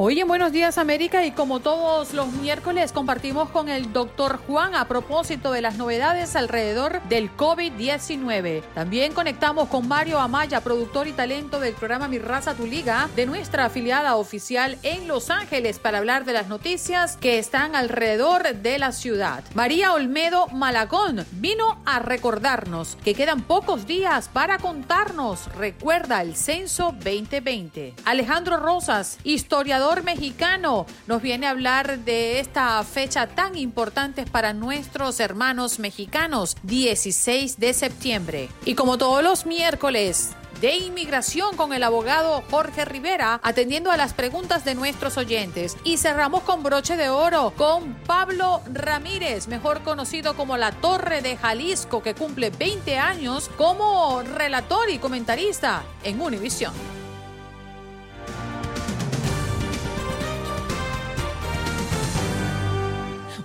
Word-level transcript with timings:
Hoy 0.00 0.20
en 0.20 0.28
Buenos 0.28 0.52
Días 0.52 0.78
América 0.78 1.26
y 1.26 1.32
como 1.32 1.58
todos 1.58 2.14
los 2.14 2.28
miércoles 2.34 2.92
compartimos 2.92 3.50
con 3.50 3.68
el 3.68 3.92
doctor 3.92 4.38
Juan 4.46 4.76
a 4.76 4.86
propósito 4.86 5.50
de 5.50 5.60
las 5.60 5.76
novedades 5.76 6.36
alrededor 6.36 7.02
del 7.08 7.36
COVID-19. 7.36 8.62
También 8.76 9.12
conectamos 9.12 9.68
con 9.68 9.88
Mario 9.88 10.20
Amaya, 10.20 10.60
productor 10.60 11.08
y 11.08 11.12
talento 11.14 11.58
del 11.58 11.74
programa 11.74 12.06
Mi 12.06 12.20
Raza 12.20 12.54
Tu 12.54 12.64
Liga 12.64 13.08
de 13.16 13.26
nuestra 13.26 13.64
afiliada 13.64 14.14
oficial 14.14 14.78
en 14.84 15.08
Los 15.08 15.30
Ángeles 15.30 15.80
para 15.80 15.98
hablar 15.98 16.24
de 16.24 16.34
las 16.34 16.46
noticias 16.46 17.16
que 17.16 17.40
están 17.40 17.74
alrededor 17.74 18.54
de 18.54 18.78
la 18.78 18.92
ciudad. 18.92 19.42
María 19.56 19.92
Olmedo 19.94 20.46
Malagón 20.50 21.26
vino 21.32 21.82
a 21.84 21.98
recordarnos 21.98 22.96
que 23.02 23.14
quedan 23.14 23.42
pocos 23.42 23.88
días 23.88 24.28
para 24.28 24.58
contarnos. 24.58 25.52
Recuerda 25.56 26.22
el 26.22 26.36
censo 26.36 26.94
2020. 27.02 27.94
Alejandro 28.04 28.58
Rosas, 28.58 29.18
historiador 29.24 29.87
mexicano 29.96 30.86
nos 31.06 31.22
viene 31.22 31.46
a 31.46 31.50
hablar 31.50 32.00
de 32.00 32.40
esta 32.40 32.82
fecha 32.84 33.26
tan 33.26 33.56
importante 33.56 34.24
para 34.26 34.52
nuestros 34.52 35.20
hermanos 35.20 35.78
mexicanos, 35.78 36.56
16 36.62 37.58
de 37.58 37.72
septiembre. 37.72 38.48
Y 38.64 38.74
como 38.74 38.98
todos 38.98 39.22
los 39.22 39.46
miércoles, 39.46 40.30
de 40.60 40.76
inmigración 40.76 41.56
con 41.56 41.72
el 41.72 41.82
abogado 41.82 42.42
Jorge 42.50 42.84
Rivera, 42.84 43.40
atendiendo 43.42 43.90
a 43.90 43.96
las 43.96 44.12
preguntas 44.12 44.64
de 44.64 44.74
nuestros 44.74 45.16
oyentes. 45.16 45.76
Y 45.84 45.98
cerramos 45.98 46.42
con 46.42 46.62
broche 46.62 46.96
de 46.96 47.08
oro 47.08 47.52
con 47.56 47.94
Pablo 48.06 48.60
Ramírez, 48.72 49.48
mejor 49.48 49.82
conocido 49.82 50.34
como 50.34 50.56
la 50.56 50.72
Torre 50.72 51.22
de 51.22 51.36
Jalisco, 51.36 52.02
que 52.02 52.14
cumple 52.14 52.50
20 52.50 52.98
años 52.98 53.50
como 53.56 54.22
relator 54.22 54.90
y 54.90 54.98
comentarista 54.98 55.82
en 56.02 56.20
Univisión. 56.20 56.97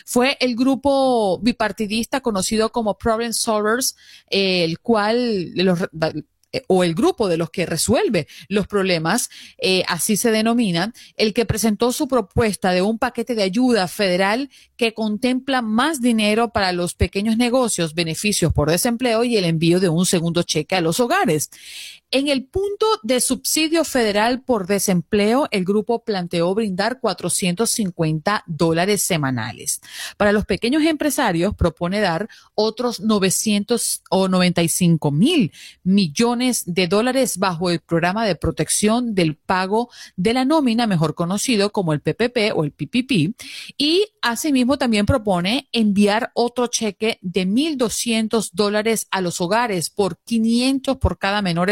fue 0.04 0.37
el 0.41 0.56
grupo 0.56 1.38
bipartidista 1.41 2.21
conocido 2.21 2.71
como 2.71 2.98
Problem 2.98 3.32
Solvers, 3.32 3.97
el 4.28 4.78
cual 4.81 5.53
los, 5.54 5.81
o 6.66 6.84
el 6.84 6.94
grupo 6.94 7.28
de 7.28 7.37
los 7.37 7.50
que 7.50 7.66
resuelve 7.66 8.26
los 8.48 8.66
problemas, 8.66 9.31
eh, 9.59 9.84
así 9.88 10.16
se 10.16 10.31
denominan, 10.31 10.93
el 11.16 11.32
que 11.32 11.47
presentó 11.47 11.93
su 11.93 12.09
propuesta 12.09 12.72
de 12.72 12.82
un 12.82 12.98
paquete 12.98 13.34
de 13.34 13.43
ayuda 13.43 13.88
federal 13.88 14.50
que 14.76 14.94
contempla 14.94 15.62
más 15.62 16.00
dinero 16.00 16.50
para 16.50 16.72
los 16.72 16.94
pequeños 16.94 17.37
negocios, 17.37 17.94
beneficios 17.94 18.53
por 18.53 18.71
desempleo 18.71 19.25
y 19.25 19.37
el 19.37 19.44
envío 19.44 19.81
de 19.81 19.88
un 19.88 20.06
segundo 20.06 20.42
cheque 20.42 20.77
a 20.77 20.81
los 20.81 21.00
hogares. 21.00 21.50
En 22.12 22.26
el 22.26 22.44
punto 22.44 22.87
de 23.04 23.21
subsidio 23.21 23.84
federal 23.84 24.43
por 24.43 24.66
desempleo, 24.66 25.47
el 25.53 25.65
grupo 25.65 26.03
planteó 26.03 26.53
brindar 26.56 26.98
450 26.98 28.43
dólares 28.48 29.03
semanales. 29.03 29.81
Para 30.16 30.32
los 30.32 30.44
pequeños 30.44 30.82
empresarios, 30.82 31.54
propone 31.54 32.00
dar 32.00 32.28
otros 32.56 32.98
900 32.98 34.03
o 34.10 34.26
95 34.26 35.12
mil 35.12 35.53
millones 35.84 36.65
de 36.66 36.88
dólares 36.88 37.38
bajo 37.38 37.71
el 37.71 37.78
programa 37.78 38.27
de 38.27 38.34
protección 38.34 39.15
del 39.15 39.37
pago 39.37 39.88
de 40.16 40.34
la 40.34 40.44
nómina, 40.44 40.88
mejor 40.88 41.15
conocido 41.15 41.71
como 41.71 41.92
el 41.92 42.00
PPP 42.00 42.56
o 42.56 42.65
el 42.65 42.72
PPP. 42.72 43.37
Y 43.78 44.09
asimismo 44.21 44.78
también 44.78 45.06
propone 45.06 45.69
enviar 45.71 46.32
otro 46.34 46.66
cheque 46.66 47.21
de 47.22 47.47
1.200 47.47 48.50
dólares 48.53 49.06
a 49.12 49.21
los 49.21 49.41
hogares 49.41 49.91
por 49.91 50.19
500 50.25 50.97
por 50.97 51.16
cada 51.16 51.41
menor 51.41 51.71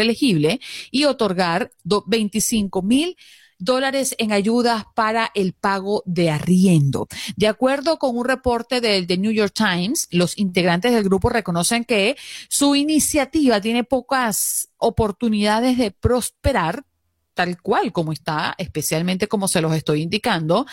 y 0.91 1.05
otorgar 1.05 1.71
25 1.83 2.81
mil 2.81 3.15
dólares 3.59 4.15
en 4.17 4.31
ayudas 4.31 4.85
para 4.95 5.31
el 5.35 5.53
pago 5.53 6.01
de 6.05 6.31
arriendo. 6.31 7.07
De 7.35 7.47
acuerdo 7.47 7.99
con 7.99 8.17
un 8.17 8.25
reporte 8.25 8.81
del 8.81 9.05
New 9.21 9.31
York 9.31 9.53
Times, 9.53 10.07
los 10.11 10.37
integrantes 10.37 10.93
del 10.93 11.03
grupo 11.03 11.29
reconocen 11.29 11.83
que 11.83 12.15
su 12.47 12.75
iniciativa 12.75 13.61
tiene 13.61 13.83
pocas 13.83 14.69
oportunidades 14.77 15.77
de 15.77 15.91
prosperar 15.91 16.85
tal 17.39 17.61
cual 17.61 17.93
como 17.93 18.11
está, 18.11 18.53
especialmente 18.57 19.29
como 19.29 19.47
se 19.47 19.61
los 19.61 19.73
estoy 19.73 20.01
indicando, 20.01 20.65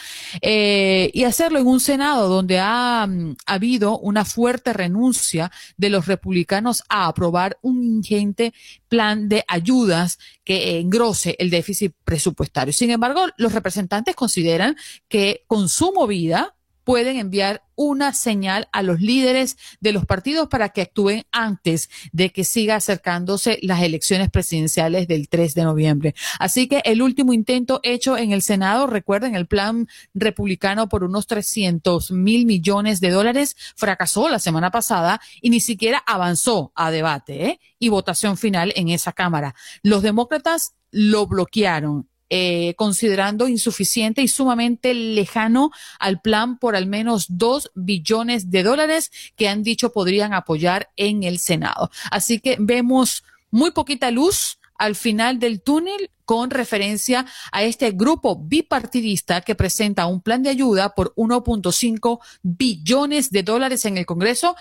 eh, 0.43 1.13
y 1.15 1.23
hacerlo 1.23 1.61
en 1.61 1.69
un 1.69 1.79
Senado 1.79 2.29
donde 2.29 2.59
ha, 2.59 3.07
mm, 3.07 3.37
habido 3.47 4.01
una 4.01 4.25
fuerte 4.25 4.73
renuncia 4.73 5.53
de 5.77 5.91
los 5.91 6.07
republicanos 6.07 6.83
a 6.89 7.07
aprobar 7.07 7.57
un 7.63 7.85
ingente 7.85 8.53
plan 8.89 9.29
de 9.29 9.45
ayudas 9.47 10.19
que 10.43 10.81
engrose 10.81 11.37
el 11.39 11.51
déficit 11.51 11.93
presupuestario. 12.05 12.73
Sin 12.73 12.91
embargo, 12.91 13.27
los 13.37 13.53
representantes 13.53 14.17
consideran 14.17 14.75
que 15.09 15.45
con 15.47 15.69
su 15.69 15.93
movida, 15.93 16.56
pueden 16.87 17.17
enviar 17.17 17.65
una 17.75 18.15
señal 18.15 18.69
a 18.71 18.81
los 18.81 19.01
líderes 19.01 19.57
de 19.81 19.91
los 19.91 20.07
partidos 20.07 20.47
para 20.49 20.69
que 20.69 20.83
actúen 20.83 21.25
antes 21.33 21.91
de 22.13 22.31
que 22.31 22.45
siga 22.45 22.77
acercándose 22.77 23.59
las 23.63 23.83
elecciones 23.83 24.31
presidenciales 24.31 25.09
del 25.09 25.29
3 25.29 25.55
de 25.57 25.65
noviembre. 25.65 26.15
Así 26.39 26.69
que 26.69 26.83
el 26.85 27.03
último 27.03 27.33
intento 27.33 27.81
hecho 27.83 28.17
en 28.17 28.31
el 28.31 28.41
Senado, 28.41 28.87
recuerden, 28.87 29.35
el 29.35 29.49
plan 29.49 29.89
republicano 30.15 30.89
por 30.89 31.03
unos 31.03 31.27
300 31.27 32.13
mil 32.13 32.47
millones 32.47 33.01
de 33.01 33.11
dólares 33.11 33.57
fracasó 33.75 34.29
la 34.29 34.39
semana 34.39 34.71
pasada 34.71 35.21
y 35.43 35.51
ni 35.51 35.59
siquiera 35.59 36.05
avanzó 36.07 36.71
a 36.77 36.93
debate 36.93 37.47
¿eh? 37.47 37.61
y 37.81 37.89
votación 37.89 38.37
final 38.37 38.73
en 38.77 38.91
esa 38.91 39.13
Cámara. 39.13 39.57
Los 39.83 40.03
demócratas 40.03 40.75
lo 40.93 41.27
bloquearon 41.27 42.09
eh, 42.29 42.75
considerando 42.77 43.49
insuficiente 43.49 44.23
y 44.23 44.29
sumamente 44.29 44.95
lejano 44.95 45.71
al 45.99 46.21
plan 46.21 46.59
por 46.59 46.75
al 46.77 46.87
menos 46.87 47.27
dos 47.29 47.71
billones 47.75 48.51
de 48.51 48.63
dólares 48.63 49.13
que 49.37 49.49
han 49.49 49.63
dicho 49.63 49.93
podrían 49.93 50.35
apoyar 50.35 50.91
en 50.97 51.23
el 51.23 51.39
Senado. 51.39 51.91
Así 52.11 52.41
que 52.41 52.57
vemos 52.59 53.25
muy 53.51 53.71
poquita 53.71 54.11
luz 54.11 54.59
al 54.79 54.95
final 54.95 55.39
del 55.39 55.63
túnel 55.63 56.11
con 56.25 56.51
referencia 56.51 57.25
a 57.53 57.63
este 57.63 57.93
grupo 57.93 58.37
bipartidista 58.37 59.41
que 59.41 59.55
presenta 59.55 60.07
un 60.07 60.21
plan 60.21 60.43
de 60.43 60.51
ayuda 60.51 60.95
por 60.95 61.15
1.5 61.15 62.19
billones 62.43 63.31
de 63.31 63.43
dólares 63.45 63.85
en 63.85 63.97
el 63.97 64.07
Congreso 64.07 64.57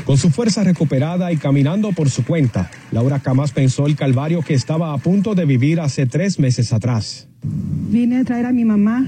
Con 0.06 0.18
su 0.18 0.31
fuerza 0.31 0.63
recuperada 0.63 1.31
y 1.31 1.38
caminando 1.38 1.91
por 1.91 2.09
su 2.09 2.25
cuenta, 2.25 2.71
Laura 2.91 3.19
jamás 3.19 3.51
pensó 3.51 3.85
el 3.85 3.95
calvario 3.95 4.41
que 4.41 4.56
estaba 4.56 4.91
a 4.91 4.97
punto 4.97 5.35
de 5.35 5.45
vivir 5.45 5.79
hace 5.79 6.07
tres 6.07 6.39
meses 6.39 6.73
atrás. 6.73 7.27
Vine 7.44 8.18
a 8.18 8.23
traer 8.23 8.47
a 8.47 8.51
mi 8.51 8.65
mamá 8.65 9.07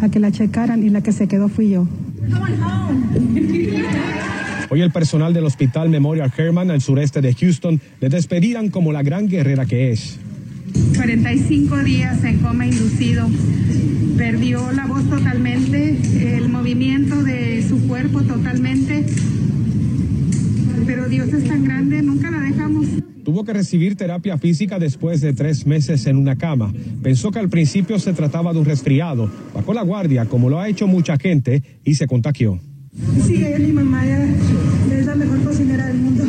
a 0.00 0.08
que 0.08 0.20
la 0.20 0.30
checaran 0.30 0.84
y 0.84 0.88
la 0.88 1.02
que 1.02 1.10
se 1.10 1.26
quedó 1.26 1.48
fui 1.48 1.70
yo. 1.70 1.88
Hoy 4.72 4.80
el 4.80 4.90
personal 4.90 5.34
del 5.34 5.44
Hospital 5.44 5.90
Memorial 5.90 6.32
Herman 6.34 6.70
al 6.70 6.80
sureste 6.80 7.20
de 7.20 7.34
Houston 7.34 7.78
le 8.00 8.08
despedían 8.08 8.70
como 8.70 8.90
la 8.90 9.02
gran 9.02 9.28
guerrera 9.28 9.66
que 9.66 9.92
es. 9.92 10.18
45 10.96 11.76
días 11.84 12.24
en 12.24 12.38
coma 12.38 12.64
inducido. 12.64 13.28
Perdió 14.16 14.72
la 14.72 14.86
voz 14.86 15.06
totalmente, 15.10 15.98
el 16.38 16.48
movimiento 16.48 17.22
de 17.22 17.62
su 17.68 17.86
cuerpo 17.86 18.22
totalmente. 18.22 19.04
Pero 20.86 21.06
Dios 21.06 21.28
es 21.34 21.46
tan 21.46 21.64
grande, 21.64 22.00
nunca 22.00 22.30
la 22.30 22.40
dejamos. 22.40 22.86
Tuvo 23.26 23.44
que 23.44 23.52
recibir 23.52 23.96
terapia 23.96 24.38
física 24.38 24.78
después 24.78 25.20
de 25.20 25.34
tres 25.34 25.66
meses 25.66 26.06
en 26.06 26.16
una 26.16 26.36
cama. 26.36 26.72
Pensó 27.02 27.30
que 27.30 27.40
al 27.40 27.50
principio 27.50 27.98
se 27.98 28.14
trataba 28.14 28.54
de 28.54 28.60
un 28.60 28.64
resfriado. 28.64 29.30
Bajó 29.54 29.74
la 29.74 29.82
guardia, 29.82 30.24
como 30.24 30.48
lo 30.48 30.58
ha 30.58 30.70
hecho 30.70 30.86
mucha 30.86 31.18
gente, 31.18 31.62
y 31.84 31.96
se 31.96 32.06
contagió. 32.06 32.58
Sí, 33.26 33.42
mi 33.58 33.72
mamá, 33.72 34.04
la 34.04 35.14
mejor 35.14 35.42
cocinera 35.42 35.86
del 35.86 35.98
mundo. 35.98 36.24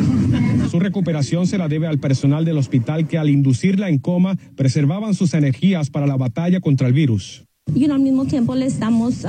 Su 0.74 0.80
recuperación 0.80 1.46
se 1.46 1.56
la 1.56 1.68
debe 1.68 1.86
al 1.86 2.00
personal 2.00 2.44
del 2.44 2.58
hospital 2.58 3.06
que 3.06 3.16
al 3.16 3.30
inducirla 3.30 3.90
en 3.90 3.98
coma 3.98 4.36
preservaban 4.56 5.14
sus 5.14 5.32
energías 5.32 5.88
para 5.88 6.08
la 6.08 6.16
batalla 6.16 6.58
contra 6.58 6.88
el 6.88 6.92
virus. 6.92 7.44
Y 7.72 7.88
al 7.88 8.00
mismo 8.00 8.24
tiempo 8.24 8.56
les 8.56 8.80
damos 8.80 9.24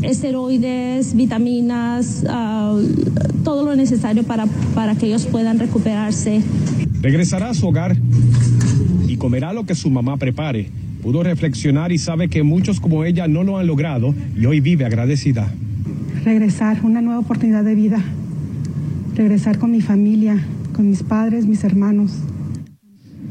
esteroides, 0.00 1.14
vitaminas, 1.14 2.24
todo 3.44 3.66
lo 3.66 3.76
necesario 3.76 4.22
para, 4.22 4.46
para 4.74 4.94
que 4.94 5.04
ellos 5.04 5.26
puedan 5.26 5.58
recuperarse. 5.58 6.40
Regresará 7.02 7.50
a 7.50 7.54
su 7.54 7.68
hogar 7.68 7.98
y 9.06 9.18
comerá 9.18 9.52
lo 9.52 9.66
que 9.66 9.74
su 9.74 9.90
mamá 9.90 10.16
prepare. 10.16 10.70
Pudo 11.02 11.22
reflexionar 11.22 11.92
y 11.92 11.98
sabe 11.98 12.30
que 12.30 12.42
muchos 12.42 12.80
como 12.80 13.04
ella 13.04 13.28
no 13.28 13.44
lo 13.44 13.58
han 13.58 13.66
logrado 13.66 14.14
y 14.34 14.46
hoy 14.46 14.60
vive 14.60 14.86
agradecida 14.86 15.52
regresar, 16.24 16.78
una 16.82 17.02
nueva 17.02 17.20
oportunidad 17.20 17.64
de 17.64 17.74
vida, 17.74 18.02
regresar 19.14 19.58
con 19.58 19.70
mi 19.70 19.80
familia, 19.80 20.38
con 20.74 20.88
mis 20.88 21.02
padres, 21.02 21.46
mis 21.46 21.64
hermanos. 21.64 22.12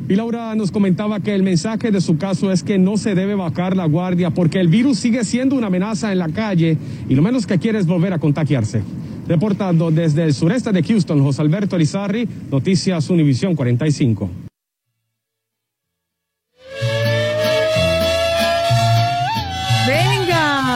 Y 0.10 0.16
Laura 0.16 0.54
nos 0.56 0.72
comentaba 0.72 1.20
que 1.22 1.34
el 1.34 1.44
mensaje 1.44 1.92
de 1.92 2.02
su 2.02 2.18
caso 2.18 2.52
es 2.52 2.64
que 2.64 2.78
no 2.78 2.98
se 2.98 3.16
debe 3.16 3.36
bajar 3.36 3.78
la 3.78 3.86
guardia 3.86 4.32
porque 4.32 4.60
el 4.60 4.68
virus 4.68 5.00
sigue 5.00 5.24
siendo 5.24 5.56
una 5.56 5.68
amenaza 5.68 6.12
en 6.12 6.20
la 6.20 6.30
calle 6.30 6.78
y 7.08 7.16
lo 7.16 7.22
menos 7.22 7.48
que 7.48 7.58
quiere 7.58 7.80
es 7.80 7.86
volver 7.86 8.14
a 8.14 8.20
contagiarse. 8.20 8.82
Reportando 9.28 9.92
desde 9.92 10.24
el 10.24 10.34
sureste 10.34 10.72
de 10.74 10.84
Houston, 10.84 11.24
José 11.24 11.42
Alberto 11.42 11.78
Lizarri, 11.78 12.28
Noticias 12.52 13.10
Univisión 13.10 13.56
45. 13.56 14.30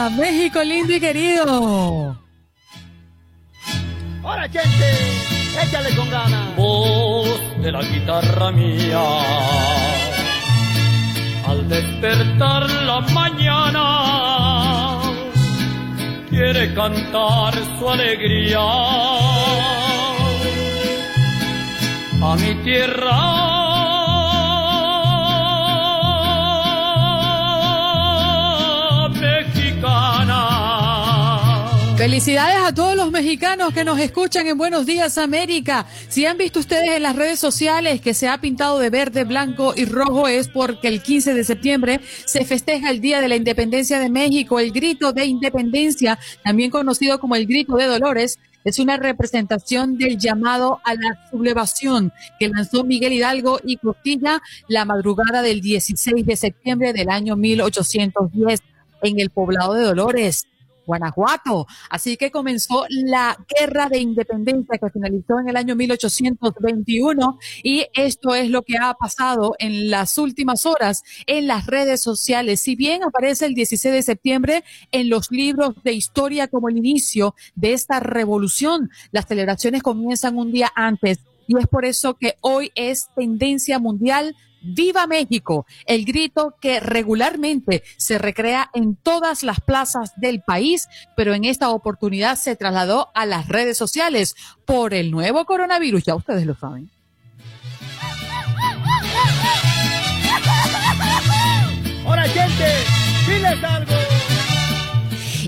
México 0.09 0.63
lindo 0.63 0.94
y 0.94 1.00
querido. 1.00 2.26
Ahora, 4.27 4.44
gente, 4.50 4.89
échale 5.63 5.95
con 5.95 6.09
ganas. 6.12 6.53
Voz 6.57 7.39
de 7.62 7.71
la 7.71 7.81
guitarra 7.81 8.51
mía. 8.51 9.01
Al 11.47 11.69
despertar 11.69 12.69
la 12.69 13.00
mañana, 13.13 15.00
quiere 16.29 16.74
cantar 16.74 17.53
su 17.79 17.89
alegría 17.89 18.59
a 22.21 22.35
mi 22.35 22.53
tierra 22.65 23.56
Felicidades 31.97 32.57
a 32.63 32.75
todos 32.75 32.95
los 32.95 33.09
mexicanos 33.09 33.73
que 33.73 33.83
nos 33.83 33.97
escuchan 33.99 34.45
en 34.45 34.55
Buenos 34.55 34.85
Días 34.85 35.17
América. 35.17 35.88
Si 36.09 36.27
han 36.27 36.38
visto 36.38 36.59
ustedes 36.59 36.91
en 36.91 37.01
las 37.01 37.15
redes 37.15 37.39
sociales 37.39 38.01
que 38.01 38.13
se 38.13 38.27
ha 38.27 38.39
pintado 38.39 38.77
de 38.77 38.91
verde, 38.91 39.23
blanco 39.23 39.73
y 39.75 39.85
rojo 39.85 40.27
es 40.27 40.47
porque 40.47 40.89
el 40.89 41.01
15 41.01 41.33
de 41.33 41.44
septiembre 41.44 41.99
se 42.25 42.45
festeja 42.45 42.91
el 42.91 43.01
Día 43.01 43.19
de 43.19 43.27
la 43.27 43.35
Independencia 43.35 43.97
de 43.97 44.11
México, 44.11 44.59
el 44.59 44.71
grito 44.71 45.11
de 45.11 45.25
independencia, 45.25 46.19
también 46.44 46.69
conocido 46.69 47.19
como 47.19 47.35
el 47.35 47.47
grito 47.47 47.75
de 47.77 47.85
Dolores. 47.85 48.37
Es 48.63 48.77
una 48.77 48.97
representación 48.97 49.97
del 49.97 50.19
llamado 50.19 50.80
a 50.83 50.94
la 50.94 51.27
sublevación 51.31 52.13
que 52.39 52.49
lanzó 52.49 52.83
Miguel 52.83 53.13
Hidalgo 53.13 53.59
y 53.66 53.77
Costilla 53.77 54.44
la 54.68 54.85
madrugada 54.85 55.42
del 55.42 55.61
16 55.61 56.27
de 56.27 56.35
septiembre 56.35 56.94
del 56.94 57.09
año 57.09 57.35
1810 57.35 58.59
en 59.01 59.19
el 59.19 59.31
poblado 59.31 59.73
de 59.73 59.81
Dolores. 59.81 60.45
Guanajuato. 60.87 61.67
Así 61.91 62.17
que 62.17 62.31
comenzó 62.31 62.85
la 62.89 63.37
guerra 63.59 63.89
de 63.89 63.99
independencia 63.99 64.79
que 64.79 64.89
finalizó 64.89 65.39
en 65.39 65.49
el 65.49 65.57
año 65.57 65.75
1821 65.75 67.37
y 67.61 67.85
esto 67.94 68.33
es 68.33 68.49
lo 68.49 68.63
que 68.63 68.77
ha 68.77 68.94
pasado 68.95 69.53
en 69.59 69.91
las 69.91 70.17
últimas 70.17 70.65
horas 70.65 71.03
en 71.27 71.45
las 71.45 71.67
redes 71.67 72.01
sociales. 72.01 72.61
Si 72.61 72.75
bien 72.75 73.03
aparece 73.03 73.45
el 73.45 73.53
16 73.53 73.94
de 73.94 74.01
septiembre 74.01 74.63
en 74.91 75.09
los 75.09 75.29
libros 75.29 75.75
de 75.83 75.94
historia 75.94 76.47
como 76.47 76.69
el 76.69 76.77
inicio 76.77 77.35
de 77.56 77.73
esta 77.73 77.99
revolución, 77.99 78.89
las 79.11 79.27
celebraciones 79.27 79.83
comienzan 79.83 80.37
un 80.37 80.51
día 80.51 80.71
antes 80.73 81.19
y 81.47 81.57
es 81.57 81.67
por 81.67 81.85
eso 81.85 82.15
que 82.15 82.35
hoy 82.41 82.71
es 82.75 83.07
tendencia 83.15 83.79
mundial 83.79 84.35
Viva 84.68 85.07
México, 85.07 85.66
el 85.86 86.06
grito 86.06 86.56
que 86.59 86.80
regularmente 86.80 87.83
se 87.97 88.18
recrea 88.18 88.69
en 88.74 88.95
todas 88.95 89.44
las 89.44 89.62
plazas 89.62 90.12
del 90.18 90.42
país, 90.42 90.88
pero 91.16 91.33
en 91.33 91.45
esta 91.45 91.69
oportunidad 91.69 92.36
se 92.36 92.56
trasladó 92.56 93.09
a 93.16 93.26
las 93.26 93.47
redes 93.47 93.78
sociales 93.78 94.36
por 94.66 94.94
el 94.94 95.12
nuevo 95.12 95.45
coronavirus, 95.45 96.04
ya 96.04 96.16
ustedes 96.16 96.45
lo 96.45 96.56
saben. 96.56 96.90
Ahora 102.06 102.24
gente, 102.24 102.66
diles 103.28 103.64
algo. 103.64 103.96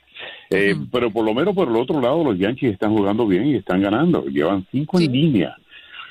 Eh, 0.53 0.77
pero 0.91 1.11
por 1.11 1.25
lo 1.25 1.35
menos 1.35 1.55
por 1.55 1.69
el 1.69 1.77
otro 1.77 2.01
lado, 2.01 2.23
los 2.25 2.39
Yankees 2.39 2.73
están 2.73 2.95
jugando 2.95 3.27
bien 3.27 3.47
y 3.47 3.57
están 3.57 3.81
ganando. 3.81 4.25
Llevan 4.27 4.67
cinco 4.71 5.01
en 5.01 5.13
línea. 5.13 5.57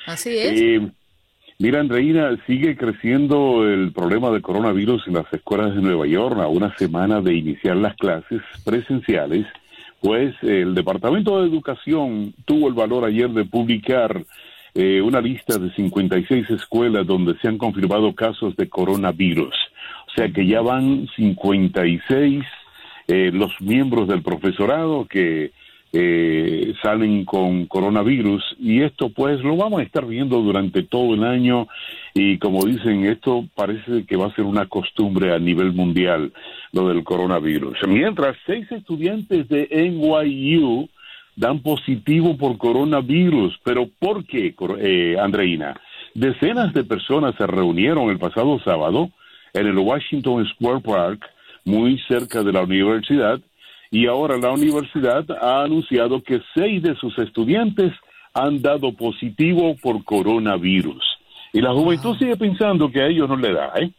Así 0.08 0.30
es. 0.30 0.60
Eh, 0.60 0.92
mira, 1.60 1.80
Andreina, 1.80 2.38
sigue 2.48 2.76
creciendo 2.76 3.68
el 3.68 3.92
problema 3.92 4.32
de 4.32 4.42
coronavirus 4.42 5.08
en 5.08 5.14
las 5.14 5.32
escuelas 5.32 5.76
de 5.76 5.82
Nueva 5.82 6.08
York 6.08 6.40
a 6.40 6.48
una 6.48 6.76
semana 6.78 7.22
de 7.22 7.36
iniciar 7.36 7.78
las 7.78 7.96
clases 7.96 8.42
presenciales. 8.66 9.46
Pues 10.02 10.34
el 10.42 10.74
Departamento 10.74 11.40
de 11.40 11.48
Educación 11.48 12.34
tuvo 12.46 12.68
el 12.68 12.74
valor 12.74 13.06
ayer 13.06 13.30
de 13.30 13.46
publicar 13.46 14.26
eh, 14.74 15.02
una 15.02 15.22
lista 15.22 15.60
de 15.60 15.72
56 15.76 16.50
escuelas 16.50 17.06
donde 17.06 17.38
se 17.40 17.48
han 17.48 17.60
confirmado 17.60 18.16
casos 18.16 18.56
de 18.56 18.68
coronavirus. 18.68 19.54
O 20.08 20.12
sea 20.16 20.30
que 20.30 20.48
ya 20.48 20.62
van 20.62 21.08
56 21.16 22.44
eh, 23.12 23.30
los 23.34 23.52
miembros 23.60 24.08
del 24.08 24.22
profesorado 24.22 25.06
que 25.06 25.52
eh, 25.92 26.74
salen 26.82 27.26
con 27.26 27.66
coronavirus 27.66 28.42
y 28.58 28.84
esto 28.84 29.10
pues 29.10 29.42
lo 29.42 29.58
vamos 29.58 29.82
a 29.82 29.84
estar 29.84 30.06
viendo 30.06 30.42
durante 30.42 30.84
todo 30.84 31.16
el 31.16 31.26
año 31.26 31.68
y 32.14 32.38
como 32.38 32.66
dicen 32.66 33.06
esto 33.06 33.44
parece 33.54 34.06
que 34.06 34.16
va 34.16 34.28
a 34.28 34.36
ser 34.36 34.46
una 34.46 34.68
costumbre 34.68 35.34
a 35.34 35.40
nivel 35.40 35.74
mundial 35.74 36.32
lo 36.72 36.88
del 36.88 37.04
coronavirus. 37.04 37.80
Mientras 37.86 38.38
seis 38.46 38.72
estudiantes 38.72 39.50
de 39.50 39.68
NYU 39.70 40.88
dan 41.36 41.60
positivo 41.60 42.38
por 42.38 42.58
coronavirus, 42.58 43.60
pero 43.62 43.90
¿por 44.00 44.26
qué, 44.26 44.56
eh, 44.80 45.18
Andreina? 45.20 45.76
Decenas 46.14 46.74
de 46.74 46.86
personas 46.86 47.36
se 47.38 47.46
reunieron 47.46 48.10
el 48.10 48.20
pasado 48.20 48.58
sábado 48.64 49.10
en 49.54 49.68
el 49.68 49.78
Washington 49.78 50.46
Square 50.46 50.80
Park 50.80 51.26
muy 51.66 52.00
cerca 52.08 52.44
de 52.44 52.52
la 52.52 52.62
universidad. 52.62 53.40
Y 53.90 54.08
ahora 54.08 54.38
la 54.38 54.52
universidad 54.52 55.26
ha 55.42 55.64
anunciado 55.64 56.22
que 56.24 56.42
seis 56.56 56.82
de 56.82 56.96
sus 56.96 57.18
estudiantes 57.20 57.92
han 58.34 58.62
dado 58.62 58.94
positivo 58.94 59.76
por 59.82 60.04
coronavirus. 60.04 61.04
Y 61.54 61.60
la 61.60 61.74
juventud 61.74 62.18
sigue 62.18 62.38
pensando 62.38 62.90
que 62.90 63.02
a 63.02 63.08
ellos 63.08 63.28
no 63.28 63.36
le 63.36 63.54
da, 63.54 63.74
¿eh? 63.76 63.92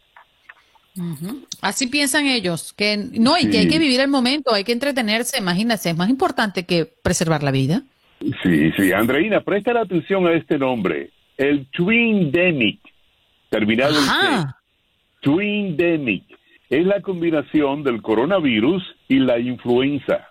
Así 1.61 1.87
piensan 1.87 2.27
ellos, 2.27 2.71
que 2.73 2.97
no, 2.97 3.37
y 3.39 3.49
que 3.49 3.59
hay 3.59 3.67
que 3.67 3.79
vivir 3.79 3.99
el 3.99 4.09
momento, 4.09 4.53
hay 4.53 4.63
que 4.63 4.73
entretenerse, 4.73 5.39
imagínate, 5.39 5.89
es 5.89 5.97
más 5.97 6.09
importante 6.09 6.65
que 6.65 6.85
preservar 6.85 7.41
la 7.41 7.49
vida. 7.49 7.81
Sí, 8.43 8.71
sí, 8.77 8.91
Andreina, 8.91 9.41
presta 9.41 9.79
atención 9.79 10.27
a 10.27 10.33
este 10.33 10.59
nombre, 10.59 11.09
el 11.35 11.65
Twin 11.71 12.31
Demic, 12.31 12.79
terminado 13.49 13.95
en 13.97 14.45
Twin 15.21 15.75
Demic 15.75 16.25
es 16.79 16.85
la 16.87 17.01
combinación 17.01 17.83
del 17.83 18.01
coronavirus 18.01 18.83
y 19.07 19.19
la 19.19 19.37
influenza. 19.39 20.27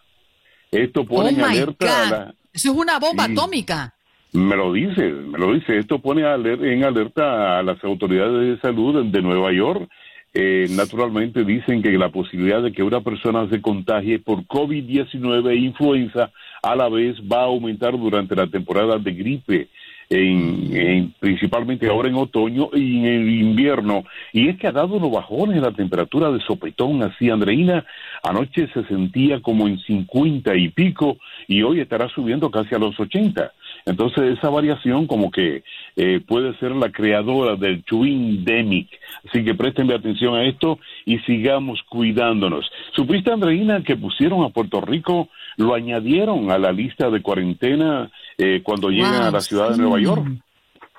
Esto 0.72 1.04
pone 1.04 1.30
en 1.30 1.40
oh 1.40 1.46
alerta 1.46 2.34
Eso 2.52 2.72
es 2.72 2.76
una 2.76 2.98
bomba 2.98 3.24
atómica. 3.24 3.94
Me 4.32 4.56
lo 4.56 4.72
dice, 4.72 5.02
me 5.12 5.38
lo 5.38 5.52
dice. 5.52 5.78
Esto 5.78 6.00
pone 6.00 6.22
en 6.22 6.84
alerta 6.84 7.58
a 7.58 7.62
las 7.62 7.82
autoridades 7.84 8.56
de 8.56 8.60
salud 8.60 9.04
de 9.04 9.22
Nueva 9.22 9.52
York. 9.52 9.88
Eh, 10.34 10.66
naturalmente 10.70 11.44
dicen 11.44 11.82
que 11.82 11.90
la 11.90 12.08
posibilidad 12.08 12.62
de 12.62 12.72
que 12.72 12.82
una 12.82 13.02
persona 13.02 13.48
se 13.50 13.60
contagie 13.60 14.18
por 14.18 14.44
COVID-19 14.46 15.50
e 15.50 15.56
influenza 15.56 16.32
a 16.62 16.74
la 16.74 16.88
vez 16.88 17.18
va 17.20 17.42
a 17.42 17.46
aumentar 17.46 17.92
durante 17.92 18.34
la 18.34 18.46
temporada 18.46 18.96
de 18.98 19.12
gripe 19.12 19.68
en, 20.10 21.14
principalmente 21.18 21.88
ahora 21.88 22.08
en 22.08 22.16
otoño 22.16 22.70
y 22.74 22.98
en 22.98 23.04
el 23.06 23.28
invierno. 23.30 24.04
Y 24.32 24.48
es 24.48 24.58
que 24.58 24.66
ha 24.66 24.72
dado 24.72 24.96
unos 24.96 25.10
bajones 25.10 25.56
en 25.56 25.62
la 25.62 25.72
temperatura 25.72 26.30
de 26.30 26.40
sopetón, 26.40 27.02
así 27.02 27.30
Andreina, 27.30 27.84
anoche 28.22 28.68
se 28.72 28.84
sentía 28.84 29.40
como 29.40 29.68
en 29.68 29.78
50 29.78 30.54
y 30.56 30.68
pico 30.68 31.18
y 31.48 31.62
hoy 31.62 31.80
estará 31.80 32.08
subiendo 32.08 32.50
casi 32.50 32.74
a 32.74 32.78
los 32.78 32.98
80. 32.98 33.52
Entonces 33.84 34.38
esa 34.38 34.48
variación 34.48 35.06
como 35.06 35.30
que 35.30 35.64
eh, 35.96 36.20
puede 36.26 36.56
ser 36.58 36.72
la 36.72 36.90
creadora 36.90 37.56
del 37.56 37.82
Twin 37.82 38.44
Demic. 38.44 38.88
Así 39.28 39.44
que 39.44 39.54
préstenle 39.54 39.94
atención 39.94 40.34
a 40.34 40.44
esto 40.44 40.78
y 41.04 41.18
sigamos 41.20 41.82
cuidándonos. 41.88 42.70
¿Supiste, 42.94 43.32
Andreina, 43.32 43.82
que 43.82 43.96
pusieron 43.96 44.44
a 44.44 44.50
Puerto 44.50 44.80
Rico, 44.80 45.28
lo 45.56 45.74
añadieron 45.74 46.50
a 46.50 46.58
la 46.58 46.72
lista 46.72 47.10
de 47.10 47.22
cuarentena 47.22 48.10
eh, 48.38 48.60
cuando 48.62 48.90
llegan 48.90 49.22
a 49.22 49.30
la 49.30 49.40
ciudad 49.40 49.70
de 49.70 49.78
Nueva 49.78 50.00
York. 50.00 50.26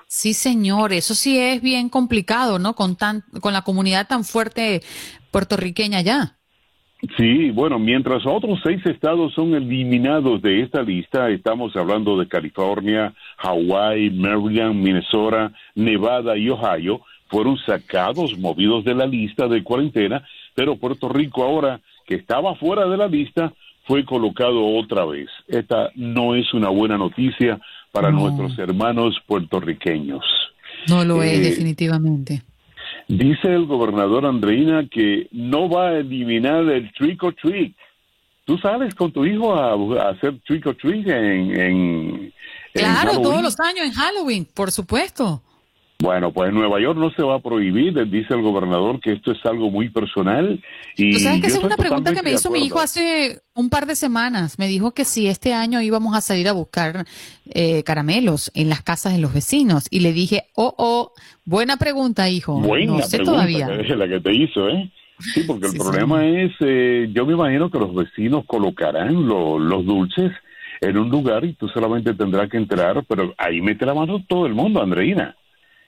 Sí, 0.06 0.32
señor, 0.32 0.92
eso 0.92 1.14
sí 1.14 1.38
es 1.38 1.60
bien 1.60 1.88
complicado, 1.88 2.58
¿no? 2.58 2.74
Con, 2.74 2.96
tan, 2.96 3.22
con 3.40 3.52
la 3.52 3.62
comunidad 3.62 4.06
tan 4.06 4.24
fuerte 4.24 4.82
puertorriqueña 5.30 6.02
ya. 6.02 6.36
Sí, 7.16 7.50
bueno, 7.50 7.78
mientras 7.78 8.24
otros 8.24 8.60
seis 8.62 8.80
estados 8.86 9.34
son 9.34 9.54
eliminados 9.54 10.40
de 10.40 10.62
esta 10.62 10.82
lista, 10.82 11.28
estamos 11.28 11.76
hablando 11.76 12.16
de 12.16 12.28
California, 12.28 13.12
Hawaii, 13.38 14.10
Maryland, 14.10 14.76
Minnesota, 14.76 15.52
Nevada 15.74 16.36
y 16.38 16.48
Ohio, 16.48 17.00
fueron 17.26 17.58
sacados, 17.58 18.38
movidos 18.38 18.84
de 18.84 18.94
la 18.94 19.06
lista 19.06 19.48
de 19.48 19.62
cuarentena, 19.62 20.24
pero 20.54 20.76
Puerto 20.76 21.08
Rico 21.08 21.42
ahora, 21.42 21.80
que 22.06 22.14
estaba 22.14 22.54
fuera 22.54 22.86
de 22.86 22.96
la 22.96 23.08
lista, 23.08 23.52
fue 23.86 24.04
colocado 24.04 24.64
otra 24.76 25.04
vez. 25.04 25.28
Esta 25.48 25.90
no 25.94 26.34
es 26.34 26.52
una 26.54 26.68
buena 26.68 26.98
noticia 26.98 27.60
para 27.92 28.10
nuestros 28.10 28.58
hermanos 28.58 29.16
puertorriqueños. 29.26 30.24
No 30.88 31.04
lo 31.04 31.22
es, 31.22 31.38
eh, 31.38 31.40
definitivamente. 31.40 32.42
Dice 33.08 33.48
el 33.48 33.66
gobernador 33.66 34.26
Andreina 34.26 34.86
que 34.88 35.28
no 35.32 35.68
va 35.68 35.88
a 35.88 35.98
eliminar 35.98 36.68
el 36.68 36.92
trick 36.92 37.22
or 37.22 37.34
treat. 37.34 37.72
¿Tú 38.44 38.58
sales 38.58 38.94
con 38.94 39.12
tu 39.12 39.24
hijo 39.24 39.54
a, 39.54 40.10
hacer 40.10 40.38
trick 40.46 40.66
or 40.66 40.76
treat 40.76 41.06
en, 41.06 41.60
en 41.60 42.32
Claro, 42.74 43.20
todos 43.20 43.42
los 43.42 43.58
años 43.60 43.86
en 43.86 43.92
Halloween, 43.92 44.46
por 44.52 44.72
supuesto. 44.72 45.42
Bueno, 46.00 46.32
pues 46.32 46.48
en 46.48 46.56
Nueva 46.56 46.80
York 46.80 46.98
no 46.98 47.10
se 47.12 47.22
va 47.22 47.36
a 47.36 47.38
prohibir, 47.38 47.94
dice 48.10 48.34
el 48.34 48.42
gobernador 48.42 49.00
que 49.00 49.12
esto 49.12 49.30
es 49.30 49.38
algo 49.44 49.70
muy 49.70 49.90
personal. 49.90 50.60
Y 50.96 51.14
¿Tú 51.14 51.18
sabes 51.20 51.40
que 51.40 51.46
esa 51.46 51.58
es 51.58 51.64
una 51.64 51.76
pregunta 51.76 52.12
que 52.12 52.22
me 52.22 52.32
hizo 52.32 52.50
mi 52.50 52.64
hijo 52.64 52.80
hace 52.80 53.40
un 53.54 53.70
par 53.70 53.86
de 53.86 53.94
semanas? 53.94 54.58
Me 54.58 54.66
dijo 54.66 54.92
que 54.92 55.04
si 55.04 55.28
este 55.28 55.54
año 55.54 55.80
íbamos 55.80 56.16
a 56.16 56.20
salir 56.20 56.48
a 56.48 56.52
buscar 56.52 57.06
eh, 57.46 57.84
caramelos 57.84 58.50
en 58.54 58.68
las 58.68 58.82
casas 58.82 59.14
de 59.14 59.20
los 59.20 59.32
vecinos. 59.32 59.86
Y 59.88 60.00
le 60.00 60.12
dije, 60.12 60.42
oh, 60.56 60.74
oh, 60.76 61.12
buena 61.44 61.76
pregunta, 61.76 62.28
hijo. 62.28 62.60
Buena 62.60 62.98
no 62.98 63.02
sé 63.02 63.20
todavía. 63.20 63.68
la 63.96 64.08
que 64.08 64.20
te 64.20 64.34
hizo, 64.34 64.68
¿eh? 64.68 64.90
Sí, 65.20 65.44
porque 65.46 65.68
el 65.68 65.78
problema 65.78 66.26
es, 66.26 66.52
eh, 66.58 67.08
yo 67.14 67.24
me 67.24 67.34
imagino 67.34 67.70
que 67.70 67.78
los 67.78 67.94
vecinos 67.94 68.44
colocarán 68.46 69.26
los 69.26 69.86
dulces 69.86 70.32
en 70.80 70.98
un 70.98 71.08
lugar 71.08 71.44
y 71.44 71.54
tú 71.54 71.68
solamente 71.68 72.12
tendrás 72.14 72.50
que 72.50 72.56
entrar, 72.56 73.04
pero 73.08 73.32
ahí 73.38 73.60
mete 73.62 73.86
la 73.86 73.94
mano 73.94 74.22
todo 74.28 74.46
el 74.46 74.54
mundo, 74.54 74.82
Andreina 74.82 75.36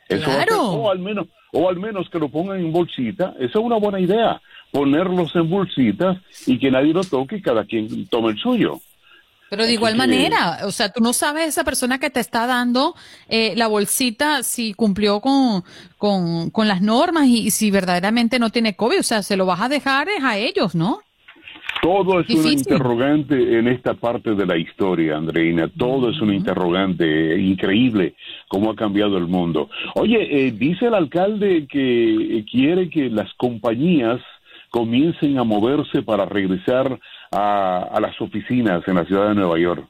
o 0.09 0.91
al 0.91 0.99
menos 0.99 1.27
o 1.53 1.69
al 1.69 1.79
menos 1.79 2.09
que 2.11 2.19
lo 2.19 2.29
pongan 2.29 2.59
en 2.59 2.73
bolsita, 2.73 3.35
esa 3.39 3.59
es 3.59 3.65
una 3.65 3.77
buena 3.77 3.99
idea, 3.99 4.41
ponerlos 4.71 5.35
en 5.35 5.49
bolsitas 5.49 6.19
y 6.47 6.59
que 6.59 6.71
nadie 6.71 6.93
lo 6.93 7.03
toque 7.03 7.37
y 7.37 7.43
cada 7.43 7.65
quien 7.65 8.07
tome 8.09 8.33
el 8.33 8.39
suyo. 8.39 8.81
Pero 9.49 9.65
de 9.65 9.73
igual 9.73 9.95
manera, 9.95 10.59
o 10.65 10.73
sea, 10.73 10.91
tú 10.91 11.01
no 11.01 11.13
sabes 11.13 11.49
esa 11.49 11.63
persona 11.63 12.01
que 12.01 12.11
te 12.11 12.19
está 12.19 12.47
dando 12.47 12.97
eh, 13.29 13.55
la 13.57 13.69
bolsita 13.69 14.43
si 14.43 14.75
cumplió 14.75 15.21
con, 15.21 15.63
con, 15.99 16.51
con 16.51 16.67
las 16.67 16.83
normas 16.83 17.27
y, 17.27 17.47
y, 17.47 17.51
si 17.53 17.71
verdaderamente 17.71 18.41
no 18.41 18.51
tiene 18.51 18.75
COVID, 18.75 18.99
o 18.99 19.05
sea, 19.05 19.23
se 19.23 19.37
lo 19.37 19.47
vas 19.47 19.61
a 19.61 19.69
dejar 19.69 20.09
es 20.09 20.25
a 20.25 20.37
ellos, 20.37 20.75
¿no? 20.75 21.01
Todo 21.83 22.21
es 22.21 22.31
un 22.31 22.53
interrogante 22.53 23.59
en 23.59 23.69
esta 23.69 23.95
parte 23.95 24.35
de 24.35 24.47
la 24.47 24.57
historia, 24.57 25.17
Andreina. 25.17 25.69
Todo 25.69 26.11
es 26.11 26.21
un 26.21 26.33
interrogante 26.33 27.39
increíble 27.39 28.15
cómo 28.49 28.71
ha 28.71 28.77
cambiado 28.77 29.19
el 29.19 29.27
mundo. 29.27 29.69
Oye, 29.95 30.47
eh, 30.47 30.53
dice 30.53 30.87
el 30.87 30.95
alcalde 30.95 31.67
que 31.69 32.45
quiere 32.51 32.89
que 32.91 33.09
las 33.11 33.33
compañías 33.35 34.21
comiencen 34.71 35.39
a 35.39 35.45
moverse 35.45 36.03
para 36.03 36.27
regresar 36.27 36.99
a, 37.33 37.99
las 38.01 38.21
oficinas 38.21 38.87
en 38.87 38.95
la 38.95 39.05
ciudad 39.05 39.29
de 39.29 39.35
Nueva 39.35 39.59
York. 39.59 39.89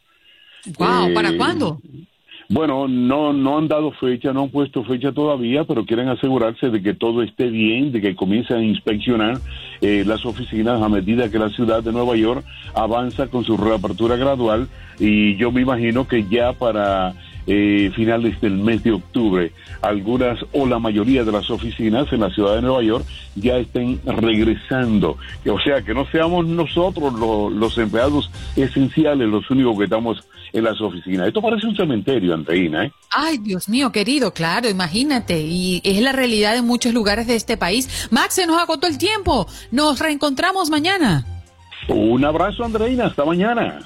Wow, 0.79 1.15
¿para 1.15 1.31
eh, 1.31 1.37
cuándo? 1.37 1.81
Bueno, 2.49 2.87
no, 2.87 3.33
no 3.33 3.59
han 3.59 3.67
dado 3.67 3.91
fecha, 3.93 4.33
no 4.33 4.45
han 4.45 4.51
puesto 4.51 4.85
fecha 4.85 5.11
todavía, 5.11 5.65
pero 5.65 5.85
quieren 5.85 6.09
asegurarse 6.09 6.71
de 6.71 6.81
que 6.81 6.95
todo 6.95 7.23
esté 7.23 7.51
bien, 7.51 7.91
de 7.91 8.01
que 8.01 8.15
comiencen 8.15 8.59
a 8.59 8.63
inspeccionar 8.63 9.39
eh, 9.81 10.05
las 10.07 10.25
oficinas 10.25 10.81
a 10.81 10.89
medida 10.89 11.29
que 11.29 11.41
la 11.41 11.51
ciudad 11.51 11.83
de 11.83 11.93
Nueva 11.93 12.15
York 12.17 12.45
avanza 12.75 13.27
con 13.27 13.45
su 13.45 13.57
reapertura 13.57 14.17
gradual. 14.17 14.69
Y 15.01 15.37
yo 15.37 15.51
me 15.51 15.63
imagino 15.63 16.07
que 16.07 16.25
ya 16.29 16.53
para 16.53 17.15
eh, 17.47 17.91
finales 17.95 18.41
del 18.41 18.55
mes 18.55 18.83
de 18.83 18.93
octubre, 18.93 19.53
algunas 19.83 20.39
o 20.53 20.67
la 20.67 20.79
mayoría 20.79 21.25
de 21.25 21.33
las 21.33 21.51
oficinas 21.51 22.13
en 22.13 22.21
la 22.21 22.31
ciudad 22.31 22.57
de 22.57 22.63
Nueva 22.63 22.83
York 22.83 23.05
ya 23.37 23.57
estén 23.57 24.01
regresando. 24.05 25.17
O 25.49 25.61
sea, 25.61 25.83
que 25.83 25.95
no 25.95 26.07
seamos 26.07 26.47
nosotros 26.47 27.13
los 27.15 27.79
empleados 27.79 28.31
esenciales 28.57 29.29
los 29.29 29.49
únicos 29.51 29.79
que 29.79 29.85
estamos 29.85 30.25
en 30.53 30.65
las 30.65 30.81
oficinas. 30.81 31.29
Esto 31.29 31.43
parece 31.43 31.67
un 31.67 31.77
cementerio, 31.77 32.35
Andreina, 32.35 32.87
¿eh? 32.87 32.93
Ay, 33.11 33.39
Dios 33.39 33.69
mío, 33.69 33.93
querido, 33.93 34.33
claro, 34.33 34.69
imagínate. 34.69 35.41
Y 35.41 35.81
es 35.85 36.01
la 36.01 36.13
realidad 36.13 36.57
en 36.57 36.67
muchos 36.67 36.93
lugares 36.93 37.27
de 37.27 37.37
este 37.37 37.57
país. 37.57 38.09
Max, 38.11 38.35
se 38.35 38.47
nos 38.47 38.61
agotó 38.61 38.87
el 38.87 38.99
tiempo. 38.99 39.47
Nos 39.71 39.99
reencontramos 39.99 40.71
mañana. 40.71 41.25
Un 41.89 42.25
abrazo, 42.25 42.65
Andreina. 42.65 43.07
Hasta 43.07 43.25
mañana. 43.25 43.81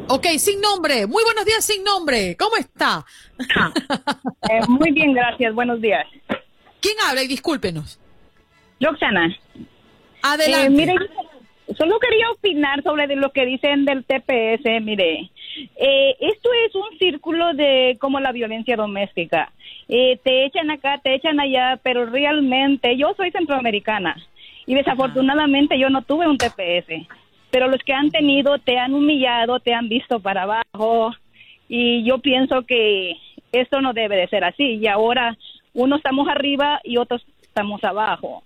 Ok, 0.09 0.27
sin 0.38 0.61
nombre. 0.61 1.07
Muy 1.07 1.23
buenos 1.23 1.45
días, 1.45 1.64
sin 1.64 1.85
nombre. 1.85 2.37
¿Cómo 2.37 2.57
está? 2.57 3.07
Eh, 4.51 4.61
muy 4.68 4.90
bien, 4.90 5.14
gracias. 5.14 5.55
Buenos 5.55 5.81
días. 5.81 6.05
¿Quién 6.83 6.97
habla? 7.09 7.23
Y 7.23 7.29
discúlpenos. 7.29 7.99
Roxana. 8.81 9.35
Adelante. 10.23 10.66
Eh, 10.66 10.71
mire, 10.71 10.95
solo 11.79 11.99
quería 12.01 12.29
opinar 12.31 12.83
sobre 12.83 13.14
lo 13.14 13.31
que 13.31 13.47
dicen 13.47 13.85
del 13.85 14.05
TPS. 14.05 14.83
Mire, 14.83 15.31
eh, 15.77 16.16
esto 16.18 16.51
es 16.66 16.75
un 16.75 16.99
círculo 16.99 17.55
de 17.55 17.97
como 18.01 18.18
la 18.18 18.33
violencia 18.33 18.77
doméstica. 18.77 19.53
Eh, 19.88 20.18
te 20.25 20.45
echan 20.45 20.71
acá, 20.73 21.01
te 21.03 21.14
echan 21.14 21.38
allá, 21.38 21.79
pero 21.83 22.07
realmente 22.07 22.97
yo 22.97 23.14
soy 23.16 23.31
centroamericana 23.31 24.16
y 24.66 24.75
desafortunadamente 24.75 25.79
yo 25.79 25.88
no 25.88 26.03
tuve 26.03 26.29
un 26.29 26.38
TPS. 26.38 27.07
Pero 27.51 27.68
los 27.68 27.83
que 27.85 27.92
han 27.92 28.11
tenido 28.11 28.59
te 28.59 28.79
han 28.79 28.92
humillado, 28.92 29.61
te 29.61 29.73
han 29.73 29.88
visto 29.88 30.18
para 30.18 30.42
abajo 30.42 31.12
y 31.68 32.03
yo 32.05 32.18
pienso 32.18 32.62
que 32.62 33.12
esto 33.53 33.81
no 33.81 33.92
debe 33.92 34.16
de 34.16 34.29
ser 34.29 34.42
así. 34.45 34.79
Y 34.81 34.87
ahora 34.88 35.37
uno 35.74 35.96
estamos 35.96 36.28
arriba 36.28 36.80
y 36.85 36.96
otros 36.96 37.24
estamos 37.42 37.82
abajo. 37.85 38.42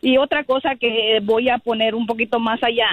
Y 0.00 0.18
otra 0.18 0.44
cosa 0.44 0.76
que 0.76 1.20
voy 1.22 1.48
a 1.48 1.58
poner 1.58 1.94
un 1.94 2.06
poquito 2.06 2.38
más 2.38 2.62
allá, 2.62 2.88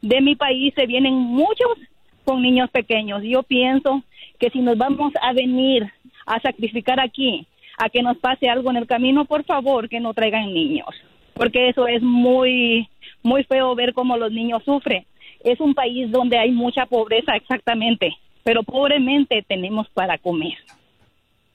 de 0.00 0.20
mi 0.20 0.36
país 0.36 0.72
se 0.76 0.86
vienen 0.86 1.14
muchos 1.14 1.78
con 2.24 2.42
niños 2.42 2.70
pequeños. 2.70 3.22
Yo 3.22 3.42
pienso 3.42 4.02
que 4.38 4.50
si 4.50 4.60
nos 4.60 4.76
vamos 4.76 5.12
a 5.20 5.32
venir 5.32 5.90
a 6.26 6.40
sacrificar 6.40 7.00
aquí, 7.00 7.46
a 7.78 7.88
que 7.88 8.02
nos 8.02 8.18
pase 8.18 8.48
algo 8.48 8.70
en 8.70 8.76
el 8.76 8.86
camino, 8.86 9.24
por 9.24 9.44
favor, 9.44 9.88
que 9.88 10.00
no 10.00 10.14
traigan 10.14 10.52
niños, 10.52 10.88
porque 11.34 11.68
eso 11.68 11.86
es 11.86 12.02
muy, 12.02 12.88
muy 13.22 13.44
feo 13.44 13.74
ver 13.74 13.92
cómo 13.92 14.16
los 14.16 14.30
niños 14.30 14.62
sufren. 14.64 15.04
Es 15.42 15.60
un 15.60 15.74
país 15.74 16.10
donde 16.10 16.38
hay 16.38 16.50
mucha 16.50 16.86
pobreza, 16.86 17.34
exactamente, 17.36 18.16
pero 18.42 18.62
pobremente 18.62 19.44
tenemos 19.46 19.88
para 19.90 20.18
comer. 20.18 20.56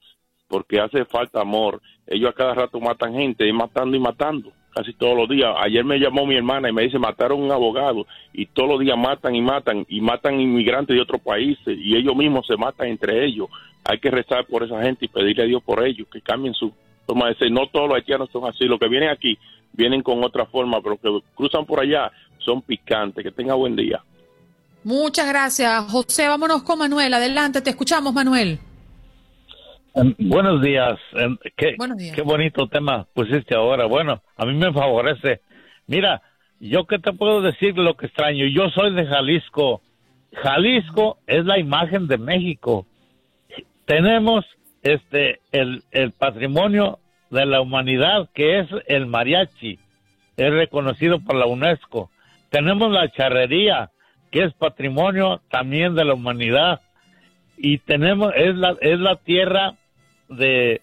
porque 0.47 0.81
hace 0.81 1.05
falta 1.05 1.41
amor. 1.41 1.81
Ellos 2.07 2.29
a 2.29 2.33
cada 2.33 2.53
rato 2.53 2.79
matan 2.79 3.13
gente, 3.13 3.47
y 3.47 3.53
matando 3.53 3.95
y 3.95 3.99
matando, 3.99 4.51
casi 4.75 4.93
todos 4.93 5.17
los 5.17 5.29
días. 5.29 5.55
Ayer 5.57 5.85
me 5.85 5.97
llamó 5.97 6.25
mi 6.25 6.35
hermana 6.35 6.69
y 6.69 6.73
me 6.73 6.83
dice, 6.83 6.99
mataron 6.99 7.41
un 7.41 7.51
abogado 7.51 8.05
y 8.33 8.45
todos 8.47 8.69
los 8.69 8.79
días 8.81 8.97
matan 8.97 9.33
y 9.33 9.41
matan 9.41 9.85
y 9.87 10.01
matan 10.01 10.39
inmigrantes 10.39 10.95
de 10.95 11.01
otros 11.01 11.21
países 11.21 11.77
y 11.79 11.95
ellos 11.95 12.15
mismos 12.15 12.45
se 12.45 12.57
matan 12.57 12.87
entre 12.87 13.25
ellos. 13.25 13.47
Hay 13.85 13.99
que 13.99 14.11
rezar 14.11 14.45
por 14.45 14.63
esa 14.63 14.81
gente 14.81 15.05
y 15.05 15.07
pedirle 15.07 15.43
a 15.43 15.45
Dios 15.45 15.63
por 15.63 15.85
ellos, 15.85 16.07
que 16.11 16.19
cambien 16.19 16.53
su 16.53 16.73
toma 17.05 17.29
ese. 17.31 17.49
No 17.49 17.67
todos 17.67 17.87
los 17.87 17.95
haitianos 17.95 18.29
son 18.31 18.49
así. 18.49 18.65
Los 18.65 18.79
que 18.79 18.89
vienen 18.89 19.09
aquí 19.09 19.37
vienen 19.71 20.01
con 20.01 20.23
otra 20.23 20.45
forma, 20.45 20.81
pero 20.81 20.97
los 21.01 21.21
que 21.21 21.27
cruzan 21.35 21.65
por 21.65 21.79
allá 21.79 22.11
son 22.39 22.61
picantes. 22.61 23.23
Que 23.23 23.31
tenga 23.31 23.53
buen 23.53 23.75
día. 23.75 24.03
Muchas 24.83 25.27
gracias, 25.27 25.85
José. 25.91 26.27
Vámonos 26.27 26.63
con 26.63 26.79
Manuel. 26.79 27.13
Adelante, 27.13 27.61
te 27.61 27.69
escuchamos, 27.69 28.13
Manuel. 28.13 28.59
Em, 29.95 30.13
buenos 30.19 30.61
días. 30.61 30.99
Em, 31.13 31.37
qué, 31.55 31.77
qué 32.13 32.21
bonito 32.21 32.67
tema 32.67 33.07
pusiste 33.13 33.55
ahora. 33.55 33.85
Bueno, 33.85 34.21
a 34.35 34.45
mí 34.45 34.53
me 34.53 34.73
favorece. 34.73 35.39
Mira, 35.87 36.21
yo 36.59 36.85
qué 36.85 36.99
te 36.99 37.13
puedo 37.13 37.41
decir 37.41 37.77
lo 37.77 37.95
que 37.95 38.07
extraño. 38.07 38.45
Yo 38.47 38.69
soy 38.71 38.93
de 38.93 39.05
Jalisco. 39.05 39.81
Jalisco 40.33 41.17
es 41.27 41.45
la 41.45 41.59
imagen 41.59 42.07
de 42.07 42.17
México. 42.17 42.85
Tenemos 43.85 44.45
este 44.83 45.39
el, 45.53 45.83
el 45.91 46.11
patrimonio 46.11 46.99
de 47.29 47.45
la 47.45 47.61
humanidad 47.61 48.29
que 48.33 48.59
es 48.59 48.67
el 48.87 49.07
mariachi 49.07 49.79
es 50.37 50.51
reconocido 50.51 51.19
por 51.19 51.35
la 51.35 51.47
UNESCO 51.47 52.11
tenemos 52.49 52.91
la 52.91 53.09
charrería 53.09 53.89
que 54.31 54.43
es 54.43 54.53
patrimonio 54.53 55.41
también 55.49 55.95
de 55.95 56.05
la 56.05 56.13
humanidad 56.13 56.81
y 57.57 57.79
tenemos 57.79 58.31
es 58.35 58.55
la 58.55 58.75
es 58.79 58.99
la 58.99 59.15
tierra 59.15 59.73
de 60.29 60.81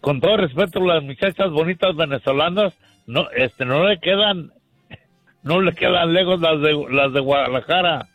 con 0.00 0.20
todo 0.20 0.36
respeto 0.36 0.80
las 0.80 1.02
muchachas 1.02 1.50
bonitas 1.50 1.94
venezolanas 1.94 2.74
no 3.06 3.30
este 3.30 3.64
no 3.64 3.86
le 3.86 3.98
quedan 4.00 4.52
no 5.42 5.60
le 5.60 5.72
quedan 5.74 6.12
lejos 6.12 6.40
las 6.40 6.60
de 6.60 6.86
las 6.90 7.12
de 7.12 7.20
Guadalajara 7.20 8.08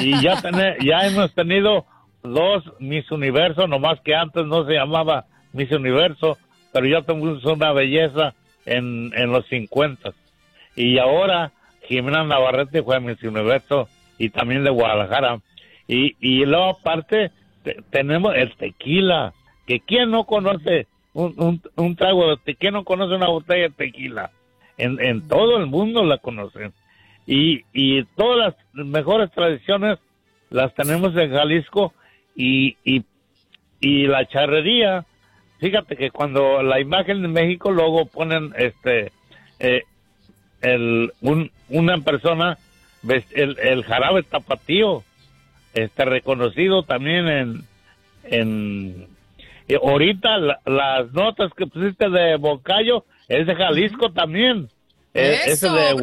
y 0.00 0.20
ya 0.20 0.40
ya 0.84 1.06
hemos 1.06 1.34
tenido 1.34 1.86
dos 2.22 2.64
Miss 2.78 3.10
Universo, 3.10 3.66
nomás 3.66 4.00
que 4.00 4.14
antes 4.14 4.44
no 4.46 4.66
se 4.66 4.74
llamaba 4.74 5.26
Miss 5.52 5.70
Universo, 5.72 6.38
pero 6.72 6.86
ya 6.86 7.02
tenemos 7.02 7.44
una 7.44 7.72
belleza 7.72 8.34
en, 8.66 9.10
en 9.14 9.30
los 9.30 9.46
50. 9.46 10.12
Y 10.76 10.98
ahora 10.98 11.52
Jimena 11.86 12.24
Navarrete 12.24 12.82
fue 12.82 13.00
Miss 13.00 13.22
Universo 13.22 13.88
y 14.18 14.30
también 14.30 14.64
de 14.64 14.70
Guadalajara. 14.70 15.40
Y, 15.86 16.16
y 16.20 16.44
luego 16.44 16.78
aparte 16.80 17.30
tenemos 17.90 18.34
el 18.36 18.54
tequila, 18.56 19.32
que 19.68 19.80
quién 19.80 20.10
no 20.10 20.24
conoce 20.24 20.86
un, 21.12 21.60
un, 21.76 21.94
trago 21.94 22.36
de 22.36 22.54
quién 22.54 22.72
no 22.72 22.84
conoce 22.84 23.14
una 23.14 23.28
botella 23.28 23.64
de 23.64 23.70
tequila. 23.70 24.30
En, 24.78 24.98
en 24.98 25.28
todo 25.28 25.58
el 25.58 25.66
mundo 25.66 26.04
la 26.04 26.16
conocen. 26.16 26.72
Y, 27.26 27.64
y 27.74 28.02
todas 28.16 28.54
las 28.74 28.86
mejores 28.86 29.30
tradiciones 29.30 29.98
las 30.48 30.74
tenemos 30.74 31.14
en 31.16 31.32
Jalisco 31.32 31.92
y, 32.34 32.78
y, 32.82 33.04
y 33.78 34.06
la 34.06 34.26
charrería, 34.26 35.04
fíjate 35.58 35.96
que 35.96 36.10
cuando 36.10 36.62
la 36.62 36.80
imagen 36.80 37.20
de 37.20 37.28
México 37.28 37.70
luego 37.70 38.06
ponen 38.06 38.54
este 38.56 39.12
eh, 39.58 39.82
el, 40.62 41.12
un, 41.20 41.50
una 41.68 41.98
persona 41.98 42.56
el, 43.06 43.58
el 43.58 43.84
jarabe 43.84 44.22
tapatío 44.22 45.04
este 45.74 46.06
reconocido 46.06 46.84
también 46.84 47.28
en 47.28 47.64
en 48.24 49.17
ahorita 49.76 50.38
las 50.64 51.12
notas 51.12 51.52
que 51.56 51.66
pusiste 51.66 52.08
de 52.08 52.36
Bocayo 52.36 53.04
es 53.28 53.46
de 53.46 53.54
Jalisco 53.54 54.12
también 54.12 54.68
eh, 55.14 55.40
Eso, 55.46 55.72
de 55.72 55.94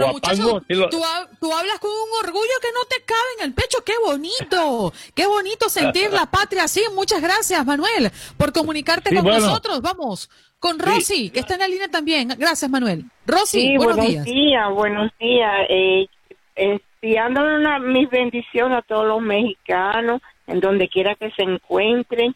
tú, 0.89 1.53
hablas 1.53 1.79
con 1.79 1.91
un 1.91 2.25
orgullo 2.25 2.53
que 2.61 2.67
no 2.73 2.85
te 2.89 3.03
cabe 3.05 3.19
en 3.39 3.45
el 3.45 3.53
pecho. 3.53 3.77
¡Qué 3.85 3.93
bonito! 4.03 4.91
¡Qué 5.13 5.27
bonito 5.27 5.69
sentir 5.69 6.11
la 6.11 6.25
patria 6.25 6.63
así! 6.63 6.81
Muchas 6.93 7.21
gracias, 7.21 7.65
Manuel, 7.65 8.11
por 8.37 8.51
comunicarte 8.51 9.15
con 9.15 9.25
nosotros. 9.25 9.81
Vamos 9.81 10.29
con 10.59 10.79
Rosy, 10.79 11.29
que 11.29 11.39
está 11.39 11.53
en 11.53 11.59
la 11.61 11.67
línea 11.67 11.87
también. 11.87 12.29
Gracias, 12.37 12.69
Manuel. 12.69 13.05
Rosy, 13.25 13.77
buenos, 13.77 14.05
días. 14.05 14.25
Buenos 14.73 15.11
días, 15.19 15.53
eh, 15.69 16.07
eh 16.55 16.79
una, 17.03 17.77
mis 17.77 18.09
bendiciones 18.09 18.79
a 18.79 18.81
todos 18.81 19.05
los 19.05 19.21
mexicanos 19.21 20.21
en 20.47 20.59
donde 20.59 20.89
quiera 20.89 21.15
que 21.15 21.29
se 21.31 21.43
encuentren 21.43 22.35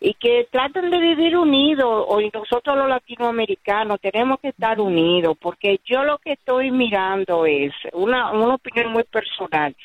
y 0.00 0.14
que 0.14 0.48
traten 0.50 0.90
de 0.90 0.98
vivir 0.98 1.36
unidos 1.36 2.06
o 2.08 2.20
nosotros 2.20 2.76
los 2.76 2.88
latinoamericanos 2.88 4.00
tenemos 4.00 4.40
que 4.40 4.48
estar 4.48 4.80
unidos 4.80 5.36
porque 5.38 5.78
yo 5.84 6.04
lo 6.04 6.18
que 6.18 6.32
estoy 6.32 6.70
mirando 6.70 7.44
es 7.44 7.72
una, 7.92 8.32
una 8.32 8.54
opinión 8.54 8.92
muy 8.92 9.04
personal 9.04 9.76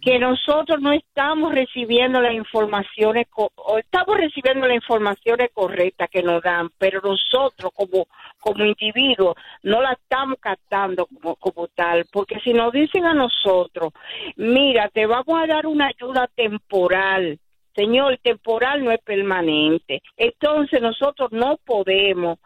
que 0.00 0.18
nosotros 0.18 0.80
no 0.80 0.92
estamos 0.92 1.54
recibiendo 1.54 2.20
las 2.20 2.32
informaciones, 2.32 3.26
o 3.34 3.78
estamos 3.78 4.16
recibiendo 4.16 4.66
las 4.66 4.76
informaciones 4.76 5.50
correctas 5.52 6.08
que 6.10 6.22
nos 6.22 6.42
dan, 6.42 6.70
pero 6.78 7.00
nosotros 7.00 7.70
como, 7.74 8.06
como 8.40 8.64
individuos 8.64 9.36
no 9.62 9.80
la 9.80 9.92
estamos 9.92 10.38
captando 10.40 11.06
como, 11.06 11.36
como 11.36 11.68
tal, 11.68 12.06
porque 12.12 12.40
si 12.40 12.52
nos 12.52 12.72
dicen 12.72 13.04
a 13.04 13.14
nosotros, 13.14 13.92
mira, 14.36 14.88
te 14.88 15.06
vamos 15.06 15.40
a 15.40 15.46
dar 15.46 15.66
una 15.66 15.88
ayuda 15.88 16.28
temporal, 16.34 17.38
Señor, 17.74 18.18
temporal 18.22 18.84
no 18.84 18.90
es 18.90 19.00
permanente. 19.00 20.02
Entonces 20.16 20.80
nosotros 20.80 21.32
no 21.32 21.58
podemos 21.64 22.38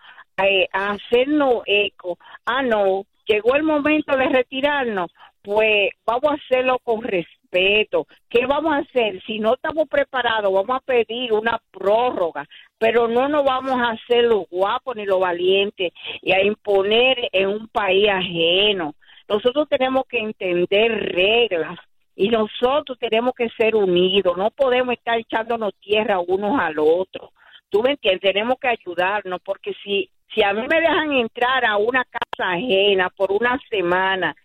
eh, 0.43 0.69
hacernos 0.73 1.63
eco. 1.67 2.19
Ah, 2.47 2.63
no, 2.63 3.05
llegó 3.27 3.55
el 3.55 3.63
momento 3.63 4.17
de 4.17 4.29
retirarnos. 4.29 5.11
Pues 5.43 5.91
vamos 6.05 6.31
a 6.31 6.35
hacerlo 6.35 6.79
con 6.83 7.03
respeto. 7.03 8.07
¿Qué 8.29 8.47
vamos 8.47 8.73
a 8.75 8.79
hacer? 8.79 9.23
Si 9.25 9.39
no 9.39 9.55
estamos 9.55 9.89
preparados, 9.89 10.53
vamos 10.53 10.77
a 10.77 10.85
pedir 10.85 11.33
una 11.33 11.61
prórroga, 11.71 12.47
pero 12.79 13.09
no 13.09 13.29
nos 13.29 13.45
vamos 13.45 13.81
a 13.81 13.91
hacer 13.91 14.25
los 14.25 14.49
guapos 14.51 14.97
ni 14.97 15.07
los 15.07 15.21
valientes 15.21 15.93
y 16.21 16.33
a 16.33 16.43
imponer 16.43 17.29
en 17.33 17.49
un 17.49 17.69
país 17.69 18.09
ajeno. 18.09 18.95
Nosotros 19.29 19.69
tenemos 19.69 20.05
que 20.09 20.19
entender 20.19 21.15
reglas 21.15 21.79
y 22.19 22.29
nosotros 22.29 22.99
tenemos 22.99 23.33
que 23.35 23.49
ser 23.51 23.77
unidos. 23.77 24.37
No 24.37 24.51
podemos 24.51 24.93
estar 24.93 25.19
echándonos 25.19 25.73
tierra 25.81 26.19
unos 26.19 26.61
al 26.61 26.79
otro. 26.79 27.31
Tú 27.71 27.81
me 27.83 27.93
entiendes, 27.93 28.33
tenemos 28.33 28.57
que 28.61 28.69
ayudarnos 28.69 29.41
porque 29.45 29.73
si 29.83 30.11
si 30.35 30.43
a 30.43 30.53
mí 30.53 30.67
me 30.69 30.81
dejan 30.81 31.13
entrar 31.13 31.65
a 31.65 31.79
una 31.79 32.05
casa 32.05 32.53
ajena 32.53 33.09
por 33.17 33.33
una 33.33 33.59
semana 33.71 34.37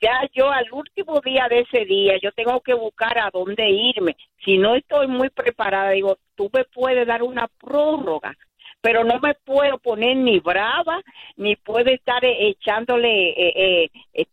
ya 0.00 0.22
yo 0.32 0.50
al 0.50 0.66
último 0.72 1.20
día 1.20 1.46
de 1.48 1.60
ese 1.60 1.84
día, 1.84 2.14
yo 2.22 2.32
tengo 2.32 2.60
que 2.60 2.74
buscar 2.74 3.18
a 3.18 3.30
dónde 3.32 3.68
irme. 3.68 4.16
Si 4.44 4.58
no 4.58 4.74
estoy 4.74 5.06
muy 5.06 5.30
preparada, 5.30 5.90
digo, 5.90 6.18
tú 6.34 6.50
me 6.52 6.64
puedes 6.64 7.06
dar 7.06 7.22
una 7.22 7.48
prórroga, 7.60 8.36
pero 8.80 9.04
no 9.04 9.18
me 9.20 9.34
puedo 9.34 9.78
poner 9.78 10.16
ni 10.16 10.38
brava, 10.40 11.00
ni 11.36 11.56
puedo 11.56 11.90
estar 11.90 12.24
eh, 12.24 12.48
echándole, 12.48 13.30
eh, 13.30 13.90
eh, 14.14 14.26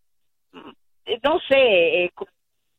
no 1.23 1.39
sé, 1.47 2.11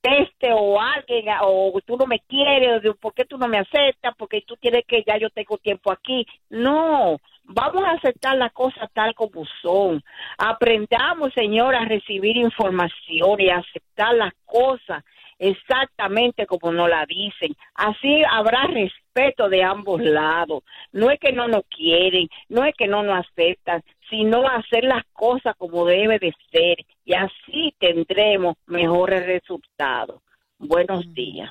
este 0.07 0.53
o 0.53 0.81
alguien, 0.81 1.27
o 1.43 1.79
tú 1.85 1.97
no 1.97 2.07
me 2.07 2.21
quieres, 2.21 2.85
o 2.85 2.95
por 2.95 3.15
qué 3.15 3.25
tú 3.25 3.39
no 3.39 3.49
me 3.49 3.59
aceptas, 3.59 4.15
porque 4.17 4.43
tú 4.43 4.57
tienes 4.57 4.85
que 4.87 5.05
ya 5.07 5.19
yo 5.19 5.31
tengo 5.31 5.59
tiempo 5.59 5.93
aquí. 5.93 6.27
No, 6.51 7.19
Vamos 7.49 7.85
a 7.85 7.93
aceptar 7.93 8.37
las 8.37 8.53
cosas 8.53 8.91
tal 8.93 9.15
como 9.15 9.45
son. 9.63 10.03
Aprendamos, 10.37 11.33
Señor, 11.33 11.77
a 11.77 11.85
recibir 11.85 12.37
información 12.37 13.41
y 13.41 13.51
a 13.51 13.59
aceptar 13.59 14.15
las 14.15 14.33
cosas 14.45 15.05
exactamente 15.39 16.47
como 16.47 16.73
nos 16.73 16.89
la 16.89 17.07
dicen. 17.07 17.55
Así 17.75 18.23
habrá 18.31 18.65
respeto 18.65 19.49
de 19.49 19.63
ambos 19.63 20.01
lados. 20.03 20.65
No 20.93 21.11
es 21.11 21.21
que 21.21 21.33
no 21.33 21.47
nos 21.47 21.65
quieren, 21.67 22.29
no 22.49 22.65
es 22.65 22.75
que 22.75 22.89
no 22.89 23.03
nos 23.03 23.25
aceptan, 23.27 23.83
sino 24.11 24.47
hacer 24.49 24.85
las 24.85 25.05
cosas 25.13 25.55
como 25.59 25.85
debe 25.87 26.19
de 26.19 26.33
ser. 26.51 26.79
Y 27.05 27.15
así 27.15 27.75
tendremos 27.79 28.57
mejores 28.67 29.27
resultados. 29.27 30.23
Buenos 30.59 31.13
días. 31.15 31.51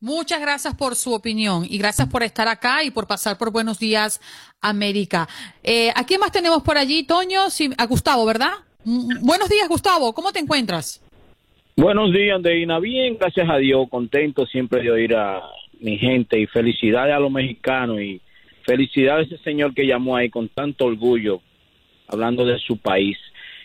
Muchas 0.00 0.40
gracias 0.40 0.74
por 0.74 0.96
su 0.96 1.14
opinión 1.14 1.64
y 1.68 1.78
gracias 1.78 2.08
por 2.08 2.24
estar 2.24 2.48
acá 2.48 2.82
y 2.82 2.90
por 2.90 3.06
pasar 3.06 3.38
por 3.38 3.52
Buenos 3.52 3.78
Días 3.78 4.20
América. 4.60 5.28
Eh, 5.62 5.90
¿A 5.94 6.04
quién 6.04 6.18
más 6.18 6.32
tenemos 6.32 6.64
por 6.64 6.76
allí, 6.76 7.04
Toño? 7.04 7.50
Sí, 7.50 7.70
a 7.78 7.86
Gustavo, 7.86 8.26
¿verdad? 8.26 8.50
Mm, 8.84 9.24
buenos 9.24 9.48
días, 9.48 9.68
Gustavo. 9.68 10.12
¿Cómo 10.12 10.32
te 10.32 10.40
encuentras? 10.40 11.00
Buenos 11.76 12.12
días, 12.12 12.34
Andeina. 12.34 12.80
Bien, 12.80 13.16
gracias 13.16 13.48
a 13.48 13.58
Dios. 13.58 13.88
Contento 13.88 14.44
siempre 14.44 14.82
de 14.82 14.90
oír 14.90 15.14
a 15.14 15.40
mi 15.78 15.96
gente 15.98 16.36
y 16.36 16.46
felicidades 16.46 17.14
a 17.14 17.20
los 17.20 17.30
mexicanos 17.30 18.00
y 18.00 18.20
felicidades 18.64 19.30
a 19.30 19.34
ese 19.34 19.44
señor 19.44 19.72
que 19.72 19.86
llamó 19.86 20.16
ahí 20.16 20.30
con 20.30 20.48
tanto 20.48 20.86
orgullo 20.86 21.40
hablando 22.08 22.44
de 22.44 22.58
su 22.58 22.76
país. 22.76 23.18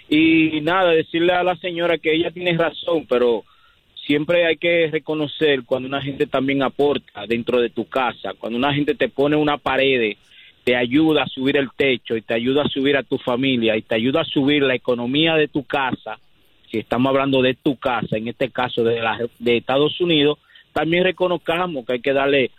Y 0.10 0.62
nada, 0.62 0.92
decirle 0.92 1.34
a 1.34 1.44
la 1.44 1.56
señora 1.58 1.98
que 1.98 2.14
ella 2.14 2.32
tiene 2.32 2.58
razón, 2.58 3.06
pero 3.08 3.44
siempre 4.06 4.46
hay 4.46 4.58
que 4.58 4.88
reconocer 4.90 5.64
cuando 5.66 5.90
una 5.90 6.02
gente 6.02 6.28
también 6.28 6.64
aporta 6.64 7.26
dentro 7.28 7.60
de 7.60 7.70
tu 7.70 7.86
casa, 7.86 8.34
cuando 8.40 8.58
una 8.58 8.74
gente 8.74 8.96
te 8.96 9.10
pone 9.10 9.36
una 9.36 9.58
pared, 9.58 10.16
te 10.64 10.76
ayuda 10.76 11.24
a 11.24 11.28
subir 11.28 11.58
el 11.58 11.70
techo 11.76 12.16
y 12.16 12.22
te 12.22 12.34
ayuda 12.34 12.64
a 12.64 12.70
subir 12.70 12.96
a 12.96 13.04
tu 13.04 13.18
familia 13.18 13.76
y 13.76 13.82
te 13.82 13.96
ayuda 13.96 14.22
a 14.22 14.26
subir 14.26 14.64
la 14.64 14.76
economía 14.76 15.36
de 15.36 15.50
tu 15.50 15.64
casa, 15.64 16.20
si 16.72 16.80
estamos 16.80 17.10
hablando 17.10 17.42
de 17.42 17.54
tu 17.54 17.78
casa, 17.78 18.18
en 18.18 18.28
este 18.28 18.50
caso 18.50 18.84
de, 18.84 19.02
de 19.40 19.58
Estados 19.58 20.00
Unidos, 20.02 20.40
también 20.74 21.04
reconozcamos 21.04 21.86
que 21.86 21.94
hay 21.94 22.02
que 22.02 22.14
darle 22.14 22.52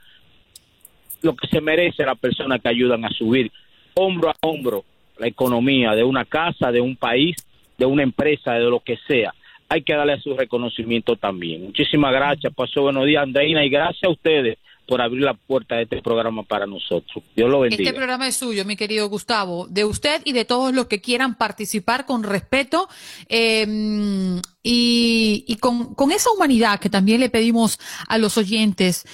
lo 1.22 1.34
que 1.34 1.48
se 1.48 1.60
merece 1.60 2.02
a 2.02 2.06
las 2.06 2.18
personas 2.18 2.60
que 2.60 2.68
ayudan 2.68 3.04
a 3.04 3.10
subir 3.10 3.50
hombro 3.94 4.30
a 4.30 4.34
hombro 4.42 4.84
la 5.18 5.26
economía 5.26 5.94
de 5.94 6.04
una 6.04 6.24
casa, 6.24 6.70
de 6.72 6.80
un 6.80 6.96
país, 6.96 7.36
de 7.76 7.86
una 7.86 8.02
empresa, 8.02 8.54
de 8.54 8.70
lo 8.70 8.80
que 8.80 8.98
sea 9.06 9.32
hay 9.68 9.82
que 9.82 9.94
darle 9.94 10.20
su 10.20 10.34
reconocimiento 10.34 11.16
también. 11.16 11.64
Muchísimas 11.64 12.12
gracias, 12.12 12.52
pasó 12.54 12.82
buenos 12.82 13.04
días, 13.04 13.22
Andreina, 13.22 13.64
y 13.64 13.68
gracias 13.68 14.04
a 14.04 14.10
ustedes 14.10 14.58
por 14.86 15.02
abrir 15.02 15.22
la 15.22 15.34
puerta 15.34 15.76
de 15.76 15.82
este 15.82 16.00
programa 16.00 16.42
para 16.42 16.66
nosotros. 16.66 17.22
Dios 17.36 17.50
lo 17.50 17.60
bendiga. 17.60 17.82
Este 17.82 17.94
programa 17.94 18.26
es 18.26 18.36
suyo, 18.36 18.64
mi 18.64 18.74
querido 18.74 19.06
Gustavo, 19.10 19.66
de 19.68 19.84
usted 19.84 20.22
y 20.24 20.32
de 20.32 20.46
todos 20.46 20.72
los 20.72 20.86
que 20.86 21.02
quieran 21.02 21.36
participar 21.36 22.06
con 22.06 22.22
respeto 22.22 22.88
em, 23.28 24.40
y, 24.62 25.56
con 25.60 26.10
esa 26.10 26.30
humanidad 26.30 26.80
que 26.80 26.88
también 26.88 27.20
le 27.20 27.28
pedimos 27.28 27.78
a 28.08 28.16
los 28.16 28.38
oyentes. 28.38 29.04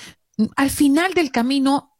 Al 0.54 0.70
final 0.70 1.14
del 1.14 1.32
camino 1.32 1.93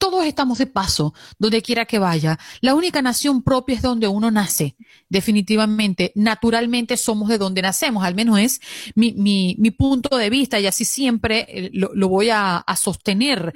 todos 0.00 0.24
estamos 0.24 0.56
de 0.56 0.66
paso, 0.66 1.12
donde 1.38 1.60
quiera 1.60 1.84
que 1.84 1.98
vaya. 1.98 2.38
La 2.62 2.74
única 2.74 3.02
nación 3.02 3.42
propia 3.42 3.76
es 3.76 3.82
donde 3.82 4.08
uno 4.08 4.30
nace, 4.30 4.74
definitivamente. 5.10 6.10
Naturalmente 6.14 6.96
somos 6.96 7.28
de 7.28 7.36
donde 7.36 7.60
nacemos, 7.60 8.02
al 8.02 8.14
menos 8.14 8.38
es 8.38 8.60
mi, 8.94 9.12
mi, 9.12 9.56
mi 9.58 9.70
punto 9.70 10.16
de 10.16 10.30
vista 10.30 10.58
y 10.58 10.66
así 10.66 10.86
siempre 10.86 11.46
eh, 11.48 11.70
lo, 11.74 11.90
lo 11.94 12.08
voy 12.08 12.30
a, 12.30 12.56
a 12.56 12.76
sostener. 12.76 13.52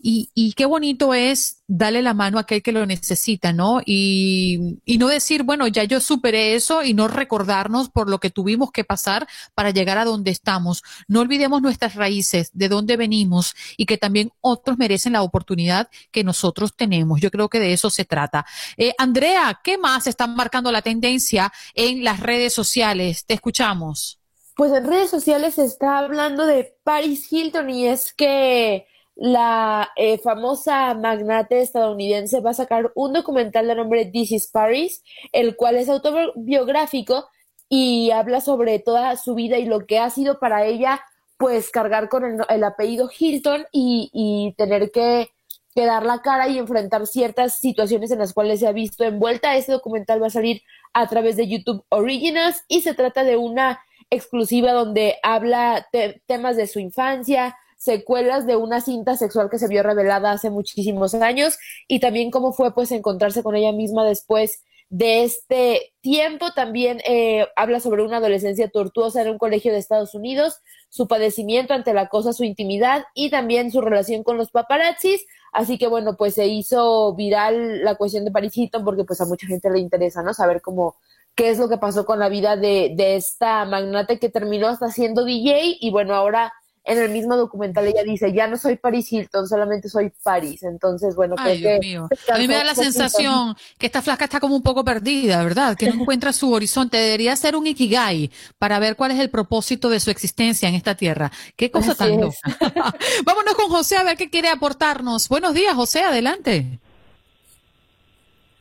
Y, 0.00 0.30
y, 0.32 0.52
qué 0.52 0.64
bonito 0.64 1.12
es 1.12 1.64
darle 1.66 2.02
la 2.02 2.14
mano 2.14 2.38
a 2.38 2.42
aquel 2.42 2.62
que 2.62 2.70
lo 2.70 2.86
necesita, 2.86 3.52
¿no? 3.52 3.80
Y, 3.84 4.78
y, 4.84 4.96
no 4.96 5.08
decir, 5.08 5.42
bueno, 5.42 5.66
ya 5.66 5.82
yo 5.82 5.98
superé 5.98 6.54
eso 6.54 6.84
y 6.84 6.94
no 6.94 7.08
recordarnos 7.08 7.90
por 7.90 8.08
lo 8.08 8.20
que 8.20 8.30
tuvimos 8.30 8.70
que 8.70 8.84
pasar 8.84 9.26
para 9.54 9.70
llegar 9.70 9.98
a 9.98 10.04
donde 10.04 10.30
estamos. 10.30 10.84
No 11.08 11.20
olvidemos 11.20 11.62
nuestras 11.62 11.96
raíces, 11.96 12.50
de 12.52 12.68
dónde 12.68 12.96
venimos 12.96 13.56
y 13.76 13.86
que 13.86 13.98
también 13.98 14.30
otros 14.40 14.78
merecen 14.78 15.14
la 15.14 15.22
oportunidad 15.22 15.88
que 16.12 16.22
nosotros 16.22 16.76
tenemos. 16.76 17.20
Yo 17.20 17.32
creo 17.32 17.48
que 17.48 17.58
de 17.58 17.72
eso 17.72 17.90
se 17.90 18.04
trata. 18.04 18.46
Eh, 18.76 18.92
Andrea, 18.98 19.60
¿qué 19.64 19.78
más 19.78 20.06
está 20.06 20.28
marcando 20.28 20.70
la 20.70 20.82
tendencia 20.82 21.52
en 21.74 22.04
las 22.04 22.20
redes 22.20 22.52
sociales? 22.52 23.24
Te 23.26 23.34
escuchamos. 23.34 24.20
Pues 24.54 24.72
en 24.72 24.86
redes 24.86 25.10
sociales 25.10 25.54
se 25.54 25.64
está 25.64 25.98
hablando 25.98 26.46
de 26.46 26.76
Paris 26.84 27.32
Hilton 27.32 27.70
y 27.70 27.86
es 27.86 28.12
que 28.12 28.86
la 29.18 29.90
eh, 29.96 30.18
famosa 30.18 30.94
magnate 30.94 31.60
estadounidense 31.60 32.40
va 32.40 32.50
a 32.50 32.54
sacar 32.54 32.92
un 32.94 33.12
documental 33.12 33.66
de 33.66 33.74
nombre 33.74 34.06
This 34.06 34.30
is 34.30 34.46
Paris, 34.46 35.02
el 35.32 35.56
cual 35.56 35.76
es 35.76 35.88
autobiográfico 35.88 37.28
y 37.68 38.12
habla 38.12 38.40
sobre 38.40 38.78
toda 38.78 39.16
su 39.16 39.34
vida 39.34 39.58
y 39.58 39.64
lo 39.64 39.86
que 39.86 39.98
ha 39.98 40.08
sido 40.10 40.38
para 40.38 40.64
ella, 40.66 41.00
pues 41.36 41.70
cargar 41.70 42.08
con 42.08 42.44
el, 42.48 42.64
apellido 42.64 43.10
Hilton 43.16 43.66
y, 43.72 44.08
y 44.12 44.54
tener 44.56 44.92
que, 44.92 45.30
que, 45.74 45.84
dar 45.84 46.06
la 46.06 46.22
cara 46.22 46.48
y 46.48 46.56
enfrentar 46.56 47.04
ciertas 47.08 47.58
situaciones 47.58 48.12
en 48.12 48.20
las 48.20 48.32
cuales 48.32 48.60
se 48.60 48.68
ha 48.68 48.72
visto 48.72 49.02
envuelta. 49.02 49.56
Este 49.56 49.72
documental 49.72 50.22
va 50.22 50.28
a 50.28 50.30
salir 50.30 50.62
a 50.92 51.08
través 51.08 51.36
de 51.36 51.48
YouTube 51.48 51.84
Originals 51.88 52.62
y 52.68 52.82
se 52.82 52.94
trata 52.94 53.24
de 53.24 53.36
una 53.36 53.80
exclusiva 54.10 54.72
donde 54.72 55.16
habla 55.24 55.88
temas 56.26 56.56
de 56.56 56.68
su 56.68 56.78
infancia, 56.78 57.56
secuelas 57.78 58.46
de 58.46 58.56
una 58.56 58.80
cinta 58.80 59.16
sexual 59.16 59.48
que 59.48 59.58
se 59.58 59.68
vio 59.68 59.82
revelada 59.82 60.32
hace 60.32 60.50
muchísimos 60.50 61.14
años 61.14 61.56
y 61.86 62.00
también 62.00 62.30
cómo 62.30 62.52
fue 62.52 62.74
pues 62.74 62.92
encontrarse 62.92 63.42
con 63.42 63.56
ella 63.56 63.72
misma 63.72 64.04
después 64.04 64.62
de 64.90 65.24
este 65.24 65.94
tiempo. 66.00 66.50
También 66.54 67.00
eh, 67.06 67.46
habla 67.56 67.80
sobre 67.80 68.02
una 68.02 68.18
adolescencia 68.18 68.68
tortuosa 68.68 69.22
en 69.22 69.30
un 69.30 69.38
colegio 69.38 69.72
de 69.72 69.78
Estados 69.78 70.14
Unidos, 70.14 70.60
su 70.88 71.06
padecimiento 71.06 71.72
ante 71.72 71.94
la 71.94 72.08
cosa, 72.08 72.32
su 72.32 72.44
intimidad 72.44 73.04
y 73.14 73.30
también 73.30 73.70
su 73.70 73.80
relación 73.80 74.24
con 74.24 74.36
los 74.36 74.50
paparazzis. 74.50 75.24
Así 75.52 75.78
que 75.78 75.86
bueno, 75.86 76.16
pues 76.16 76.34
se 76.34 76.46
hizo 76.46 77.14
viral 77.14 77.84
la 77.84 77.94
cuestión 77.94 78.24
de 78.24 78.32
Paris 78.32 78.56
Hilton 78.56 78.84
porque 78.84 79.04
pues 79.04 79.20
a 79.20 79.26
mucha 79.26 79.46
gente 79.46 79.70
le 79.70 79.78
interesa, 79.78 80.22
¿no? 80.22 80.34
Saber 80.34 80.60
cómo 80.60 80.96
qué 81.34 81.50
es 81.50 81.58
lo 81.58 81.68
que 81.68 81.78
pasó 81.78 82.04
con 82.04 82.18
la 82.18 82.28
vida 82.28 82.56
de, 82.56 82.92
de 82.96 83.14
esta 83.14 83.64
magnate 83.64 84.18
que 84.18 84.28
terminó 84.28 84.66
hasta 84.66 84.90
siendo 84.90 85.24
DJ 85.24 85.76
y 85.80 85.90
bueno, 85.92 86.14
ahora 86.14 86.52
en 86.88 86.98
el 86.98 87.10
mismo 87.10 87.36
documental 87.36 87.86
ella 87.86 88.02
dice, 88.02 88.32
ya 88.32 88.46
no 88.46 88.56
soy 88.56 88.76
Paris 88.76 89.12
Hilton, 89.12 89.46
solamente 89.46 89.90
soy 89.90 90.10
Paris. 90.22 90.62
Entonces, 90.62 91.14
bueno, 91.14 91.34
Ay, 91.38 91.58
Dios 91.58 91.78
mío. 91.80 92.08
A 92.32 92.38
mí 92.38 92.48
me 92.48 92.54
da 92.54 92.64
la 92.64 92.74
sensación 92.74 93.54
que 93.78 93.86
esta 93.86 94.00
flaca 94.00 94.24
está 94.24 94.40
como 94.40 94.56
un 94.56 94.62
poco 94.62 94.82
perdida, 94.84 95.44
¿verdad? 95.44 95.76
Que 95.76 95.90
no 95.90 95.94
encuentra 96.00 96.32
su 96.32 96.50
horizonte. 96.50 96.96
Debería 96.96 97.36
ser 97.36 97.56
un 97.56 97.66
ikigai 97.66 98.30
para 98.58 98.78
ver 98.78 98.96
cuál 98.96 99.10
es 99.10 99.20
el 99.20 99.28
propósito 99.28 99.90
de 99.90 100.00
su 100.00 100.10
existencia 100.10 100.66
en 100.66 100.74
esta 100.74 100.94
tierra. 100.94 101.30
Qué 101.56 101.70
cosa 101.70 101.94
tan 101.94 102.18
loca. 102.18 102.36
Vámonos 103.24 103.54
con 103.54 103.68
José 103.68 103.98
a 103.98 104.02
ver 104.04 104.16
qué 104.16 104.30
quiere 104.30 104.48
aportarnos. 104.48 105.28
Buenos 105.28 105.52
días, 105.52 105.74
José, 105.74 106.00
adelante. 106.00 106.78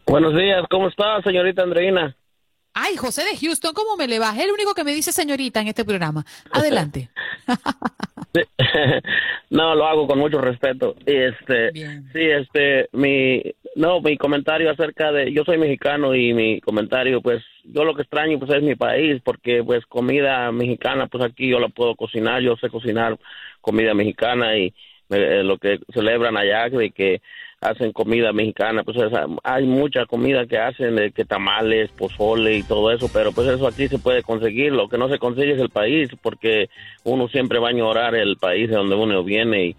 Buenos 0.05 0.35
días, 0.35 0.65
¿cómo 0.69 0.89
está, 0.89 1.21
señorita 1.23 1.63
Andreina? 1.63 2.15
Ay, 2.79 2.95
José 2.95 3.23
de 3.23 3.35
Houston, 3.35 3.73
¿cómo 3.73 3.97
me 3.97 4.07
le 4.07 4.19
vas? 4.19 4.37
El 4.37 4.51
único 4.51 4.75
que 4.75 4.83
me 4.83 4.93
dice 4.93 5.11
señorita 5.11 5.61
en 5.61 5.67
este 5.67 5.83
programa. 5.83 6.23
Adelante. 6.51 7.09
no, 9.49 9.75
lo 9.75 9.87
hago 9.87 10.07
con 10.07 10.19
mucho 10.19 10.39
respeto. 10.39 10.95
Y 11.05 11.15
este, 11.15 11.71
sí, 11.71 12.21
este, 12.21 12.89
mi, 12.93 13.41
no, 13.75 14.01
mi 14.01 14.17
comentario 14.17 14.69
acerca 14.69 15.11
de, 15.11 15.31
yo 15.31 15.43
soy 15.43 15.57
mexicano 15.57 16.15
y 16.15 16.33
mi 16.33 16.61
comentario, 16.61 17.21
pues, 17.21 17.43
yo 17.63 17.83
lo 17.83 17.95
que 17.95 18.01
extraño, 18.03 18.39
pues, 18.39 18.51
es 18.51 18.63
mi 18.63 18.75
país, 18.75 19.21
porque, 19.23 19.63
pues, 19.63 19.85
comida 19.85 20.51
mexicana, 20.51 21.07
pues, 21.07 21.23
aquí 21.23 21.49
yo 21.49 21.59
la 21.59 21.69
puedo 21.69 21.95
cocinar, 21.95 22.41
yo 22.41 22.55
sé 22.57 22.69
cocinar 22.69 23.17
comida 23.61 23.93
mexicana 23.93 24.57
y 24.57 24.73
eh, 25.09 25.41
lo 25.43 25.57
que 25.57 25.79
celebran 25.93 26.37
allá, 26.37 26.69
de 26.69 26.91
que 26.91 27.21
hacen 27.61 27.91
comida 27.91 28.31
mexicana, 28.33 28.83
pues 28.83 28.97
hay 29.43 29.65
mucha 29.65 30.05
comida 30.05 30.45
que 30.45 30.59
hacen, 30.59 31.11
que 31.11 31.25
tamales, 31.25 31.89
pozole 31.91 32.57
y 32.57 32.63
todo 32.63 32.91
eso, 32.91 33.09
pero 33.11 33.31
pues 33.31 33.47
eso 33.47 33.67
aquí 33.67 33.87
se 33.87 33.97
puede 33.97 34.21
conseguir, 34.21 34.71
lo 34.73 34.87
que 34.87 34.97
no 34.97 35.09
se 35.09 35.17
consigue 35.17 35.53
es 35.53 35.59
el 35.59 35.69
país, 35.69 36.09
porque 36.21 36.69
uno 37.03 37.27
siempre 37.29 37.59
va 37.59 37.69
a 37.69 37.71
ignorar 37.71 38.15
el 38.15 38.37
país 38.37 38.69
de 38.69 38.75
donde 38.75 38.95
uno 38.95 39.23
viene 39.23 39.65
y 39.67 39.75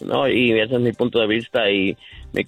no 0.00 0.26
y 0.28 0.58
ese 0.58 0.76
es 0.76 0.80
mi 0.80 0.92
punto 0.92 1.20
de 1.20 1.26
vista 1.26 1.70
y, 1.70 1.96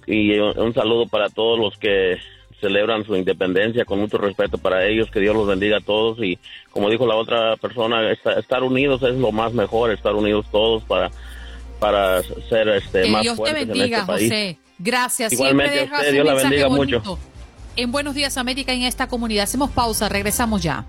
y 0.07 0.39
un 0.39 0.73
saludo 0.73 1.05
para 1.05 1.29
todos 1.29 1.59
los 1.59 1.77
que 1.77 2.17
celebran 2.59 3.05
su 3.05 3.15
independencia 3.15 3.85
con 3.85 3.99
mucho 3.99 4.17
respeto 4.17 4.57
para 4.57 4.85
ellos, 4.85 5.11
que 5.11 5.19
Dios 5.19 5.35
los 5.35 5.47
bendiga 5.47 5.77
a 5.77 5.81
todos 5.81 6.17
y 6.19 6.39
como 6.71 6.89
dijo 6.89 7.05
la 7.05 7.15
otra 7.15 7.55
persona, 7.57 8.11
estar 8.11 8.63
unidos 8.63 9.03
es 9.03 9.15
lo 9.15 9.31
más 9.31 9.53
mejor, 9.53 9.91
estar 9.91 10.13
unidos 10.13 10.47
todos 10.51 10.83
para 10.83 11.11
para 11.79 12.23
ser 12.49 12.69
este 12.69 13.09
más 13.09 13.21
Dios 13.21 13.41
te 13.41 13.53
bendiga, 13.53 13.99
este 13.99 14.11
José. 14.11 14.57
Gracias. 14.79 15.33
Igualmente 15.33 15.73
Siempre 15.73 15.95
a 15.95 15.99
usted, 15.99 16.11
Dios 16.13 16.25
la 16.25 16.33
bendiga 16.33 16.69
mucho. 16.69 17.19
En 17.75 17.91
Buenos 17.91 18.13
Días 18.15 18.37
América, 18.37 18.73
en 18.73 18.83
esta 18.83 19.07
comunidad. 19.07 19.43
Hacemos 19.43 19.71
pausa, 19.71 20.09
regresamos 20.09 20.61
ya. 20.61 20.85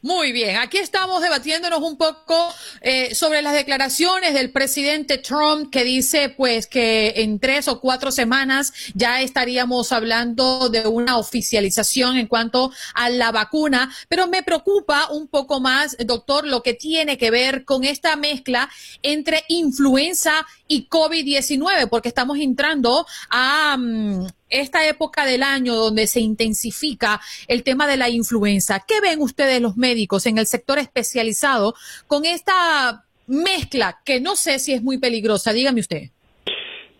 Muy 0.00 0.30
bien, 0.30 0.58
aquí 0.58 0.78
estamos 0.78 1.20
debatiéndonos 1.22 1.80
un 1.82 1.98
poco 1.98 2.54
eh, 2.82 3.16
sobre 3.16 3.42
las 3.42 3.52
declaraciones 3.52 4.32
del 4.32 4.52
presidente 4.52 5.18
Trump 5.18 5.72
que 5.72 5.82
dice 5.82 6.28
pues 6.28 6.68
que 6.68 7.14
en 7.16 7.40
tres 7.40 7.66
o 7.66 7.80
cuatro 7.80 8.12
semanas 8.12 8.72
ya 8.94 9.20
estaríamos 9.22 9.90
hablando 9.90 10.68
de 10.68 10.86
una 10.86 11.18
oficialización 11.18 12.16
en 12.16 12.28
cuanto 12.28 12.70
a 12.94 13.10
la 13.10 13.32
vacuna, 13.32 13.92
pero 14.08 14.28
me 14.28 14.44
preocupa 14.44 15.08
un 15.10 15.26
poco 15.26 15.58
más, 15.58 15.96
doctor, 16.06 16.46
lo 16.46 16.62
que 16.62 16.74
tiene 16.74 17.18
que 17.18 17.32
ver 17.32 17.64
con 17.64 17.82
esta 17.82 18.14
mezcla 18.14 18.70
entre 19.02 19.42
influenza 19.48 20.46
y 20.68 20.88
COVID-19, 20.88 21.88
porque 21.88 22.08
estamos 22.08 22.38
entrando 22.38 23.04
a, 23.30 23.76
mm, 23.76 24.26
esta 24.50 24.88
época 24.88 25.24
del 25.24 25.42
año 25.42 25.74
donde 25.74 26.06
se 26.06 26.20
intensifica 26.20 27.20
el 27.46 27.62
tema 27.62 27.86
de 27.86 27.96
la 27.96 28.08
influenza. 28.08 28.84
¿Qué 28.86 29.00
ven 29.00 29.20
ustedes 29.20 29.60
los 29.60 29.76
médicos 29.76 30.26
en 30.26 30.38
el 30.38 30.46
sector 30.46 30.78
especializado 30.78 31.74
con 32.06 32.24
esta 32.24 33.04
mezcla 33.26 33.98
que 34.04 34.20
no 34.20 34.36
sé 34.36 34.58
si 34.58 34.72
es 34.72 34.82
muy 34.82 34.98
peligrosa? 34.98 35.52
Dígame 35.52 35.80
usted. 35.80 36.10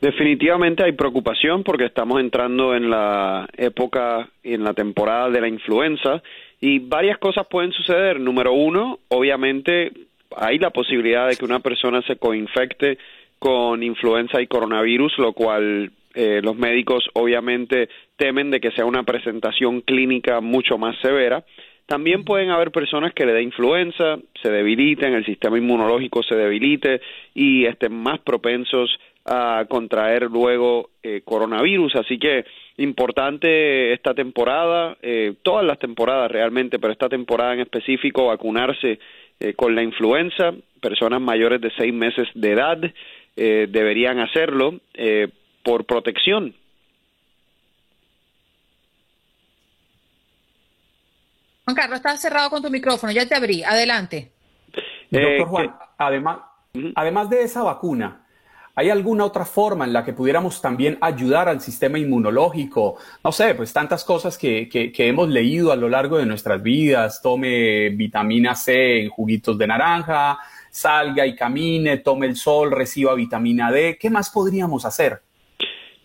Definitivamente 0.00 0.84
hay 0.84 0.92
preocupación 0.92 1.64
porque 1.64 1.86
estamos 1.86 2.20
entrando 2.20 2.74
en 2.74 2.88
la 2.88 3.48
época 3.56 4.28
en 4.44 4.62
la 4.62 4.72
temporada 4.72 5.28
de 5.28 5.40
la 5.40 5.48
influenza 5.48 6.22
y 6.60 6.78
varias 6.78 7.18
cosas 7.18 7.46
pueden 7.48 7.72
suceder. 7.72 8.20
Número 8.20 8.52
uno, 8.52 9.00
obviamente 9.08 9.90
hay 10.36 10.58
la 10.58 10.70
posibilidad 10.70 11.28
de 11.28 11.36
que 11.36 11.44
una 11.44 11.58
persona 11.58 12.00
se 12.02 12.16
coinfecte 12.16 12.98
con 13.40 13.82
influenza 13.82 14.40
y 14.40 14.46
coronavirus, 14.46 15.18
lo 15.18 15.32
cual 15.32 15.90
eh, 16.14 16.40
los 16.42 16.56
médicos 16.56 17.08
obviamente 17.12 17.88
temen 18.16 18.50
de 18.50 18.60
que 18.60 18.70
sea 18.72 18.84
una 18.84 19.02
presentación 19.02 19.82
clínica 19.82 20.40
mucho 20.40 20.78
más 20.78 20.96
severa. 21.00 21.44
También 21.86 22.24
pueden 22.24 22.50
haber 22.50 22.70
personas 22.70 23.14
que 23.14 23.24
le 23.24 23.32
dé 23.32 23.42
influenza, 23.42 24.18
se 24.42 24.50
debiliten, 24.50 25.14
el 25.14 25.24
sistema 25.24 25.56
inmunológico 25.56 26.22
se 26.22 26.34
debilite 26.34 27.00
y 27.34 27.64
estén 27.64 27.94
más 27.94 28.18
propensos 28.20 28.90
a 29.24 29.64
contraer 29.68 30.24
luego 30.24 30.90
eh, 31.02 31.22
coronavirus. 31.24 31.96
Así 31.96 32.18
que 32.18 32.44
importante 32.78 33.92
esta 33.92 34.12
temporada, 34.14 34.96
eh, 35.02 35.34
todas 35.42 35.64
las 35.64 35.78
temporadas 35.78 36.30
realmente, 36.30 36.78
pero 36.78 36.92
esta 36.92 37.08
temporada 37.08 37.54
en 37.54 37.60
específico, 37.60 38.26
vacunarse 38.26 38.98
con 39.54 39.76
la 39.76 39.84
influenza. 39.84 40.52
Personas 40.80 41.20
mayores 41.20 41.60
de 41.60 41.70
seis 41.78 41.94
meses 41.94 42.26
de 42.34 42.50
edad 42.50 42.78
deberían 43.36 44.18
hacerlo 44.18 44.80
por 45.62 45.84
protección. 45.84 46.54
Juan 51.64 51.76
Carlos, 51.76 51.96
estás 51.98 52.20
cerrado 52.20 52.48
con 52.48 52.62
tu 52.62 52.70
micrófono, 52.70 53.12
ya 53.12 53.28
te 53.28 53.34
abrí, 53.34 53.62
adelante. 53.62 54.32
Eh, 55.10 55.20
Doctor 55.20 55.48
Juan, 55.48 55.76
además, 55.98 56.38
además 56.94 57.28
de 57.28 57.42
esa 57.42 57.62
vacuna, 57.62 58.24
¿hay 58.74 58.88
alguna 58.88 59.26
otra 59.26 59.44
forma 59.44 59.84
en 59.84 59.92
la 59.92 60.02
que 60.02 60.14
pudiéramos 60.14 60.62
también 60.62 60.96
ayudar 61.02 61.46
al 61.46 61.60
sistema 61.60 61.98
inmunológico? 61.98 62.96
No 63.22 63.32
sé, 63.32 63.54
pues 63.54 63.70
tantas 63.74 64.02
cosas 64.02 64.38
que, 64.38 64.66
que, 64.66 64.90
que 64.90 65.08
hemos 65.08 65.28
leído 65.28 65.70
a 65.70 65.76
lo 65.76 65.90
largo 65.90 66.16
de 66.16 66.24
nuestras 66.24 66.62
vidas, 66.62 67.20
tome 67.20 67.90
vitamina 67.90 68.54
C 68.54 69.02
en 69.02 69.10
juguitos 69.10 69.58
de 69.58 69.66
naranja, 69.66 70.38
salga 70.70 71.26
y 71.26 71.34
camine, 71.36 71.98
tome 71.98 72.28
el 72.28 72.36
sol, 72.36 72.70
reciba 72.70 73.14
vitamina 73.14 73.70
D, 73.70 73.98
¿qué 74.00 74.08
más 74.08 74.30
podríamos 74.30 74.86
hacer? 74.86 75.27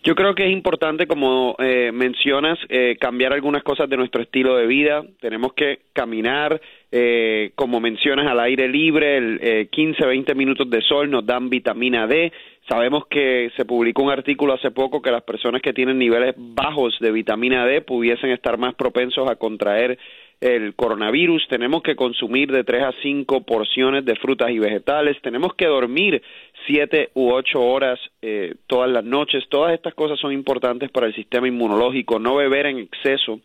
Yo 0.04 0.14
creo 0.14 0.34
que 0.34 0.44
es 0.44 0.52
importante, 0.52 1.06
como 1.06 1.56
eh, 1.58 1.90
mencionas, 1.90 2.58
eh, 2.68 2.98
cambiar 3.00 3.32
algunas 3.32 3.62
cosas 3.62 3.88
de 3.88 3.96
nuestro 3.96 4.20
estilo 4.20 4.54
de 4.54 4.66
vida. 4.66 5.02
Tenemos 5.18 5.54
que 5.54 5.78
caminar, 5.94 6.60
eh, 6.92 7.52
como 7.54 7.80
mencionas, 7.80 8.26
al 8.26 8.38
aire 8.40 8.68
libre, 8.68 9.16
el, 9.16 9.68
15, 9.70 10.04
20 10.04 10.34
minutos 10.34 10.68
de 10.68 10.82
sol 10.82 11.10
nos 11.10 11.24
dan 11.24 11.48
vitamina 11.48 12.06
D. 12.06 12.30
Sabemos 12.68 13.06
que 13.06 13.50
se 13.56 13.64
publicó 13.64 14.02
un 14.02 14.10
artículo 14.10 14.52
hace 14.52 14.70
poco 14.72 15.00
que 15.00 15.10
las 15.10 15.22
personas 15.22 15.62
que 15.62 15.72
tienen 15.72 15.98
niveles 15.98 16.34
bajos 16.36 16.98
de 17.00 17.10
vitamina 17.10 17.64
D 17.64 17.80
pudiesen 17.80 18.28
estar 18.28 18.58
más 18.58 18.74
propensos 18.74 19.26
a 19.30 19.36
contraer 19.36 19.98
el 20.44 20.74
coronavirus, 20.74 21.48
tenemos 21.48 21.82
que 21.82 21.96
consumir 21.96 22.52
de 22.52 22.64
3 22.64 22.82
a 22.82 22.92
5 23.02 23.44
porciones 23.44 24.04
de 24.04 24.14
frutas 24.16 24.50
y 24.50 24.58
vegetales, 24.58 25.16
tenemos 25.22 25.54
que 25.54 25.64
dormir 25.64 26.20
7 26.66 27.12
u 27.14 27.32
8 27.32 27.62
horas 27.62 27.98
eh, 28.20 28.54
todas 28.66 28.90
las 28.90 29.04
noches, 29.04 29.44
todas 29.48 29.72
estas 29.72 29.94
cosas 29.94 30.20
son 30.20 30.32
importantes 30.32 30.90
para 30.90 31.06
el 31.06 31.14
sistema 31.14 31.48
inmunológico, 31.48 32.18
no 32.18 32.36
beber 32.36 32.66
en 32.66 32.78
exceso 32.78 33.40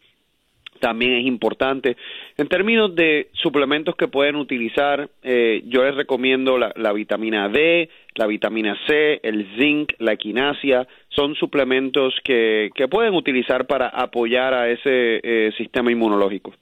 también 0.82 1.14
es 1.14 1.26
importante. 1.26 1.96
En 2.38 2.48
términos 2.48 2.94
de 2.96 3.30
suplementos 3.34 3.96
que 3.96 4.08
pueden 4.08 4.36
utilizar, 4.36 5.10
eh, 5.24 5.62
yo 5.68 5.84
les 5.84 5.96
recomiendo 5.96 6.58
la, 6.58 6.94
vitamina 6.94 7.48
D, 7.50 7.90
la 8.16 8.28
vitamina 8.28 8.78
C, 8.88 9.20
el 9.24 9.46
zinc, 9.58 9.94
la 10.00 10.14
equinacia, 10.14 10.88
son 11.10 11.36
suplementos 11.36 12.14
que, 12.24 12.72
que 12.76 12.88
pueden 12.90 13.14
utilizar 13.14 13.68
para 13.68 13.88
apoyar 13.88 14.54
a 14.54 14.70
ese 14.70 15.20
eh, 15.22 15.52
sistema 15.58 15.92
inmunológico. 15.92 16.54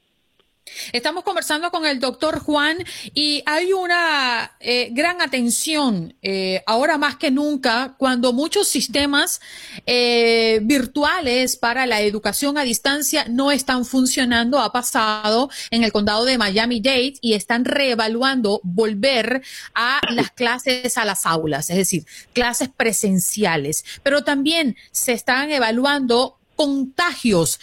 Estamos 0.93 1.23
conversando 1.23 1.71
con 1.71 1.85
el 1.85 1.99
doctor 1.99 2.39
Juan 2.39 2.77
y 3.13 3.43
hay 3.45 3.73
una 3.73 4.55
eh, 4.59 4.89
gran 4.91 5.21
atención 5.21 6.15
eh, 6.21 6.63
ahora 6.65 6.97
más 6.97 7.15
que 7.17 7.31
nunca 7.31 7.95
cuando 7.97 8.33
muchos 8.33 8.67
sistemas 8.67 9.41
eh, 9.85 10.59
virtuales 10.63 11.57
para 11.57 11.85
la 11.85 12.01
educación 12.01 12.57
a 12.57 12.63
distancia 12.63 13.25
no 13.29 13.51
están 13.51 13.85
funcionando. 13.85 14.59
Ha 14.59 14.71
pasado 14.71 15.49
en 15.71 15.83
el 15.83 15.91
condado 15.91 16.25
de 16.25 16.37
Miami-Dade 16.37 17.15
y 17.21 17.33
están 17.33 17.65
reevaluando 17.65 18.61
volver 18.63 19.41
a 19.73 19.99
las 20.11 20.31
clases 20.31 20.97
a 20.97 21.05
las 21.05 21.25
aulas, 21.25 21.69
es 21.69 21.77
decir, 21.77 22.05
clases 22.33 22.69
presenciales. 22.69 23.83
Pero 24.03 24.23
también 24.23 24.75
se 24.91 25.13
están 25.13 25.51
evaluando 25.51 26.37
contagios 26.55 27.59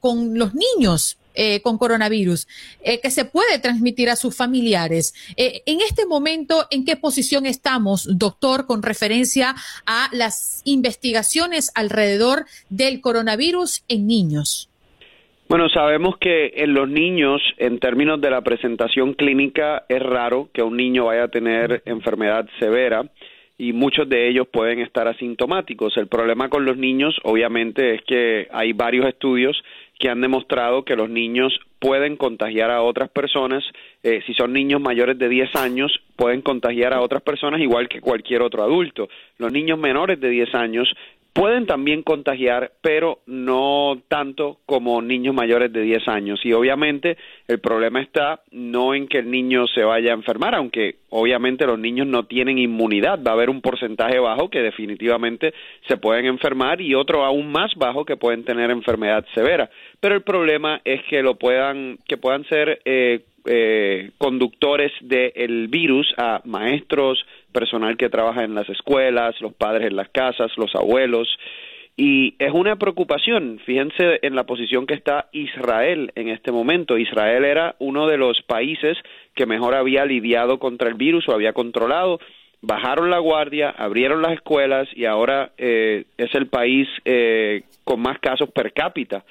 con 0.00 0.38
los 0.38 0.54
niños 0.54 1.18
eh, 1.34 1.60
con 1.62 1.78
coronavirus, 1.78 2.46
eh, 2.84 3.00
que 3.00 3.10
se 3.10 3.24
puede 3.24 3.58
transmitir 3.58 4.10
a 4.10 4.16
sus 4.16 4.36
familiares. 4.36 5.14
Eh, 5.36 5.62
en 5.66 5.80
este 5.80 6.06
momento, 6.06 6.66
¿en 6.70 6.84
qué 6.84 6.96
posición 6.96 7.46
estamos, 7.46 8.18
doctor, 8.18 8.66
con 8.66 8.82
referencia 8.82 9.54
a 9.86 10.08
las 10.12 10.62
investigaciones 10.64 11.70
alrededor 11.74 12.44
del 12.70 13.00
coronavirus 13.00 13.84
en 13.88 14.06
niños? 14.06 14.68
Bueno, 15.48 15.68
sabemos 15.68 16.16
que 16.18 16.52
en 16.56 16.72
los 16.72 16.88
niños, 16.88 17.42
en 17.58 17.78
términos 17.78 18.20
de 18.20 18.30
la 18.30 18.40
presentación 18.40 19.12
clínica, 19.12 19.84
es 19.88 20.02
raro 20.02 20.48
que 20.52 20.62
un 20.62 20.76
niño 20.76 21.06
vaya 21.06 21.24
a 21.24 21.28
tener 21.28 21.82
enfermedad 21.84 22.48
severa 22.58 23.04
y 23.58 23.72
muchos 23.72 24.08
de 24.08 24.28
ellos 24.28 24.48
pueden 24.48 24.80
estar 24.80 25.06
asintomáticos. 25.06 25.96
El 25.96 26.06
problema 26.06 26.48
con 26.48 26.64
los 26.64 26.76
niños, 26.76 27.14
obviamente, 27.22 27.94
es 27.94 28.02
que 28.02 28.48
hay 28.50 28.72
varios 28.72 29.06
estudios 29.06 29.62
que 30.02 30.10
han 30.10 30.20
demostrado 30.20 30.84
que 30.84 30.96
los 30.96 31.08
niños 31.08 31.60
pueden 31.78 32.16
contagiar 32.16 32.72
a 32.72 32.82
otras 32.82 33.08
personas. 33.08 33.62
Eh, 34.02 34.20
si 34.26 34.34
son 34.34 34.52
niños 34.52 34.80
mayores 34.80 35.16
de 35.16 35.28
10 35.28 35.54
años, 35.54 35.96
pueden 36.16 36.42
contagiar 36.42 36.92
a 36.92 37.00
otras 37.00 37.22
personas 37.22 37.60
igual 37.60 37.88
que 37.88 38.00
cualquier 38.00 38.42
otro 38.42 38.64
adulto. 38.64 39.08
Los 39.38 39.52
niños 39.52 39.78
menores 39.78 40.18
de 40.18 40.28
10 40.28 40.56
años 40.56 40.92
pueden 41.32 41.66
también 41.66 42.02
contagiar, 42.02 42.72
pero 42.82 43.20
no 43.26 44.00
tanto 44.08 44.58
como 44.66 45.00
niños 45.00 45.34
mayores 45.34 45.72
de 45.72 45.80
10 45.80 46.08
años. 46.08 46.40
Y 46.44 46.52
obviamente 46.52 47.16
el 47.48 47.58
problema 47.58 48.02
está 48.02 48.40
no 48.50 48.94
en 48.94 49.08
que 49.08 49.18
el 49.18 49.30
niño 49.30 49.66
se 49.66 49.82
vaya 49.82 50.10
a 50.10 50.14
enfermar, 50.14 50.54
aunque 50.54 50.96
obviamente 51.10 51.66
los 51.66 51.78
niños 51.78 52.06
no 52.06 52.24
tienen 52.24 52.58
inmunidad. 52.58 53.22
Va 53.26 53.30
a 53.30 53.34
haber 53.34 53.50
un 53.50 53.62
porcentaje 53.62 54.18
bajo 54.18 54.50
que 54.50 54.60
definitivamente 54.60 55.54
se 55.88 55.96
pueden 55.96 56.26
enfermar 56.26 56.80
y 56.80 56.94
otro 56.94 57.24
aún 57.24 57.50
más 57.50 57.74
bajo 57.76 58.04
que 58.04 58.16
pueden 58.16 58.44
tener 58.44 58.70
enfermedad 58.70 59.24
severa. 59.34 59.70
Pero 60.00 60.14
el 60.14 60.22
problema 60.22 60.80
es 60.84 61.02
que 61.04 61.22
lo 61.22 61.36
puedan, 61.36 61.98
que 62.06 62.18
puedan 62.18 62.44
ser 62.44 62.80
eh, 62.84 63.20
eh, 63.44 64.10
conductores 64.18 64.92
del 65.00 65.68
virus 65.68 66.12
a 66.16 66.40
maestros, 66.44 67.24
personal 67.52 67.96
que 67.96 68.08
trabaja 68.08 68.44
en 68.44 68.54
las 68.54 68.68
escuelas, 68.68 69.40
los 69.40 69.52
padres 69.54 69.88
en 69.88 69.96
las 69.96 70.08
casas, 70.08 70.50
los 70.56 70.74
abuelos. 70.74 71.28
Y 71.96 72.34
es 72.38 72.52
una 72.52 72.76
preocupación, 72.76 73.60
fíjense 73.66 74.18
en 74.22 74.34
la 74.34 74.44
posición 74.44 74.86
que 74.86 74.94
está 74.94 75.28
Israel 75.32 76.10
en 76.14 76.28
este 76.28 76.50
momento. 76.50 76.96
Israel 76.96 77.44
era 77.44 77.76
uno 77.78 78.06
de 78.06 78.16
los 78.16 78.40
países 78.42 78.96
que 79.34 79.46
mejor 79.46 79.74
había 79.74 80.06
lidiado 80.06 80.58
contra 80.58 80.88
el 80.88 80.94
virus 80.94 81.28
o 81.28 81.32
había 81.32 81.52
controlado 81.52 82.18
bajaron 82.62 83.10
la 83.10 83.18
guardia, 83.18 83.70
abrieron 83.70 84.22
las 84.22 84.32
escuelas 84.32 84.88
y 84.94 85.04
ahora 85.04 85.52
eh, 85.58 86.04
es 86.16 86.34
el 86.34 86.46
país 86.46 86.88
eh, 87.04 87.64
con 87.84 88.00
más 88.00 88.18
casos 88.20 88.50
per 88.50 88.72
cápita. 88.72 89.24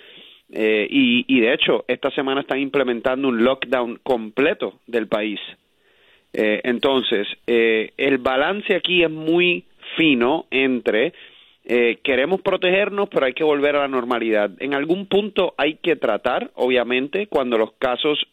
Eh, 0.53 0.85
y, 0.89 1.25
y, 1.33 1.39
de 1.39 1.53
hecho, 1.53 1.85
esta 1.87 2.11
semana 2.11 2.41
están 2.41 2.59
implementando 2.59 3.29
un 3.29 3.41
lockdown 3.41 4.01
completo 4.03 4.81
del 4.85 5.07
país. 5.07 5.39
Entonces, 6.33 7.27
el 7.45 8.17
balance 8.19 8.73
aquí 8.75 9.03
es 9.03 9.11
muy 9.11 9.65
fino 9.97 10.45
entre 10.49 11.13
queremos 12.03 12.41
protegernos, 12.41 13.09
pero 13.09 13.25
hay 13.25 13.33
que 13.33 13.43
volver 13.43 13.75
a 13.75 13.81
la 13.81 13.87
normalidad. 13.87 14.51
En 14.59 14.73
algún 14.73 15.07
punto 15.07 15.53
hay 15.57 15.75
que 15.75 15.95
tratar, 15.95 16.51
obviamente, 16.55 17.27
cuando 17.27 17.57
los 17.57 17.73
casos 17.73 18.25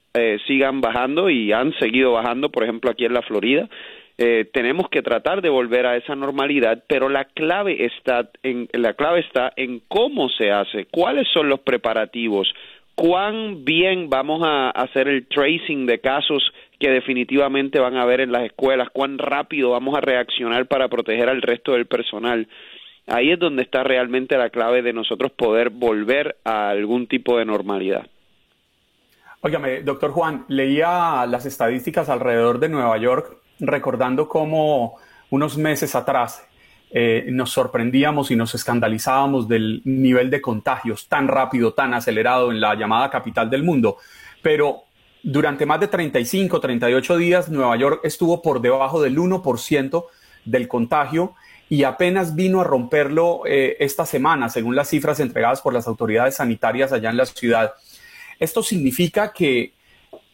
sigan 0.46 0.80
bajando 0.80 1.28
y 1.28 1.52
han 1.52 1.72
seguido 1.78 2.12
bajando, 2.12 2.50
por 2.50 2.62
ejemplo, 2.62 2.90
aquí 2.90 3.04
en 3.04 3.14
la 3.14 3.22
Florida, 3.22 3.68
eh, 4.20 4.50
tenemos 4.52 4.88
que 4.88 5.00
tratar 5.00 5.42
de 5.42 5.48
volver 5.48 5.86
a 5.86 5.96
esa 5.96 6.16
normalidad, 6.16 6.82
pero 6.88 7.08
la 7.08 7.26
clave 7.26 7.84
está 7.84 8.28
en 8.42 8.68
la 8.72 8.94
clave 8.94 9.20
está 9.20 9.52
en 9.54 9.80
cómo 9.86 10.28
se 10.28 10.50
hace, 10.50 10.86
cuáles 10.86 11.28
son 11.32 11.48
los 11.48 11.60
preparativos, 11.60 12.52
cuán 12.96 13.64
bien 13.64 14.10
vamos 14.10 14.42
a 14.44 14.70
hacer 14.70 15.06
el 15.06 15.28
tracing 15.28 15.86
de 15.86 16.00
casos 16.00 16.42
que 16.78 16.90
definitivamente 16.90 17.80
van 17.80 17.96
a 17.96 18.02
haber 18.02 18.20
en 18.20 18.32
las 18.32 18.44
escuelas, 18.44 18.88
cuán 18.92 19.18
rápido 19.18 19.70
vamos 19.70 19.96
a 19.96 20.00
reaccionar 20.00 20.66
para 20.66 20.88
proteger 20.88 21.28
al 21.28 21.42
resto 21.42 21.72
del 21.72 21.86
personal. 21.86 22.48
Ahí 23.06 23.30
es 23.30 23.38
donde 23.38 23.62
está 23.62 23.82
realmente 23.82 24.36
la 24.36 24.50
clave 24.50 24.82
de 24.82 24.92
nosotros 24.92 25.32
poder 25.32 25.70
volver 25.70 26.36
a 26.44 26.68
algún 26.68 27.06
tipo 27.06 27.38
de 27.38 27.44
normalidad. 27.44 28.06
Óigame, 29.40 29.82
doctor 29.82 30.10
Juan, 30.10 30.44
leía 30.48 31.24
las 31.26 31.46
estadísticas 31.46 32.08
alrededor 32.08 32.58
de 32.58 32.68
Nueva 32.68 32.96
York 32.98 33.38
recordando 33.60 34.28
cómo 34.28 34.96
unos 35.30 35.56
meses 35.56 35.94
atrás 35.94 36.46
eh, 36.90 37.26
nos 37.30 37.50
sorprendíamos 37.50 38.30
y 38.30 38.36
nos 38.36 38.54
escandalizábamos 38.54 39.46
del 39.46 39.82
nivel 39.84 40.30
de 40.30 40.40
contagios 40.40 41.06
tan 41.08 41.28
rápido, 41.28 41.74
tan 41.74 41.94
acelerado 41.94 42.50
en 42.50 42.60
la 42.60 42.74
llamada 42.74 43.10
capital 43.10 43.48
del 43.50 43.62
mundo. 43.62 43.98
Pero 44.42 44.84
durante 45.30 45.66
más 45.66 45.78
de 45.78 45.88
35, 45.88 46.58
38 46.58 47.16
días, 47.18 47.50
Nueva 47.50 47.76
York 47.76 48.00
estuvo 48.02 48.40
por 48.40 48.62
debajo 48.62 49.02
del 49.02 49.18
1% 49.18 50.06
del 50.46 50.68
contagio 50.68 51.34
y 51.68 51.82
apenas 51.82 52.34
vino 52.34 52.62
a 52.62 52.64
romperlo 52.64 53.42
eh, 53.44 53.76
esta 53.78 54.06
semana, 54.06 54.48
según 54.48 54.74
las 54.74 54.88
cifras 54.88 55.20
entregadas 55.20 55.60
por 55.60 55.74
las 55.74 55.86
autoridades 55.86 56.36
sanitarias 56.36 56.92
allá 56.92 57.10
en 57.10 57.18
la 57.18 57.26
ciudad. 57.26 57.74
Esto 58.40 58.62
significa 58.62 59.34
que 59.34 59.74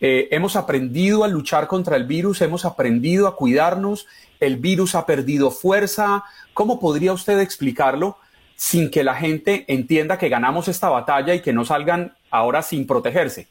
eh, 0.01 0.28
hemos 0.30 0.55
aprendido 0.55 1.24
a 1.24 1.28
luchar 1.28 1.66
contra 1.66 1.97
el 1.97 2.05
virus, 2.05 2.40
hemos 2.40 2.64
aprendido 2.64 3.26
a 3.26 3.34
cuidarnos, 3.34 4.07
el 4.38 4.59
virus 4.59 4.95
ha 4.95 5.07
perdido 5.07 5.51
fuerza. 5.51 6.22
¿Cómo 6.53 6.78
podría 6.78 7.12
usted 7.12 7.40
explicarlo 7.40 8.16
sin 8.55 8.92
que 8.92 9.03
la 9.03 9.16
gente 9.16 9.64
entienda 9.66 10.18
que 10.18 10.28
ganamos 10.28 10.68
esta 10.68 10.88
batalla 10.88 11.34
y 11.34 11.40
que 11.40 11.53
no 11.53 11.64
salgan 11.64 12.14
ahora 12.30 12.62
sin 12.62 12.86
protegerse? 12.86 13.49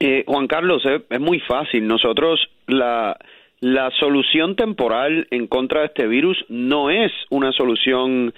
Eh, 0.00 0.24
Juan 0.26 0.46
Carlos, 0.46 0.84
eh, 0.86 1.02
es 1.10 1.20
muy 1.20 1.40
fácil. 1.40 1.86
Nosotros 1.86 2.40
la, 2.66 3.16
la 3.60 3.90
solución 3.98 4.56
temporal 4.56 5.26
en 5.30 5.46
contra 5.46 5.80
de 5.80 5.86
este 5.86 6.06
virus 6.06 6.44
no 6.48 6.90
es 6.90 7.12
una 7.30 7.52
solución 7.52 8.34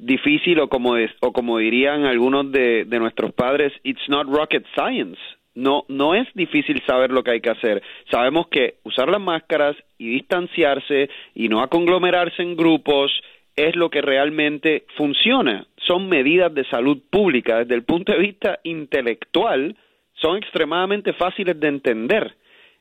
difícil 0.00 0.58
o 0.58 0.68
como, 0.68 0.94
o 1.20 1.32
como 1.32 1.58
dirían 1.58 2.04
algunos 2.04 2.50
de, 2.50 2.84
de 2.84 2.98
nuestros 2.98 3.32
padres, 3.32 3.72
it's 3.84 4.08
not 4.08 4.26
rocket 4.26 4.66
science 4.74 5.20
no, 5.54 5.84
no 5.88 6.14
es 6.14 6.26
difícil 6.34 6.82
saber 6.86 7.10
lo 7.10 7.22
que 7.22 7.32
hay 7.32 7.40
que 7.40 7.50
hacer. 7.50 7.82
Sabemos 8.10 8.48
que 8.48 8.76
usar 8.84 9.08
las 9.08 9.20
máscaras 9.20 9.76
y 9.98 10.08
distanciarse 10.10 11.10
y 11.34 11.48
no 11.48 11.66
conglomerarse 11.68 12.42
en 12.42 12.56
grupos 12.56 13.12
es 13.56 13.76
lo 13.76 13.90
que 13.90 14.00
realmente 14.00 14.84
funciona. 14.96 15.66
Son 15.86 16.08
medidas 16.08 16.54
de 16.54 16.64
salud 16.64 16.98
pública. 17.10 17.58
Desde 17.58 17.74
el 17.74 17.82
punto 17.82 18.12
de 18.12 18.18
vista 18.18 18.58
intelectual, 18.62 19.76
son 20.20 20.36
extremadamente 20.36 21.12
fáciles 21.12 21.58
de 21.58 21.68
entender. 21.68 22.36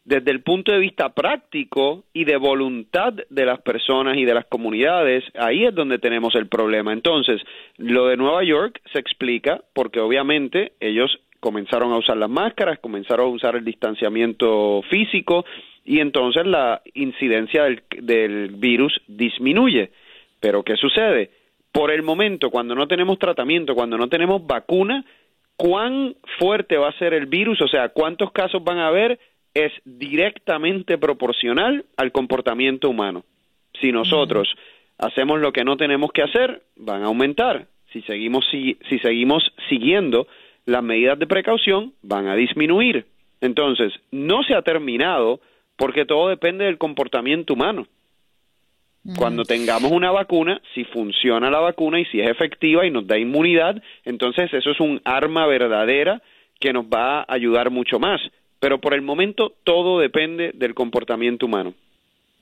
Desde 0.05 0.31
el 0.31 0.41
punto 0.41 0.71
de 0.71 0.79
vista 0.79 1.09
práctico 1.09 2.05
y 2.13 2.23
de 2.23 2.37
voluntad 2.37 3.13
de 3.29 3.45
las 3.45 3.61
personas 3.61 4.17
y 4.17 4.25
de 4.25 4.33
las 4.33 4.45
comunidades, 4.45 5.23
ahí 5.35 5.65
es 5.65 5.75
donde 5.75 5.99
tenemos 5.99 6.33
el 6.35 6.47
problema. 6.47 6.93
Entonces, 6.93 7.41
lo 7.77 8.07
de 8.07 8.17
Nueva 8.17 8.43
York 8.43 8.81
se 8.91 8.99
explica 8.99 9.61
porque 9.73 9.99
obviamente 9.99 10.73
ellos 10.79 11.19
comenzaron 11.39 11.91
a 11.91 11.97
usar 11.97 12.17
las 12.17 12.29
máscaras, 12.29 12.79
comenzaron 12.79 13.27
a 13.27 13.29
usar 13.29 13.55
el 13.55 13.65
distanciamiento 13.65 14.81
físico 14.89 15.45
y 15.85 15.99
entonces 15.99 16.45
la 16.45 16.81
incidencia 16.93 17.63
del, 17.63 18.49
virus 18.55 18.99
disminuye. 19.07 19.91
Pero 20.39 20.63
¿qué 20.63 20.75
sucede? 20.75 21.31
Por 21.71 21.91
el 21.91 22.03
momento, 22.03 22.49
cuando 22.49 22.75
no 22.75 22.87
tenemos 22.87 23.19
tratamiento, 23.19 23.75
cuando 23.75 23.97
no 23.97 24.07
tenemos 24.07 24.45
vacuna, 24.45 25.05
cuán 25.59 26.15
fuerte 26.37 26.77
va 26.77 26.87
a 26.87 26.97
ser 26.97 27.13
el 27.13 27.25
virus, 27.25 27.61
o 27.61 27.67
sea, 27.67 27.89
cuántos 27.89 28.31
casos 28.31 28.63
van 28.63 28.77
a 28.77 28.87
haber, 28.87 29.19
es 29.53 29.73
directamente 29.83 30.97
proporcional 30.97 31.83
al 31.97 32.13
comportamiento 32.13 32.89
humano. 32.89 33.25
Si 33.81 33.91
nosotros 33.91 34.47
hacemos 34.97 35.41
lo 35.41 35.51
que 35.51 35.65
no 35.65 35.75
tenemos 35.75 36.13
que 36.13 36.21
hacer, 36.21 36.61
van 36.77 37.03
a 37.03 37.07
aumentar. 37.07 37.67
Si 37.91 38.01
seguimos, 38.03 38.47
si 38.49 38.77
seguimos 39.01 39.43
siguiendo 39.67 40.27
las 40.65 40.81
medidas 40.81 41.19
de 41.19 41.27
precaución 41.27 41.93
van 42.03 42.27
a 42.27 42.35
disminuir. 42.35 43.07
Entonces, 43.41 43.91
no 44.11 44.43
se 44.43 44.55
ha 44.55 44.61
terminado 44.61 45.41
porque 45.75 46.05
todo 46.05 46.29
depende 46.29 46.63
del 46.63 46.77
comportamiento 46.77 47.53
humano. 47.53 47.85
Cuando 49.17 49.43
tengamos 49.43 49.91
una 49.91 50.11
vacuna, 50.11 50.61
si 50.75 50.83
funciona 50.83 51.49
la 51.49 51.59
vacuna 51.59 51.99
y 51.99 52.05
si 52.05 52.19
es 52.19 52.29
efectiva 52.29 52.85
y 52.85 52.91
nos 52.91 53.07
da 53.07 53.17
inmunidad, 53.17 53.81
entonces 54.03 54.53
eso 54.53 54.71
es 54.71 54.79
un 54.79 55.01
arma 55.05 55.47
verdadera 55.47 56.21
que 56.59 56.73
nos 56.73 56.85
va 56.85 57.21
a 57.21 57.25
ayudar 57.33 57.71
mucho 57.71 57.97
más. 57.99 58.21
Pero 58.59 58.79
por 58.79 58.93
el 58.93 59.01
momento 59.01 59.53
todo 59.63 59.99
depende 59.99 60.51
del 60.53 60.73
comportamiento 60.73 61.45
humano. 61.45 61.73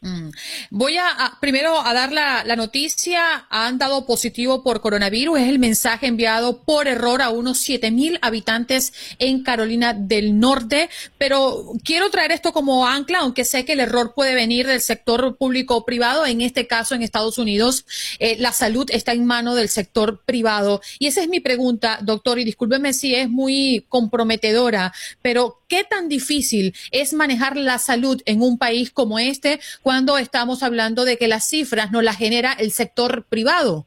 Mm. 0.02 0.30
Voy 0.70 0.96
a, 0.98 1.38
primero 1.42 1.80
a 1.80 1.92
dar 1.94 2.12
la, 2.12 2.56
noticia. 2.56 3.48
Han 3.50 3.78
dado 3.78 4.06
positivo 4.06 4.64
por 4.64 4.82
coronavirus. 4.82 5.40
Es 5.40 5.50
el 5.50 5.60
mensaje 5.60 6.08
enviado 6.08 6.64
por 6.64 6.88
error 6.88 7.22
a 7.22 7.30
unos 7.30 7.58
siete 7.58 7.92
mil 7.92 8.20
habitantes 8.22 8.94
en 9.20 9.44
Carolina 9.44 9.94
del 9.94 10.40
Norte. 10.40 10.90
Pero 11.18 11.74
quiero 11.84 12.10
traer 12.10 12.32
esto 12.32 12.54
como 12.54 12.88
ancla, 12.88 13.20
aunque 13.20 13.46
sé 13.46 13.66
que 13.66 13.74
el 13.74 13.80
error 13.80 14.14
puede 14.16 14.36
venir 14.36 14.68
del 14.68 14.82
sector 14.82 15.36
público 15.38 15.76
o 15.78 15.86
privado. 15.86 16.26
En 16.26 16.42
este 16.42 16.68
caso, 16.68 16.96
en 16.96 17.02
Estados 17.02 17.38
Unidos, 17.38 17.86
eh, 18.20 18.38
la 18.40 18.52
salud 18.54 18.88
está 18.92 19.14
en 19.14 19.26
mano 19.26 19.56
del 19.56 19.70
sector 19.70 20.22
privado. 20.26 20.82
Y 21.00 21.08
esa 21.08 21.22
es 21.22 21.30
mi 21.30 21.40
pregunta, 21.40 22.00
doctor. 22.02 22.40
Y 22.40 22.46
discúlpeme 22.46 22.94
si 22.94 23.16
es 23.16 23.30
muy 23.30 23.86
comprometedora, 23.90 24.94
pero 25.22 25.62
¿qué 25.68 25.84
tan 25.84 26.10
difícil 26.10 26.74
es 26.92 27.14
manejar 27.14 27.58
la 27.58 27.78
salud 27.78 28.22
en 28.26 28.42
un 28.42 28.58
país 28.58 28.92
como 28.92 29.20
este? 29.20 29.60
cuando 29.82 30.18
estamos 30.18 30.64
hablando 30.64 31.06
de 31.06 31.18
que 31.18 31.28
las 31.28 31.50
cifras 31.50 31.92
no 31.92 32.02
las 32.02 32.18
genera 32.18 32.54
el 32.54 32.72
sector 32.72 33.26
privado? 33.30 33.86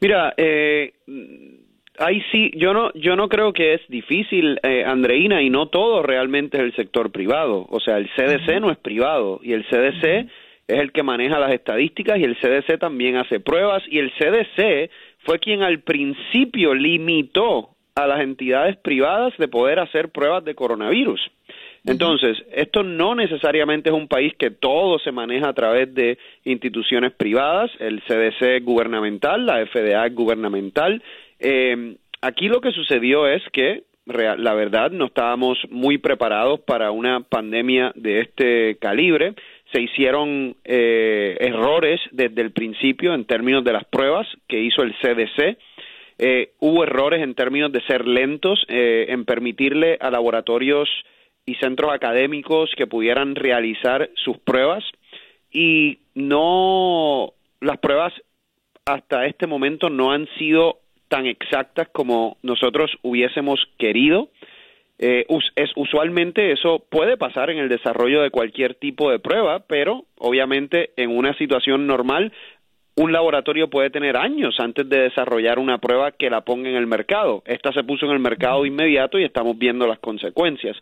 Mira, 0.00 0.34
eh, 0.36 0.92
ahí 1.98 2.22
sí, 2.30 2.50
yo 2.54 2.72
no, 2.74 2.92
yo 2.94 3.16
no 3.16 3.28
creo 3.28 3.52
que 3.52 3.74
es 3.74 3.80
difícil, 3.88 4.58
eh, 4.62 4.84
Andreina, 4.84 5.42
y 5.42 5.50
no 5.50 5.68
todo 5.68 6.02
realmente 6.02 6.58
es 6.58 6.64
el 6.64 6.74
sector 6.74 7.10
privado. 7.10 7.66
O 7.70 7.80
sea, 7.80 7.96
el 7.96 8.08
CDC 8.14 8.60
no 8.60 8.70
es 8.70 8.78
privado 8.78 9.40
y 9.42 9.52
el 9.52 9.64
CDC 9.64 10.28
es 10.68 10.80
el 10.80 10.92
que 10.92 11.02
maneja 11.02 11.38
las 11.38 11.52
estadísticas 11.52 12.18
y 12.18 12.24
el 12.24 12.36
CDC 12.36 12.78
también 12.78 13.16
hace 13.16 13.40
pruebas 13.40 13.82
y 13.88 13.98
el 13.98 14.12
CDC 14.12 14.90
fue 15.24 15.38
quien 15.38 15.62
al 15.62 15.80
principio 15.80 16.74
limitó 16.74 17.75
a 17.96 18.06
las 18.06 18.20
entidades 18.20 18.76
privadas 18.76 19.32
de 19.38 19.48
poder 19.48 19.80
hacer 19.80 20.10
pruebas 20.10 20.44
de 20.44 20.54
coronavirus. 20.54 21.20
Entonces, 21.86 22.36
esto 22.52 22.82
no 22.82 23.14
necesariamente 23.14 23.90
es 23.90 23.94
un 23.94 24.08
país 24.08 24.34
que 24.36 24.50
todo 24.50 24.98
se 24.98 25.12
maneja 25.12 25.48
a 25.48 25.54
través 25.54 25.94
de 25.94 26.18
instituciones 26.44 27.12
privadas, 27.12 27.70
el 27.78 28.02
CDC 28.02 28.62
gubernamental, 28.64 29.46
la 29.46 29.64
FDA 29.64 30.08
gubernamental. 30.08 31.02
Eh, 31.38 31.96
aquí 32.20 32.48
lo 32.48 32.60
que 32.60 32.72
sucedió 32.72 33.28
es 33.28 33.42
que 33.52 33.84
la 34.06 34.54
verdad 34.54 34.90
no 34.90 35.06
estábamos 35.06 35.58
muy 35.70 35.98
preparados 35.98 36.60
para 36.60 36.90
una 36.90 37.20
pandemia 37.20 37.92
de 37.96 38.20
este 38.20 38.76
calibre. 38.78 39.34
Se 39.72 39.80
hicieron 39.80 40.54
eh, 40.64 41.36
errores 41.40 42.00
desde 42.12 42.42
el 42.42 42.52
principio 42.52 43.14
en 43.14 43.24
términos 43.24 43.64
de 43.64 43.72
las 43.72 43.84
pruebas 43.84 44.26
que 44.48 44.60
hizo 44.60 44.82
el 44.82 44.94
CDC. 45.00 45.58
Eh, 46.18 46.52
hubo 46.60 46.84
errores 46.84 47.22
en 47.22 47.34
términos 47.34 47.72
de 47.72 47.82
ser 47.82 48.06
lentos, 48.06 48.64
en 48.68 49.24
permitirle 49.24 49.98
a 50.00 50.10
laboratorios 50.10 50.88
y 51.44 51.54
centros 51.56 51.92
académicos 51.92 52.70
que 52.76 52.86
pudieran 52.86 53.34
realizar 53.34 54.10
sus 54.14 54.38
pruebas 54.38 54.84
y 55.52 56.00
no 56.14 57.32
las 57.60 57.78
pruebas 57.78 58.12
hasta 58.84 59.26
este 59.26 59.46
momento 59.46 59.90
no 59.90 60.12
han 60.12 60.28
sido 60.38 60.78
tan 61.08 61.26
exactas 61.26 61.88
como 61.92 62.36
nosotros 62.42 62.90
hubiésemos 63.02 63.60
querido. 63.78 64.28
Eh, 64.98 65.26
es, 65.56 65.70
usualmente 65.76 66.52
eso 66.52 66.84
puede 66.88 67.16
pasar 67.16 67.50
en 67.50 67.58
el 67.58 67.68
desarrollo 67.68 68.22
de 68.22 68.30
cualquier 68.30 68.74
tipo 68.74 69.10
de 69.10 69.18
prueba, 69.18 69.60
pero 69.68 70.04
obviamente 70.18 70.90
en 70.96 71.16
una 71.16 71.34
situación 71.36 71.86
normal 71.86 72.32
un 72.96 73.12
laboratorio 73.12 73.68
puede 73.68 73.90
tener 73.90 74.16
años 74.16 74.58
antes 74.58 74.88
de 74.88 75.00
desarrollar 75.00 75.58
una 75.58 75.78
prueba 75.78 76.12
que 76.12 76.30
la 76.30 76.40
ponga 76.40 76.70
en 76.70 76.76
el 76.76 76.86
mercado. 76.86 77.42
Esta 77.44 77.72
se 77.72 77.84
puso 77.84 78.06
en 78.06 78.12
el 78.12 78.18
mercado 78.18 78.64
inmediato 78.64 79.18
y 79.18 79.24
estamos 79.24 79.58
viendo 79.58 79.86
las 79.86 79.98
consecuencias. 79.98 80.76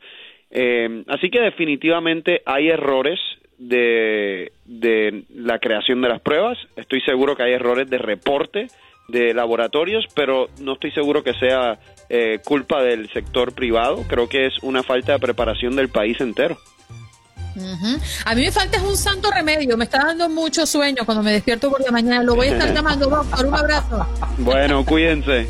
Eh, 0.51 1.03
así 1.09 1.29
que 1.31 1.41
definitivamente 1.41 2.43
hay 2.47 2.69
errores 2.69 3.19
de, 3.59 4.53
de 4.65 5.25
la 5.35 5.59
creación 5.59 6.01
de 6.03 6.09
las 6.09 6.21
pruebas. 6.21 6.57
Estoy 6.77 7.01
seguro 7.01 7.35
que 7.35 7.43
hay 7.43 7.53
errores 7.53 7.91
de 7.91 7.99
reporte 7.99 8.69
de 9.09 9.35
laboratorios, 9.35 10.07
pero 10.15 10.49
no 10.61 10.75
estoy 10.75 10.93
seguro 10.93 11.23
que 11.23 11.35
sea 11.35 11.79
eh, 12.09 12.39
culpa 12.45 12.83
del 12.83 13.09
sector 13.11 13.55
privado. 13.55 14.05
Creo 14.09 14.29
que 14.29 14.47
es 14.47 14.63
una 14.63 14.83
falta 14.83 15.13
de 15.15 15.19
preparación 15.19 15.75
del 15.77 15.89
país 15.89 16.21
entero. 16.21 16.57
A 18.25 18.35
mí 18.35 18.43
me 18.43 18.53
falta 18.53 18.77
es 18.77 18.83
un 18.83 18.97
santo 18.97 19.31
remedio. 19.31 19.77
Me 19.77 19.85
está 19.85 19.99
dando 19.99 20.29
mucho 20.29 20.67
sueño 20.67 21.05
cuando 21.05 21.23
me 21.23 21.33
despierto 21.33 21.71
por 21.71 21.81
la 21.81 21.91
mañana. 21.91 22.23
Lo 22.23 22.35
voy 22.35 22.49
a 22.49 22.53
estar 22.53 22.75
llamando. 22.75 23.09
Un 23.09 23.55
abrazo. 23.55 24.07
Bueno, 24.39 24.85
cuídense. 24.85 25.47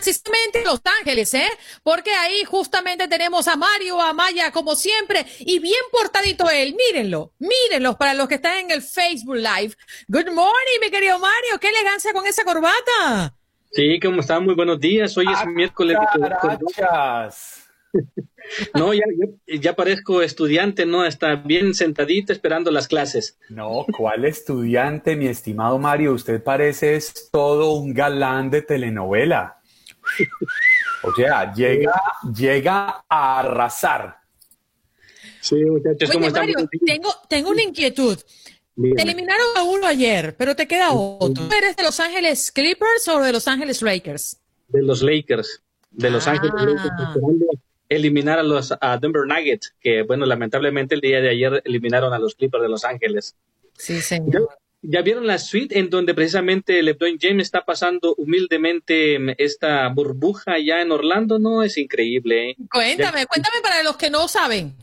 precisamente 0.00 0.62
Los 0.64 0.80
Ángeles, 1.00 1.34
¿eh? 1.34 1.50
Porque 1.82 2.12
ahí 2.12 2.44
justamente 2.44 3.06
tenemos 3.06 3.46
a 3.48 3.56
Mario 3.56 4.00
Amaya, 4.00 4.50
como 4.50 4.74
siempre, 4.74 5.26
y 5.40 5.58
bien 5.58 5.82
portadito 5.92 6.48
él. 6.48 6.74
Mírenlo, 6.74 7.34
mírenlo 7.38 7.96
para 7.98 8.14
los 8.14 8.28
que 8.28 8.36
están 8.36 8.58
en 8.58 8.70
el 8.70 8.82
Facebook 8.82 9.36
Live. 9.36 9.74
Good 10.08 10.30
morning, 10.32 10.80
mi 10.80 10.90
querido 10.90 11.18
Mario. 11.18 11.58
Qué 11.60 11.68
elegancia 11.68 12.12
con 12.12 12.26
esa 12.26 12.44
corbata. 12.44 13.34
Sí, 13.72 14.00
¿cómo 14.00 14.20
están? 14.20 14.44
Muy 14.44 14.54
buenos 14.54 14.80
días. 14.80 15.16
Hoy 15.16 15.26
es 15.26 15.38
ah, 15.38 15.46
miércoles. 15.46 15.96
No, 18.74 18.94
ya, 18.94 19.02
ya, 19.46 19.76
parezco 19.76 20.22
estudiante, 20.22 20.86
¿no? 20.86 21.04
Está 21.04 21.34
bien 21.36 21.74
sentadito 21.74 22.32
esperando 22.32 22.70
las 22.70 22.88
clases. 22.88 23.38
No, 23.48 23.84
¿cuál 23.96 24.24
estudiante, 24.24 25.14
mi 25.14 25.26
estimado 25.26 25.78
Mario? 25.78 26.14
Usted 26.14 26.42
parece 26.42 26.94
es 26.94 27.30
todo 27.30 27.72
un 27.72 27.92
galán 27.92 28.50
de 28.50 28.62
telenovela. 28.62 29.60
O 31.02 31.12
sea, 31.14 31.52
llega, 31.52 32.00
llega 32.34 33.04
a 33.08 33.40
arrasar. 33.40 34.20
Sí, 35.40 35.56
muchachos, 35.56 36.10
¿cómo 36.10 36.30
Mario, 36.30 36.56
tengo, 36.86 37.10
tengo 37.28 37.50
una 37.50 37.62
inquietud. 37.62 38.18
Eliminaron 38.96 39.46
a 39.56 39.62
uno 39.62 39.86
ayer, 39.86 40.34
pero 40.36 40.56
te 40.56 40.66
queda 40.66 40.92
otro. 40.92 41.48
¿Tú 41.48 41.54
eres 41.54 41.76
de 41.76 41.82
Los 41.82 42.00
Ángeles 42.00 42.50
Clippers 42.52 43.08
o 43.08 43.20
de 43.20 43.32
Los 43.32 43.48
Ángeles 43.48 43.82
Lakers? 43.82 44.40
De 44.68 44.82
los 44.82 45.02
Lakers. 45.02 45.62
De 45.90 46.10
Los 46.10 46.26
Ángeles 46.26 46.52
ah. 46.56 46.64
Lakers. 46.64 47.60
Eliminar 47.88 48.38
a 48.38 48.44
los 48.44 48.72
a 48.80 48.98
Denver 48.98 49.26
Nuggets, 49.26 49.74
que 49.80 50.02
bueno, 50.02 50.24
lamentablemente 50.24 50.94
el 50.94 51.00
día 51.00 51.20
de 51.20 51.30
ayer 51.30 51.60
eliminaron 51.64 52.12
a 52.12 52.20
los 52.20 52.36
Clippers 52.36 52.62
de 52.62 52.68
Los 52.68 52.84
Ángeles. 52.84 53.34
Sí, 53.76 54.00
señor. 54.00 54.48
¿Ya, 54.82 55.02
vieron 55.02 55.26
la 55.26 55.38
suite 55.38 55.78
en 55.78 55.90
donde 55.90 56.14
precisamente 56.14 56.82
LeBron 56.82 57.18
James 57.20 57.42
está 57.42 57.64
pasando 57.64 58.14
humildemente 58.14 59.18
esta 59.42 59.88
burbuja 59.88 60.58
ya 60.58 60.80
en 60.80 60.92
Orlando? 60.92 61.40
No, 61.40 61.64
es 61.64 61.76
increíble. 61.76 62.50
¿eh? 62.50 62.56
Cuéntame, 62.72 63.26
cuéntame 63.26 63.60
para 63.60 63.82
los 63.82 63.96
que 63.96 64.08
no 64.08 64.28
saben. 64.28 64.74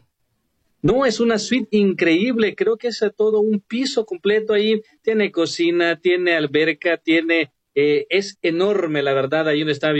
No, 0.81 1.05
es 1.05 1.19
una 1.19 1.39
suite 1.39 1.75
increíble. 1.75 2.55
Creo 2.55 2.77
que 2.77 2.87
es 2.87 3.03
todo 3.15 3.39
un 3.39 3.59
piso 3.59 4.05
completo 4.05 4.53
ahí. 4.53 4.81
Tiene 5.01 5.31
cocina, 5.31 5.99
tiene 5.99 6.35
alberca, 6.35 6.97
tiene. 6.97 7.51
Eh, 7.73 8.05
es 8.09 8.37
enorme, 8.41 9.03
la 9.03 9.13
verdad, 9.13 9.47
ahí 9.47 9.59
donde 9.59 9.73
está, 9.73 9.93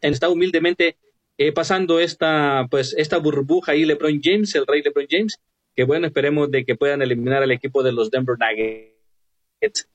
está 0.00 0.28
humildemente 0.28 0.96
eh, 1.36 1.52
pasando 1.52 2.00
esta, 2.00 2.66
pues, 2.70 2.94
esta 2.96 3.18
burbuja 3.18 3.72
ahí, 3.72 3.84
LeBron 3.84 4.20
James, 4.22 4.54
el 4.54 4.66
rey 4.66 4.82
LeBron 4.82 5.06
James. 5.08 5.38
Que 5.74 5.84
bueno, 5.84 6.06
esperemos 6.06 6.50
de 6.50 6.64
que 6.64 6.74
puedan 6.74 7.02
eliminar 7.02 7.42
al 7.42 7.52
equipo 7.52 7.82
de 7.82 7.92
los 7.92 8.10
Denver 8.10 8.36
Nuggets. 8.38 9.88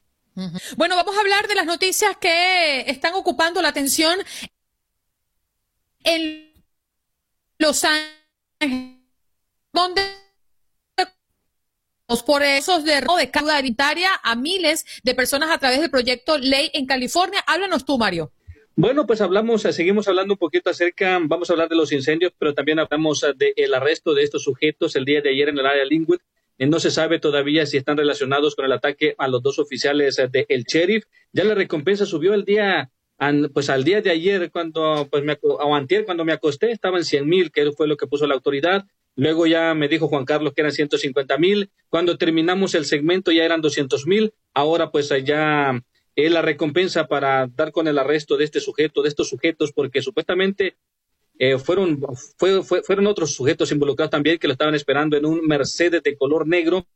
Bueno, 0.77 0.95
vamos 0.95 1.15
a 1.15 1.19
hablar 1.19 1.47
de 1.47 1.55
las 1.55 1.65
noticias 1.65 2.17
que 2.17 2.81
están 2.89 3.13
ocupando 3.13 3.61
la 3.61 3.67
atención 3.67 4.17
en 6.03 6.51
Los 7.59 7.83
Ángeles 7.83 9.02
donde 9.73 10.01
por 12.21 12.43
esos 12.43 12.83
de 12.83 13.01
de 13.01 13.31
carga 13.31 13.57
hereditaria 13.57 14.09
a 14.23 14.35
miles 14.35 14.85
de 15.03 15.15
personas 15.15 15.49
a 15.49 15.57
través 15.57 15.81
del 15.81 15.89
proyecto 15.89 16.37
Ley 16.37 16.69
en 16.73 16.85
California. 16.85 17.43
Háblanos 17.47 17.85
tú, 17.85 17.97
Mario. 17.97 18.31
Bueno, 18.75 19.05
pues 19.05 19.21
hablamos, 19.21 19.65
eh, 19.65 19.73
seguimos 19.73 20.07
hablando 20.07 20.33
un 20.33 20.37
poquito 20.37 20.69
acerca, 20.69 21.19
vamos 21.21 21.49
a 21.49 21.53
hablar 21.53 21.69
de 21.69 21.75
los 21.75 21.91
incendios, 21.91 22.33
pero 22.37 22.53
también 22.53 22.79
hablamos 22.79 23.23
eh, 23.23 23.33
del 23.35 23.73
arresto 23.73 24.13
de 24.13 24.23
estos 24.23 24.43
sujetos 24.43 24.95
el 24.95 25.05
día 25.05 25.21
de 25.21 25.29
ayer 25.29 25.49
en 25.49 25.59
el 25.59 25.65
área 25.65 25.83
de 25.83 25.89
Linwood. 25.89 26.19
Eh, 26.57 26.65
no 26.65 26.79
se 26.79 26.89
sabe 26.89 27.19
todavía 27.19 27.65
si 27.65 27.77
están 27.77 27.97
relacionados 27.97 28.55
con 28.55 28.65
el 28.65 28.71
ataque 28.71 29.15
a 29.17 29.27
los 29.27 29.43
dos 29.43 29.59
oficiales 29.59 30.15
del 30.15 30.45
el 30.49 30.63
sheriff. 30.63 31.05
Ya 31.33 31.43
la 31.43 31.55
recompensa 31.55 32.05
subió 32.05 32.33
el 32.33 32.45
día, 32.45 32.91
pues 33.53 33.69
al 33.69 33.83
día 33.83 34.01
de 34.01 34.09
ayer, 34.09 34.51
cuando, 34.51 35.07
pues 35.09 35.23
me, 35.23 35.37
o 35.41 35.75
antier, 35.75 36.05
cuando 36.05 36.25
me 36.25 36.33
acosté, 36.33 36.71
estaban 36.71 37.03
100 37.03 37.27
mil, 37.27 37.51
que 37.51 37.71
fue 37.71 37.87
lo 37.87 37.95
que 37.95 38.07
puso 38.07 38.27
la 38.27 38.33
autoridad. 38.33 38.85
Luego 39.15 39.45
ya 39.45 39.73
me 39.73 39.87
dijo 39.87 40.07
Juan 40.07 40.25
Carlos 40.25 40.53
que 40.53 40.61
eran 40.61 40.71
150 40.71 41.37
mil. 41.37 41.71
Cuando 41.89 42.17
terminamos 42.17 42.73
el 42.75 42.85
segmento 42.85 43.31
ya 43.31 43.43
eran 43.43 43.61
200 43.61 44.07
mil. 44.07 44.33
Ahora 44.53 44.91
pues 44.91 45.09
ya 45.23 45.79
es 46.15 46.31
la 46.31 46.41
recompensa 46.41 47.07
para 47.07 47.47
dar 47.47 47.71
con 47.71 47.87
el 47.87 47.97
arresto 47.97 48.37
de 48.37 48.45
este 48.45 48.59
sujeto, 48.59 49.01
de 49.01 49.09
estos 49.09 49.29
sujetos, 49.29 49.71
porque 49.71 50.01
supuestamente 50.01 50.77
eh, 51.39 51.57
fueron, 51.57 51.99
fueron 52.37 53.07
otros 53.07 53.33
sujetos 53.33 53.71
involucrados 53.71 54.11
también 54.11 54.37
que 54.37 54.47
lo 54.47 54.53
estaban 54.53 54.75
esperando 54.75 55.17
en 55.17 55.25
un 55.25 55.45
Mercedes 55.45 56.03
de 56.03 56.17
color 56.17 56.47
negro. 56.47 56.87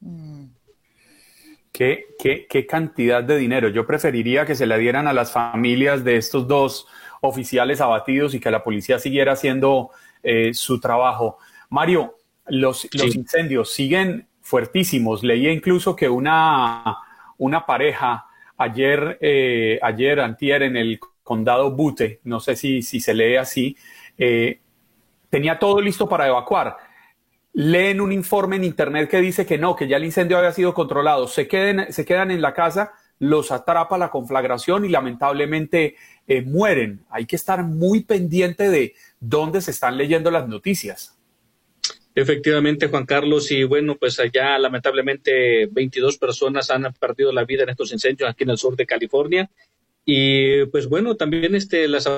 Mm. 0.00 0.33
¿Qué, 1.74 2.06
qué, 2.48 2.66
cantidad 2.68 3.24
de 3.24 3.36
dinero? 3.36 3.68
Yo 3.68 3.84
preferiría 3.84 4.46
que 4.46 4.54
se 4.54 4.64
le 4.64 4.78
dieran 4.78 5.08
a 5.08 5.12
las 5.12 5.32
familias 5.32 6.04
de 6.04 6.16
estos 6.16 6.46
dos 6.46 6.86
oficiales 7.20 7.80
abatidos 7.80 8.32
y 8.32 8.38
que 8.38 8.52
la 8.52 8.62
policía 8.62 9.00
siguiera 9.00 9.32
haciendo 9.32 9.90
eh, 10.22 10.54
su 10.54 10.78
trabajo. 10.78 11.38
Mario, 11.70 12.14
los, 12.46 12.88
incendios 12.94 13.72
siguen 13.72 14.28
fuertísimos. 14.40 15.24
Leí 15.24 15.48
incluso 15.48 15.96
que 15.96 16.08
una, 16.08 16.96
una 17.38 17.66
pareja 17.66 18.26
ayer, 18.56 19.18
eh, 19.20 19.80
ayer, 19.82 20.20
antier, 20.20 20.62
en 20.62 20.76
el 20.76 21.00
condado 21.24 21.72
Butte, 21.72 22.20
no 22.22 22.38
sé 22.38 22.54
si, 22.54 22.82
si 22.82 23.00
se 23.00 23.14
lee 23.14 23.34
así, 23.34 23.76
eh, 24.16 24.60
tenía 25.28 25.58
todo 25.58 25.80
listo 25.80 26.08
para 26.08 26.28
evacuar 26.28 26.76
leen 27.54 28.00
un 28.00 28.12
informe 28.12 28.56
en 28.56 28.64
internet 28.64 29.08
que 29.08 29.20
dice 29.20 29.46
que 29.46 29.58
no, 29.58 29.76
que 29.76 29.88
ya 29.88 29.96
el 29.96 30.04
incendio 30.04 30.36
había 30.36 30.52
sido 30.52 30.74
controlado, 30.74 31.28
se, 31.28 31.48
queden, 31.48 31.92
se 31.92 32.04
quedan 32.04 32.30
en 32.30 32.42
la 32.42 32.52
casa, 32.52 32.92
los 33.20 33.52
atrapa 33.52 33.96
la 33.96 34.10
conflagración 34.10 34.84
y 34.84 34.88
lamentablemente 34.88 35.94
eh, 36.26 36.42
mueren. 36.42 37.04
Hay 37.08 37.26
que 37.26 37.36
estar 37.36 37.62
muy 37.62 38.02
pendiente 38.02 38.68
de 38.68 38.94
dónde 39.20 39.60
se 39.60 39.70
están 39.70 39.96
leyendo 39.96 40.30
las 40.32 40.48
noticias. 40.48 41.16
Efectivamente, 42.16 42.88
Juan 42.88 43.06
Carlos, 43.06 43.50
y 43.50 43.64
bueno, 43.64 43.96
pues 43.96 44.18
allá 44.20 44.58
lamentablemente 44.58 45.66
22 45.66 46.18
personas 46.18 46.70
han 46.70 46.92
perdido 46.94 47.32
la 47.32 47.44
vida 47.44 47.62
en 47.62 47.70
estos 47.70 47.92
incendios 47.92 48.30
aquí 48.30 48.44
en 48.44 48.50
el 48.50 48.58
sur 48.58 48.76
de 48.76 48.86
California. 48.86 49.50
Y 50.04 50.64
pues 50.66 50.88
bueno, 50.88 51.16
también 51.16 51.54
este, 51.54 51.88
las 51.88 52.08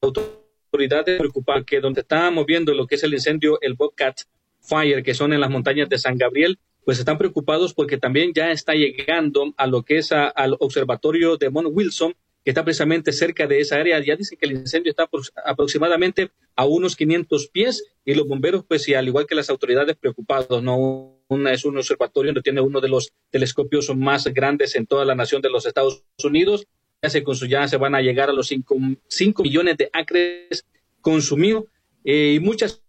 autoridades 0.00 1.18
preocupan 1.18 1.64
que 1.64 1.80
donde 1.80 2.02
estábamos 2.02 2.46
viendo 2.46 2.72
lo 2.74 2.86
que 2.86 2.94
es 2.94 3.02
el 3.02 3.12
incendio, 3.12 3.58
el 3.60 3.74
Bobcat, 3.74 4.20
Fire, 4.62 5.02
que 5.02 5.14
son 5.14 5.32
en 5.32 5.40
las 5.40 5.50
montañas 5.50 5.88
de 5.88 5.98
San 5.98 6.16
Gabriel, 6.16 6.58
pues 6.84 6.98
están 6.98 7.18
preocupados 7.18 7.74
porque 7.74 7.98
también 7.98 8.32
ya 8.34 8.50
está 8.50 8.74
llegando 8.74 9.52
a 9.56 9.66
lo 9.66 9.82
que 9.82 9.98
es 9.98 10.12
al 10.12 10.56
observatorio 10.58 11.36
de 11.36 11.50
Mount 11.50 11.68
Wilson, 11.72 12.14
que 12.44 12.50
está 12.50 12.64
precisamente 12.64 13.12
cerca 13.12 13.46
de 13.46 13.60
esa 13.60 13.76
área. 13.76 14.00
Ya 14.00 14.16
dicen 14.16 14.38
que 14.38 14.46
el 14.46 14.52
incendio 14.52 14.90
está 14.90 15.08
aproximadamente 15.44 16.30
a 16.56 16.64
unos 16.64 16.96
500 16.96 17.48
pies 17.48 17.84
y 18.04 18.14
los 18.14 18.26
bomberos, 18.26 18.64
pues, 18.66 18.88
y 18.88 18.94
al 18.94 19.06
igual 19.06 19.26
que 19.26 19.34
las 19.34 19.50
autoridades 19.50 19.96
preocupados, 19.96 20.62
¿no? 20.62 21.18
es 21.50 21.64
un 21.64 21.78
observatorio 21.78 22.28
donde 22.28 22.42
tiene 22.42 22.60
uno 22.60 22.80
de 22.80 22.88
los 22.88 23.12
telescopios 23.30 23.94
más 23.96 24.26
grandes 24.26 24.74
en 24.76 24.86
toda 24.86 25.06
la 25.06 25.14
nación 25.14 25.40
de 25.40 25.50
los 25.50 25.64
Estados 25.64 26.04
Unidos. 26.22 26.66
Ya 27.00 27.08
se, 27.08 27.24
ya 27.48 27.66
se 27.68 27.76
van 27.78 27.94
a 27.94 28.02
llegar 28.02 28.28
a 28.28 28.32
los 28.32 28.48
5 28.48 29.42
millones 29.42 29.76
de 29.76 29.88
acres 29.92 30.66
consumidos 31.00 31.64
eh, 32.04 32.34
y 32.34 32.40
muchas 32.40 32.81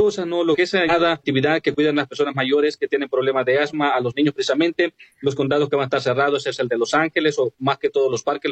cosas, 0.00 0.26
¿no? 0.26 0.44
Lo 0.44 0.56
que 0.56 0.62
es 0.62 0.70
cada 0.70 1.12
actividad 1.12 1.60
que 1.60 1.74
cuidan 1.74 1.96
las 1.96 2.08
personas 2.08 2.34
mayores 2.34 2.78
que 2.78 2.88
tienen 2.88 3.10
problemas 3.10 3.44
de 3.44 3.58
asma, 3.58 3.90
a 3.90 4.00
los 4.00 4.16
niños 4.16 4.32
precisamente, 4.32 4.94
los 5.20 5.34
condados 5.34 5.68
que 5.68 5.76
van 5.76 5.82
a 5.82 5.88
estar 5.88 6.00
cerrados 6.00 6.46
es 6.46 6.58
el 6.58 6.68
de 6.68 6.78
Los 6.78 6.94
Ángeles 6.94 7.38
o 7.38 7.52
más 7.58 7.76
que 7.76 7.90
todos 7.90 8.10
los 8.10 8.22
parques 8.22 8.50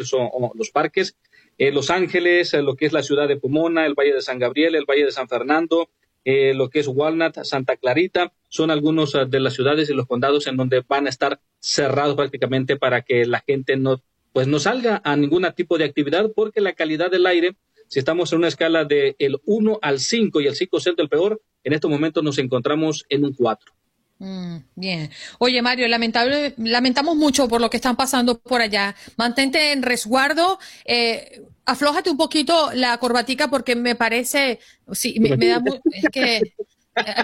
los 0.55 0.71
parques, 0.71 1.17
eh, 1.57 1.73
Los 1.73 1.89
Ángeles, 1.89 2.53
eh, 2.53 2.61
lo 2.61 2.77
que 2.77 2.85
es 2.85 2.93
la 2.93 3.03
ciudad 3.03 3.27
de 3.29 3.39
Pomona, 3.39 3.87
el 3.87 3.95
Valle 3.95 4.13
de 4.13 4.21
San 4.21 4.39
Gabriel, 4.39 4.75
el 4.75 4.85
Valle 4.85 5.07
de 5.07 5.11
San 5.11 5.27
Fernando, 5.27 5.89
eh, 6.23 6.53
lo 6.53 6.69
que 6.69 6.81
es 6.81 6.87
Walnut, 6.87 7.43
Santa 7.45 7.77
Clarita, 7.77 8.35
son 8.51 8.71
algunos 8.71 9.15
de 9.15 9.41
las 9.41 9.55
ciudades 9.55 9.89
y 9.89 9.95
los 9.95 10.07
condados 10.07 10.49
en 10.49 10.59
donde 10.59 10.85
van 10.87 11.07
a 11.07 11.09
estar 11.09 11.41
cerrados 11.61 12.15
prácticamente 12.15 12.77
para 12.77 13.01
que 13.01 13.25
la 13.25 13.41
gente 13.41 13.79
no 13.79 14.03
pues 14.35 14.47
no 14.47 14.59
salga 14.61 15.01
a 15.03 15.17
ningún 15.17 15.47
tipo 15.57 15.79
de 15.79 15.85
actividad 15.85 16.31
porque 16.37 16.61
la 16.61 16.75
calidad 16.75 17.11
del 17.11 17.27
aire 17.27 17.57
si 17.89 17.99
estamos 17.99 18.33
en 18.33 18.39
una 18.39 18.49
escala 18.49 18.85
del 18.85 19.17
el 19.19 19.39
1 19.45 19.79
al 19.83 19.99
5 19.99 20.41
y 20.41 20.47
el 20.47 20.55
5 20.55 20.79
es 20.79 20.87
el 20.87 21.09
peor, 21.09 21.41
en 21.65 21.73
estos 21.73 21.91
momentos 21.91 22.23
nos 22.23 22.39
encontramos 22.39 23.05
en 23.09 23.25
un 23.25 23.35
4. 23.35 23.73
Mm, 24.21 24.57
bien. 24.75 25.11
Oye, 25.39 25.63
Mario, 25.63 25.87
lamentable, 25.87 26.55
lamentamos 26.59 27.17
mucho 27.17 27.49
por 27.49 27.61
lo 27.61 27.71
que 27.71 27.77
están 27.77 27.97
pasando 27.97 28.39
por 28.39 28.61
allá. 28.61 28.95
Mantente 29.17 29.73
en 29.73 29.83
resguardo. 29.83 30.59
Eh, 30.85 31.43
aflójate 31.65 32.11
un 32.11 32.17
poquito 32.17 32.71
la 32.75 32.99
corbatica 32.99 33.49
porque 33.49 33.77
me 33.77 33.95
parece, 33.95 34.59
sí, 34.93 35.19
me, 35.21 35.37
da 35.37 35.63
es 35.93 36.09
que 36.11 36.55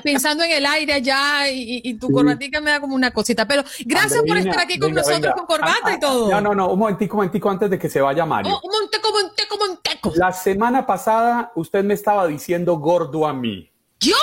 pensando 0.02 0.44
en 0.44 0.52
el 0.52 0.66
aire 0.66 0.94
allá 0.94 1.48
y, 1.50 1.94
tu 1.98 2.10
corbatica 2.10 2.60
me 2.60 2.70
da 2.70 2.80
como 2.80 2.94
una 2.94 3.12
cosita. 3.12 3.46
Pero 3.46 3.62
gracias 3.84 4.22
por 4.26 4.36
estar 4.36 4.60
aquí 4.60 4.78
con 4.78 4.92
nosotros 4.92 5.34
con 5.34 5.46
corbata 5.46 5.90
y 5.90 5.92
ah, 5.92 5.94
ah, 5.94 6.00
todo. 6.00 6.30
No, 6.30 6.40
no, 6.40 6.54
no, 6.54 6.68
un 6.70 6.78
momentico, 6.78 7.14
un 7.14 7.18
momentico 7.18 7.50
antes 7.50 7.70
de 7.70 7.78
que 7.78 7.88
se 7.88 8.00
vaya 8.00 8.26
Mario. 8.26 8.58
un 8.62 8.70
monteco, 8.70 9.10
monteco, 9.12 9.58
monteco. 9.58 10.12
La 10.16 10.32
semana 10.32 10.86
pasada 10.86 11.52
usted 11.54 11.84
me 11.84 11.94
estaba 11.94 12.26
diciendo 12.26 12.76
gordo 12.78 13.26
a 13.26 13.32
mí. 13.32 13.70
¿Yo? 14.00 14.14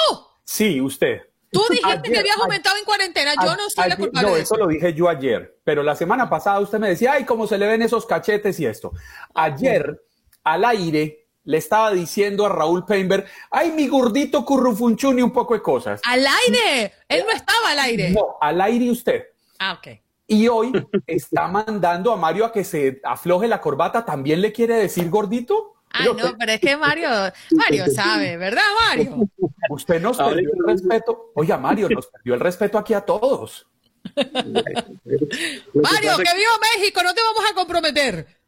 Sí, 0.43 0.81
usted. 0.81 1.21
Tú 1.51 1.61
dijiste 1.69 2.09
que 2.09 2.19
habías 2.19 2.37
aumentado 2.37 2.77
en 2.77 2.85
cuarentena, 2.85 3.33
yo 3.35 3.55
no 3.55 3.69
soy 3.69 3.89
la 3.89 3.97
culpable. 3.97 4.29
No, 4.29 4.37
eso. 4.37 4.55
lo 4.55 4.67
dije 4.67 4.93
yo 4.93 5.09
ayer, 5.09 5.59
pero 5.65 5.83
la 5.83 5.95
semana 5.95 6.29
pasada 6.29 6.59
usted 6.61 6.79
me 6.79 6.87
decía, 6.87 7.13
ay, 7.13 7.25
cómo 7.25 7.45
se 7.45 7.57
le 7.57 7.67
ven 7.67 7.81
esos 7.81 8.05
cachetes 8.05 8.57
y 8.61 8.65
esto. 8.65 8.93
Ayer, 9.33 10.01
al 10.45 10.63
aire, 10.63 11.20
le 11.43 11.57
estaba 11.57 11.91
diciendo 11.91 12.45
a 12.45 12.49
Raúl 12.49 12.85
Painberg, 12.85 13.25
ay, 13.49 13.71
mi 13.71 13.87
gordito 13.87 14.45
currufunchun 14.45 15.19
y 15.19 15.21
un 15.21 15.31
poco 15.31 15.53
de 15.53 15.61
cosas. 15.61 16.01
¿Al 16.05 16.25
aire? 16.25 16.93
Él 17.07 17.23
no 17.25 17.31
estaba 17.31 17.71
al 17.71 17.79
aire. 17.79 18.11
No, 18.11 18.37
al 18.39 18.61
aire 18.61 18.91
usted. 18.91 19.23
Ah, 19.59 19.73
ok. 19.73 19.99
Y 20.27 20.47
hoy 20.47 20.71
está 21.07 21.47
mandando 21.47 22.13
a 22.13 22.15
Mario 22.15 22.45
a 22.45 22.51
que 22.51 22.63
se 22.63 23.01
afloje 23.03 23.47
la 23.47 23.59
corbata. 23.59 24.05
¿También 24.05 24.41
le 24.41 24.53
quiere 24.53 24.75
decir 24.75 25.09
gordito? 25.09 25.75
Ay, 25.93 26.07
no, 26.15 26.37
pero 26.39 26.53
es 26.53 26.61
que 26.61 26.77
Mario, 26.77 27.09
Mario 27.51 27.85
sabe, 27.87 28.37
¿verdad, 28.37 28.61
Mario? 28.87 29.27
Usted 29.69 30.01
nos 30.01 30.17
perdió 30.17 30.49
el 30.53 30.65
respeto. 30.65 31.31
Oiga, 31.35 31.57
Mario, 31.57 31.89
nos 31.89 32.07
perdió 32.07 32.35
el 32.35 32.39
respeto 32.39 32.77
aquí 32.77 32.93
a 32.93 33.01
todos. 33.01 33.67
Mario, 34.15 36.17
que 36.17 36.33
viva 36.33 36.51
México, 36.77 37.03
no 37.03 37.13
te 37.13 37.21
vamos 37.21 37.51
a 37.51 37.53
comprometer. 37.53 38.40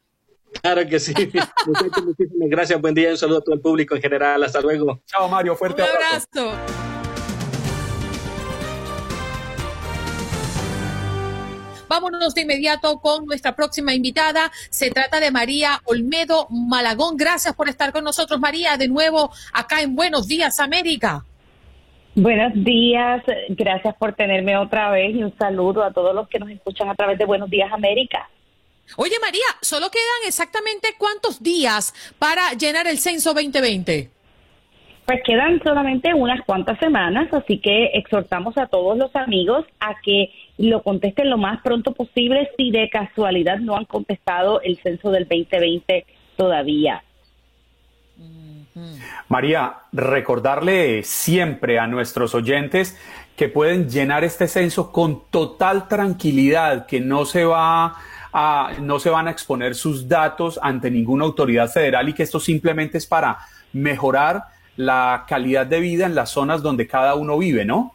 Claro 0.62 0.88
que 0.88 1.00
sí. 1.00 1.14
Muchísimas 2.06 2.50
gracias, 2.50 2.80
buen 2.82 2.94
día, 2.94 3.10
un 3.10 3.18
saludo 3.18 3.40
a 3.40 3.42
todo 3.42 3.56
el 3.56 3.62
público 3.62 3.96
en 3.96 4.02
general. 4.02 4.44
Hasta 4.44 4.62
luego. 4.62 5.02
Chao, 5.06 5.28
Mario, 5.28 5.56
fuerte 5.56 5.82
un 5.82 5.90
abrazo. 5.90 6.84
Vámonos 11.88 12.34
de 12.34 12.42
inmediato 12.42 13.00
con 13.00 13.26
nuestra 13.26 13.56
próxima 13.56 13.94
invitada. 13.94 14.52
Se 14.72 14.90
trata 14.90 15.20
de 15.20 15.30
María 15.30 15.80
Olmedo 15.86 16.48
Malagón. 16.50 17.18
Gracias 17.18 17.54
por 17.54 17.70
estar 17.70 17.92
con 17.92 18.04
nosotros, 18.04 18.40
María, 18.40 18.78
de 18.78 18.88
nuevo 18.88 19.32
acá 19.54 19.82
en 19.82 19.96
Buenos 19.96 20.28
Días, 20.28 20.60
América. 20.60 21.24
Buenos 22.16 22.54
días, 22.56 23.24
gracias 23.50 23.96
por 23.96 24.14
tenerme 24.14 24.56
otra 24.56 24.92
vez 24.92 25.16
y 25.16 25.24
un 25.24 25.36
saludo 25.38 25.84
a 25.84 25.92
todos 25.92 26.14
los 26.14 26.28
que 26.28 26.38
nos 26.38 26.50
escuchan 26.50 26.88
a 26.90 26.96
través 26.96 27.18
de 27.18 27.26
Buenos 27.26 27.50
Días 27.50 27.72
América. 27.72 28.30
Oye 28.98 29.16
María, 29.22 29.46
solo 29.62 29.90
quedan 29.90 30.28
exactamente 30.28 30.90
cuántos 30.98 31.42
días 31.42 31.94
para 32.20 32.54
llenar 32.54 32.88
el 32.88 33.00
censo 33.00 33.34
2020. 33.34 34.10
Pues 35.06 35.20
quedan 35.26 35.62
solamente 35.64 36.14
unas 36.14 36.42
cuantas 36.46 36.80
semanas, 36.80 37.28
así 37.34 37.60
que 37.60 37.88
exhortamos 37.94 38.58
a 38.58 38.68
todos 38.68 38.98
los 38.98 39.14
amigos 39.16 39.66
a 39.80 39.96
que 40.02 40.32
lo 40.58 40.82
contesten 40.82 41.30
lo 41.30 41.38
más 41.38 41.62
pronto 41.62 41.94
posible 41.94 42.50
si 42.58 42.72
de 42.72 42.90
casualidad 42.90 43.58
no 43.58 43.76
han 43.76 43.86
contestado 43.86 44.62
el 44.62 44.78
censo 44.82 45.12
del 45.12 45.28
2020 45.28 46.06
todavía. 46.38 47.04
María, 49.28 49.76
recordarle 49.92 51.04
siempre 51.04 51.80
a 51.80 51.88
nuestros 51.88 52.34
oyentes 52.34 52.98
que 53.36 53.50
pueden 53.50 53.90
llenar 53.90 54.24
este 54.24 54.48
censo 54.48 54.92
con 54.92 55.24
total 55.30 55.88
tranquilidad, 55.88 56.86
que 56.86 57.00
no 57.00 57.26
se 57.26 57.46
va 57.46 57.86
a, 57.86 57.96
no 58.82 59.00
se 59.00 59.10
van 59.10 59.28
a 59.28 59.32
exponer 59.32 59.76
sus 59.76 60.08
datos 60.08 60.60
ante 60.62 60.90
ninguna 60.90 61.26
autoridad 61.26 61.70
federal 61.70 62.10
y 62.10 62.14
que 62.14 62.24
esto 62.24 62.40
simplemente 62.40 62.98
es 62.98 63.06
para 63.06 63.38
mejorar 63.74 64.44
la 64.76 65.26
calidad 65.28 65.68
de 65.68 65.80
vida 65.80 66.06
en 66.06 66.16
las 66.16 66.32
zonas 66.32 66.64
donde 66.64 66.88
cada 66.88 67.16
uno 67.16 67.38
vive, 67.38 67.64
¿no? 67.64 67.94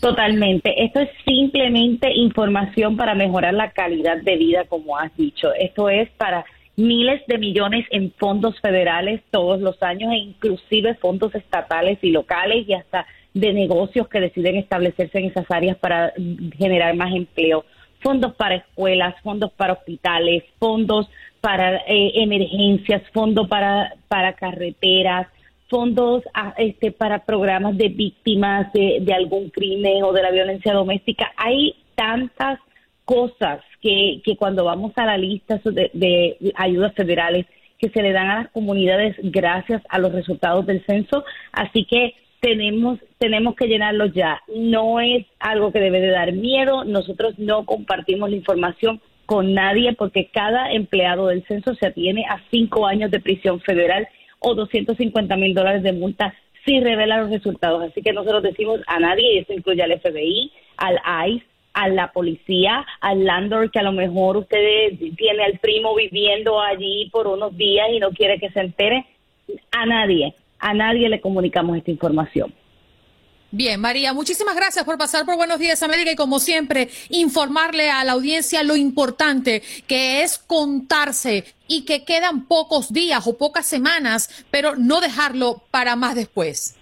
Totalmente. 0.00 0.82
Esto 0.82 1.00
es 1.00 1.10
simplemente 1.24 2.10
información 2.12 2.96
para 2.96 3.14
mejorar 3.14 3.54
la 3.54 3.70
calidad 3.70 4.16
de 4.16 4.36
vida, 4.36 4.64
como 4.64 4.96
has 4.96 5.14
dicho. 5.16 5.52
Esto 5.52 5.90
es 5.90 6.08
para 6.10 6.44
miles 6.76 7.20
de 7.26 7.38
millones 7.38 7.86
en 7.90 8.12
fondos 8.18 8.58
federales 8.60 9.20
todos 9.30 9.60
los 9.60 9.80
años 9.82 10.12
e 10.12 10.16
inclusive 10.16 10.94
fondos 10.94 11.34
estatales 11.34 11.98
y 12.02 12.10
locales 12.10 12.66
y 12.66 12.72
hasta 12.72 13.06
de 13.34 13.52
negocios 13.52 14.08
que 14.08 14.20
deciden 14.20 14.56
establecerse 14.56 15.18
en 15.18 15.26
esas 15.26 15.48
áreas 15.50 15.76
para 15.76 16.12
generar 16.56 16.96
más 16.96 17.14
empleo. 17.14 17.64
Fondos 18.00 18.34
para 18.34 18.56
escuelas, 18.56 19.14
fondos 19.22 19.52
para 19.52 19.74
hospitales, 19.74 20.44
fondos 20.58 21.08
para 21.40 21.76
eh, 21.86 22.12
emergencias, 22.14 23.02
fondos 23.12 23.48
para, 23.48 23.94
para 24.08 24.34
carreteras, 24.34 25.26
fondos 25.68 26.24
ah, 26.34 26.54
este, 26.58 26.90
para 26.92 27.24
programas 27.24 27.78
de 27.78 27.88
víctimas 27.88 28.70
de, 28.72 29.14
algún 29.14 29.50
crimen 29.50 30.02
o 30.02 30.12
de 30.12 30.22
la 30.22 30.30
violencia 30.30 30.74
doméstica. 30.74 31.32
Hay 31.36 31.76
tantas 31.94 32.58
cosas 33.04 33.60
que, 33.80 34.20
que 34.24 34.36
cuando 34.36 34.64
vamos 34.64 34.92
a 34.96 35.06
la 35.06 35.16
lista 35.16 35.60
de, 35.64 35.90
de, 35.94 36.52
ayudas 36.56 36.92
federales 36.94 37.46
que 37.78 37.88
se 37.88 38.02
le 38.02 38.12
dan 38.12 38.28
a 38.28 38.42
las 38.42 38.50
comunidades 38.50 39.16
gracias 39.22 39.82
a 39.88 39.98
los 39.98 40.12
resultados 40.12 40.66
del 40.66 40.84
censo, 40.84 41.24
así 41.52 41.86
que 41.86 42.14
tenemos 42.40 42.98
tenemos 43.18 43.54
que 43.54 43.66
llenarlo 43.66 44.06
ya. 44.06 44.40
No 44.54 45.00
es 45.00 45.26
algo 45.38 45.72
que 45.72 45.80
debe 45.80 46.00
de 46.00 46.10
dar 46.10 46.32
miedo. 46.32 46.84
Nosotros 46.84 47.38
no 47.38 47.66
compartimos 47.66 48.30
la 48.30 48.36
información 48.36 49.00
con 49.26 49.54
nadie 49.54 49.92
porque 49.92 50.30
cada 50.32 50.72
empleado 50.72 51.28
del 51.28 51.46
censo 51.46 51.74
se 51.74 51.86
atiene 51.86 52.24
a 52.28 52.42
cinco 52.50 52.86
años 52.86 53.10
de 53.10 53.20
prisión 53.20 53.60
federal 53.60 54.08
o 54.40 54.54
250 54.54 55.36
mil 55.36 55.54
dólares 55.54 55.82
de 55.82 55.92
multa 55.92 56.34
si 56.64 56.80
revela 56.80 57.18
los 57.18 57.30
resultados. 57.30 57.82
Así 57.82 58.02
que 58.02 58.12
nosotros 58.12 58.42
decimos 58.42 58.80
a 58.86 58.98
nadie, 58.98 59.34
y 59.34 59.38
eso 59.38 59.52
incluye 59.52 59.82
al 59.82 60.00
FBI, 60.00 60.50
al 60.76 60.98
ICE, 61.28 61.46
a 61.72 61.88
la 61.88 62.10
policía, 62.12 62.84
al 63.00 63.24
landlord 63.24 63.70
que 63.70 63.78
a 63.78 63.84
lo 63.84 63.92
mejor 63.92 64.36
usted 64.36 64.58
tiene 65.16 65.44
al 65.44 65.58
primo 65.58 65.94
viviendo 65.94 66.60
allí 66.60 67.08
por 67.12 67.28
unos 67.28 67.56
días 67.56 67.88
y 67.92 68.00
no 68.00 68.10
quiere 68.10 68.38
que 68.38 68.50
se 68.50 68.60
entere, 68.60 69.06
a 69.72 69.86
nadie, 69.86 70.34
a 70.60 70.74
nadie 70.74 71.08
le 71.08 71.20
comunicamos 71.20 71.76
esta 71.76 71.90
información. 71.90 72.54
Bien, 73.52 73.80
María, 73.80 74.12
muchísimas 74.12 74.54
gracias 74.54 74.84
por 74.84 74.96
pasar 74.96 75.26
por 75.26 75.36
Buenos 75.36 75.58
Días 75.58 75.82
América 75.82 76.12
y 76.12 76.16
como 76.16 76.38
siempre 76.38 76.86
informarle 77.08 77.90
a 77.90 78.04
la 78.04 78.12
audiencia 78.12 78.62
lo 78.62 78.76
importante 78.76 79.60
que 79.88 80.22
es 80.22 80.38
contarse 80.38 81.42
y 81.66 81.84
que 81.84 82.04
quedan 82.04 82.46
pocos 82.46 82.92
días 82.92 83.26
o 83.26 83.36
pocas 83.36 83.66
semanas, 83.66 84.46
pero 84.52 84.76
no 84.76 85.00
dejarlo 85.00 85.64
para 85.72 85.96
más 85.96 86.14
después. 86.14 86.78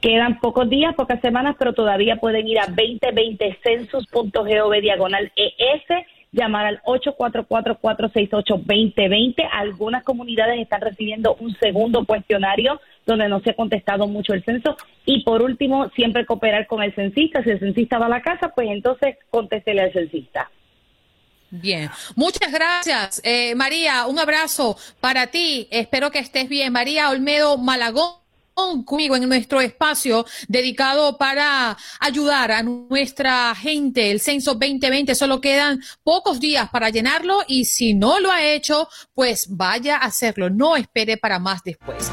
Quedan 0.00 0.38
pocos 0.38 0.70
días, 0.70 0.94
pocas 0.94 1.20
semanas, 1.20 1.56
pero 1.58 1.72
todavía 1.72 2.20
pueden 2.20 2.46
ir 2.46 2.60
a 2.60 2.68
2020census.gov 2.68 4.80
diagonal 4.80 5.32
ES 5.34 5.82
llamar 6.30 6.66
al 6.66 6.80
844-468-2020. 6.82 9.48
Algunas 9.50 10.04
comunidades 10.04 10.60
están 10.60 10.82
recibiendo 10.82 11.34
un 11.40 11.56
segundo 11.56 12.04
cuestionario 12.04 12.80
donde 13.08 13.28
no 13.28 13.40
se 13.40 13.50
ha 13.50 13.56
contestado 13.56 14.06
mucho 14.06 14.34
el 14.34 14.44
censo. 14.44 14.76
Y 15.06 15.24
por 15.24 15.42
último, 15.42 15.88
siempre 15.96 16.26
cooperar 16.26 16.66
con 16.66 16.82
el 16.82 16.94
censista. 16.94 17.42
Si 17.42 17.50
el 17.50 17.58
censista 17.58 17.98
va 17.98 18.06
a 18.06 18.10
la 18.10 18.20
casa, 18.20 18.52
pues 18.54 18.68
entonces 18.70 19.16
contéstele 19.30 19.80
al 19.80 19.92
censista. 19.92 20.50
Bien, 21.50 21.88
muchas 22.14 22.52
gracias. 22.52 23.22
Eh, 23.24 23.54
María, 23.54 24.06
un 24.06 24.18
abrazo 24.18 24.76
para 25.00 25.28
ti. 25.28 25.66
Espero 25.70 26.10
que 26.10 26.18
estés 26.18 26.50
bien. 26.50 26.70
María 26.70 27.08
Olmedo 27.08 27.56
Malagón 27.56 28.18
conmigo 28.84 29.16
en 29.16 29.26
nuestro 29.26 29.60
espacio 29.60 30.26
dedicado 30.48 31.16
para 31.16 31.78
ayudar 32.00 32.50
a 32.52 32.62
nuestra 32.62 33.54
gente. 33.54 34.10
El 34.10 34.20
censo 34.20 34.54
2020 34.54 35.14
solo 35.14 35.40
quedan 35.40 35.80
pocos 36.02 36.40
días 36.40 36.68
para 36.68 36.90
llenarlo 36.90 37.40
y 37.46 37.64
si 37.64 37.94
no 37.94 38.20
lo 38.20 38.30
ha 38.30 38.42
hecho, 38.42 38.88
pues 39.14 39.46
vaya 39.48 39.96
a 39.96 40.06
hacerlo. 40.06 40.50
No 40.50 40.76
espere 40.76 41.16
para 41.16 41.38
más 41.38 41.62
después. 41.62 42.10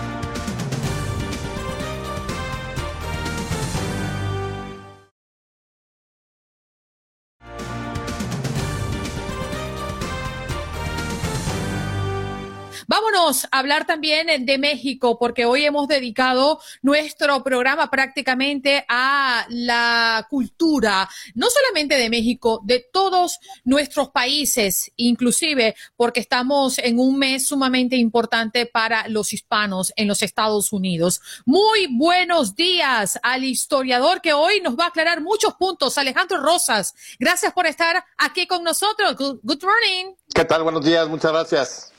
Vámonos 12.88 13.46
a 13.52 13.60
hablar 13.60 13.88
también 13.88 14.46
de 14.46 14.58
México, 14.58 15.18
porque 15.18 15.46
hoy 15.46 15.66
hemos 15.66 15.88
dedicado 15.88 16.60
nuestro 16.82 17.44
programa 17.44 17.90
prácticamente 17.90 18.86
a 18.88 19.46
la 19.50 20.28
cultura, 20.30 21.10
no 21.34 21.48
solamente 21.50 21.96
de 21.96 22.10
México, 22.10 22.62
de 22.64 22.86
todos 22.92 23.40
nuestros 23.64 24.10
países, 24.10 24.92
inclusive 24.98 25.76
porque 25.96 26.20
estamos 26.20 26.78
en 26.78 27.00
un 27.00 27.18
mes 27.18 27.48
sumamente 27.48 27.96
importante 27.96 28.66
para 28.66 29.08
los 29.08 29.34
hispanos 29.34 29.92
en 29.96 30.08
los 30.08 30.22
Estados 30.22 30.72
Unidos. 30.72 31.22
Muy 31.46 31.88
buenos 31.92 32.56
días 32.56 33.20
al 33.24 33.44
historiador 33.44 34.22
que 34.22 34.34
hoy 34.34 34.62
nos 34.62 34.78
va 34.78 34.86
a 34.86 34.88
aclarar 34.88 35.22
muchos 35.22 35.56
puntos, 35.56 35.98
Alejandro 35.98 36.42
Rosas. 36.42 36.94
Gracias 37.20 37.54
por 37.54 37.66
estar 37.66 38.04
aquí 38.18 38.48
con 38.48 38.64
nosotros. 38.64 39.16
Good, 39.16 39.64
morning. 39.64 40.16
¿Qué 40.34 40.46
tal? 40.46 40.64
Buenos 40.64 40.84
días, 40.84 41.08
muchas 41.08 41.32
gracias. 41.32 41.95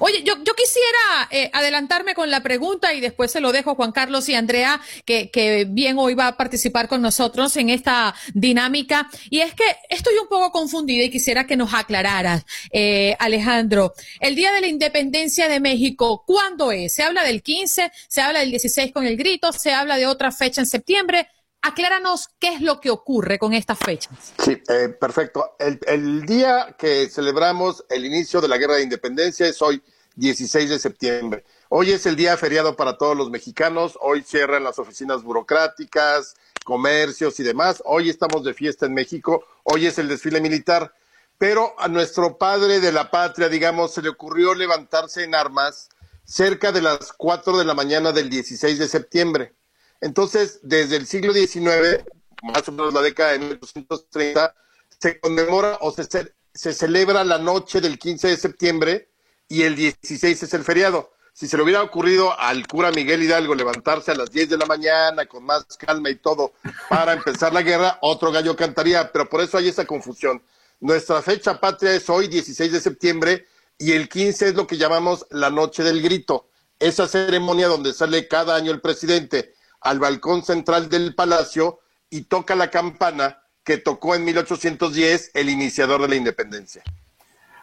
Oye, 0.00 0.22
yo, 0.22 0.34
yo 0.44 0.54
quisiera 0.54 1.28
eh, 1.30 1.50
adelantarme 1.52 2.14
con 2.14 2.30
la 2.30 2.42
pregunta 2.42 2.94
y 2.94 3.00
después 3.00 3.30
se 3.30 3.40
lo 3.40 3.52
dejo 3.52 3.72
a 3.72 3.74
Juan 3.74 3.92
Carlos 3.92 4.28
y 4.28 4.34
Andrea, 4.34 4.80
que, 5.04 5.30
que 5.30 5.66
bien 5.68 5.98
hoy 5.98 6.14
va 6.14 6.28
a 6.28 6.36
participar 6.36 6.88
con 6.88 7.02
nosotros 7.02 7.56
en 7.56 7.70
esta 7.70 8.14
dinámica. 8.34 9.08
Y 9.30 9.40
es 9.40 9.54
que 9.54 9.64
estoy 9.88 10.14
un 10.18 10.28
poco 10.28 10.50
confundida 10.52 11.04
y 11.04 11.10
quisiera 11.10 11.46
que 11.46 11.56
nos 11.56 11.74
aclararas, 11.74 12.44
eh, 12.70 13.16
Alejandro. 13.18 13.92
El 14.20 14.34
Día 14.34 14.52
de 14.52 14.60
la 14.60 14.66
Independencia 14.68 15.48
de 15.48 15.60
México, 15.60 16.24
¿cuándo 16.26 16.72
es? 16.72 16.94
Se 16.94 17.02
habla 17.02 17.24
del 17.24 17.42
15, 17.42 17.90
se 18.08 18.20
habla 18.20 18.40
del 18.40 18.50
16 18.50 18.92
con 18.92 19.06
el 19.06 19.16
grito, 19.16 19.52
se 19.52 19.72
habla 19.72 19.96
de 19.96 20.06
otra 20.06 20.32
fecha 20.32 20.60
en 20.60 20.66
septiembre. 20.66 21.28
Acláranos 21.64 22.28
qué 22.40 22.48
es 22.48 22.60
lo 22.60 22.80
que 22.80 22.90
ocurre 22.90 23.38
con 23.38 23.52
estas 23.52 23.78
fechas. 23.78 24.32
Sí, 24.44 24.60
eh, 24.68 24.88
perfecto. 24.88 25.54
El, 25.60 26.26
día 26.26 26.74
que 26.76 27.08
celebramos 27.08 27.84
el 27.88 28.04
inicio 28.04 28.40
de 28.40 28.48
la 28.48 28.58
Guerra 28.58 28.74
de 28.74 28.82
Independencia 28.82 29.46
es 29.46 29.62
hoy, 29.62 29.80
16 30.16 30.70
de 30.70 30.78
septiembre. 30.80 31.44
Hoy 31.68 31.92
es 31.92 32.04
el 32.06 32.16
día 32.16 32.36
feriado 32.36 32.74
para 32.74 32.98
todos 32.98 33.16
los 33.16 33.30
mexicanos. 33.30 33.96
Hoy 34.00 34.22
cierran 34.22 34.64
las 34.64 34.80
oficinas 34.80 35.22
burocráticas, 35.22 36.34
comercios 36.64 37.38
y 37.38 37.44
demás. 37.44 37.80
Hoy 37.86 38.10
estamos 38.10 38.42
de 38.42 38.54
fiesta 38.54 38.86
en 38.86 38.94
México. 38.94 39.44
Hoy 39.62 39.86
es 39.86 39.98
el 39.98 40.08
desfile 40.08 40.40
militar. 40.40 40.92
Pero 41.38 41.74
a 41.78 41.86
nuestro 41.86 42.38
padre 42.38 42.80
de 42.80 42.90
la 42.90 43.08
patria, 43.12 43.48
digamos, 43.48 43.94
se 43.94 44.02
le 44.02 44.08
ocurrió 44.08 44.52
levantarse 44.54 45.22
en 45.22 45.36
armas 45.36 45.90
cerca 46.24 46.72
de 46.72 46.82
las 46.82 47.12
4 47.12 47.56
de 47.56 47.64
la 47.64 47.74
mañana 47.74 48.10
del 48.10 48.30
16 48.30 48.80
de 48.80 48.88
septiembre. 48.88 49.54
Entonces, 50.02 50.58
desde 50.62 50.96
el 50.96 51.06
siglo 51.06 51.32
XIX, 51.32 52.04
más 52.42 52.68
o 52.68 52.72
menos 52.72 52.92
la 52.92 53.02
década 53.02 53.32
de 53.32 53.38
1830, 53.38 54.52
se 54.98 55.20
conmemora 55.20 55.78
o 55.80 55.92
se, 55.92 56.34
se 56.52 56.72
celebra 56.72 57.22
la 57.22 57.38
noche 57.38 57.80
del 57.80 58.00
15 58.00 58.28
de 58.28 58.36
septiembre 58.36 59.08
y 59.48 59.62
el 59.62 59.76
16 59.76 60.42
es 60.42 60.54
el 60.54 60.64
feriado. 60.64 61.12
Si 61.32 61.46
se 61.46 61.56
le 61.56 61.62
hubiera 61.62 61.82
ocurrido 61.82 62.36
al 62.38 62.66
cura 62.66 62.90
Miguel 62.90 63.22
Hidalgo 63.22 63.54
levantarse 63.54 64.10
a 64.10 64.16
las 64.16 64.32
10 64.32 64.50
de 64.50 64.58
la 64.58 64.66
mañana 64.66 65.26
con 65.26 65.44
más 65.44 65.64
calma 65.78 66.10
y 66.10 66.16
todo 66.16 66.52
para 66.90 67.12
empezar 67.12 67.52
la 67.52 67.62
guerra, 67.62 67.98
otro 68.02 68.32
gallo 68.32 68.56
cantaría, 68.56 69.12
pero 69.12 69.28
por 69.28 69.40
eso 69.40 69.56
hay 69.56 69.68
esa 69.68 69.84
confusión. 69.84 70.42
Nuestra 70.80 71.22
fecha 71.22 71.60
patria 71.60 71.94
es 71.94 72.10
hoy, 72.10 72.26
16 72.26 72.72
de 72.72 72.80
septiembre, 72.80 73.46
y 73.78 73.92
el 73.92 74.08
15 74.08 74.48
es 74.48 74.54
lo 74.54 74.66
que 74.66 74.76
llamamos 74.76 75.26
la 75.30 75.48
Noche 75.48 75.84
del 75.84 76.02
Grito, 76.02 76.48
esa 76.80 77.06
ceremonia 77.06 77.68
donde 77.68 77.92
sale 77.92 78.26
cada 78.26 78.56
año 78.56 78.72
el 78.72 78.80
presidente 78.80 79.54
al 79.82 79.98
balcón 79.98 80.42
central 80.42 80.88
del 80.88 81.14
palacio 81.14 81.80
y 82.10 82.22
toca 82.22 82.54
la 82.54 82.70
campana 82.70 83.42
que 83.64 83.78
tocó 83.78 84.14
en 84.14 84.24
1810 84.24 85.30
el 85.34 85.48
iniciador 85.48 86.02
de 86.02 86.08
la 86.08 86.16
independencia. 86.16 86.82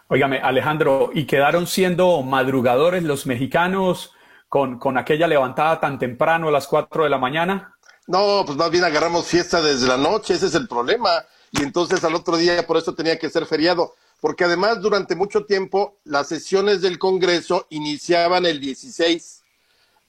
Óigame, 0.07 0.39
Alejandro, 0.39 1.11
¿y 1.13 1.26
quedaron 1.26 1.67
siendo 1.67 2.22
madrugadores 2.24 3.03
los 3.03 3.28
mexicanos 3.28 4.11
con, 4.47 4.80
con 4.80 4.97
aquella 4.97 5.28
levantada 5.28 5.80
tan 5.80 5.99
temprano 5.99 6.47
a 6.47 6.51
las 6.51 6.67
4 6.67 7.03
de 7.03 7.09
la 7.09 7.20
mañana? 7.20 7.76
No, 8.07 8.43
pues 8.43 8.57
más 8.57 8.72
bien 8.72 8.84
agarramos 8.84 9.28
fiesta 9.28 9.61
desde 9.61 9.88
la 9.88 9.97
noche, 9.97 10.34
ese 10.34 10.47
es 10.47 10.55
el 10.55 10.67
problema. 10.67 11.09
Y 11.51 11.61
entonces 11.61 12.03
al 12.03 12.15
otro 12.15 12.38
día 12.38 12.65
por 12.65 12.78
eso 12.78 12.95
tenía 12.95 13.20
que 13.20 13.30
ser 13.30 13.45
feriado, 13.45 13.93
porque 14.20 14.45
además 14.45 14.82
durante 14.82 15.15
mucho 15.15 15.45
tiempo 15.45 15.99
las 16.05 16.28
sesiones 16.28 16.82
del 16.82 16.97
Congreso 16.97 17.67
iniciaban 17.70 18.47
el 18.47 18.59
16 18.59 19.39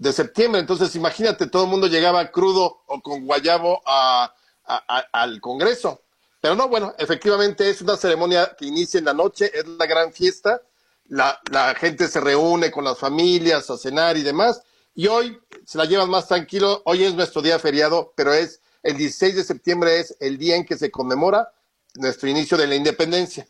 de 0.00 0.14
septiembre. 0.14 0.60
Entonces, 0.60 0.96
imagínate, 0.96 1.46
todo 1.46 1.64
el 1.64 1.70
mundo 1.70 1.86
llegaba 1.86 2.30
crudo 2.32 2.82
o 2.86 3.00
con 3.02 3.26
guayabo 3.26 3.82
al 3.84 5.40
Congreso. 5.40 6.02
Pero 6.40 6.54
no, 6.54 6.68
bueno, 6.68 6.94
efectivamente 6.98 7.68
es 7.68 7.82
una 7.82 7.98
ceremonia 7.98 8.56
que 8.58 8.64
inicia 8.64 8.98
en 8.98 9.04
la 9.04 9.12
noche, 9.12 9.50
es 9.54 9.66
la 9.68 9.84
gran 9.84 10.10
fiesta, 10.10 10.62
la, 11.06 11.38
la 11.50 11.74
gente 11.74 12.08
se 12.08 12.18
reúne 12.18 12.70
con 12.70 12.82
las 12.82 12.98
familias 12.98 13.68
a 13.68 13.76
cenar 13.76 14.16
y 14.16 14.22
demás, 14.22 14.62
y 14.94 15.06
hoy 15.06 15.38
se 15.66 15.76
la 15.76 15.84
llevan 15.84 16.08
más 16.08 16.28
tranquilo, 16.28 16.80
hoy 16.86 17.04
es 17.04 17.14
nuestro 17.14 17.42
día 17.42 17.58
feriado, 17.58 18.14
pero 18.16 18.32
es 18.32 18.62
el 18.82 18.96
16 18.96 19.36
de 19.36 19.44
septiembre 19.44 20.00
es 20.00 20.16
el 20.18 20.38
día 20.38 20.56
en 20.56 20.64
que 20.64 20.78
se 20.78 20.90
conmemora 20.90 21.52
nuestro 21.96 22.30
inicio 22.30 22.56
de 22.56 22.66
la 22.66 22.74
independencia. 22.74 23.46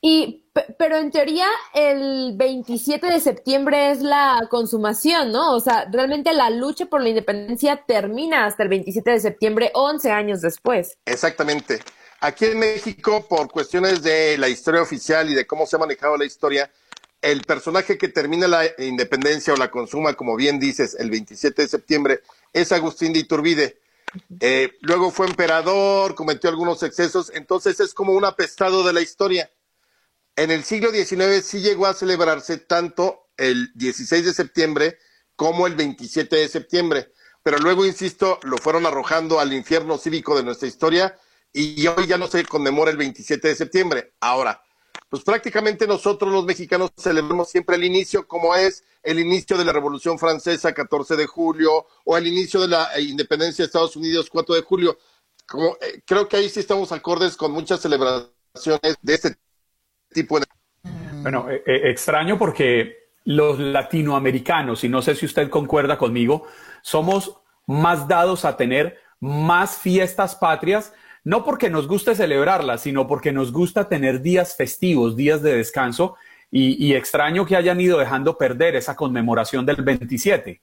Y, 0.00 0.48
pero 0.78 0.96
en 0.96 1.10
teoría 1.10 1.48
el 1.74 2.34
27 2.36 3.06
de 3.06 3.20
septiembre 3.20 3.90
es 3.90 4.00
la 4.00 4.46
consumación, 4.48 5.32
¿no? 5.32 5.56
O 5.56 5.60
sea, 5.60 5.88
realmente 5.90 6.32
la 6.32 6.50
lucha 6.50 6.86
por 6.86 7.02
la 7.02 7.08
independencia 7.08 7.84
termina 7.84 8.46
hasta 8.46 8.62
el 8.62 8.68
27 8.68 9.10
de 9.10 9.20
septiembre, 9.20 9.70
11 9.74 10.10
años 10.12 10.40
después. 10.40 10.98
Exactamente. 11.04 11.80
Aquí 12.20 12.46
en 12.46 12.58
México, 12.58 13.26
por 13.28 13.50
cuestiones 13.50 14.02
de 14.02 14.38
la 14.38 14.48
historia 14.48 14.82
oficial 14.82 15.30
y 15.30 15.34
de 15.34 15.46
cómo 15.46 15.66
se 15.66 15.76
ha 15.76 15.80
manejado 15.80 16.16
la 16.16 16.24
historia, 16.24 16.70
el 17.20 17.42
personaje 17.42 17.98
que 17.98 18.08
termina 18.08 18.46
la 18.46 18.64
independencia 18.78 19.52
o 19.52 19.56
la 19.56 19.70
consuma, 19.70 20.14
como 20.14 20.36
bien 20.36 20.60
dices, 20.60 20.96
el 20.98 21.10
27 21.10 21.62
de 21.62 21.68
septiembre, 21.68 22.20
es 22.52 22.70
Agustín 22.70 23.12
de 23.12 23.20
Iturbide. 23.20 23.80
Eh, 24.40 24.72
luego 24.80 25.10
fue 25.10 25.26
emperador, 25.26 26.14
cometió 26.14 26.48
algunos 26.48 26.82
excesos, 26.82 27.30
entonces 27.34 27.78
es 27.80 27.94
como 27.94 28.12
un 28.12 28.24
apestado 28.24 28.84
de 28.84 28.92
la 28.92 29.00
historia 29.00 29.50
en 30.38 30.52
el 30.52 30.62
siglo 30.62 30.92
XIX 30.92 31.44
sí 31.44 31.60
llegó 31.60 31.86
a 31.86 31.94
celebrarse 31.94 32.58
tanto 32.58 33.28
el 33.36 33.72
16 33.74 34.24
de 34.24 34.32
septiembre 34.32 34.98
como 35.34 35.66
el 35.66 35.74
27 35.74 36.36
de 36.36 36.48
septiembre, 36.48 37.12
pero 37.42 37.58
luego, 37.58 37.84
insisto, 37.84 38.38
lo 38.44 38.56
fueron 38.56 38.86
arrojando 38.86 39.40
al 39.40 39.52
infierno 39.52 39.98
cívico 39.98 40.36
de 40.36 40.44
nuestra 40.44 40.68
historia 40.68 41.18
y 41.52 41.84
hoy 41.88 42.06
ya 42.06 42.18
no 42.18 42.28
se 42.28 42.44
conmemora 42.44 42.92
el 42.92 42.96
27 42.96 43.48
de 43.48 43.56
septiembre. 43.56 44.14
Ahora, 44.20 44.62
pues 45.08 45.24
prácticamente 45.24 45.88
nosotros 45.88 46.32
los 46.32 46.44
mexicanos 46.44 46.92
celebramos 46.96 47.48
siempre 47.48 47.74
el 47.74 47.82
inicio 47.82 48.28
como 48.28 48.54
es 48.54 48.84
el 49.02 49.18
inicio 49.18 49.58
de 49.58 49.64
la 49.64 49.72
Revolución 49.72 50.20
Francesa, 50.20 50.72
14 50.72 51.16
de 51.16 51.26
julio, 51.26 51.86
o 52.04 52.16
el 52.16 52.28
inicio 52.28 52.60
de 52.60 52.68
la 52.68 52.88
independencia 53.00 53.64
de 53.64 53.66
Estados 53.66 53.96
Unidos, 53.96 54.30
4 54.30 54.54
de 54.54 54.62
julio. 54.62 54.98
Eh, 55.80 56.02
creo 56.06 56.28
que 56.28 56.36
ahí 56.36 56.48
sí 56.48 56.60
estamos 56.60 56.92
acordes 56.92 57.36
con 57.36 57.50
muchas 57.50 57.80
celebraciones 57.80 58.96
de 59.02 59.14
este 59.14 59.36
tipo 60.12 60.38
Bueno, 61.22 61.50
eh, 61.50 61.62
eh, 61.66 61.80
extraño 61.84 62.38
porque 62.38 63.10
los 63.24 63.58
latinoamericanos, 63.58 64.84
y 64.84 64.88
no 64.88 65.02
sé 65.02 65.14
si 65.14 65.26
usted 65.26 65.50
concuerda 65.50 65.98
conmigo, 65.98 66.46
somos 66.82 67.40
más 67.66 68.08
dados 68.08 68.44
a 68.44 68.56
tener 68.56 68.98
más 69.20 69.76
fiestas 69.76 70.34
patrias, 70.36 70.92
no 71.24 71.44
porque 71.44 71.68
nos 71.68 71.86
guste 71.86 72.14
celebrarlas, 72.14 72.82
sino 72.82 73.06
porque 73.06 73.32
nos 73.32 73.52
gusta 73.52 73.88
tener 73.88 74.22
días 74.22 74.56
festivos, 74.56 75.16
días 75.16 75.42
de 75.42 75.56
descanso, 75.56 76.16
y, 76.50 76.82
y 76.82 76.94
extraño 76.94 77.44
que 77.44 77.56
hayan 77.56 77.80
ido 77.80 77.98
dejando 77.98 78.38
perder 78.38 78.76
esa 78.76 78.96
conmemoración 78.96 79.66
del 79.66 79.82
27. 79.82 80.62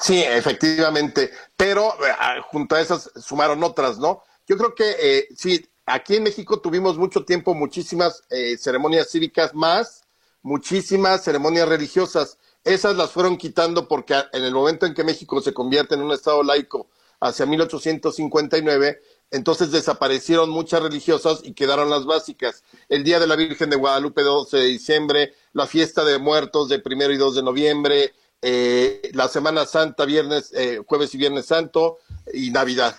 Sí, 0.00 0.22
efectivamente, 0.22 1.30
pero 1.56 1.94
eh, 2.04 2.40
junto 2.50 2.74
a 2.74 2.80
esas 2.80 3.10
sumaron 3.16 3.62
otras, 3.62 3.98
¿no? 3.98 4.22
Yo 4.46 4.56
creo 4.56 4.74
que 4.74 4.96
eh, 5.00 5.28
sí, 5.36 5.66
Aquí 5.90 6.16
en 6.16 6.24
México 6.24 6.60
tuvimos 6.60 6.98
mucho 6.98 7.24
tiempo 7.24 7.54
muchísimas 7.54 8.22
eh, 8.28 8.58
ceremonias 8.58 9.10
cívicas 9.10 9.54
más, 9.54 10.04
muchísimas 10.42 11.24
ceremonias 11.24 11.66
religiosas. 11.66 12.36
Esas 12.62 12.94
las 12.94 13.10
fueron 13.10 13.38
quitando 13.38 13.88
porque 13.88 14.14
en 14.34 14.44
el 14.44 14.52
momento 14.52 14.84
en 14.84 14.92
que 14.92 15.02
México 15.02 15.40
se 15.40 15.54
convierte 15.54 15.94
en 15.94 16.02
un 16.02 16.12
Estado 16.12 16.42
laico 16.42 16.90
hacia 17.20 17.46
1859, 17.46 19.00
entonces 19.30 19.72
desaparecieron 19.72 20.50
muchas 20.50 20.82
religiosas 20.82 21.40
y 21.42 21.54
quedaron 21.54 21.88
las 21.88 22.04
básicas. 22.04 22.64
El 22.90 23.02
Día 23.02 23.18
de 23.18 23.26
la 23.26 23.36
Virgen 23.36 23.70
de 23.70 23.76
Guadalupe, 23.76 24.20
12 24.20 24.58
de 24.58 24.66
diciembre, 24.66 25.34
la 25.54 25.66
fiesta 25.66 26.04
de 26.04 26.18
muertos 26.18 26.68
de 26.68 26.80
primero 26.80 27.14
y 27.14 27.16
2 27.16 27.36
de 27.36 27.42
noviembre, 27.42 28.12
eh, 28.42 29.10
la 29.14 29.28
Semana 29.28 29.64
Santa, 29.64 30.04
viernes, 30.04 30.52
eh, 30.52 30.82
jueves 30.86 31.14
y 31.14 31.18
viernes 31.18 31.46
santo 31.46 31.96
y 32.34 32.50
Navidad. 32.50 32.94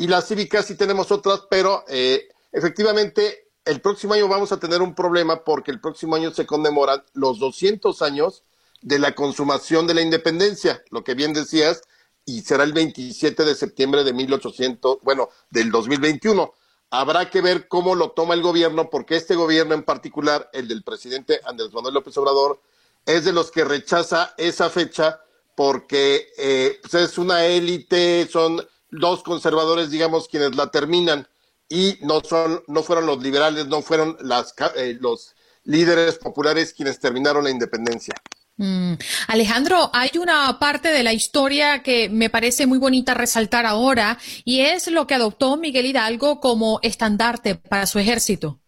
Y 0.00 0.06
las 0.06 0.28
cívicas 0.28 0.64
sí 0.64 0.76
tenemos 0.76 1.12
otras, 1.12 1.42
pero 1.50 1.84
eh, 1.86 2.30
efectivamente 2.52 3.50
el 3.66 3.82
próximo 3.82 4.14
año 4.14 4.28
vamos 4.28 4.50
a 4.50 4.58
tener 4.58 4.80
un 4.80 4.94
problema 4.94 5.44
porque 5.44 5.70
el 5.70 5.78
próximo 5.78 6.16
año 6.16 6.30
se 6.30 6.46
conmemoran 6.46 7.04
los 7.12 7.38
200 7.38 8.00
años 8.00 8.42
de 8.80 8.98
la 8.98 9.14
consumación 9.14 9.86
de 9.86 9.92
la 9.92 10.00
independencia, 10.00 10.82
lo 10.88 11.04
que 11.04 11.12
bien 11.12 11.34
decías, 11.34 11.82
y 12.24 12.40
será 12.40 12.64
el 12.64 12.72
27 12.72 13.44
de 13.44 13.54
septiembre 13.54 14.02
de 14.02 14.14
1800, 14.14 15.00
bueno, 15.02 15.28
del 15.50 15.70
2021. 15.70 16.50
Habrá 16.88 17.28
que 17.28 17.42
ver 17.42 17.68
cómo 17.68 17.94
lo 17.94 18.12
toma 18.12 18.32
el 18.32 18.40
gobierno, 18.40 18.88
porque 18.88 19.16
este 19.16 19.34
gobierno 19.34 19.74
en 19.74 19.82
particular, 19.82 20.48
el 20.54 20.66
del 20.66 20.82
presidente 20.82 21.42
Andrés 21.44 21.74
Manuel 21.74 21.92
López 21.92 22.16
Obrador, 22.16 22.62
es 23.04 23.26
de 23.26 23.34
los 23.34 23.50
que 23.50 23.64
rechaza 23.64 24.32
esa 24.38 24.70
fecha 24.70 25.20
porque 25.54 26.28
eh, 26.38 26.80
pues 26.80 26.94
es 26.94 27.18
una 27.18 27.44
élite, 27.44 28.26
son 28.32 28.66
dos 28.90 29.22
conservadores, 29.22 29.90
digamos, 29.90 30.28
quienes 30.28 30.54
la 30.56 30.70
terminan 30.70 31.28
y 31.68 31.98
no 32.02 32.20
son, 32.20 32.62
no 32.66 32.82
fueron 32.82 33.06
los 33.06 33.22
liberales, 33.22 33.66
no 33.66 33.82
fueron 33.82 34.16
las, 34.20 34.54
eh, 34.76 34.96
los 35.00 35.34
líderes 35.64 36.18
populares 36.18 36.72
quienes 36.72 36.98
terminaron 36.98 37.44
la 37.44 37.50
independencia. 37.50 38.14
Mm. 38.56 38.94
Alejandro, 39.28 39.90
hay 39.94 40.10
una 40.18 40.58
parte 40.58 40.88
de 40.88 41.02
la 41.02 41.14
historia 41.14 41.82
que 41.82 42.10
me 42.10 42.28
parece 42.28 42.66
muy 42.66 42.78
bonita 42.78 43.14
resaltar 43.14 43.64
ahora 43.64 44.18
y 44.44 44.60
es 44.60 44.88
lo 44.88 45.06
que 45.06 45.14
adoptó 45.14 45.56
Miguel 45.56 45.86
Hidalgo 45.86 46.40
como 46.40 46.78
estandarte 46.82 47.54
para 47.54 47.86
su 47.86 47.98
ejército. 47.98 48.60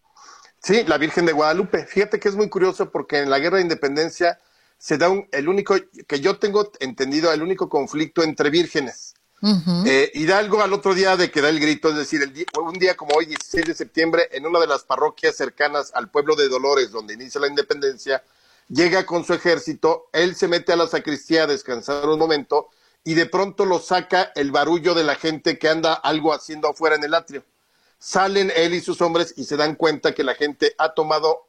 Sí, 0.63 0.83
la 0.87 0.97
Virgen 0.97 1.25
de 1.25 1.33
Guadalupe. 1.33 1.85
Fíjate 1.85 2.19
que 2.19 2.29
es 2.29 2.35
muy 2.35 2.49
curioso 2.49 2.89
porque 2.89 3.19
en 3.19 3.29
la 3.29 3.37
Guerra 3.37 3.57
de 3.57 3.63
Independencia 3.63 4.39
se 4.77 4.97
da 4.97 5.09
un, 5.09 5.27
el 5.31 5.47
único, 5.47 5.75
que 6.07 6.19
yo 6.21 6.39
tengo 6.39 6.71
entendido, 6.79 7.31
el 7.31 7.43
único 7.43 7.69
conflicto 7.69 8.23
entre 8.23 8.49
vírgenes. 8.49 9.13
Eh, 9.85 10.09
Hidalgo 10.13 10.61
al 10.61 10.71
otro 10.71 10.93
día 10.93 11.17
de 11.17 11.29
que 11.29 11.41
da 11.41 11.49
el 11.49 11.59
grito, 11.59 11.89
es 11.89 11.97
decir, 11.97 12.21
un 12.61 12.79
día 12.79 12.95
como 12.95 13.15
hoy, 13.15 13.25
16 13.25 13.65
de 13.65 13.73
septiembre, 13.73 14.29
en 14.31 14.45
una 14.45 14.59
de 14.59 14.67
las 14.67 14.83
parroquias 14.83 15.35
cercanas 15.35 15.91
al 15.93 16.09
pueblo 16.09 16.35
de 16.35 16.47
Dolores, 16.47 16.91
donde 16.91 17.15
inicia 17.15 17.41
la 17.41 17.47
independencia, 17.47 18.23
llega 18.69 19.05
con 19.05 19.25
su 19.25 19.33
ejército, 19.33 20.07
él 20.13 20.35
se 20.35 20.47
mete 20.47 20.71
a 20.71 20.77
la 20.77 20.87
sacristía 20.87 21.43
a 21.43 21.47
descansar 21.47 22.07
un 22.07 22.19
momento 22.19 22.69
y 23.03 23.15
de 23.15 23.25
pronto 23.25 23.65
lo 23.65 23.79
saca 23.79 24.31
el 24.35 24.51
barullo 24.51 24.93
de 24.93 25.03
la 25.03 25.15
gente 25.15 25.59
que 25.59 25.67
anda 25.67 25.93
algo 25.93 26.33
haciendo 26.33 26.69
afuera 26.69 26.95
en 26.95 27.03
el 27.03 27.13
atrio. 27.13 27.43
Salen 27.97 28.51
él 28.55 28.73
y 28.73 28.79
sus 28.79 29.01
hombres 29.01 29.33
y 29.35 29.43
se 29.43 29.57
dan 29.57 29.75
cuenta 29.75 30.13
que 30.13 30.23
la 30.23 30.35
gente 30.35 30.73
ha 30.77 30.93
tomado 30.93 31.47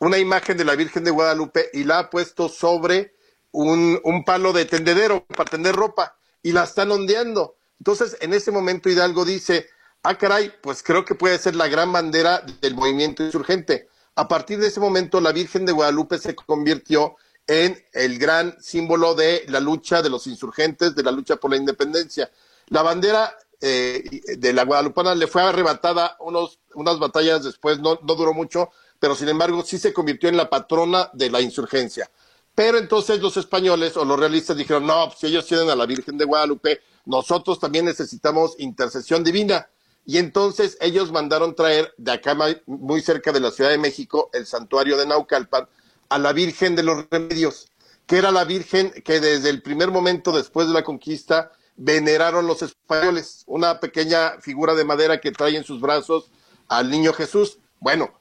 una 0.00 0.18
imagen 0.18 0.56
de 0.56 0.64
la 0.64 0.76
Virgen 0.76 1.04
de 1.04 1.10
Guadalupe 1.10 1.68
y 1.74 1.84
la 1.84 1.98
ha 1.98 2.10
puesto 2.10 2.48
sobre 2.48 3.14
un, 3.52 4.24
palo 4.24 4.52
de 4.52 4.64
tendedero 4.64 5.26
para 5.26 5.50
tender 5.50 5.74
ropa 5.74 6.16
y 6.46 6.52
la 6.52 6.62
están 6.62 6.92
ondeando. 6.92 7.56
Entonces, 7.80 8.16
en 8.20 8.32
ese 8.32 8.52
momento 8.52 8.88
Hidalgo 8.88 9.24
dice, 9.24 9.66
ah, 10.04 10.16
caray, 10.16 10.52
pues 10.62 10.80
creo 10.80 11.04
que 11.04 11.16
puede 11.16 11.40
ser 11.40 11.56
la 11.56 11.66
gran 11.66 11.90
bandera 11.92 12.40
del 12.60 12.76
movimiento 12.76 13.24
insurgente. 13.24 13.88
A 14.14 14.28
partir 14.28 14.60
de 14.60 14.68
ese 14.68 14.78
momento, 14.78 15.20
la 15.20 15.32
Virgen 15.32 15.66
de 15.66 15.72
Guadalupe 15.72 16.18
se 16.18 16.36
convirtió 16.36 17.16
en 17.48 17.76
el 17.92 18.20
gran 18.20 18.56
símbolo 18.62 19.16
de 19.16 19.44
la 19.48 19.58
lucha 19.58 20.02
de 20.02 20.08
los 20.08 20.28
insurgentes, 20.28 20.94
de 20.94 21.02
la 21.02 21.10
lucha 21.10 21.34
por 21.34 21.50
la 21.50 21.56
independencia. 21.56 22.30
La 22.68 22.82
bandera 22.82 23.36
eh, 23.60 24.04
de 24.38 24.52
la 24.52 24.64
Guadalupana 24.64 25.16
le 25.16 25.26
fue 25.26 25.42
arrebatada 25.42 26.16
unos, 26.20 26.60
unas 26.74 27.00
batallas 27.00 27.42
después, 27.42 27.80
no, 27.80 27.98
no 28.04 28.14
duró 28.14 28.32
mucho, 28.34 28.70
pero 29.00 29.16
sin 29.16 29.28
embargo 29.28 29.64
sí 29.64 29.78
se 29.78 29.92
convirtió 29.92 30.28
en 30.28 30.36
la 30.36 30.48
patrona 30.48 31.10
de 31.12 31.28
la 31.28 31.40
insurgencia. 31.40 32.08
Pero 32.56 32.78
entonces 32.78 33.20
los 33.20 33.36
españoles 33.36 33.98
o 33.98 34.04
los 34.06 34.18
realistas 34.18 34.56
dijeron, 34.56 34.86
no, 34.86 35.08
pues, 35.08 35.18
si 35.18 35.26
ellos 35.26 35.46
tienen 35.46 35.68
a 35.68 35.76
la 35.76 35.84
Virgen 35.84 36.16
de 36.16 36.24
Guadalupe, 36.24 36.80
nosotros 37.04 37.60
también 37.60 37.84
necesitamos 37.84 38.54
intercesión 38.58 39.22
divina. 39.22 39.68
Y 40.06 40.16
entonces 40.16 40.78
ellos 40.80 41.12
mandaron 41.12 41.54
traer 41.54 41.92
de 41.98 42.12
acá 42.12 42.34
muy 42.64 43.02
cerca 43.02 43.30
de 43.30 43.40
la 43.40 43.50
Ciudad 43.50 43.68
de 43.68 43.76
México, 43.76 44.30
el 44.32 44.46
santuario 44.46 44.96
de 44.96 45.04
Naucalpan, 45.04 45.68
a 46.08 46.18
la 46.18 46.32
Virgen 46.32 46.74
de 46.76 46.82
los 46.82 47.04
Remedios, 47.10 47.68
que 48.06 48.16
era 48.16 48.32
la 48.32 48.44
Virgen 48.44 48.90
que 49.04 49.20
desde 49.20 49.50
el 49.50 49.60
primer 49.60 49.90
momento 49.90 50.32
después 50.32 50.66
de 50.66 50.72
la 50.72 50.82
conquista 50.82 51.52
veneraron 51.76 52.46
los 52.46 52.62
españoles, 52.62 53.42
una 53.46 53.80
pequeña 53.80 54.40
figura 54.40 54.74
de 54.74 54.84
madera 54.84 55.20
que 55.20 55.30
trae 55.30 55.56
en 55.56 55.64
sus 55.64 55.78
brazos 55.78 56.30
al 56.68 56.88
niño 56.88 57.12
Jesús. 57.12 57.58
Bueno, 57.80 58.18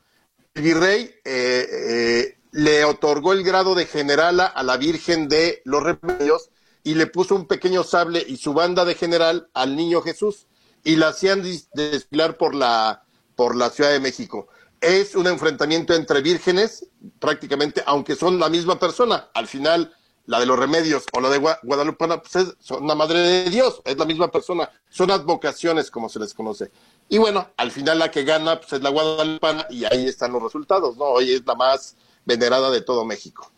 el 0.56 0.62
virrey 0.62 1.16
eh, 1.24 1.68
eh, 1.72 2.38
le 2.56 2.86
otorgó 2.86 3.34
el 3.34 3.44
grado 3.44 3.76
de 3.76 3.86
generala 3.86 4.46
a 4.46 4.64
la 4.64 4.78
Virgen 4.78 5.28
de 5.28 5.62
los 5.66 5.84
Remedios 5.84 6.52
y 6.86 6.96
le 6.96 7.06
puso 7.06 7.36
un 7.36 7.48
pequeño 7.48 7.84
sable 7.84 8.24
y 8.26 8.38
su 8.38 8.54
banda 8.54 8.86
de 8.86 8.96
general 8.96 9.50
al 9.54 9.76
niño 9.76 10.02
Jesús 10.02 10.48
y 10.82 10.96
la 10.96 11.10
hacían 11.10 11.44
desfilar 11.74 12.38
por 12.38 12.56
la, 12.56 13.04
por 13.36 13.58
la 13.58 13.72
Ciudad 13.72 13.92
de 13.92 14.00
México. 14.00 14.48
Es 14.80 15.16
un 15.16 15.28
enfrentamiento 15.28 15.94
entre 15.94 16.22
vírgenes, 16.22 16.88
prácticamente, 17.20 17.84
aunque 17.86 18.16
son 18.16 18.40
la 18.40 18.48
misma 18.48 18.80
persona. 18.80 19.28
Al 19.34 19.48
final, 19.48 19.94
la 20.26 20.40
de 20.40 20.46
los 20.46 20.58
remedios 20.58 21.04
o 21.12 21.20
la 21.20 21.30
de 21.30 21.40
Guadalupe, 21.40 22.08
pues 22.08 22.36
es, 22.38 22.56
son 22.62 22.88
la 22.88 22.96
madre 22.96 23.20
de 23.20 23.50
Dios, 23.50 23.82
es 23.84 23.98
la 23.98 24.06
misma 24.06 24.32
persona, 24.32 24.70
son 24.90 25.12
advocaciones 25.12 25.92
como 25.92 26.08
se 26.08 26.20
les 26.20 26.34
conoce. 26.34 26.72
Y 27.10 27.18
bueno, 27.18 27.50
al 27.58 27.72
final 27.72 28.00
la 28.00 28.12
que 28.12 28.24
gana 28.24 28.62
pues 28.62 28.72
es 28.72 28.82
la 28.82 28.92
guadalupana 28.92 29.68
y 29.70 29.84
ahí 29.84 30.08
están 30.08 30.32
los 30.32 30.42
resultados, 30.42 30.96
¿no? 30.96 31.04
Hoy 31.04 31.34
es 31.34 31.46
la 31.46 31.56
más 31.56 31.98
venerada 32.26 32.72
de 32.72 32.82
todo 32.82 33.06
México. 33.06 33.52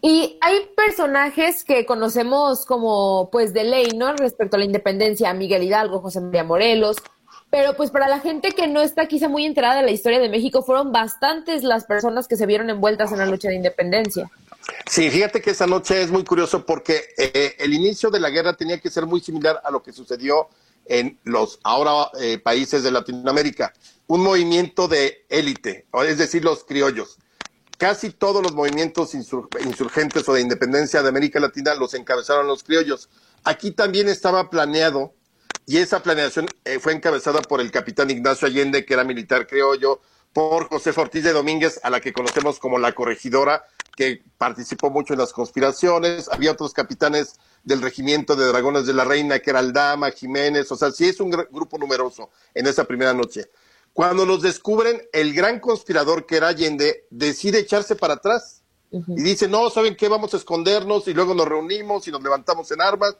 Y 0.00 0.38
hay 0.40 0.66
personajes 0.76 1.64
que 1.64 1.86
conocemos 1.86 2.66
como 2.66 3.30
pues 3.30 3.52
de 3.52 3.64
ley, 3.64 3.90
¿no? 3.96 4.12
Respecto 4.14 4.56
a 4.56 4.58
la 4.58 4.64
independencia, 4.64 5.32
Miguel 5.32 5.62
Hidalgo, 5.62 6.00
José 6.00 6.20
María 6.20 6.44
Morelos, 6.44 6.96
pero 7.52 7.76
pues 7.76 7.90
para 7.90 8.08
la 8.08 8.18
gente 8.18 8.52
que 8.52 8.66
no 8.66 8.80
está 8.80 9.06
quizá 9.06 9.28
muy 9.28 9.44
enterada 9.44 9.76
de 9.76 9.82
la 9.82 9.90
historia 9.90 10.18
de 10.18 10.30
México, 10.30 10.62
fueron 10.62 10.90
bastantes 10.90 11.62
las 11.62 11.84
personas 11.84 12.26
que 12.26 12.36
se 12.36 12.46
vieron 12.46 12.70
envueltas 12.70 13.12
en 13.12 13.18
la 13.18 13.26
lucha 13.26 13.48
de 13.48 13.56
independencia. 13.56 14.30
Sí, 14.90 15.10
fíjate 15.10 15.42
que 15.42 15.50
esa 15.50 15.66
noche 15.66 16.02
es 16.02 16.10
muy 16.10 16.24
curioso 16.24 16.64
porque 16.64 17.02
eh, 17.18 17.54
el 17.58 17.74
inicio 17.74 18.10
de 18.10 18.20
la 18.20 18.30
guerra 18.30 18.54
tenía 18.54 18.80
que 18.80 18.90
ser 18.90 19.06
muy 19.06 19.20
similar 19.20 19.60
a 19.64 19.70
lo 19.70 19.82
que 19.82 19.92
sucedió 19.92 20.48
en 20.86 21.18
los 21.24 21.60
ahora 21.62 22.10
eh, 22.20 22.38
países 22.38 22.82
de 22.82 22.90
Latinoamérica. 22.90 23.72
Un 24.06 24.22
movimiento 24.22 24.88
de 24.88 25.26
élite, 25.28 25.86
es 26.08 26.18
decir, 26.18 26.42
los 26.42 26.64
criollos. 26.64 27.18
Casi 27.82 28.10
todos 28.10 28.44
los 28.44 28.54
movimientos 28.54 29.12
insurgentes 29.12 30.28
o 30.28 30.34
de 30.34 30.40
independencia 30.40 31.02
de 31.02 31.08
América 31.08 31.40
Latina 31.40 31.74
los 31.74 31.94
encabezaron 31.94 32.46
los 32.46 32.62
criollos. 32.62 33.08
Aquí 33.42 33.72
también 33.72 34.08
estaba 34.08 34.50
planeado, 34.50 35.14
y 35.66 35.78
esa 35.78 36.00
planeación 36.00 36.46
eh, 36.64 36.78
fue 36.78 36.92
encabezada 36.92 37.42
por 37.42 37.60
el 37.60 37.72
capitán 37.72 38.08
Ignacio 38.08 38.46
Allende, 38.46 38.84
que 38.84 38.94
era 38.94 39.02
militar 39.02 39.48
criollo, 39.48 40.00
por 40.32 40.68
José 40.68 40.92
Ortiz 40.96 41.24
de 41.24 41.32
Domínguez, 41.32 41.80
a 41.82 41.90
la 41.90 42.00
que 42.00 42.12
conocemos 42.12 42.60
como 42.60 42.78
la 42.78 42.92
corregidora, 42.92 43.64
que 43.96 44.22
participó 44.38 44.90
mucho 44.90 45.14
en 45.14 45.18
las 45.18 45.32
conspiraciones, 45.32 46.28
había 46.28 46.52
otros 46.52 46.74
capitanes 46.74 47.40
del 47.64 47.82
regimiento 47.82 48.36
de 48.36 48.46
dragones 48.46 48.86
de 48.86 48.94
la 48.94 49.04
reina, 49.04 49.40
que 49.40 49.50
era 49.50 49.58
Aldama, 49.58 50.12
Jiménez, 50.12 50.70
o 50.70 50.76
sea, 50.76 50.92
sí 50.92 51.08
es 51.08 51.18
un 51.18 51.30
grupo 51.30 51.78
numeroso 51.78 52.30
en 52.54 52.68
esa 52.68 52.84
primera 52.84 53.12
noche. 53.12 53.50
Cuando 53.92 54.24
los 54.24 54.42
descubren, 54.42 55.02
el 55.12 55.34
gran 55.34 55.60
conspirador 55.60 56.24
que 56.26 56.36
era 56.36 56.48
Allende 56.48 57.06
decide 57.10 57.58
echarse 57.58 57.94
para 57.94 58.14
atrás 58.14 58.62
y 58.90 59.22
dice, 59.22 59.48
no, 59.48 59.70
¿saben 59.70 59.96
qué? 59.96 60.08
Vamos 60.08 60.34
a 60.34 60.36
escondernos 60.36 61.08
y 61.08 61.14
luego 61.14 61.34
nos 61.34 61.48
reunimos 61.48 62.06
y 62.06 62.10
nos 62.10 62.22
levantamos 62.22 62.70
en 62.72 62.80
armas. 62.80 63.16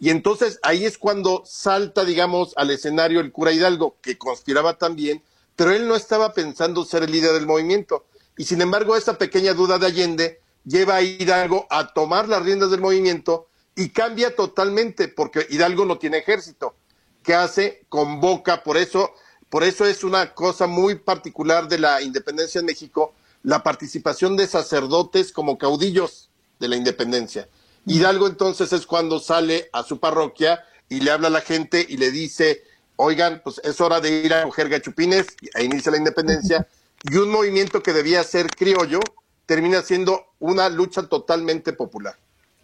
Y 0.00 0.10
entonces 0.10 0.60
ahí 0.62 0.84
es 0.84 0.96
cuando 0.98 1.42
salta, 1.44 2.04
digamos, 2.04 2.52
al 2.56 2.70
escenario 2.70 3.20
el 3.20 3.32
cura 3.32 3.52
Hidalgo, 3.52 3.96
que 4.00 4.16
conspiraba 4.16 4.78
también, 4.78 5.22
pero 5.56 5.72
él 5.72 5.88
no 5.88 5.96
estaba 5.96 6.32
pensando 6.34 6.84
ser 6.84 7.02
el 7.02 7.12
líder 7.12 7.32
del 7.32 7.46
movimiento. 7.46 8.06
Y 8.36 8.44
sin 8.44 8.60
embargo, 8.60 8.94
esa 8.94 9.18
pequeña 9.18 9.54
duda 9.54 9.78
de 9.78 9.86
Allende 9.86 10.40
lleva 10.64 10.96
a 10.96 11.02
Hidalgo 11.02 11.66
a 11.70 11.92
tomar 11.92 12.28
las 12.28 12.42
riendas 12.42 12.70
del 12.70 12.80
movimiento 12.80 13.48
y 13.74 13.90
cambia 13.90 14.36
totalmente, 14.36 15.08
porque 15.08 15.46
Hidalgo 15.50 15.84
no 15.84 15.98
tiene 15.98 16.18
ejército. 16.18 16.76
¿Qué 17.24 17.34
hace? 17.34 17.84
Convoca, 17.88 18.62
por 18.62 18.76
eso, 18.76 19.12
por 19.50 19.64
eso 19.64 19.86
es 19.86 20.04
una 20.04 20.34
cosa 20.34 20.66
muy 20.66 20.96
particular 20.96 21.68
de 21.68 21.78
la 21.78 22.02
independencia 22.02 22.58
en 22.58 22.66
México, 22.66 23.14
la 23.42 23.62
participación 23.62 24.36
de 24.36 24.46
sacerdotes 24.46 25.32
como 25.32 25.58
caudillos 25.58 26.28
de 26.58 26.68
la 26.68 26.76
independencia. 26.76 27.48
Hidalgo 27.86 28.26
entonces 28.26 28.72
es 28.72 28.86
cuando 28.86 29.20
sale 29.20 29.70
a 29.72 29.82
su 29.82 29.98
parroquia 29.98 30.64
y 30.88 31.00
le 31.00 31.10
habla 31.10 31.28
a 31.28 31.30
la 31.30 31.40
gente 31.40 31.86
y 31.88 31.96
le 31.96 32.10
dice, 32.10 32.62
oigan, 32.96 33.40
pues 33.42 33.60
es 33.64 33.80
hora 33.80 34.00
de 34.00 34.10
ir 34.10 34.34
a 34.34 34.42
coger 34.42 34.68
gachupines, 34.68 35.26
e 35.54 35.64
inicia 35.64 35.92
la 35.92 35.98
independencia, 35.98 36.66
y 37.02 37.16
un 37.16 37.30
movimiento 37.30 37.82
que 37.82 37.92
debía 37.92 38.24
ser 38.24 38.48
criollo 38.50 39.00
termina 39.46 39.82
siendo 39.82 40.26
una 40.40 40.68
lucha 40.68 41.04
totalmente 41.04 41.72
popular. 41.72 42.18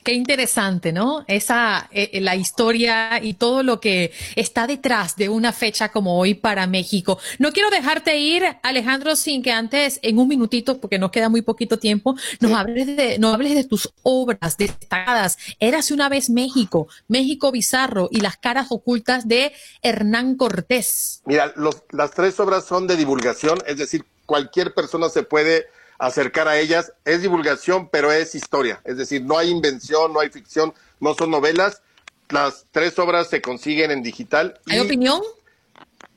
Qué 0.04 0.12
interesante, 0.12 0.92
¿no? 0.92 1.24
Esa, 1.28 1.88
eh, 1.90 2.10
eh, 2.12 2.20
la 2.20 2.36
historia 2.36 3.20
y 3.22 3.32
todo 3.34 3.62
lo 3.62 3.80
que 3.80 4.12
está 4.36 4.66
detrás 4.66 5.16
de 5.16 5.30
una 5.30 5.50
fecha 5.50 5.88
como 5.88 6.18
hoy 6.18 6.34
para 6.34 6.66
México. 6.66 7.18
No 7.38 7.52
quiero 7.52 7.70
dejarte 7.70 8.18
ir, 8.18 8.44
Alejandro, 8.62 9.16
sin 9.16 9.42
que 9.42 9.50
antes, 9.50 10.00
en 10.02 10.18
un 10.18 10.28
minutito, 10.28 10.78
porque 10.78 10.98
nos 10.98 11.10
queda 11.10 11.30
muy 11.30 11.40
poquito 11.40 11.78
tiempo, 11.78 12.16
nos 12.40 12.52
hables 12.52 12.94
de, 12.94 13.18
nos 13.18 13.32
hables 13.32 13.54
de 13.54 13.64
tus 13.64 13.94
obras 14.02 14.58
destacadas. 14.58 15.38
Érase 15.58 15.94
una 15.94 16.10
vez 16.10 16.28
México, 16.28 16.86
México 17.08 17.50
Bizarro 17.50 18.10
y 18.10 18.20
las 18.20 18.36
caras 18.36 18.66
ocultas 18.68 19.26
de 19.26 19.52
Hernán 19.80 20.36
Cortés. 20.36 21.22
Mira, 21.24 21.54
las 21.92 22.10
tres 22.10 22.38
obras 22.40 22.66
son 22.66 22.86
de 22.86 22.96
divulgación, 22.96 23.58
es 23.66 23.78
decir, 23.78 24.04
cualquier 24.26 24.74
persona 24.74 25.08
se 25.08 25.22
puede 25.22 25.66
acercar 25.98 26.48
a 26.48 26.58
ellas. 26.58 26.92
Es 27.04 27.22
divulgación, 27.22 27.88
pero 27.88 28.12
es 28.12 28.34
historia. 28.34 28.80
Es 28.84 28.96
decir, 28.96 29.22
no 29.22 29.38
hay 29.38 29.50
invención, 29.50 30.12
no 30.12 30.20
hay 30.20 30.30
ficción, 30.30 30.74
no 31.00 31.14
son 31.14 31.30
novelas. 31.30 31.82
Las 32.30 32.66
tres 32.70 32.98
obras 32.98 33.28
se 33.28 33.40
consiguen 33.40 33.90
en 33.90 34.02
digital. 34.02 34.60
¿Hay 34.68 34.80
opinión? 34.80 35.20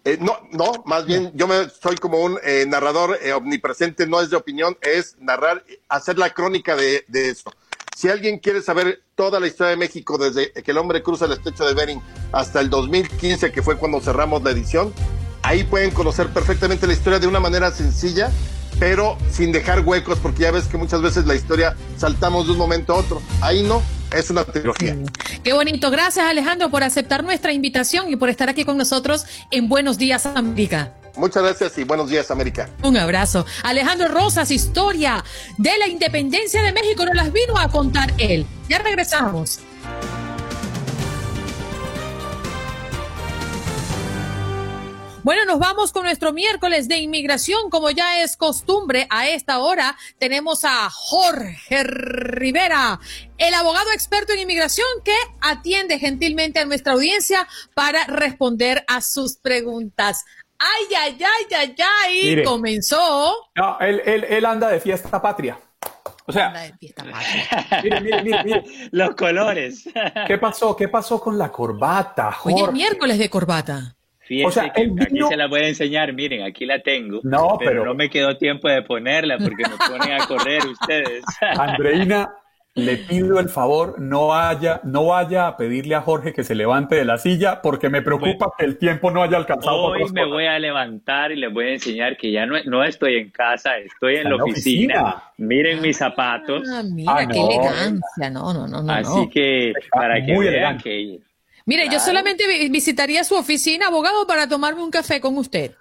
Eh, 0.08 0.18
no, 0.22 0.38
no, 0.54 0.84
más 0.86 1.06
bien 1.06 1.34
yo 1.36 1.48
me 1.48 1.70
soy 1.70 1.98
como 1.98 2.20
un 2.20 2.40
eh, 2.42 2.66
narrador 2.66 3.20
eh, 3.22 3.34
omnipresente, 3.34 4.08
no 4.08 4.22
es 4.22 4.30
de 4.30 4.38
opinión, 4.38 4.78
es 4.82 5.18
narrar, 5.20 5.66
hacer 5.90 6.18
la 6.18 6.34
crónica 6.34 6.78
de, 6.78 7.04
de, 7.10 7.28
eso. 7.28 7.52
Si 7.94 8.08
alguien 8.08 8.40
quiere 8.40 8.62
saber 8.62 9.02
toda 9.16 9.42
la 9.42 9.48
historia 9.48 9.72
de 9.72 9.76
México 9.76 10.18
desde 10.18 10.54
que 10.54 10.72
el 10.72 10.78
hombre 10.78 11.04
cruza 11.04 11.26
el 11.26 11.34
estrecho 11.34 11.66
de 11.66 11.74
Bering 11.74 12.02
hasta 12.32 12.62
el 12.62 12.70
2015, 12.70 13.52
que 13.52 13.62
fue 13.62 13.78
cuando 13.78 14.00
cerramos 14.00 14.42
la 14.44 14.52
edición, 14.52 14.94
ahí 15.44 15.66
pueden 15.66 15.92
conocer 15.92 16.30
perfectamente 16.30 16.88
la 16.88 16.94
historia 16.94 17.20
de 17.20 17.28
una 17.28 17.42
manera 17.42 17.70
sencilla 17.72 18.32
pero 18.80 19.18
sin 19.32 19.52
dejar 19.52 19.82
huecos, 19.82 20.20
porque 20.20 20.44
ya 20.44 20.52
ves 20.52 20.66
que 20.66 20.78
muchas 20.78 21.02
veces 21.02 21.26
la 21.26 21.36
historia 21.36 21.76
saltamos 21.98 22.46
de 22.46 22.54
un 22.54 22.58
momento 22.58 22.94
a 22.94 22.98
otro. 22.98 23.22
Ahí 23.42 23.64
no, 23.64 23.82
es 24.16 24.30
una 24.30 24.44
trilogía. 24.44 24.96
Qué 25.44 25.54
bonito. 25.54 25.90
Gracias 25.92 26.26
Alejandro 26.26 26.70
por 26.70 26.84
aceptar 26.84 27.24
nuestra 27.24 27.54
invitación 27.54 28.12
y 28.12 28.16
por 28.16 28.30
estar 28.30 28.50
aquí 28.50 28.66
con 28.66 28.78
nosotros 28.78 29.26
en 29.52 29.70
Buenos 29.70 29.98
Días 29.98 30.26
América. 30.26 30.94
Muchas 31.18 31.42
gracias 31.42 31.78
y 31.80 31.84
buenos 31.84 32.10
días 32.10 32.30
América. 32.30 32.70
Un 32.84 32.96
abrazo. 32.96 33.46
Alejandro 33.64 34.08
Rosas, 34.08 34.52
historia 34.52 35.24
de 35.58 35.72
la 35.80 35.88
independencia 35.88 36.62
de 36.62 36.72
México, 36.72 37.06
nos 37.06 37.16
las 37.16 37.34
vino 37.34 37.58
a 37.58 37.70
contar 37.70 38.14
él. 38.20 38.46
Ya 38.70 38.78
regresamos. 38.78 39.60
Bueno, 45.28 45.44
nos 45.44 45.60
vamos 45.60 45.92
con 45.92 46.04
nuestro 46.04 46.32
miércoles 46.32 46.88
de 46.88 47.00
inmigración. 47.00 47.70
Como 47.70 47.90
ya 47.90 48.24
es 48.24 48.38
costumbre, 48.38 49.08
a 49.10 49.28
esta 49.28 49.60
hora 49.60 49.98
tenemos 50.20 50.64
a 50.64 50.90
Jorge 50.90 51.84
Rivera, 51.84 52.98
el 53.38 53.54
abogado 53.54 53.92
experto 53.92 54.32
en 54.32 54.40
inmigración 54.40 54.88
que 55.04 55.18
atiende 55.42 56.00
gentilmente 56.00 56.60
a 56.62 56.66
nuestra 56.66 56.94
audiencia 56.94 57.46
para 57.74 58.06
responder 58.06 58.86
a 58.88 59.02
sus 59.02 59.36
preguntas. 59.36 60.24
Ay, 60.60 60.96
ay, 60.98 61.18
ay, 61.20 61.56
ay, 61.58 61.76
ay, 62.06 62.44
comenzó. 62.46 63.36
No, 63.54 63.78
él, 63.82 64.02
él, 64.06 64.24
él 64.30 64.46
anda 64.46 64.70
de 64.70 64.80
fiesta 64.80 65.22
patria. 65.22 65.60
O 66.26 66.32
sea, 66.32 66.54
mire, 67.84 68.00
mire, 68.00 68.24
mire, 68.24 68.44
mire, 68.46 68.64
los 68.92 69.14
colores. 69.14 69.90
¿Qué 70.26 70.38
pasó? 70.38 70.74
¿Qué 70.74 70.88
pasó 70.88 71.20
con 71.20 71.38
la 71.38 71.52
corbata, 71.52 72.32
Jorge? 72.32 72.62
Hoy 72.62 72.66
es 72.66 72.72
miércoles 72.72 73.20
de 73.20 73.30
corbata. 73.30 73.97
Fíjense 74.28 74.72
que 74.76 74.92
aquí 75.02 75.20
se 75.30 75.38
la 75.38 75.48
voy 75.48 75.62
a 75.62 75.68
enseñar, 75.70 76.12
miren, 76.12 76.44
aquí 76.44 76.66
la 76.66 76.80
tengo. 76.80 77.22
No, 77.24 77.58
pero, 77.58 77.86
no 77.86 77.96
me 77.96 78.10
quedó 78.10 78.38
tiempo 78.38 78.68
de 78.68 78.82
ponerla 78.82 79.38
porque 79.38 79.64
me 79.64 79.78
ponen 79.78 80.22
a 80.22 80.28
correr 80.28 80.66
ustedes. 80.66 81.24
Andreina, 81.58 82.30
le 82.76 82.98
pido 82.98 83.40
el 83.40 83.48
favor, 83.48 84.00
no 84.00 84.36
haya, 84.36 84.82
no 84.84 85.06
vaya 85.06 85.48
a 85.48 85.56
pedirle 85.56 85.96
a 85.96 86.02
Jorge 86.02 86.34
que 86.34 86.44
se 86.44 86.56
levante 86.56 86.96
de 86.96 87.06
la 87.06 87.18
silla 87.18 87.62
porque 87.62 87.90
me 87.90 88.02
preocupa 88.02 88.52
que 88.58 88.66
el 88.66 88.78
tiempo 88.78 89.12
no 89.12 89.24
haya 89.24 89.38
alcanzado. 89.38 89.86
Hoy 89.86 90.12
me 90.12 90.26
voy 90.26 90.46
a 90.46 90.60
levantar 90.60 91.32
y 91.32 91.38
les 91.38 91.52
voy 91.52 91.68
a 91.68 91.74
enseñar 91.74 92.18
que 92.18 92.32
ya 92.32 92.46
no, 92.46 92.56
no 92.66 92.84
estoy 92.84 93.16
en 93.16 93.32
casa, 93.32 93.78
estoy 93.78 94.18
en 94.18 94.30
la 94.30 94.36
oficina. 94.36 95.24
Miren 95.38 95.82
mis 95.82 95.98
zapatos. 95.98 96.68
Ah, 96.70 96.84
mira, 96.84 97.16
ah, 97.16 97.28
qué 97.28 97.40
elegancia. 97.40 98.30
No, 98.30 98.54
no, 98.54 98.68
no, 98.68 98.84
no. 98.84 98.92
Así 98.92 99.30
que 99.30 99.72
para 99.90 100.24
que 100.24 100.38
vean 100.38 100.78
que 100.78 101.22
Mire, 101.68 101.90
yo 101.92 102.00
solamente 102.00 102.46
visitaría 102.70 103.26
su 103.26 103.36
oficina, 103.36 103.88
abogado, 103.88 104.26
para 104.26 104.48
tomarme 104.48 104.82
un 104.82 104.90
café 104.90 105.20
con 105.20 105.38
usted. 105.38 105.74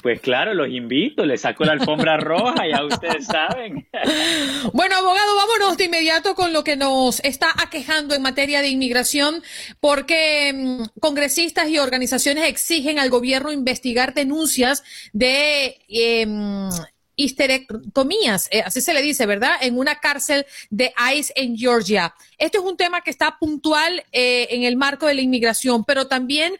Pues 0.00 0.20
claro, 0.20 0.54
los 0.54 0.68
invito, 0.68 1.24
le 1.24 1.36
saco 1.36 1.64
la 1.64 1.72
alfombra 1.72 2.16
roja, 2.18 2.66
ya 2.68 2.84
ustedes 2.84 3.26
saben. 3.26 3.88
Bueno, 4.72 4.96
abogado, 4.96 5.36
vámonos 5.36 5.76
de 5.76 5.84
inmediato 5.84 6.34
con 6.34 6.52
lo 6.52 6.62
que 6.64 6.76
nos 6.76 7.20
está 7.24 7.48
aquejando 7.62 8.14
en 8.14 8.22
materia 8.22 8.62
de 8.62 8.68
inmigración, 8.68 9.42
porque 9.80 10.52
mm, 10.54 11.00
congresistas 11.00 11.68
y 11.68 11.78
organizaciones 11.78 12.48
exigen 12.48 12.98
al 12.98 13.10
gobierno 13.10 13.52
investigar 13.52 14.14
denuncias 14.14 14.84
de 15.12 15.78
em, 15.88 16.70
histerectomías, 17.16 18.48
eh, 18.50 18.62
así 18.64 18.80
se 18.80 18.94
le 18.94 19.02
dice, 19.02 19.26
¿verdad? 19.26 19.56
En 19.60 19.78
una 19.78 19.96
cárcel 20.00 20.46
de 20.70 20.92
ICE 21.14 21.32
en 21.36 21.56
Georgia. 21.56 22.14
Este 22.38 22.58
es 22.58 22.64
un 22.64 22.76
tema 22.76 23.00
que 23.00 23.10
está 23.10 23.38
puntual 23.38 24.04
eh, 24.12 24.48
en 24.50 24.64
el 24.64 24.76
marco 24.76 25.06
de 25.06 25.14
la 25.14 25.20
inmigración, 25.20 25.84
pero 25.84 26.06
también 26.06 26.54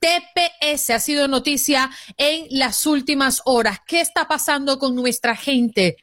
TPS 0.00 0.90
ha 0.90 0.98
sido 0.98 1.28
noticia 1.28 1.90
en 2.16 2.46
las 2.50 2.86
últimas 2.86 3.42
horas. 3.44 3.80
¿Qué 3.86 4.00
está 4.00 4.26
pasando 4.26 4.78
con 4.78 4.94
nuestra 4.94 5.36
gente? 5.36 5.96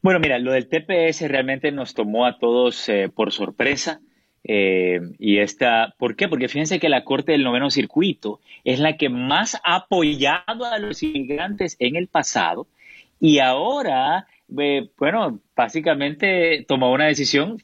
Bueno, 0.00 0.18
mira, 0.18 0.38
lo 0.38 0.52
del 0.52 0.68
TPS 0.68 1.28
realmente 1.28 1.70
nos 1.70 1.94
tomó 1.94 2.26
a 2.26 2.38
todos 2.38 2.88
eh, 2.88 3.08
por 3.14 3.30
sorpresa. 3.30 4.00
Y 4.44 5.38
esta, 5.38 5.94
¿por 5.98 6.16
qué? 6.16 6.28
Porque 6.28 6.48
fíjense 6.48 6.80
que 6.80 6.88
la 6.88 7.04
Corte 7.04 7.32
del 7.32 7.44
Noveno 7.44 7.70
Circuito 7.70 8.40
es 8.64 8.80
la 8.80 8.96
que 8.96 9.08
más 9.08 9.54
ha 9.64 9.76
apoyado 9.76 10.64
a 10.64 10.78
los 10.78 11.02
inmigrantes 11.02 11.76
en 11.78 11.96
el 11.96 12.08
pasado 12.08 12.66
y 13.22 13.38
ahora, 13.38 14.26
eh, 14.58 14.90
bueno, 14.98 15.38
básicamente 15.54 16.64
tomó 16.66 16.90
una 16.90 17.06
decisión 17.06 17.58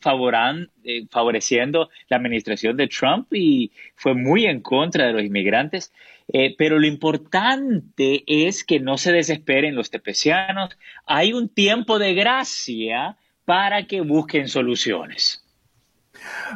eh, 0.84 1.04
favoreciendo 1.10 1.90
la 2.08 2.16
administración 2.16 2.76
de 2.76 2.86
Trump 2.86 3.34
y 3.34 3.72
fue 3.96 4.14
muy 4.14 4.46
en 4.46 4.60
contra 4.60 5.08
de 5.08 5.14
los 5.14 5.24
inmigrantes. 5.24 5.92
Eh, 6.32 6.54
pero 6.56 6.78
lo 6.78 6.86
importante 6.86 8.22
es 8.28 8.62
que 8.62 8.78
no 8.78 8.98
se 8.98 9.10
desesperen 9.10 9.74
los 9.74 9.90
tepecianos. 9.90 10.78
Hay 11.06 11.32
un 11.32 11.48
tiempo 11.48 11.98
de 11.98 12.14
gracia 12.14 13.16
para 13.44 13.88
que 13.88 14.00
busquen 14.00 14.46
soluciones. 14.46 15.44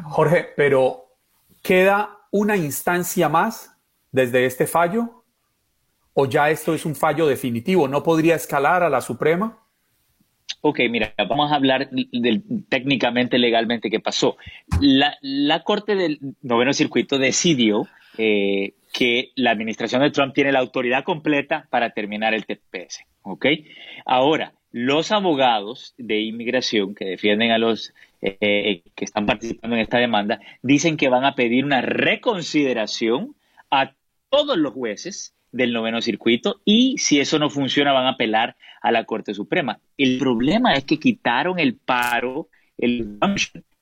Jorge, 0.04 0.48
pero 0.56 1.06
¿queda 1.62 2.18
una 2.30 2.56
instancia 2.56 3.28
más 3.28 3.76
desde 4.10 4.46
este 4.46 4.66
fallo? 4.66 5.24
¿O 6.14 6.26
ya 6.26 6.50
esto 6.50 6.74
es 6.74 6.84
un 6.84 6.94
fallo 6.94 7.26
definitivo? 7.26 7.88
¿No 7.88 8.02
podría 8.02 8.34
escalar 8.34 8.82
a 8.82 8.90
la 8.90 9.00
Suprema? 9.00 9.58
Ok, 10.60 10.80
mira, 10.90 11.14
vamos 11.28 11.50
a 11.50 11.56
hablar 11.56 11.90
técnicamente, 12.68 13.38
legalmente, 13.38 13.90
qué 13.90 14.00
pasó. 14.00 14.36
La, 14.80 15.62
Corte 15.64 15.96
del 15.96 16.20
Noveno 16.42 16.72
Circuito 16.72 17.18
decidió 17.18 17.88
eh, 18.18 18.74
que 18.92 19.32
la 19.34 19.50
administración 19.50 20.02
de 20.02 20.10
Trump 20.10 20.34
tiene 20.34 20.52
la 20.52 20.60
autoridad 20.60 21.02
completa 21.04 21.66
para 21.70 21.90
terminar 21.90 22.34
el 22.34 22.44
TPS. 22.46 23.04
¿ok? 23.22 23.46
Ahora, 24.04 24.52
los 24.70 25.12
abogados 25.12 25.94
de 25.98 26.20
inmigración 26.20 26.94
que 26.94 27.06
defienden 27.06 27.50
a 27.50 27.58
los 27.58 27.92
eh, 28.22 28.82
que 28.94 29.04
están 29.04 29.26
participando 29.26 29.76
en 29.76 29.82
esta 29.82 29.98
demanda 29.98 30.40
dicen 30.62 30.96
que 30.96 31.08
van 31.08 31.24
a 31.24 31.34
pedir 31.34 31.64
una 31.64 31.80
reconsideración 31.80 33.34
a 33.70 33.94
todos 34.30 34.56
los 34.56 34.72
jueces 34.72 35.34
del 35.50 35.72
noveno 35.72 36.00
circuito 36.00 36.60
y 36.64 36.96
si 36.98 37.20
eso 37.20 37.38
no 37.38 37.50
funciona 37.50 37.92
van 37.92 38.06
a 38.06 38.10
apelar 38.10 38.56
a 38.80 38.90
la 38.92 39.04
Corte 39.04 39.34
Suprema. 39.34 39.80
El 39.98 40.18
problema 40.18 40.74
es 40.74 40.84
que 40.84 40.98
quitaron 40.98 41.58
el 41.58 41.74
paro, 41.74 42.48
el 42.78 43.18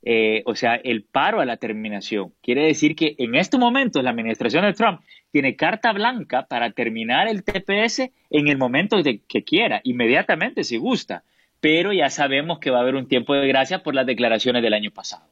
eh, 0.02 0.42
o 0.46 0.54
sea, 0.54 0.76
el 0.76 1.04
paro 1.04 1.40
a 1.40 1.44
la 1.44 1.58
terminación. 1.58 2.32
Quiere 2.42 2.64
decir 2.64 2.96
que 2.96 3.14
en 3.18 3.34
este 3.34 3.58
momento 3.58 4.00
la 4.02 4.10
administración 4.10 4.64
de 4.64 4.72
Trump 4.72 5.00
tiene 5.30 5.56
carta 5.56 5.92
blanca 5.92 6.46
para 6.46 6.70
terminar 6.72 7.28
el 7.28 7.44
TPS 7.44 8.10
en 8.30 8.48
el 8.48 8.56
momento 8.56 9.02
de 9.02 9.20
que 9.28 9.44
quiera, 9.44 9.80
inmediatamente 9.84 10.64
si 10.64 10.78
gusta. 10.78 11.24
Pero 11.60 11.92
ya 11.92 12.08
sabemos 12.10 12.58
que 12.58 12.70
va 12.70 12.78
a 12.78 12.80
haber 12.82 12.94
un 12.94 13.06
tiempo 13.06 13.34
de 13.34 13.46
gracia 13.46 13.82
por 13.82 13.94
las 13.94 14.06
declaraciones 14.06 14.62
del 14.62 14.74
año 14.74 14.90
pasado. 14.90 15.24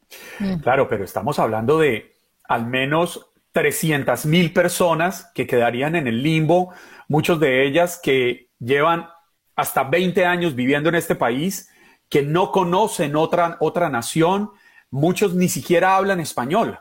Claro, 0.63 0.89
pero 0.89 1.05
estamos 1.05 1.39
hablando 1.39 1.79
de 1.79 2.15
al 2.45 2.67
menos 2.67 3.31
300 3.53 4.27
mil 4.27 4.53
personas 4.53 5.31
que 5.35 5.47
quedarían 5.47 5.97
en 5.97 6.07
el 6.07 6.23
limbo, 6.23 6.73
muchos 7.09 7.41
de 7.41 7.67
ellas 7.67 8.01
que 8.03 8.49
llevan 8.59 9.09
hasta 9.57 9.85
20 9.85 10.25
años 10.25 10.55
viviendo 10.55 10.89
en 10.89 10.95
este 10.95 11.15
país, 11.15 11.71
que 12.09 12.23
no 12.23 12.53
conocen 12.53 13.17
otra, 13.17 13.57
otra 13.61 13.89
nación, 13.89 14.51
muchos 14.91 15.35
ni 15.35 15.49
siquiera 15.49 15.97
hablan 15.97 16.21
español. 16.21 16.79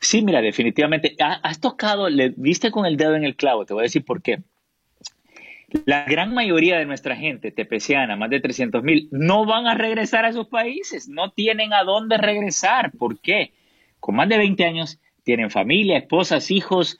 Sí, 0.00 0.22
mira, 0.22 0.40
definitivamente. 0.40 1.16
Has 1.18 1.60
tocado, 1.60 2.08
le 2.08 2.32
viste 2.36 2.70
con 2.70 2.86
el 2.86 2.96
dedo 2.96 3.14
en 3.14 3.24
el 3.24 3.36
clavo, 3.36 3.64
te 3.64 3.74
voy 3.74 3.82
a 3.82 3.84
decir 3.84 4.04
por 4.04 4.22
qué. 4.22 4.42
La 5.84 6.04
gran 6.04 6.34
mayoría 6.34 6.78
de 6.78 6.86
nuestra 6.86 7.16
gente 7.16 7.50
tepeciana, 7.50 8.16
más 8.16 8.30
de 8.30 8.40
300 8.40 8.82
mil, 8.82 9.08
no 9.10 9.44
van 9.44 9.66
a 9.66 9.74
regresar 9.74 10.24
a 10.24 10.32
sus 10.32 10.48
países, 10.48 11.08
no 11.08 11.30
tienen 11.30 11.72
a 11.72 11.84
dónde 11.84 12.16
regresar. 12.16 12.92
¿Por 12.92 13.20
qué? 13.20 13.52
Con 14.00 14.16
más 14.16 14.28
de 14.28 14.38
20 14.38 14.64
años 14.64 14.98
tienen 15.22 15.50
familia, 15.50 15.98
esposas, 15.98 16.50
hijos, 16.50 16.98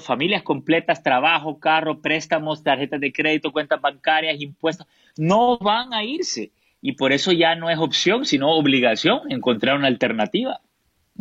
familias 0.00 0.42
completas, 0.42 1.02
trabajo, 1.02 1.60
carro, 1.60 2.00
préstamos, 2.00 2.62
tarjetas 2.62 3.00
de 3.00 3.12
crédito, 3.12 3.52
cuentas 3.52 3.80
bancarias, 3.80 4.40
impuestos. 4.40 4.86
No 5.16 5.58
van 5.58 5.92
a 5.92 6.02
irse. 6.02 6.50
Y 6.80 6.92
por 6.92 7.12
eso 7.12 7.30
ya 7.30 7.54
no 7.54 7.70
es 7.70 7.78
opción, 7.78 8.24
sino 8.24 8.50
obligación 8.50 9.30
encontrar 9.30 9.76
una 9.76 9.88
alternativa. 9.88 10.60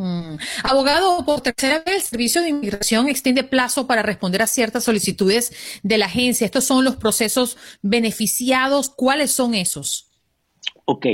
Mm. 0.02 0.38
Abogado, 0.64 1.24
por 1.24 1.41
tercera 1.41 1.84
vez 1.86 1.95
el 1.95 2.02
Servicio 2.02 2.41
de 2.41 2.49
Inmigración 2.49 3.08
extiende 3.08 3.43
plazo 3.43 3.86
para 3.86 4.02
responder 4.02 4.41
a 4.41 4.47
ciertas 4.47 4.84
solicitudes 4.84 5.80
de 5.84 5.99
la 5.99 6.08
agencia. 6.08 6.43
Estos 6.43 6.64
son 6.64 6.84
los 6.84 6.95
procesos 6.95 7.56
beneficiados. 7.84 8.89
¿Cuáles 8.89 9.32
son 9.32 9.54
esos? 9.54 10.10
Ok, 10.86 11.06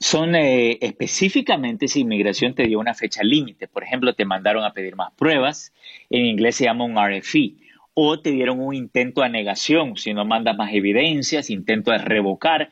son 0.00 0.34
eh, 0.34 0.76
específicamente 0.82 1.88
si 1.88 2.00
inmigración 2.00 2.54
te 2.54 2.64
dio 2.64 2.78
una 2.78 2.92
fecha 2.92 3.22
límite. 3.22 3.68
Por 3.68 3.84
ejemplo, 3.84 4.12
te 4.12 4.26
mandaron 4.26 4.64
a 4.64 4.74
pedir 4.74 4.96
más 4.96 5.14
pruebas. 5.14 5.72
En 6.10 6.26
inglés 6.26 6.56
se 6.56 6.64
llama 6.64 6.84
un 6.84 6.98
RFE. 6.98 7.54
O 7.94 8.20
te 8.20 8.32
dieron 8.32 8.60
un 8.60 8.74
intento 8.74 9.22
de 9.22 9.30
negación. 9.30 9.96
Si 9.96 10.12
no 10.12 10.26
mandas 10.26 10.58
más 10.58 10.74
evidencias, 10.74 11.48
intento 11.48 11.90
de 11.90 11.98
revocar 11.98 12.70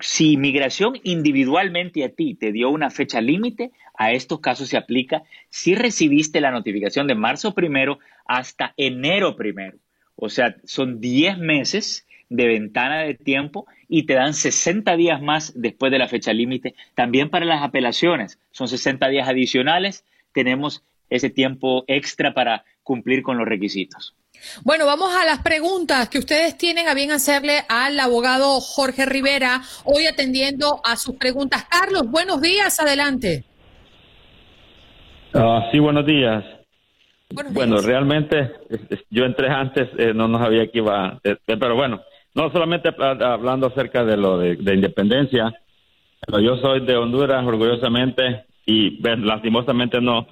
si 0.00 0.32
inmigración 0.32 0.98
individualmente 1.04 2.04
a 2.04 2.08
ti 2.08 2.34
te 2.34 2.52
dio 2.52 2.70
una 2.70 2.90
fecha 2.90 3.20
límite, 3.20 3.70
a 3.98 4.12
estos 4.12 4.40
casos 4.40 4.68
se 4.68 4.76
aplica 4.76 5.22
si 5.50 5.74
recibiste 5.74 6.40
la 6.40 6.50
notificación 6.50 7.06
de 7.06 7.14
marzo 7.14 7.54
primero 7.54 7.98
hasta 8.26 8.74
enero 8.76 9.36
primero. 9.36 9.78
O 10.14 10.28
sea, 10.28 10.56
son 10.64 11.00
10 11.00 11.38
meses 11.38 12.06
de 12.28 12.46
ventana 12.46 13.00
de 13.00 13.14
tiempo 13.14 13.66
y 13.88 14.04
te 14.04 14.14
dan 14.14 14.34
60 14.34 14.96
días 14.96 15.20
más 15.22 15.52
después 15.54 15.92
de 15.92 15.98
la 15.98 16.08
fecha 16.08 16.32
límite. 16.32 16.74
También 16.94 17.30
para 17.30 17.44
las 17.44 17.62
apelaciones 17.62 18.38
son 18.50 18.68
60 18.68 19.08
días 19.08 19.28
adicionales. 19.28 20.04
Tenemos 20.32 20.82
ese 21.10 21.30
tiempo 21.30 21.84
extra 21.86 22.34
para 22.34 22.64
cumplir 22.82 23.22
con 23.22 23.38
los 23.38 23.46
requisitos. 23.46 24.14
Bueno, 24.62 24.86
vamos 24.86 25.14
a 25.14 25.24
las 25.24 25.40
preguntas 25.40 26.08
que 26.08 26.18
ustedes 26.18 26.58
tienen 26.58 26.88
a 26.88 26.94
bien 26.94 27.10
hacerle 27.10 27.64
al 27.68 27.98
abogado 27.98 28.60
Jorge 28.60 29.06
Rivera, 29.06 29.62
hoy 29.84 30.06
atendiendo 30.06 30.80
a 30.84 30.96
sus 30.96 31.16
preguntas. 31.16 31.64
Carlos, 31.70 32.10
buenos 32.10 32.42
días, 32.42 32.78
adelante. 32.78 33.44
Ah, 35.38 35.68
sí, 35.70 35.78
buenos 35.78 36.06
días. 36.06 36.44
bueno, 37.52 37.80
realmente 37.82 38.52
yo 39.10 39.24
entré 39.24 39.48
antes, 39.48 39.88
eh, 39.98 40.14
no 40.14 40.28
nos 40.28 40.40
sabía 40.40 40.70
que 40.70 40.78
iba, 40.78 41.20
eh, 41.22 41.36
pero 41.44 41.74
bueno, 41.74 42.00
no 42.34 42.50
solamente 42.50 42.88
hablando 42.98 43.66
acerca 43.66 44.04
de 44.04 44.16
lo 44.16 44.38
de, 44.38 44.74
independencia, 44.74 45.52
pero 46.26 46.40
yo 46.40 46.56
soy 46.56 46.86
de 46.86 46.96
Honduras 46.96 47.44
orgullosamente 47.44 48.46
y 48.64 48.98
lastimosamente 49.02 50.00
no, 50.00 50.26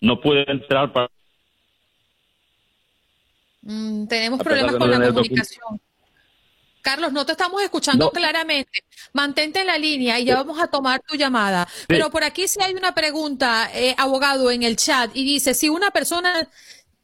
no 0.00 0.20
pude 0.20 0.44
entrar 0.50 0.92
para 0.92 1.08
Mm, 3.62 4.06
tenemos 4.06 4.42
problemas 4.42 4.74
con 4.76 4.90
la 4.90 5.12
comunicación. 5.12 5.80
Carlos, 6.82 7.12
no 7.12 7.24
te 7.24 7.32
estamos 7.32 7.62
escuchando 7.62 8.10
claramente. 8.10 8.84
Mantente 9.12 9.60
en 9.60 9.68
la 9.68 9.78
línea 9.78 10.18
y 10.18 10.24
ya 10.24 10.36
vamos 10.36 10.60
a 10.60 10.66
tomar 10.66 11.00
tu 11.00 11.16
llamada. 11.16 11.66
Pero 11.86 12.10
por 12.10 12.24
aquí 12.24 12.48
sí 12.48 12.58
hay 12.62 12.74
una 12.74 12.92
pregunta, 12.92 13.70
eh, 13.72 13.94
abogado, 13.96 14.50
en 14.50 14.62
el 14.62 14.76
chat 14.76 15.10
y 15.14 15.24
dice, 15.24 15.54
si 15.54 15.68
una 15.68 15.90
persona 15.90 16.48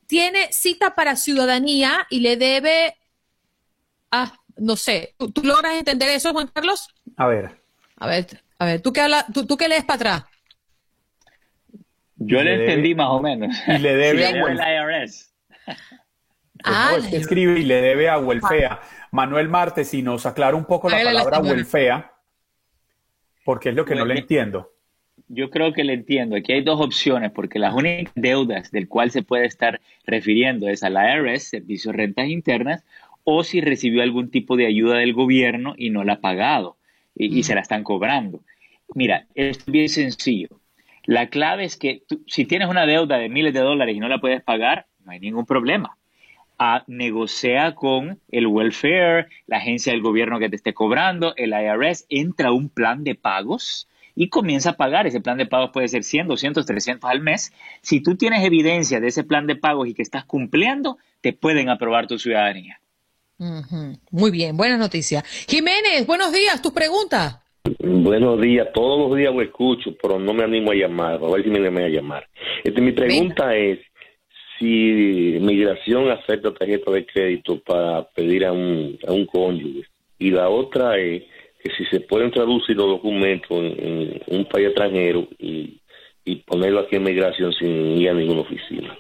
tiene 0.07 0.53
cita 0.53 0.95
para 0.95 1.17
ciudadanía 1.17 2.07
y 2.11 2.21
le 2.21 2.37
debe, 2.37 2.97
ah, 4.11 4.35
no 4.57 4.77
sé, 4.77 5.15
¿tú, 5.17 5.43
logras 5.43 5.77
entender 5.77 6.09
eso, 6.11 6.33
Juan 6.33 6.49
Carlos? 6.49 6.89
A 7.17 7.27
ver. 7.27 7.59
A 7.97 8.07
ver, 8.07 8.43
a 8.59 8.65
ver, 8.65 8.83
¿tú 8.83 8.93
qué, 8.93 9.07
tú, 9.33 9.47
tú 9.47 9.57
qué 9.57 9.69
lees 9.69 9.85
para 9.85 9.97
atrás? 9.97 10.25
Yo 12.17 12.43
le, 12.43 12.55
entendí 12.55 12.95
más 12.95 13.09
o 13.11 13.21
menos. 13.21 13.57
Y 13.67 13.79
le 13.79 13.95
debe 13.97 14.27
al 14.27 15.05
IRS. 15.05 15.28
Ah, 16.71 16.95
es 16.99 17.07
que 17.07 17.17
escribe 17.17 17.59
y 17.59 17.65
le 17.65 17.81
debe 17.81 18.09
a 18.09 18.19
Huelfea. 18.19 18.81
Manuel 19.11 19.49
Martes, 19.49 19.89
si 19.89 20.03
nos 20.03 20.27
aclara 20.27 20.57
un 20.57 20.65
poco 20.65 20.89
la 20.91 21.03
palabra 21.03 21.41
Huelfea, 21.41 22.13
porque 23.45 23.71
es 23.71 23.75
lo 23.75 23.85
que 23.85 23.95
no 23.95 24.05
le 24.05 24.19
entiendo. 24.19 24.71
Yo 25.29 25.51
creo 25.51 25.73
que 25.73 25.85
le 25.85 25.95
entiendo. 25.95 26.37
Aquí 26.37 26.53
hay 26.53 26.63
dos 26.63 26.81
opciones, 26.81 27.33
porque 27.33 27.59
las 27.59 27.75
únicas 27.75 28.13
deudas 28.15 28.71
del 28.71 28.89
cual 28.89 29.11
se 29.11 29.23
puede 29.23 29.47
estar 29.47 29.81
refiriendo 30.07 30.69
es 30.69 30.83
a 30.83 30.91
la 30.91 31.17
IRS, 31.17 31.45
Servicios 31.45 31.93
de 31.93 31.99
Rentas 31.99 32.29
Internas, 32.29 32.85
o 33.25 33.45
si 33.45 33.61
recibió 33.61 34.03
algún 34.03 34.31
tipo 34.31 34.57
de 34.57 34.67
ayuda 34.67 34.99
del 34.99 35.13
gobierno 35.13 35.75
y 35.77 35.91
no 35.91 36.05
la 36.05 36.15
ha 36.15 36.21
pagado 36.21 36.77
y, 37.15 37.43
se 37.43 37.55
la 37.55 37.61
están 37.61 37.83
cobrando. 37.83 38.41
Mira, 38.95 39.27
es 39.35 39.67
bien 39.67 39.89
sencillo. 39.89 40.49
La 41.05 41.29
clave 41.29 41.65
es 41.65 41.77
que 41.77 42.03
si 42.27 42.45
tienes 42.45 42.69
una 42.69 42.87
deuda 42.87 43.19
de 43.19 43.29
miles 43.29 43.53
de 43.53 43.61
dólares 43.61 43.97
y 43.97 44.01
no 44.01 44.09
la 44.09 44.21
puedes 44.21 44.43
pagar, 44.43 44.87
no 45.05 45.13
hay 45.13 45.21
ningún 45.21 45.47
problema 45.47 45.99
a 46.59 46.85
negociar 46.87 47.75
con 47.75 48.21
el 48.31 48.47
welfare, 48.47 49.29
la 49.47 49.59
agencia 49.59 49.93
del 49.93 50.03
gobierno 50.03 50.39
que 50.39 50.49
te 50.49 50.57
esté 50.57 50.75
cobrando, 50.75 51.35
el 51.37 51.53
IRS, 51.53 52.07
entra 52.09 52.53
un 52.53 52.69
plan 52.69 53.05
de 53.05 53.15
pagos 53.15 53.89
y 54.15 54.29
comienza 54.29 54.71
a 54.71 54.77
pagar. 54.77 55.07
Ese 55.07 55.21
plan 55.21 55.39
de 55.39 55.47
pagos 55.47 55.71
puede 55.73 55.89
ser 55.89 56.03
100, 56.03 56.27
200, 56.27 56.67
300 56.67 57.09
al 57.09 57.21
mes. 57.21 57.53
Si 57.83 58.03
tú 58.03 58.17
tienes 58.17 58.45
evidencia 58.45 58.99
de 58.99 59.09
ese 59.09 59.23
plan 59.23 59.47
de 59.47 59.55
pagos 59.55 59.89
y 59.89 59.95
que 59.95 60.03
estás 60.03 60.25
cumpliendo, 60.25 60.99
te 61.21 61.33
pueden 61.33 61.69
aprobar 61.69 62.09
tu 62.09 62.19
ciudadanía. 62.19 62.81
Muy 64.11 64.33
bien, 64.33 64.57
buena 64.57 64.77
noticia. 64.77 65.23
Jiménez, 65.49 66.05
buenos 66.07 66.33
días, 66.33 66.61
tus 66.61 66.73
preguntas. 66.73 67.39
Buenos 67.79 68.41
días, 68.41 68.69
todos 68.73 69.09
los 69.09 69.17
días 69.17 69.33
lo 69.33 69.43
escucho, 69.43 69.95
pero 70.03 70.19
no 70.19 70.33
me 70.33 70.43
animo 70.43 70.73
a 70.73 70.75
llamar, 70.75 71.21
a 71.23 71.31
ver 71.31 71.45
si 71.45 71.51
me 71.51 71.59
animo 71.59 71.79
a 71.79 71.89
llamar. 71.89 72.29
Este, 72.65 72.81
mi 72.81 72.93
pregunta 72.93 73.55
es, 73.55 73.79
si 74.59 75.39
migración 75.41 76.11
acepta 76.11 76.53
tarjeta 76.53 76.91
de 76.91 77.07
crédito 77.07 77.59
para 77.61 78.03
pedir 78.09 78.45
a 78.45 78.53
un, 78.53 78.99
a 79.07 79.13
un 79.13 79.27
cónyuge. 79.27 79.87
Y 80.19 80.31
la 80.31 80.49
otra 80.49 80.99
es 80.99 81.23
que 81.63 81.71
si 81.77 81.85
se 81.87 82.01
pueden 82.01 82.31
traducir 82.31 82.77
los 82.77 82.89
documentos 82.89 83.51
en, 83.51 84.21
un 84.27 84.45
país 84.47 84.67
extranjero 84.67 85.29
y, 85.39 85.81
y, 86.25 86.37
ponerlo 86.37 86.81
aquí 86.81 86.97
en 86.97 87.05
migración 87.05 87.53
sin 87.53 87.99
ir 87.99 88.11
a 88.11 88.15
ninguna 88.15 88.41
oficina. 88.41 88.97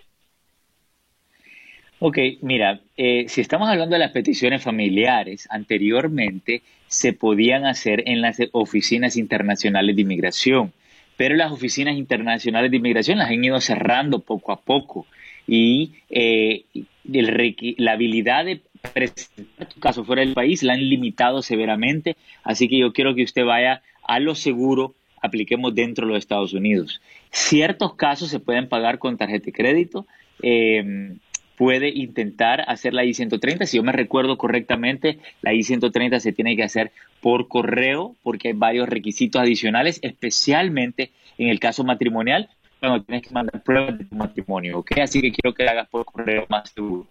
Ok, 2.00 2.18
mira, 2.42 2.80
eh, 2.96 3.24
si 3.28 3.40
estamos 3.40 3.68
hablando 3.68 3.94
de 3.94 4.00
las 4.00 4.12
peticiones 4.12 4.62
familiares, 4.62 5.48
anteriormente 5.50 6.62
se 6.86 7.12
podían 7.12 7.66
hacer 7.66 8.04
en 8.06 8.20
las 8.20 8.38
oficinas 8.52 9.16
internacionales 9.16 9.96
de 9.96 10.02
inmigración, 10.02 10.72
pero 11.16 11.34
las 11.34 11.50
oficinas 11.50 11.96
internacionales 11.96 12.70
de 12.70 12.76
inmigración 12.76 13.18
las 13.18 13.30
han 13.30 13.44
ido 13.44 13.60
cerrando 13.60 14.20
poco 14.20 14.52
a 14.52 14.60
poco 14.60 15.06
y 15.48 15.94
eh, 16.10 16.64
la 17.04 17.92
habilidad 17.92 18.44
de 18.44 18.60
presentar 18.94 19.66
tu 19.66 19.80
caso 19.80 20.04
fuera 20.04 20.20
del 20.20 20.34
país 20.34 20.62
la 20.62 20.74
han 20.74 20.88
limitado 20.88 21.42
severamente, 21.42 22.16
así 22.44 22.68
que 22.68 22.78
yo 22.78 22.92
quiero 22.92 23.14
que 23.14 23.24
usted 23.24 23.44
vaya 23.44 23.82
a 24.04 24.20
lo 24.20 24.34
seguro, 24.34 24.94
apliquemos 25.20 25.74
dentro 25.74 26.06
de 26.06 26.12
los 26.12 26.20
Estados 26.20 26.52
Unidos. 26.52 27.00
Ciertos 27.30 27.94
casos 27.94 28.28
se 28.28 28.38
pueden 28.38 28.68
pagar 28.68 28.98
con 28.98 29.16
tarjeta 29.16 29.46
de 29.46 29.52
crédito. 29.52 30.06
Eh, 30.42 31.16
puede 31.58 31.88
intentar 31.88 32.64
hacer 32.68 32.94
la 32.94 33.04
I-130. 33.04 33.66
Si 33.66 33.78
yo 33.78 33.82
me 33.82 33.90
recuerdo 33.90 34.38
correctamente, 34.38 35.18
la 35.42 35.52
I-130 35.52 36.20
se 36.20 36.32
tiene 36.32 36.54
que 36.56 36.62
hacer 36.62 36.92
por 37.20 37.48
correo 37.48 38.14
porque 38.22 38.48
hay 38.48 38.54
varios 38.54 38.88
requisitos 38.88 39.42
adicionales, 39.42 39.98
especialmente 40.02 41.10
en 41.36 41.48
el 41.48 41.58
caso 41.58 41.82
matrimonial, 41.82 42.48
cuando 42.78 43.02
tienes 43.02 43.26
que 43.26 43.34
mandar 43.34 43.62
pruebas 43.62 43.98
de 43.98 44.04
tu 44.04 44.14
matrimonio, 44.14 44.78
¿ok? 44.78 44.92
Así 45.02 45.20
que 45.20 45.32
quiero 45.32 45.54
que 45.54 45.68
hagas 45.68 45.88
por 45.88 46.04
correo 46.04 46.46
más 46.48 46.70
seguro. 46.70 47.06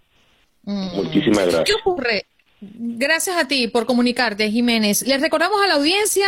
Mm. 0.64 0.96
Muchísimas 0.96 1.46
gracias. 1.46 1.64
¿Qué 1.66 1.74
ocurre? 1.74 2.26
Gracias 2.60 3.38
a 3.38 3.48
ti 3.48 3.68
por 3.68 3.86
comunicarte, 3.86 4.50
Jiménez. 4.50 5.06
Les 5.06 5.22
recordamos 5.22 5.64
a 5.64 5.68
la 5.68 5.76
audiencia 5.76 6.26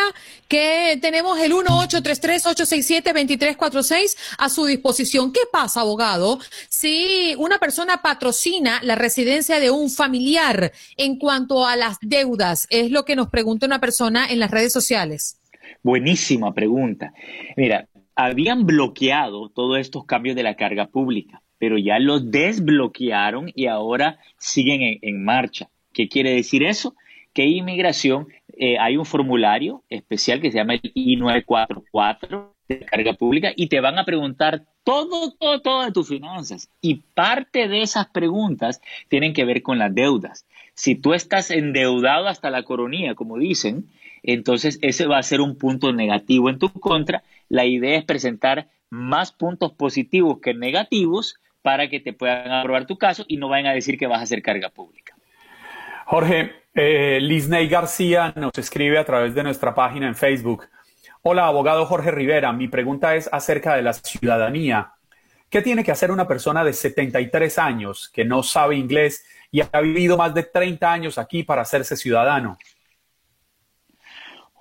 que 0.47 0.99
tenemos 1.01 1.39
el 1.39 1.53
1-833-867-2346 1.53 4.15
a 4.37 4.47
su 4.49 4.67
disposición. 4.67 5.33
¿Qué 5.33 5.39
pasa, 5.51 5.81
abogado, 5.81 6.37
si 6.67 7.33
una 7.39 7.57
persona 7.57 8.03
patrocina 8.03 8.79
la 8.83 8.93
residencia 8.93 9.59
de 9.59 9.71
un 9.71 9.89
familiar 9.89 10.71
en 10.97 11.17
cuanto 11.17 11.65
a 11.65 11.75
las 11.75 11.97
deudas? 11.99 12.67
Es 12.69 12.91
lo 12.91 13.05
que 13.05 13.15
nos 13.15 13.31
pregunta 13.31 13.65
una 13.65 13.81
persona 13.81 14.29
en 14.29 14.39
las 14.39 14.51
redes 14.51 14.71
sociales. 14.71 15.39
Buenísima 15.81 16.53
pregunta. 16.53 17.11
Mira, 17.57 17.87
habían 18.19 18.65
bloqueado 18.65 19.47
todos 19.47 19.79
estos 19.79 20.03
cambios 20.03 20.35
de 20.35 20.43
la 20.43 20.55
carga 20.55 20.87
pública, 20.87 21.41
pero 21.57 21.77
ya 21.77 21.99
los 21.99 22.29
desbloquearon 22.29 23.49
y 23.55 23.67
ahora 23.67 24.19
siguen 24.37 24.99
en, 25.01 25.23
marcha. 25.23 25.69
¿Qué 25.93 26.09
quiere 26.09 26.33
decir 26.33 26.63
eso? 26.63 26.95
Que 27.33 27.45
inmigración 27.45 28.27
eh, 28.57 28.77
hay 28.77 28.97
un 28.97 29.05
formulario 29.05 29.83
especial 29.87 30.41
que 30.41 30.51
se 30.51 30.57
llama 30.57 30.73
el 30.73 30.91
I-944 30.93 32.49
de 32.67 32.79
carga 32.81 33.13
pública 33.13 33.53
y 33.55 33.67
te 33.67 33.79
van 33.79 33.97
a 33.97 34.03
preguntar 34.03 34.65
todo, 34.83 35.31
todo, 35.39 35.61
todo 35.61 35.85
de 35.85 35.93
tus 35.93 36.09
finanzas. 36.09 36.69
Y 36.81 36.95
parte 37.13 37.69
de 37.69 37.83
esas 37.83 38.07
preguntas 38.07 38.81
tienen 39.07 39.31
que 39.31 39.45
ver 39.45 39.61
con 39.61 39.79
las 39.79 39.95
deudas. 39.95 40.45
Si 40.73 40.95
tú 40.95 41.13
estás 41.13 41.51
endeudado 41.51 42.27
hasta 42.27 42.49
la 42.49 42.63
coronilla, 42.63 43.15
como 43.15 43.37
dicen, 43.37 43.85
entonces 44.23 44.79
ese 44.81 45.05
va 45.05 45.17
a 45.17 45.23
ser 45.23 45.41
un 45.41 45.57
punto 45.57 45.93
negativo 45.93 46.49
en 46.49 46.59
tu 46.59 46.71
contra. 46.71 47.23
La 47.47 47.65
idea 47.65 47.97
es 47.97 48.05
presentar 48.05 48.67
más 48.89 49.31
puntos 49.31 49.71
positivos 49.73 50.39
que 50.41 50.53
negativos 50.53 51.39
para 51.61 51.89
que 51.89 51.99
te 51.99 52.13
puedan 52.13 52.51
aprobar 52.51 52.85
tu 52.85 52.97
caso 52.97 53.25
y 53.27 53.37
no 53.37 53.49
vayan 53.49 53.67
a 53.67 53.73
decir 53.73 53.97
que 53.97 54.07
vas 54.07 54.19
a 54.19 54.23
hacer 54.23 54.41
carga 54.41 54.69
pública. 54.69 55.15
Jorge, 56.05 56.51
eh, 56.73 57.19
Lizney 57.21 57.67
García 57.67 58.33
nos 58.35 58.57
escribe 58.57 58.97
a 58.97 59.05
través 59.05 59.35
de 59.35 59.43
nuestra 59.43 59.75
página 59.75 60.07
en 60.07 60.15
Facebook. 60.15 60.67
Hola, 61.21 61.47
abogado 61.47 61.85
Jorge 61.85 62.11
Rivera. 62.11 62.51
Mi 62.53 62.67
pregunta 62.67 63.15
es 63.15 63.29
acerca 63.31 63.75
de 63.75 63.81
la 63.81 63.93
ciudadanía. 63.93 64.93
¿Qué 65.49 65.61
tiene 65.61 65.83
que 65.83 65.91
hacer 65.91 66.11
una 66.11 66.27
persona 66.27 66.63
de 66.63 66.73
73 66.73 67.59
años 67.59 68.09
que 68.13 68.23
no 68.23 68.43
sabe 68.43 68.75
inglés 68.75 69.25
y 69.51 69.61
ha 69.61 69.81
vivido 69.81 70.15
más 70.15 70.33
de 70.33 70.43
30 70.43 70.91
años 70.91 71.17
aquí 71.17 71.43
para 71.43 71.63
hacerse 71.63 71.97
ciudadano? 71.97 72.57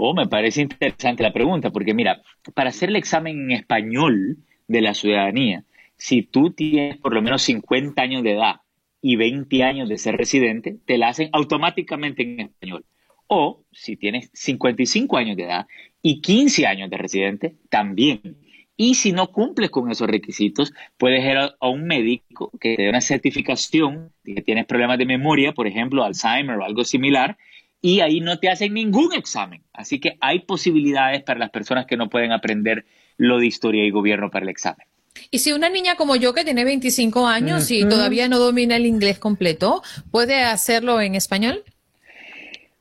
Oh, 0.01 0.15
me 0.15 0.29
parece 0.29 0.63
interesante 0.63 1.25
la 1.25 1.33
pregunta, 1.33 1.71
porque 1.71 1.93
mira, 1.93 2.23
para 2.55 2.71
hacer 2.71 2.89
el 2.89 2.97
examen 2.97 3.43
en 3.43 3.51
español 3.51 4.39
de 4.69 4.81
la 4.81 4.95
ciudadanía, 4.95 5.65
si 5.97 6.23
tú 6.23 6.53
tienes 6.53 6.99
por 6.99 7.13
lo 7.13 7.21
menos 7.21 7.43
50 7.43 8.01
años 8.01 8.23
de 8.23 8.35
edad 8.35 8.61
y 9.03 9.17
20 9.17 9.65
años 9.65 9.89
de 9.89 9.99
ser 9.99 10.17
residente, 10.17 10.77
te 10.87 10.99
la 10.99 11.09
hacen 11.09 11.31
automáticamente 11.33 12.23
en 12.23 12.41
español. 12.41 12.85
O 13.27 13.65
si 13.73 13.97
tienes 13.97 14.31
55 14.35 15.17
años 15.17 15.37
de 15.37 15.43
edad 15.43 15.67
y 16.01 16.21
15 16.21 16.67
años 16.67 16.91
de 16.91 16.97
residente, 16.97 17.57
también. 17.69 18.37
Y 18.77 18.95
si 18.95 19.11
no 19.11 19.33
cumples 19.33 19.71
con 19.71 19.91
esos 19.91 20.09
requisitos, 20.09 20.73
puedes 20.97 21.25
ir 21.25 21.39
a, 21.39 21.69
un 21.69 21.89
médico 21.89 22.53
que 22.61 22.77
te 22.77 22.83
dé 22.85 22.89
una 22.89 23.01
certificación 23.01 24.13
que 24.25 24.43
tienes 24.43 24.67
problemas 24.67 24.99
de 24.99 25.07
memoria, 25.07 25.53
por 25.55 25.67
ejemplo, 25.67 26.05
Alzheimer 26.05 26.59
o 26.59 26.65
algo 26.65 26.85
similar, 26.85 27.37
y 27.81 28.01
ahí 28.01 28.21
no 28.21 28.39
te 28.39 28.51
hacen 28.51 28.75
ningún 28.75 29.13
examen. 29.15 29.63
Así 29.73 30.01
que 30.01 30.17
hay 30.21 30.41
posibilidades 30.41 31.23
para 31.23 31.39
las 31.39 31.51
personas 31.51 31.87
que 31.87 31.97
no 31.97 32.09
pueden 32.09 32.33
aprender 32.33 32.87
lo 33.17 33.39
de 33.39 33.47
historia 33.47 33.85
y 33.85 33.91
gobierno 33.91 34.31
para 34.31 34.45
el 34.45 34.51
examen. 34.51 34.87
Y 35.31 35.41
si 35.41 35.53
una 35.53 35.69
niña 35.69 35.97
como 35.97 36.17
yo 36.17 36.33
que 36.33 36.45
tiene 36.45 36.65
25 36.65 37.27
años 37.27 37.71
y 37.71 37.87
todavía 37.89 38.29
no 38.29 38.39
domina 38.39 38.77
el 38.77 38.87
inglés 38.87 39.19
completo, 39.19 39.83
¿puede 40.11 40.43
hacerlo 40.45 41.01
en 41.01 41.15
español? 41.15 41.65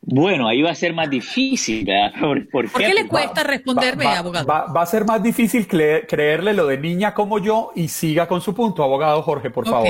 Bueno, 0.01 0.47
ahí 0.47 0.61
va 0.61 0.71
a 0.71 0.75
ser 0.75 0.93
más 0.93 1.09
difícil, 1.09 1.83
¿verdad? 1.83 2.13
¿Por, 2.51 2.71
qué? 2.71 2.93
le 2.93 3.07
cuesta 3.07 3.43
responderme, 3.43 4.05
abogado? 4.05 4.47
Va, 4.47 4.81
a 4.81 4.85
ser 4.85 5.03
más 5.03 5.21
difícil 5.21 5.67
creerle 5.67 6.53
lo 6.53 6.65
de 6.65 6.77
niña 6.77 7.13
como 7.13 7.39
yo 7.39 7.71
y 7.75 7.89
siga 7.89 8.27
con 8.27 8.39
su 8.39 8.53
punto, 8.53 8.83
abogado 8.83 9.21
Jorge, 9.21 9.49
por 9.49 9.67
favor. 9.67 9.89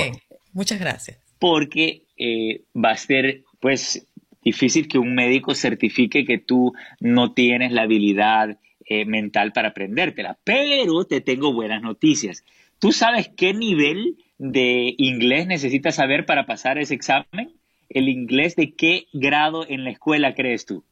Muchas 0.52 0.80
gracias. 0.80 1.18
Porque 1.38 2.02
eh, 2.16 2.62
va 2.74 2.90
a 2.90 2.96
ser, 2.96 3.44
pues, 3.60 4.07
difícil 4.48 4.88
que 4.88 4.98
un 4.98 5.14
médico 5.14 5.54
certifique 5.54 6.24
que 6.24 6.38
tú 6.38 6.72
no 7.00 7.32
tienes 7.32 7.72
la 7.72 7.82
habilidad 7.82 8.58
eh, 8.90 9.04
mental 9.04 9.52
para 9.52 9.68
aprendértela. 9.68 10.38
Pero 10.44 11.04
te 11.04 11.20
tengo 11.20 11.52
buenas 11.52 11.82
noticias. 11.82 12.44
¿Tú 12.78 12.92
sabes 12.92 13.30
qué 13.36 13.52
nivel 13.52 14.16
de 14.38 14.94
inglés 14.96 15.46
necesitas 15.46 15.96
saber 15.96 16.24
para 16.24 16.46
pasar 16.46 16.78
ese 16.78 16.94
examen? 16.94 17.52
¿El 17.90 18.08
inglés 18.08 18.56
de 18.56 18.74
qué 18.74 19.06
grado 19.12 19.66
en 19.68 19.84
la 19.84 19.90
escuela 19.90 20.34
crees 20.34 20.64
tú? 20.64 20.84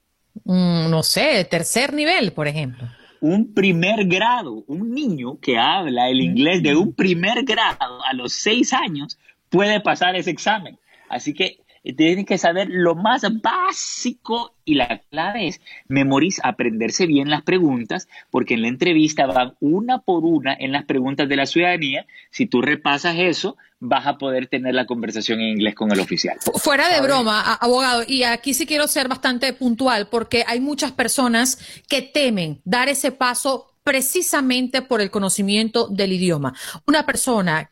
Mm, 0.44 0.90
no 0.90 1.02
sé, 1.02 1.44
tercer 1.44 1.94
nivel, 1.94 2.32
por 2.32 2.48
ejemplo. 2.48 2.86
Un 3.20 3.54
primer 3.54 4.06
grado, 4.06 4.64
un 4.66 4.92
niño 4.92 5.38
que 5.40 5.58
habla 5.58 6.10
el 6.10 6.20
inglés 6.20 6.62
de 6.62 6.76
un 6.76 6.92
primer 6.92 7.44
grado 7.44 8.04
a 8.04 8.12
los 8.12 8.34
seis 8.34 8.72
años 8.74 9.18
puede 9.48 9.80
pasar 9.80 10.16
ese 10.16 10.30
examen. 10.30 10.78
Así 11.08 11.32
que 11.32 11.60
tienen 11.92 12.24
que 12.24 12.38
saber 12.38 12.68
lo 12.70 12.94
más 12.94 13.22
básico 13.42 14.54
y 14.64 14.74
la 14.74 15.00
clave 15.10 15.48
es 15.48 15.60
memorizar, 15.88 16.46
aprenderse 16.46 17.06
bien 17.06 17.30
las 17.30 17.42
preguntas, 17.42 18.08
porque 18.30 18.54
en 18.54 18.62
la 18.62 18.68
entrevista 18.68 19.26
van 19.26 19.54
una 19.60 20.00
por 20.00 20.24
una 20.24 20.54
en 20.54 20.72
las 20.72 20.84
preguntas 20.84 21.28
de 21.28 21.36
la 21.36 21.46
ciudadanía. 21.46 22.06
Si 22.30 22.46
tú 22.46 22.62
repasas 22.62 23.16
eso, 23.18 23.56
vas 23.78 24.06
a 24.06 24.18
poder 24.18 24.48
tener 24.48 24.74
la 24.74 24.86
conversación 24.86 25.40
en 25.40 25.48
inglés 25.48 25.74
con 25.74 25.92
el 25.92 26.00
oficial. 26.00 26.36
Fuera 26.56 26.88
de 26.88 27.00
broma, 27.00 27.54
abogado, 27.54 28.02
y 28.06 28.24
aquí 28.24 28.54
sí 28.54 28.66
quiero 28.66 28.88
ser 28.88 29.08
bastante 29.08 29.52
puntual, 29.52 30.08
porque 30.08 30.44
hay 30.46 30.60
muchas 30.60 30.92
personas 30.92 31.58
que 31.88 32.02
temen 32.02 32.60
dar 32.64 32.88
ese 32.88 33.12
paso 33.12 33.72
precisamente 33.84 34.82
por 34.82 35.00
el 35.00 35.12
conocimiento 35.12 35.86
del 35.86 36.12
idioma. 36.12 36.54
Una 36.86 37.06
persona 37.06 37.70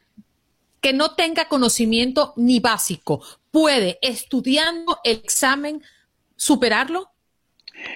que 0.81 0.93
no 0.93 1.15
tenga 1.17 1.49
conocimiento 1.49 2.35
ni 2.37 2.61
básico 2.61 3.23
puede, 3.55 3.99
estudiando 4.03 4.99
el 5.05 5.19
examen, 5.19 5.81
superarlo? 6.35 7.11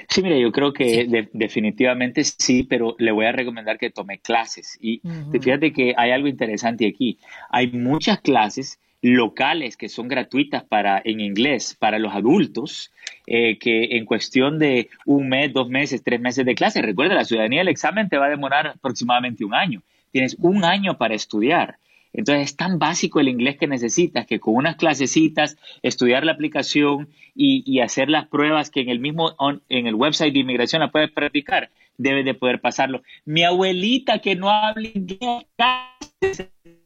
Sí, 0.08 0.22
mire, 0.22 0.40
yo 0.40 0.52
creo 0.52 0.72
que 0.72 1.28
definitivamente 1.32 2.22
sí, 2.22 2.62
pero 2.62 2.94
le 3.00 3.10
voy 3.10 3.26
a 3.26 3.32
recomendar 3.32 3.76
que 3.76 3.90
tome 3.90 4.20
clases. 4.20 4.78
Y 4.80 5.02
fíjate 5.32 5.72
que 5.72 5.94
hay 5.96 6.12
algo 6.12 6.28
interesante 6.28 6.86
aquí. 6.86 7.18
Hay 7.50 7.72
muchas 7.72 8.20
clases 8.20 8.78
locales 9.02 9.76
que 9.76 9.88
son 9.88 10.06
gratuitas 10.06 10.62
para 10.62 11.02
en 11.04 11.20
inglés 11.20 11.76
para 11.76 11.98
los 11.98 12.14
adultos 12.14 12.92
eh, 13.26 13.58
que 13.58 13.96
en 13.96 14.04
cuestión 14.04 14.60
de 14.60 14.90
un 15.06 15.28
mes, 15.28 15.52
dos 15.52 15.68
meses, 15.68 16.02
tres 16.04 16.20
meses 16.20 16.46
de 16.46 16.54
clase, 16.54 16.82
recuerda 16.82 17.14
la 17.14 17.24
ciudadanía 17.24 17.62
el 17.62 17.68
examen 17.68 18.08
te 18.08 18.18
va 18.18 18.26
a 18.26 18.30
demorar 18.30 18.68
aproximadamente 18.68 19.44
un 19.44 19.54
año. 19.54 19.82
Tienes 20.12 20.36
un 20.40 20.64
año 20.64 20.98
para 20.98 21.14
estudiar. 21.16 21.78
Entonces 22.12 22.50
es 22.50 22.56
tan 22.56 22.78
básico 22.78 23.20
el 23.20 23.28
inglés 23.28 23.56
que 23.58 23.66
necesitas 23.66 24.26
que 24.26 24.40
con 24.40 24.54
unas 24.54 24.76
clasecitas, 24.76 25.56
estudiar 25.82 26.24
la 26.24 26.32
aplicación 26.32 27.08
y, 27.34 27.80
hacer 27.80 28.08
las 28.08 28.26
pruebas 28.26 28.70
que 28.70 28.80
en 28.80 28.88
el 28.88 28.98
mismo 28.98 29.36
en 29.68 29.86
el 29.86 29.94
website 29.94 30.32
de 30.32 30.40
inmigración 30.40 30.80
la 30.80 30.90
puedes 30.90 31.10
practicar, 31.12 31.70
debes 31.96 32.24
de 32.24 32.34
poder 32.34 32.60
pasarlo. 32.60 33.02
Mi 33.24 33.44
abuelita 33.44 34.18
que 34.18 34.34
no 34.34 34.50
habla 34.50 34.88
inglés, 34.92 35.46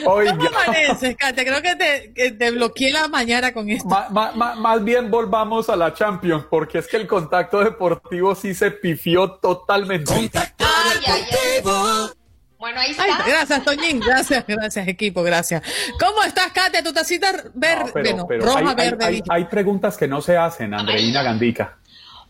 Oiga. 0.07 0.37
¿Cómo 0.37 0.49
amaneces, 0.49 1.17
Katia? 1.17 1.45
Creo 1.45 1.63
que 1.63 1.77
te, 1.77 2.13
que 2.15 2.31
te 2.33 2.51
bloqueé 2.51 2.93
la 2.93 3.09
mañana 3.09 3.53
con 3.53 3.71
esto. 3.71 3.89
más 3.89 4.85
bien 4.85 5.11
volvamos 5.11 5.69
a 5.69 5.77
la 5.77 5.95
Champions, 5.95 6.45
porque 6.51 6.79
es 6.79 6.89
que 6.89 6.97
el 6.97 7.07
contacto 7.07 7.61
deportivo 7.61 8.35
sí 8.35 8.55
se 8.55 8.71
pifió 8.71 9.33
totalmente. 9.33 10.13
Contacto 10.13 10.65
deportivo. 10.95 12.11
Bueno, 12.59 12.79
ahí 12.79 12.91
está. 12.91 13.07
gracias, 13.27 13.65
Toñín. 13.65 14.01
Gracias, 14.01 14.45
gracias, 14.47 14.87
equipo. 14.87 15.23
Gracias. 15.23 15.63
¿Cómo 15.99 16.23
estás, 16.23 16.53
Katia? 16.53 16.83
Tu 16.83 16.93
tacita 16.93 17.33
verde, 17.55 18.15
roja, 18.39 18.59
hay, 18.59 18.75
verde. 18.75 19.05
Hay, 19.05 19.23
hay, 19.31 19.45
preguntas 19.47 19.97
que 19.97 20.07
no 20.07 20.21
se 20.21 20.37
hacen, 20.37 20.75
Andreina 20.75 21.23
Gandica. 21.23 21.80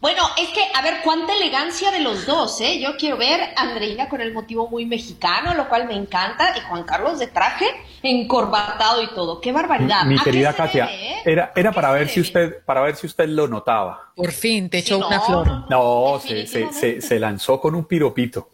Bueno, 0.01 0.23
es 0.39 0.49
que, 0.49 0.63
a 0.75 0.81
ver, 0.81 1.03
cuánta 1.05 1.35
elegancia 1.35 1.91
de 1.91 2.01
los 2.01 2.25
dos, 2.25 2.59
¿eh? 2.63 2.81
Yo 2.81 2.97
quiero 2.97 3.19
ver 3.19 3.41
a 3.55 3.63
Andreina 3.63 4.09
con 4.09 4.23
el 4.23 4.33
motivo 4.33 4.67
muy 4.67 4.87
mexicano, 4.87 5.53
lo 5.53 5.69
cual 5.69 5.87
me 5.87 5.95
encanta, 5.95 6.55
y 6.57 6.61
Juan 6.61 6.85
Carlos 6.85 7.19
de 7.19 7.27
traje, 7.27 7.67
encorbatado 8.03 9.03
y 9.03 9.09
todo. 9.09 9.43
¡Qué 9.43 9.53
barbaridad! 9.53 10.07
Mi, 10.07 10.19
querida 10.19 10.55
Katia, 10.55 10.87
eh? 10.91 11.21
era, 11.27 11.53
era 11.55 11.71
para 11.73 11.91
ver 11.93 12.09
si 12.09 12.21
usted, 12.21 12.63
para 12.65 12.81
ver 12.81 12.97
si 12.97 13.07
usted 13.07 13.29
lo 13.29 13.47
notaba. 13.47 14.11
Por 14.17 14.33
fin, 14.33 14.71
te 14.71 14.79
echó 14.79 14.97
una 15.07 15.21
flor. 15.21 15.69
No, 15.69 16.19
se, 16.27 16.47
se, 16.47 17.03
se 17.03 17.19
lanzó 17.19 17.61
con 17.61 17.75
un 17.75 17.85
piropito. 17.85 18.49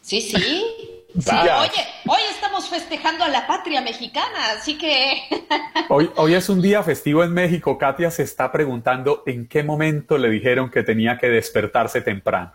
Sí, 0.00 0.22
sí. 0.22 0.95
Oye, 1.16 1.86
hoy 2.06 2.20
estamos 2.30 2.68
festejando 2.68 3.24
a 3.24 3.28
la 3.28 3.46
patria 3.46 3.80
mexicana, 3.80 4.52
así 4.58 4.76
que... 4.76 5.22
hoy, 5.88 6.10
hoy 6.16 6.34
es 6.34 6.48
un 6.50 6.60
día 6.60 6.82
festivo 6.82 7.24
en 7.24 7.32
México. 7.32 7.78
Katia 7.78 8.10
se 8.10 8.22
está 8.22 8.52
preguntando 8.52 9.22
en 9.26 9.48
qué 9.48 9.62
momento 9.62 10.18
le 10.18 10.28
dijeron 10.28 10.70
que 10.70 10.82
tenía 10.82 11.16
que 11.16 11.28
despertarse 11.28 12.02
temprano. 12.02 12.52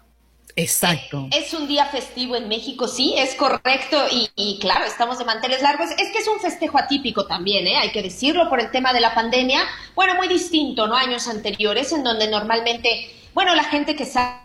Exacto. 0.56 1.28
Es 1.32 1.54
un 1.54 1.68
día 1.68 1.86
festivo 1.86 2.36
en 2.36 2.48
México, 2.50 2.88
sí, 2.88 3.16
es 3.18 3.34
correcto. 3.36 3.98
Y, 4.36 4.60
claro, 4.60 4.86
estamos 4.86 5.18
de 5.18 5.26
manteles 5.26 5.62
largos. 5.62 5.90
Es 5.92 6.12
que 6.12 6.20
es 6.20 6.28
un 6.28 6.40
festejo 6.40 6.78
atípico 6.78 7.26
también, 7.26 7.66
¿eh? 7.66 7.78
hay 7.78 7.92
que 7.92 8.04
decirlo, 8.04 8.48
por 8.50 8.60
el 8.60 8.70
tema 8.70 8.94
de 8.94 9.00
la 9.00 9.16
pandemia. 9.16 9.62
Bueno, 9.96 10.14
muy 10.16 10.28
distinto, 10.28 10.88
¿no? 10.88 10.96
Años 10.96 11.28
anteriores, 11.28 11.92
en 11.94 12.04
donde 12.04 12.30
normalmente, 12.30 13.10
bueno, 13.34 13.56
la 13.56 13.64
gente 13.64 13.96
que 13.96 14.06
sabe... 14.06 14.42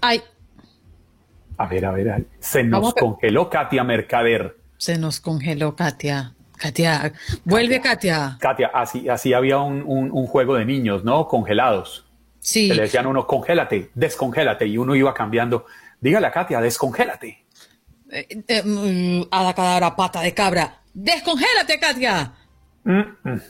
Ay, 0.00 0.22
a 1.56 1.66
ver, 1.66 1.84
a 1.86 1.92
ver, 1.92 2.26
se 2.40 2.62
nos 2.64 2.94
congeló 2.94 3.48
Katia 3.50 3.84
Mercader. 3.84 4.56
Se 4.76 4.98
nos 4.98 5.20
congeló 5.20 5.76
Katia. 5.76 6.34
Katia, 6.56 7.12
vuelve 7.44 7.80
Katia. 7.80 8.36
Katia, 8.40 8.70
así, 8.72 9.08
así 9.08 9.32
había 9.32 9.58
un, 9.58 10.26
juego 10.26 10.54
de 10.56 10.64
niños, 10.64 11.04
¿no? 11.04 11.28
Congelados. 11.28 12.06
Sí. 12.40 12.68
le 12.68 12.82
decían 12.82 13.06
a 13.06 13.08
uno, 13.08 13.26
congélate, 13.26 13.90
descongélate, 13.94 14.66
y 14.66 14.76
uno 14.76 14.94
iba 14.94 15.14
cambiando. 15.14 15.66
Dígale 16.00 16.26
a 16.26 16.30
Katia, 16.30 16.60
descongélate. 16.60 17.44
Eh, 18.10 18.44
eh, 18.46 18.62
mm, 18.62 19.28
a 19.30 19.42
la 19.42 19.54
cadabra 19.54 19.96
pata 19.96 20.20
de 20.20 20.34
cabra. 20.34 20.80
Descongélate, 20.92 21.78
Katia. 21.80 22.32
Mm, 22.84 23.00
mm. 23.24 23.40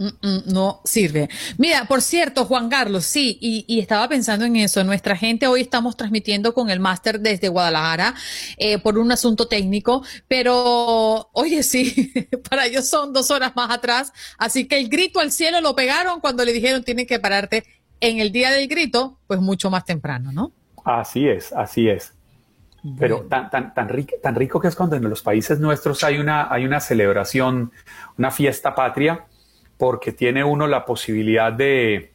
Mm, 0.00 0.06
mm, 0.06 0.42
no 0.54 0.80
sirve. 0.82 1.28
Mira, 1.58 1.84
por 1.84 2.00
cierto, 2.00 2.46
Juan 2.46 2.70
Carlos, 2.70 3.04
sí, 3.04 3.36
y, 3.38 3.78
estaba 3.80 4.08
pensando 4.08 4.46
en 4.46 4.56
eso. 4.56 4.82
Nuestra 4.82 5.14
gente 5.14 5.46
hoy 5.46 5.60
estamos 5.60 5.94
transmitiendo 5.94 6.54
con 6.54 6.70
el 6.70 6.80
máster 6.80 7.20
desde 7.20 7.50
Guadalajara 7.50 8.14
eh, 8.56 8.78
por 8.78 8.96
un 8.96 9.12
asunto 9.12 9.46
técnico, 9.46 10.02
pero 10.26 11.28
oye, 11.34 11.62
sí, 11.62 12.14
para 12.48 12.64
ellos 12.64 12.88
son 12.88 13.12
dos 13.12 13.30
horas 13.30 13.52
más 13.54 13.70
atrás, 13.70 14.14
así 14.38 14.66
que 14.66 14.78
el 14.78 14.88
grito 14.88 15.20
al 15.20 15.32
cielo 15.32 15.60
lo 15.60 15.76
pegaron 15.76 16.20
cuando 16.20 16.46
le 16.46 16.54
dijeron 16.54 16.82
tienen 16.82 17.06
que 17.06 17.20
pararte 17.20 17.64
en 18.00 18.20
el 18.20 18.32
día 18.32 18.50
del 18.52 18.68
grito, 18.68 19.18
pues 19.26 19.38
mucho 19.40 19.68
más 19.68 19.84
temprano, 19.84 20.32
¿no? 20.32 20.52
Así 20.82 21.28
es, 21.28 21.52
así 21.52 21.90
es. 21.90 22.14
Pero 22.98 23.26
tan, 23.28 23.50
tan, 23.50 23.74
tan, 23.74 23.90
rico, 23.90 24.14
tan 24.22 24.34
rico 24.34 24.58
que 24.58 24.68
es 24.68 24.74
cuando 24.74 24.96
en 24.96 25.06
los 25.10 25.20
países 25.20 25.60
nuestros 25.60 26.02
hay 26.02 26.16
una, 26.16 26.50
hay 26.50 26.64
una 26.64 26.80
celebración, 26.80 27.70
una 28.16 28.30
fiesta 28.30 28.74
patria 28.74 29.26
porque 29.80 30.12
tiene 30.12 30.44
uno 30.44 30.66
la 30.66 30.84
posibilidad 30.84 31.50
de 31.50 32.12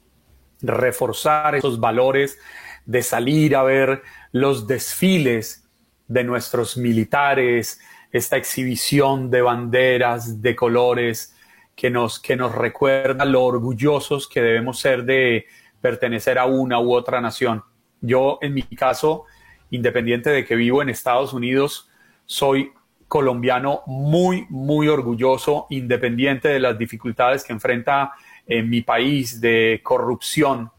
reforzar 0.62 1.56
esos 1.56 1.80
valores, 1.80 2.38
de 2.86 3.02
salir 3.02 3.56
a 3.56 3.64
ver 3.64 4.04
los 4.32 4.68
desfiles 4.68 5.68
de 6.08 6.24
nuestros 6.24 6.78
militares, 6.78 7.82
esta 8.12 8.38
exhibición 8.38 9.32
de 9.32 9.42
banderas, 9.42 10.44
de 10.44 10.56
colores, 10.56 11.36
que 11.76 11.90
nos, 11.90 12.20
que 12.20 12.36
nos 12.36 12.54
recuerda 12.54 13.26
lo 13.26 13.44
orgullosos 13.44 14.30
que 14.30 14.42
debemos 14.42 14.80
ser 14.80 15.04
de 15.04 15.48
pertenecer 15.82 16.38
a 16.38 16.46
una 16.46 16.80
u 16.80 16.94
otra 16.94 17.20
nación. 17.20 17.64
Yo, 18.00 18.38
en 18.44 18.54
mi 18.54 18.62
caso, 18.62 19.24
independiente 19.72 20.30
de 20.30 20.46
que 20.46 20.56
vivo 20.56 20.84
en 20.84 20.90
Estados 20.90 21.34
Unidos, 21.34 21.90
soy 22.28 22.72
colombiano 23.07 23.82
muy, 23.86 24.45
muy 24.49 24.88
orgulloso, 24.88 25.68
independiente 25.69 26.49
de 26.49 26.60
las 26.60 26.77
dificultades 26.77 27.44
que 27.44 27.53
enfrenta 27.53 28.14
en 28.48 28.69
mi 28.69 28.82
país 28.82 29.40
de 29.41 29.82
corrupción, 29.84 30.72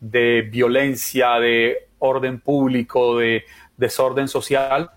de 0.00 0.42
violencia, 0.42 1.38
de 1.38 1.88
orden 1.98 2.40
público, 2.40 3.18
de 3.18 3.44
desorden 3.76 4.28
social, 4.28 4.90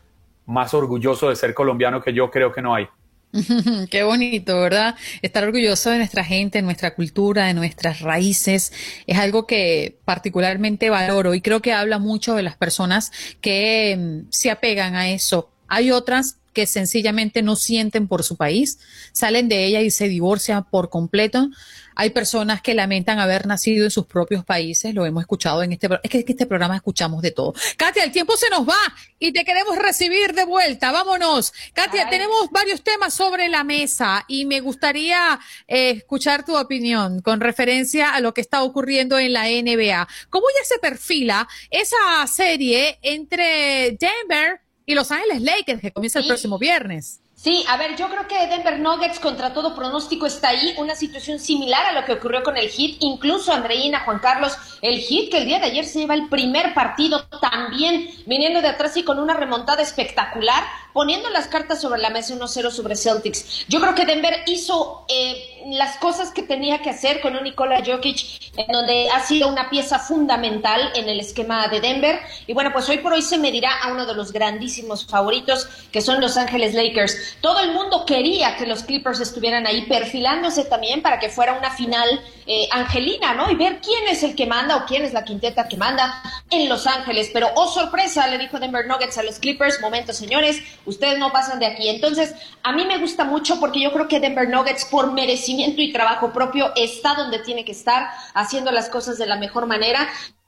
más 0.46 0.74
orgulloso 0.74 1.30
de 1.30 1.36
ser 1.36 1.54
colombiano 1.54 2.02
que 2.02 2.14
yo 2.14 2.30
creo 2.30 2.52
que 2.52 2.62
no 2.62 2.76
hay. 2.76 2.88
Qué 3.90 4.04
bonito, 4.04 4.60
¿verdad? 4.62 4.96
Estar 5.22 5.44
orgulloso 5.44 5.90
de 5.90 5.98
nuestra 5.98 6.24
gente, 6.24 6.60
de 6.60 6.62
nuestra 6.62 6.96
cultura, 6.96 7.48
de 7.48 7.54
nuestras 7.54 8.00
raíces, 8.00 8.72
es 9.08 9.18
algo 9.18 9.46
que 9.46 9.98
particularmente 10.06 10.90
valoro 10.90 11.34
y 11.34 11.42
creo 11.42 11.62
que 11.62 11.74
habla 11.74 12.00
mucho 12.00 12.36
de 12.36 12.44
las 12.44 12.56
personas 12.56 13.12
que 13.42 13.96
mm, 13.98 14.28
se 14.30 14.52
apegan 14.52 14.96
a 14.96 15.10
eso. 15.10 15.52
Hay 15.68 15.92
otras 15.92 16.38
que 16.56 16.66
sencillamente 16.66 17.44
no 17.44 17.56
sienten 17.56 18.08
por 18.08 18.24
su 18.24 18.38
país, 18.38 18.80
salen 19.12 19.48
de 19.48 19.66
ella 19.66 19.82
y 19.82 19.92
se 19.92 20.08
divorcian 20.08 20.64
por 20.64 20.90
completo. 20.90 21.50
Hay 21.98 22.10
personas 22.10 22.62
que 22.62 22.74
lamentan 22.74 23.20
haber 23.20 23.46
nacido 23.46 23.86
en 23.86 23.92
sus 23.92 24.06
propios 24.06 24.44
países, 24.44 24.94
lo 24.94 25.06
hemos 25.06 25.22
escuchado 25.24 25.64
en 25.64 25.72
este 25.72 25.88
es 26.04 26.10
que 26.10 26.20
en 26.20 26.26
este 26.28 26.46
programa 26.46 26.76
escuchamos 26.76 27.22
de 27.22 27.32
todo. 27.32 27.54
Katia, 27.78 28.04
el 28.04 28.12
tiempo 28.12 28.36
se 28.36 28.50
nos 28.50 28.68
va 28.68 28.78
y 29.20 29.32
te 29.32 29.46
queremos 29.46 29.78
recibir 29.78 30.34
de 30.34 30.46
vuelta. 30.46 30.92
Vámonos. 30.92 31.54
Katia, 31.74 32.10
tenemos 32.10 32.50
varios 32.52 32.84
temas 32.84 33.14
sobre 33.14 33.48
la 33.48 33.64
mesa 33.64 34.26
y 34.28 34.46
me 34.46 34.60
gustaría 34.60 35.40
eh, 35.68 35.92
escuchar 35.92 36.46
tu 36.46 36.58
opinión 36.58 37.22
con 37.22 37.40
referencia 37.40 38.14
a 38.14 38.20
lo 38.20 38.34
que 38.34 38.42
está 38.42 38.64
ocurriendo 38.64 39.20
en 39.20 39.34
la 39.34 39.46
NBA. 39.46 40.08
¿Cómo 40.30 40.48
ya 40.58 40.66
se 40.66 40.80
perfila 40.80 41.48
esa 41.70 42.26
serie 42.28 43.00
entre 43.02 43.98
Denver 44.00 44.65
y 44.86 44.94
Los 44.94 45.12
Ángeles 45.12 45.42
Lakers, 45.42 45.82
que 45.82 45.92
comienza 45.92 46.20
el 46.20 46.28
próximo 46.28 46.58
viernes. 46.60 47.22
Sí, 47.36 47.66
a 47.68 47.76
ver, 47.76 47.98
yo 47.98 48.08
creo 48.10 48.28
que 48.28 48.48
Denver 48.48 48.80
Nuggets 48.80 49.20
contra 49.20 49.54
todo 49.54 49.76
pronóstico 49.76 50.26
está 50.26 50.50
ahí, 50.50 50.74
una 50.78 50.96
situación 50.96 51.38
similar 51.38 51.86
a 51.86 51.92
lo 51.92 52.06
que 52.06 52.14
ocurrió 52.14 52.44
con 52.44 52.56
el 52.56 52.70
Heat, 52.70 52.98
incluso 53.02 53.52
Andreina, 53.52 54.00
Juan 54.00 54.20
Carlos, 54.20 54.54
el 54.82 55.02
Heat 55.02 55.30
que 55.30 55.40
el 55.40 55.46
día 55.46 55.60
de 55.60 55.66
ayer 55.66 55.86
se 55.86 56.00
lleva 56.00 56.14
el 56.14 56.30
primer 56.30 56.74
partido 56.74 57.28
también 57.42 58.10
viniendo 58.26 58.62
de 58.62 58.70
atrás 58.70 58.96
y 58.96 59.04
con 59.04 59.20
una 59.20 59.34
remontada 59.34 59.84
espectacular, 59.84 60.64
poniendo 60.96 61.30
las 61.30 61.48
cartas 61.48 61.82
sobre 61.82 62.00
la 62.00 62.10
mesa 62.10 62.34
1-0 62.34 62.72
sobre 62.72 62.96
Celtics. 62.96 63.66
Yo 63.68 63.82
creo 63.82 63.94
que 63.94 64.06
Denver 64.06 64.34
hizo 64.48 65.06
eh, 65.10 65.66
las 65.72 65.98
cosas 65.98 66.32
que 66.32 66.42
tenía 66.42 66.82
que 66.82 66.90
hacer 66.90 67.20
con 67.20 67.36
un 67.36 67.44
Nikola 67.44 67.84
Jokic, 67.86 68.54
en 68.56 68.72
donde 68.72 69.10
ha 69.10 69.20
sido 69.20 69.50
una 69.50 69.70
pieza 69.70 70.00
fundamental 70.00 70.94
en 70.96 71.10
el 71.10 71.20
esquema 71.20 71.68
de 71.68 71.82
Denver. 71.82 72.22
Y 72.48 72.54
bueno, 72.54 72.72
pues 72.72 72.88
hoy 72.88 73.00
por 73.00 73.12
hoy 73.12 73.22
se 73.22 73.38
medirá 73.38 73.72
a 73.84 73.92
uno 73.92 74.06
de 74.06 74.16
los 74.16 74.32
grandísimos 74.32 75.06
favoritos, 75.06 75.68
que 75.92 76.00
son 76.00 76.22
Los 76.22 76.38
Ángeles 76.38 76.74
Lakers. 76.74 77.40
Todo 77.42 77.60
el 77.60 77.74
mundo 77.74 78.06
quería 78.06 78.56
que 78.56 78.66
los 78.66 78.84
Clippers 78.84 79.20
estuvieran 79.20 79.68
ahí 79.68 79.82
perfilándose 79.88 80.64
también 80.64 81.02
para 81.02 81.20
que 81.20 81.28
fuera 81.28 81.58
una 81.58 81.72
final 81.72 82.22
eh, 82.48 82.70
angelina, 82.72 83.34
¿no? 83.34 83.52
Y 83.52 83.56
ver 83.56 83.82
quién 83.82 84.08
es 84.08 84.24
el 84.24 84.34
que 84.34 84.46
manda 84.46 84.78
o 84.78 84.86
quién 84.86 85.04
es 85.04 85.12
la 85.12 85.26
quinteta 85.26 85.68
que 85.68 85.76
manda 85.76 86.22
en 86.50 86.70
Los 86.70 86.88
Ángeles. 86.88 87.32
Pero, 87.34 87.50
oh 87.56 87.68
sorpresa, 87.68 88.28
le 88.28 88.38
dijo 88.38 88.60
Denver 88.60 88.88
Nuggets 88.88 89.18
a 89.18 89.24
los 89.24 89.40
Clippers, 89.40 89.82
momento 89.82 90.14
señores, 90.14 90.62
ustedes 90.86 91.20
no 91.20 91.32
pasan 91.32 91.60
de 91.60 91.66
aquí. 91.66 91.90
Entonces, 91.90 92.34
a 92.64 92.72
mí 92.72 92.86
me 92.86 92.98
gusta 92.98 93.24
mucho 93.24 93.60
porque 93.60 93.82
yo 93.82 93.92
creo 93.92 94.08
que 94.08 94.20
Denver 94.20 94.50
Nuggets 94.50 94.86
por 94.86 95.12
merecimiento 95.12 95.82
y 95.82 95.92
trabajo 95.92 96.32
propio 96.32 96.72
está 96.76 97.16
donde 97.16 97.40
tiene 97.40 97.66
que 97.66 97.72
estar, 97.72 98.08
haciendo 98.34 98.72
las 98.72 98.90
cosas 98.90 99.18
de 99.18 99.26
la 99.26 99.38
mejor 99.38 99.66
manera. 99.66 100.08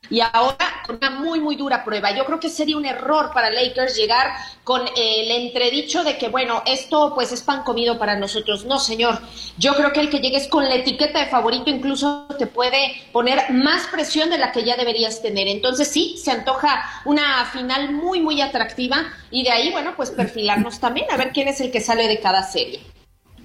Y 0.09 0.21
ahora 0.21 0.67
una 0.89 1.09
muy, 1.09 1.39
muy 1.39 1.55
dura 1.55 1.83
prueba. 1.83 2.15
Yo 2.15 2.25
creo 2.25 2.39
que 2.39 2.49
sería 2.49 2.77
un 2.77 2.85
error 2.85 3.31
para 3.33 3.51
Lakers 3.51 3.95
llegar 3.95 4.31
con 4.63 4.81
el 4.95 5.31
entredicho 5.31 6.03
de 6.03 6.17
que, 6.17 6.29
bueno, 6.29 6.63
esto 6.65 7.13
pues 7.13 7.31
es 7.31 7.41
pan 7.41 7.63
comido 7.63 7.97
para 7.99 8.17
nosotros. 8.17 8.65
No, 8.65 8.79
señor. 8.79 9.19
Yo 9.57 9.75
creo 9.75 9.91
que 9.91 9.99
el 9.99 10.09
que 10.09 10.19
llegues 10.19 10.47
con 10.47 10.65
la 10.65 10.75
etiqueta 10.75 11.19
de 11.19 11.27
favorito 11.27 11.69
incluso 11.69 12.27
te 12.37 12.47
puede 12.47 13.01
poner 13.11 13.51
más 13.51 13.87
presión 13.87 14.29
de 14.29 14.37
la 14.37 14.51
que 14.51 14.63
ya 14.63 14.77
deberías 14.77 15.21
tener. 15.21 15.47
Entonces 15.47 15.87
sí, 15.89 16.17
se 16.17 16.31
antoja 16.31 17.01
una 17.05 17.45
final 17.45 17.91
muy, 17.91 18.21
muy 18.21 18.41
atractiva 18.41 19.05
y 19.31 19.43
de 19.43 19.51
ahí, 19.51 19.71
bueno, 19.71 19.93
pues 19.95 20.11
perfilarnos 20.11 20.79
también 20.79 21.07
a 21.11 21.17
ver 21.17 21.31
quién 21.33 21.47
es 21.47 21.59
el 21.59 21.71
que 21.71 21.81
sale 21.81 22.07
de 22.07 22.19
cada 22.19 22.43
serie. 22.43 22.79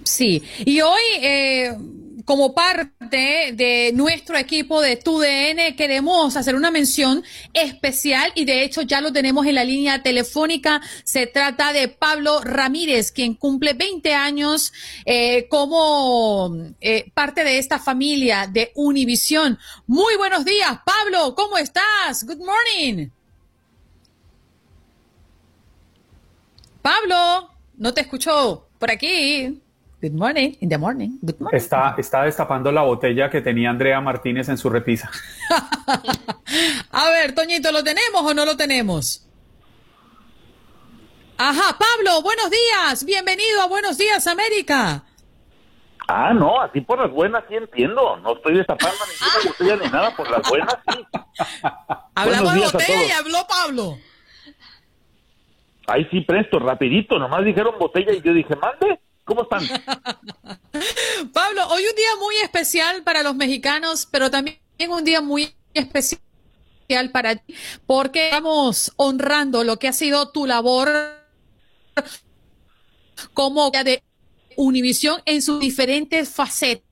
Sí, 0.04 0.42
y 0.64 0.80
hoy 0.80 1.02
eh, 1.20 1.76
como 2.24 2.54
parte 2.54 3.52
de 3.54 3.92
nuestro 3.94 4.36
equipo 4.36 4.80
de 4.80 4.96
TUDN 4.96 5.74
queremos 5.76 6.36
hacer 6.36 6.54
una 6.54 6.70
mención 6.70 7.22
especial 7.52 8.32
y 8.34 8.44
de 8.44 8.64
hecho 8.64 8.82
ya 8.82 9.00
lo 9.00 9.12
tenemos 9.12 9.46
en 9.46 9.54
la 9.54 9.64
línea 9.64 10.02
telefónica. 10.02 10.80
Se 11.04 11.26
trata 11.26 11.72
de 11.72 11.88
Pablo 11.88 12.40
Ramírez, 12.40 13.12
quien 13.12 13.34
cumple 13.34 13.74
20 13.74 14.14
años 14.14 14.72
eh, 15.04 15.48
como 15.48 16.56
eh, 16.80 17.10
parte 17.14 17.44
de 17.44 17.58
esta 17.58 17.78
familia 17.78 18.48
de 18.50 18.72
Univisión. 18.74 19.58
Muy 19.86 20.16
buenos 20.16 20.44
días, 20.44 20.78
Pablo, 20.84 21.34
¿cómo 21.34 21.58
estás? 21.58 22.24
Good 22.24 22.38
morning. 22.38 23.08
Pablo, 26.82 27.50
no 27.76 27.94
te 27.94 28.00
escucho 28.00 28.68
por 28.78 28.90
aquí. 28.90 29.62
Good 30.02 30.14
morning, 30.14 30.56
in 30.60 30.68
the 30.68 30.78
morning. 30.78 31.10
Good 31.22 31.38
morning. 31.38 31.56
Está, 31.56 31.94
está 31.96 32.24
destapando 32.24 32.72
la 32.72 32.82
botella 32.82 33.30
que 33.30 33.40
tenía 33.40 33.70
Andrea 33.70 34.00
Martínez 34.00 34.48
en 34.48 34.58
su 34.58 34.68
repisa. 34.68 35.08
A 36.90 37.08
ver, 37.10 37.36
Toñito, 37.36 37.70
¿lo 37.70 37.84
tenemos 37.84 38.20
o 38.20 38.34
no 38.34 38.44
lo 38.44 38.56
tenemos? 38.56 39.24
Ajá, 41.38 41.78
Pablo, 41.78 42.20
buenos 42.20 42.50
días. 42.50 43.04
Bienvenido 43.04 43.62
a 43.62 43.68
Buenos 43.68 43.96
Días, 43.96 44.26
América. 44.26 45.04
Ah, 46.08 46.34
no, 46.34 46.60
así 46.60 46.80
por 46.80 46.98
las 46.98 47.12
buenas 47.12 47.44
sí 47.48 47.54
entiendo. 47.54 48.16
No 48.16 48.32
estoy 48.34 48.56
destapando 48.56 48.96
ninguna 49.06 49.52
botella 49.52 49.84
ni 49.84 49.90
nada, 49.92 50.16
por 50.16 50.28
las 50.28 50.48
buenas 50.48 50.78
sí. 50.90 51.06
Hablamos 52.16 52.54
de 52.54 52.60
botella 52.60 53.06
y 53.06 53.10
habló 53.12 53.38
Pablo. 53.48 53.98
Ahí 55.86 56.08
sí, 56.10 56.22
presto, 56.22 56.58
rapidito. 56.58 57.20
Nomás 57.20 57.44
dijeron 57.44 57.76
botella 57.78 58.12
y 58.12 58.20
yo 58.20 58.34
dije, 58.34 58.56
mande. 58.56 58.98
¿Cómo 59.24 59.42
están? 59.42 59.62
Pablo, 61.32 61.68
hoy 61.68 61.84
un 61.88 61.96
día 61.96 62.16
muy 62.18 62.36
especial 62.36 63.02
para 63.02 63.22
los 63.22 63.36
mexicanos, 63.36 64.06
pero 64.10 64.30
también 64.30 64.58
un 64.88 65.04
día 65.04 65.20
muy 65.20 65.54
especial 65.74 66.20
para 67.12 67.36
ti, 67.36 67.54
porque 67.86 68.26
estamos 68.26 68.92
honrando 68.96 69.62
lo 69.64 69.78
que 69.78 69.88
ha 69.88 69.92
sido 69.92 70.30
tu 70.30 70.46
labor 70.46 70.90
como 73.32 73.70
de 73.70 74.02
Univisión 74.56 75.22
en 75.24 75.40
sus 75.40 75.60
diferentes 75.60 76.28
facetas. 76.28 76.82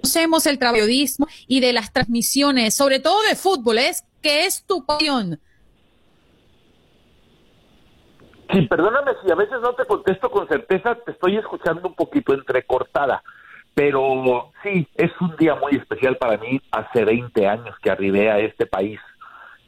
Conocemos 0.00 0.46
el 0.46 0.58
periodismo 0.58 1.26
y 1.48 1.60
de 1.60 1.72
las 1.72 1.92
transmisiones, 1.92 2.74
sobre 2.74 3.00
todo 3.00 3.20
de 3.22 3.34
fútbol, 3.34 3.78
es 3.78 4.04
que 4.22 4.46
es 4.46 4.64
tu 4.66 4.84
pasión. 4.84 5.40
Sí, 8.52 8.62
perdóname 8.62 9.12
si 9.24 9.30
a 9.30 9.36
veces 9.36 9.60
no 9.60 9.74
te 9.74 9.84
contesto 9.84 10.30
con 10.30 10.48
certeza, 10.48 10.96
te 10.96 11.12
estoy 11.12 11.36
escuchando 11.36 11.88
un 11.88 11.94
poquito 11.94 12.34
entrecortada, 12.34 13.22
pero 13.74 14.50
sí, 14.62 14.88
es 14.96 15.12
un 15.20 15.36
día 15.36 15.54
muy 15.54 15.76
especial 15.76 16.16
para 16.16 16.36
mí. 16.36 16.60
Hace 16.72 17.04
20 17.04 17.46
años 17.46 17.76
que 17.80 17.90
arribé 17.90 18.30
a 18.30 18.40
este 18.40 18.66
país 18.66 18.98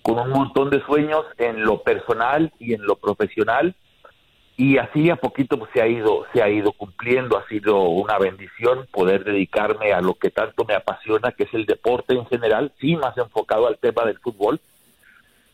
con 0.03 0.19
un 0.19 0.31
montón 0.31 0.70
de 0.70 0.85
sueños 0.85 1.24
en 1.39 1.62
lo 1.62 1.83
personal 1.83 2.53
y 2.59 2.74
en 2.74 2.83
lo 2.83 2.97
profesional 2.97 3.77
y 4.57 4.77
así 4.77 5.09
a 5.11 5.16
poquito 5.16 5.59
pues, 5.59 5.70
se 5.73 5.81
ha 5.81 5.87
ido 5.87 6.27
se 6.33 6.43
ha 6.43 6.49
ido 6.49 6.73
cumpliendo 6.73 7.39
ha 7.39 7.47
sido 7.49 7.83
una 7.83 8.19
bendición 8.19 8.87
poder 8.93 9.24
dedicarme 9.24 9.93
a 9.93 10.01
lo 10.01 10.15
que 10.15 10.31
tanto 10.31 10.65
me 10.65 10.74
apasiona 10.74 11.33
que 11.33 11.45
es 11.45 11.55
el 11.55 11.65
deporte 11.65 12.15
en 12.15 12.27
general 12.27 12.73
sí 12.79 12.97
más 12.97 13.16
enfocado 13.16 13.66
al 13.66 13.79
tema 13.79 14.05
del 14.05 14.19
fútbol. 14.19 14.61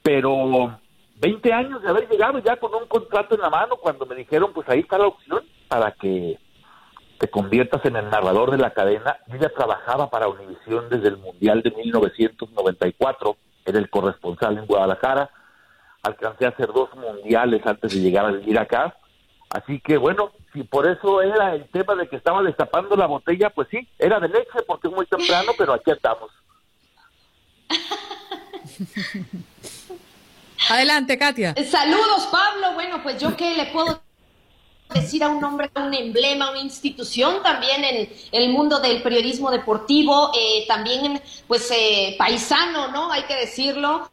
Pero 0.03 0.79
20 1.21 1.53
años 1.53 1.83
de 1.83 1.89
haber 1.89 2.09
llegado 2.09 2.39
ya 2.41 2.57
con 2.57 2.75
un 2.75 2.87
contrato 2.87 3.35
en 3.35 3.41
la 3.41 3.51
mano 3.51 3.77
cuando 3.77 4.07
me 4.07 4.17
dijeron 4.17 4.53
pues 4.53 4.69
ahí 4.69 4.81
está 4.81 4.99
la 4.99 5.07
opción 5.07 5.45
para 5.69 5.93
que 5.93 6.39
te 7.19 7.29
conviertas 7.29 7.85
en 7.85 7.97
el 7.97 8.11
narrador 8.11 8.51
de 8.51 8.59
la 8.59 8.71
cadena 8.71 9.19
yo 9.29 9.37
ya 9.37 9.49
trabajaba 9.49 10.11
para 10.11 10.29
Univisión 10.29 10.89
desde 10.89 11.09
el 11.09 11.19
mundial 11.19 11.63
de 11.63 11.71
1994 11.71 13.37
era 13.65 13.79
el 13.79 13.91
corresponsal 13.91 14.59
en 14.59 14.67
Guadalajara 14.67 15.31
alcancé 16.03 16.47
a 16.47 16.51
hacer 16.51 16.69
dos 16.73 16.89
mundiales 16.95 17.65
antes 17.67 17.93
de 17.93 18.01
llegar 18.01 18.27
a 18.27 18.33
vivir 18.33 18.59
acá. 18.59 18.97
Así 19.51 19.81
que 19.81 19.97
bueno, 19.97 20.33
si 20.53 20.63
por 20.63 20.89
eso 20.89 21.23
era 21.23 21.55
el 21.55 21.69
tema 21.71 21.95
de 21.95 22.09
que 22.09 22.17
estaba 22.17 22.43
destapando 22.43 22.97
la 22.97 23.07
botella, 23.07 23.51
pues 23.51 23.69
sí, 23.71 23.89
era 23.99 24.21
de 24.21 24.29
leche 24.29 24.63
porque 24.67 24.89
es 24.89 24.95
muy 24.95 25.07
temprano, 25.07 25.53
pero 25.57 25.73
aquí 25.75 25.91
estamos. 25.91 26.31
Adelante, 30.71 31.19
Katia. 31.19 31.55
Saludos, 31.65 32.29
Pablo. 32.31 32.75
Bueno, 32.75 33.03
pues 33.03 33.19
yo 33.21 33.35
qué 33.37 33.55
le 33.57 33.67
puedo 33.67 34.03
decir 34.95 35.23
a 35.23 35.29
un 35.29 35.43
hombre, 35.45 35.71
un 35.77 35.95
emblema, 35.95 36.51
una 36.51 36.61
institución 36.61 37.43
también 37.43 37.85
en 37.85 38.09
el 38.33 38.51
mundo 38.51 38.81
del 38.81 39.03
periodismo 39.03 39.51
deportivo, 39.51 40.31
eh, 40.35 40.67
también 40.67 41.21
pues 41.47 41.71
eh, 41.71 42.17
paisano, 42.19 42.89
¿no? 42.89 43.13
Hay 43.13 43.25
que 43.25 43.37
decirlo 43.37 44.11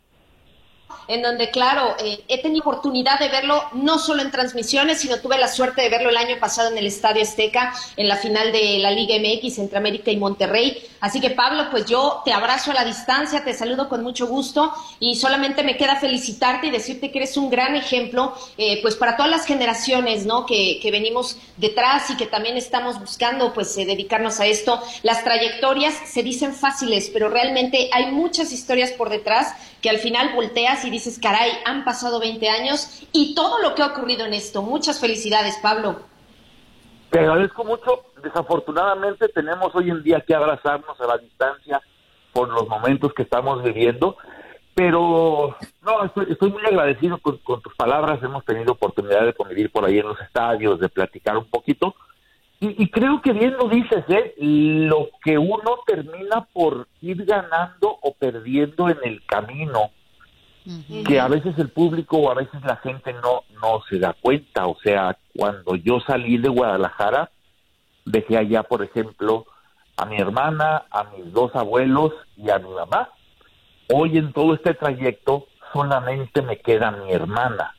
en 1.07 1.21
donde, 1.21 1.51
claro, 1.51 1.95
eh, 1.99 2.23
he 2.27 2.41
tenido 2.41 2.61
oportunidad 2.61 3.19
de 3.19 3.29
verlo 3.29 3.63
no 3.73 3.99
solo 3.99 4.21
en 4.21 4.31
transmisiones, 4.31 4.99
sino 4.99 5.19
tuve 5.19 5.37
la 5.37 5.47
suerte 5.47 5.81
de 5.81 5.89
verlo 5.89 6.09
el 6.09 6.17
año 6.17 6.37
pasado 6.39 6.71
en 6.71 6.77
el 6.77 6.87
Estadio 6.87 7.21
Azteca, 7.21 7.73
en 7.97 8.07
la 8.07 8.17
final 8.17 8.51
de 8.51 8.79
la 8.79 8.91
Liga 8.91 9.15
MX 9.17 9.59
entre 9.59 9.77
América 9.77 10.11
y 10.11 10.17
Monterrey. 10.17 10.81
Así 10.99 11.21
que, 11.21 11.29
Pablo, 11.29 11.67
pues 11.69 11.85
yo 11.85 12.21
te 12.25 12.33
abrazo 12.33 12.71
a 12.71 12.73
la 12.73 12.83
distancia, 12.83 13.43
te 13.43 13.53
saludo 13.53 13.87
con 13.89 14.01
mucho 14.01 14.27
gusto 14.27 14.73
y 14.99 15.15
solamente 15.15 15.63
me 15.63 15.77
queda 15.77 15.97
felicitarte 15.97 16.67
y 16.67 16.71
decirte 16.71 17.11
que 17.11 17.19
eres 17.19 17.37
un 17.37 17.49
gran 17.49 17.75
ejemplo, 17.75 18.33
eh, 18.57 18.81
pues 18.81 18.95
para 18.95 19.15
todas 19.15 19.29
las 19.29 19.45
generaciones, 19.45 20.25
¿no? 20.25 20.45
Que, 20.45 20.79
que, 20.81 20.91
venimos 20.91 21.37
detrás 21.57 22.09
y 22.09 22.17
que 22.17 22.25
también 22.25 22.57
estamos 22.57 22.99
buscando, 22.99 23.53
pues, 23.53 23.77
eh, 23.77 23.85
dedicarnos 23.85 24.39
a 24.39 24.47
esto. 24.47 24.81
Las 25.03 25.23
trayectorias 25.23 25.93
se 26.05 26.23
dicen 26.23 26.55
fáciles, 26.55 27.09
pero 27.13 27.29
realmente 27.29 27.89
hay 27.93 28.11
muchas 28.11 28.51
historias 28.51 28.91
por 28.91 29.09
detrás 29.09 29.53
que 29.85 29.91
al 29.91 29.99
final 29.99 30.33
volteas 30.33 30.83
y 30.83 30.89
dices, 30.89 31.19
caray, 31.21 31.51
han 31.63 31.85
pasado 31.85 32.19
20 32.19 32.49
años 32.49 33.07
y 33.11 33.35
todo 33.35 33.61
lo 33.61 33.75
que 33.75 33.83
ha 33.83 33.85
ocurrido 33.89 34.25
en 34.25 34.33
esto. 34.33 34.63
Muchas 34.63 34.99
felicidades, 34.99 35.59
Pablo. 35.61 35.99
Te 37.11 37.19
agradezco 37.19 37.63
mucho. 37.63 38.05
Desafortunadamente 38.23 39.27
tenemos 39.27 39.75
hoy 39.75 39.91
en 39.91 40.01
día 40.01 40.21
que 40.21 40.33
abrazarnos 40.33 40.99
a 40.99 41.05
la 41.05 41.19
distancia 41.19 41.79
por 42.33 42.49
los 42.49 42.67
momentos 42.67 43.13
que 43.13 43.21
estamos 43.21 43.61
viviendo, 43.61 44.17
pero 44.73 45.55
no, 45.83 46.03
estoy, 46.03 46.49
muy 46.49 46.65
agradecido 46.65 47.19
con, 47.19 47.37
tus 47.61 47.75
palabras. 47.75 48.23
Hemos 48.23 48.43
tenido 48.43 48.71
oportunidad 48.71 49.23
de 49.23 49.33
convivir 49.33 49.71
por 49.71 49.85
ahí 49.85 49.99
en 49.99 50.07
los 50.07 50.19
estadios, 50.19 50.79
de 50.79 50.89
platicar 50.89 51.37
un 51.37 51.45
poquito. 51.45 51.93
Y, 52.59 52.89
creo 52.89 53.21
que 53.21 53.33
bien 53.33 53.53
lo 53.57 53.67
dices, 53.67 54.05
¿eh? 54.07 54.33
Lo 54.37 55.09
que 55.23 55.37
uno 55.37 55.79
termina 55.85 56.47
por 56.53 56.87
ir 57.01 57.25
ganando 57.25 57.97
o 58.01 58.13
perdiendo 58.13 58.89
en 58.89 58.97
el 59.03 59.25
camino, 59.25 59.91
que 61.05 61.19
a 61.19 61.27
veces 61.27 61.59
el 61.59 61.69
público 61.69 62.17
o 62.17 62.31
a 62.31 62.33
veces 62.33 62.63
la 62.63 62.77
gente 62.77 63.13
no, 63.13 63.43
no 63.61 63.83
se 63.89 63.99
da 63.99 64.15
cuenta. 64.19 64.67
O 64.67 64.77
sea, 64.83 65.17
cuando 65.35 65.75
yo 65.75 65.99
salí 65.99 66.37
de 66.37 66.49
Guadalajara, 66.49 67.29
dejé 68.05 68.37
allá, 68.37 68.63
por 68.63 68.83
ejemplo, 68.83 69.45
a 69.97 70.05
mi 70.05 70.17
hermana, 70.17 70.85
a 70.89 71.03
mis 71.03 71.31
dos 71.33 71.53
abuelos 71.55 72.13
y 72.37 72.49
a 72.49 72.59
mi 72.59 72.69
mamá. 72.69 73.09
Hoy 73.93 74.17
en 74.17 74.33
todo 74.33 74.55
este 74.55 74.73
trayecto 74.73 75.47
solamente 75.73 76.41
me 76.41 76.57
queda 76.57 76.91
mi 76.91 77.11
hermana. 77.11 77.75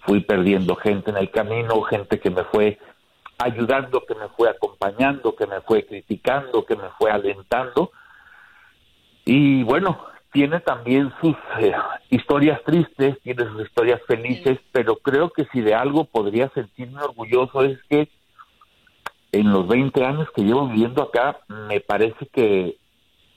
Fui 0.00 0.20
perdiendo 0.20 0.76
gente 0.76 1.10
en 1.10 1.16
el 1.16 1.30
camino, 1.30 1.82
gente 1.82 2.18
que 2.18 2.30
me 2.30 2.44
fue 2.44 2.78
ayudando, 3.42 4.04
que 4.06 4.14
me 4.14 4.28
fue 4.28 4.48
acompañando, 4.48 5.34
que 5.34 5.46
me 5.46 5.60
fue 5.62 5.84
criticando, 5.84 6.64
que 6.64 6.76
me 6.76 6.88
fue 6.98 7.10
alentando. 7.10 7.90
Y 9.24 9.62
bueno, 9.64 9.98
tiene 10.32 10.60
también 10.60 11.12
sus 11.20 11.36
eh, 11.60 11.72
historias 12.10 12.62
tristes, 12.64 13.20
tiene 13.22 13.44
sus 13.44 13.66
historias 13.66 14.00
felices, 14.06 14.58
pero 14.72 14.96
creo 14.96 15.30
que 15.30 15.46
si 15.52 15.60
de 15.60 15.74
algo 15.74 16.04
podría 16.04 16.48
sentirme 16.50 17.02
orgulloso 17.02 17.62
es 17.62 17.78
que 17.88 18.08
en 19.32 19.50
los 19.50 19.66
20 19.66 20.04
años 20.04 20.28
que 20.34 20.42
llevo 20.42 20.68
viviendo 20.68 21.02
acá, 21.02 21.40
me 21.48 21.80
parece 21.80 22.26
que 22.32 22.76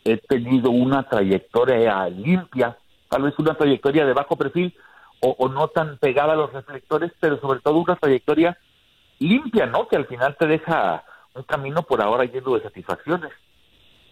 he 0.03 0.18
tenido 0.18 0.69
una 0.69 1.03
trayectoria 1.03 2.07
limpia, 2.10 2.77
tal 3.10 3.23
vez 3.23 3.34
una 3.40 3.56
trayectoria 3.56 4.06
de 4.06 4.14
bajo 4.14 4.36
perfil 4.36 4.73
o, 5.22 5.36
o 5.38 5.49
no 5.49 5.69
tan 5.69 5.98
pegada 5.98 6.34
a 6.34 6.38
los 6.38 6.53
reflectores, 6.53 7.11
pero 7.19 7.40
sobre 7.40 7.60
todo 7.60 7.77
una 7.77 7.95
trayectoria 7.95 8.57
limpia, 9.20 9.66
¿no? 9.66 9.88
Que 9.88 9.96
al 9.96 10.08
final 10.08 10.36
te 10.38 10.48
deja 10.48 11.04
un 11.34 11.44
camino 11.44 11.84
por 11.84 12.02
ahora 12.02 12.26
lleno 12.26 12.56
de 12.56 12.64
satisfacciones. 12.64 13.32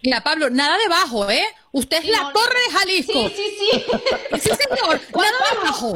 Mira, 0.03 0.21
Pablo, 0.21 0.49
nada 0.49 0.77
de 0.77 0.87
bajo, 0.89 1.29
¿eh? 1.29 1.45
Usted 1.71 1.97
es 1.97 2.09
la 2.09 2.31
torre 2.33 2.59
de 2.67 2.73
Jalisco. 2.77 3.29
Sí, 3.29 3.35
sí, 3.35 3.57
sí. 3.57 3.85
sí, 4.39 4.49
señor, 4.49 4.99
nada 5.15 5.49
de 5.49 5.59
bajo. 5.63 5.93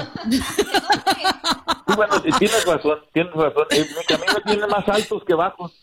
bueno, 1.95 2.21
tienes 2.39 2.65
razón, 2.65 3.05
tienes 3.11 3.33
razón. 3.33 3.67
Mi 3.69 4.05
camino 4.05 4.41
tiene 4.45 4.67
más 4.67 4.87
altos 4.87 5.23
que 5.25 5.33
bajos. 5.33 5.73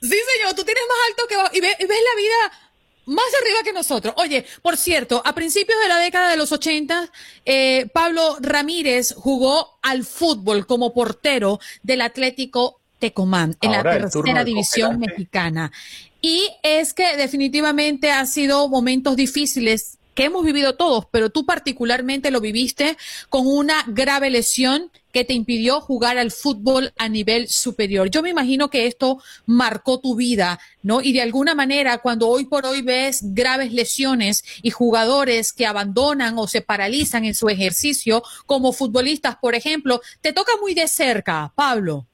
Sí, 0.00 0.16
señor, 0.36 0.54
tú 0.54 0.62
tienes 0.62 0.84
más 0.88 0.98
alto 1.08 1.26
que 1.26 1.36
bajo. 1.36 1.50
Y 1.54 1.60
ves, 1.60 1.76
ves 1.78 1.88
la 1.88 2.20
vida 2.20 2.67
más 3.08 3.26
arriba 3.42 3.58
que 3.64 3.72
nosotros. 3.72 4.14
Oye, 4.16 4.44
por 4.62 4.76
cierto, 4.76 5.22
a 5.24 5.34
principios 5.34 5.78
de 5.82 5.88
la 5.88 5.98
década 5.98 6.30
de 6.30 6.36
los 6.36 6.52
80, 6.52 7.10
eh, 7.44 7.86
Pablo 7.92 8.36
Ramírez 8.40 9.14
jugó 9.16 9.78
al 9.82 10.04
fútbol 10.04 10.66
como 10.66 10.92
portero 10.92 11.58
del 11.82 12.02
Atlético 12.02 12.80
Tecomán 12.98 13.56
en 13.60 13.72
la 13.72 13.82
tercera 13.82 14.44
división 14.44 14.98
mexicana. 14.98 15.72
Y 16.20 16.48
es 16.62 16.94
que 16.94 17.16
definitivamente 17.16 18.10
ha 18.10 18.26
sido 18.26 18.68
momentos 18.68 19.16
difíciles 19.16 19.97
que 20.18 20.24
hemos 20.24 20.44
vivido 20.44 20.74
todos, 20.74 21.06
pero 21.12 21.30
tú 21.30 21.46
particularmente 21.46 22.32
lo 22.32 22.40
viviste 22.40 22.96
con 23.28 23.46
una 23.46 23.84
grave 23.86 24.30
lesión 24.30 24.90
que 25.12 25.24
te 25.24 25.32
impidió 25.32 25.80
jugar 25.80 26.18
al 26.18 26.32
fútbol 26.32 26.90
a 26.98 27.08
nivel 27.08 27.46
superior. 27.46 28.10
Yo 28.10 28.20
me 28.20 28.30
imagino 28.30 28.68
que 28.68 28.86
esto 28.86 29.18
marcó 29.46 30.00
tu 30.00 30.16
vida, 30.16 30.58
¿no? 30.82 31.02
Y 31.02 31.12
de 31.12 31.22
alguna 31.22 31.54
manera, 31.54 31.98
cuando 31.98 32.26
hoy 32.26 32.46
por 32.46 32.66
hoy 32.66 32.82
ves 32.82 33.32
graves 33.32 33.72
lesiones 33.72 34.42
y 34.60 34.70
jugadores 34.70 35.52
que 35.52 35.66
abandonan 35.66 36.36
o 36.36 36.48
se 36.48 36.62
paralizan 36.62 37.24
en 37.24 37.36
su 37.36 37.48
ejercicio 37.48 38.24
como 38.44 38.72
futbolistas, 38.72 39.36
por 39.36 39.54
ejemplo, 39.54 40.00
te 40.20 40.32
toca 40.32 40.50
muy 40.60 40.74
de 40.74 40.88
cerca, 40.88 41.52
Pablo. 41.54 42.06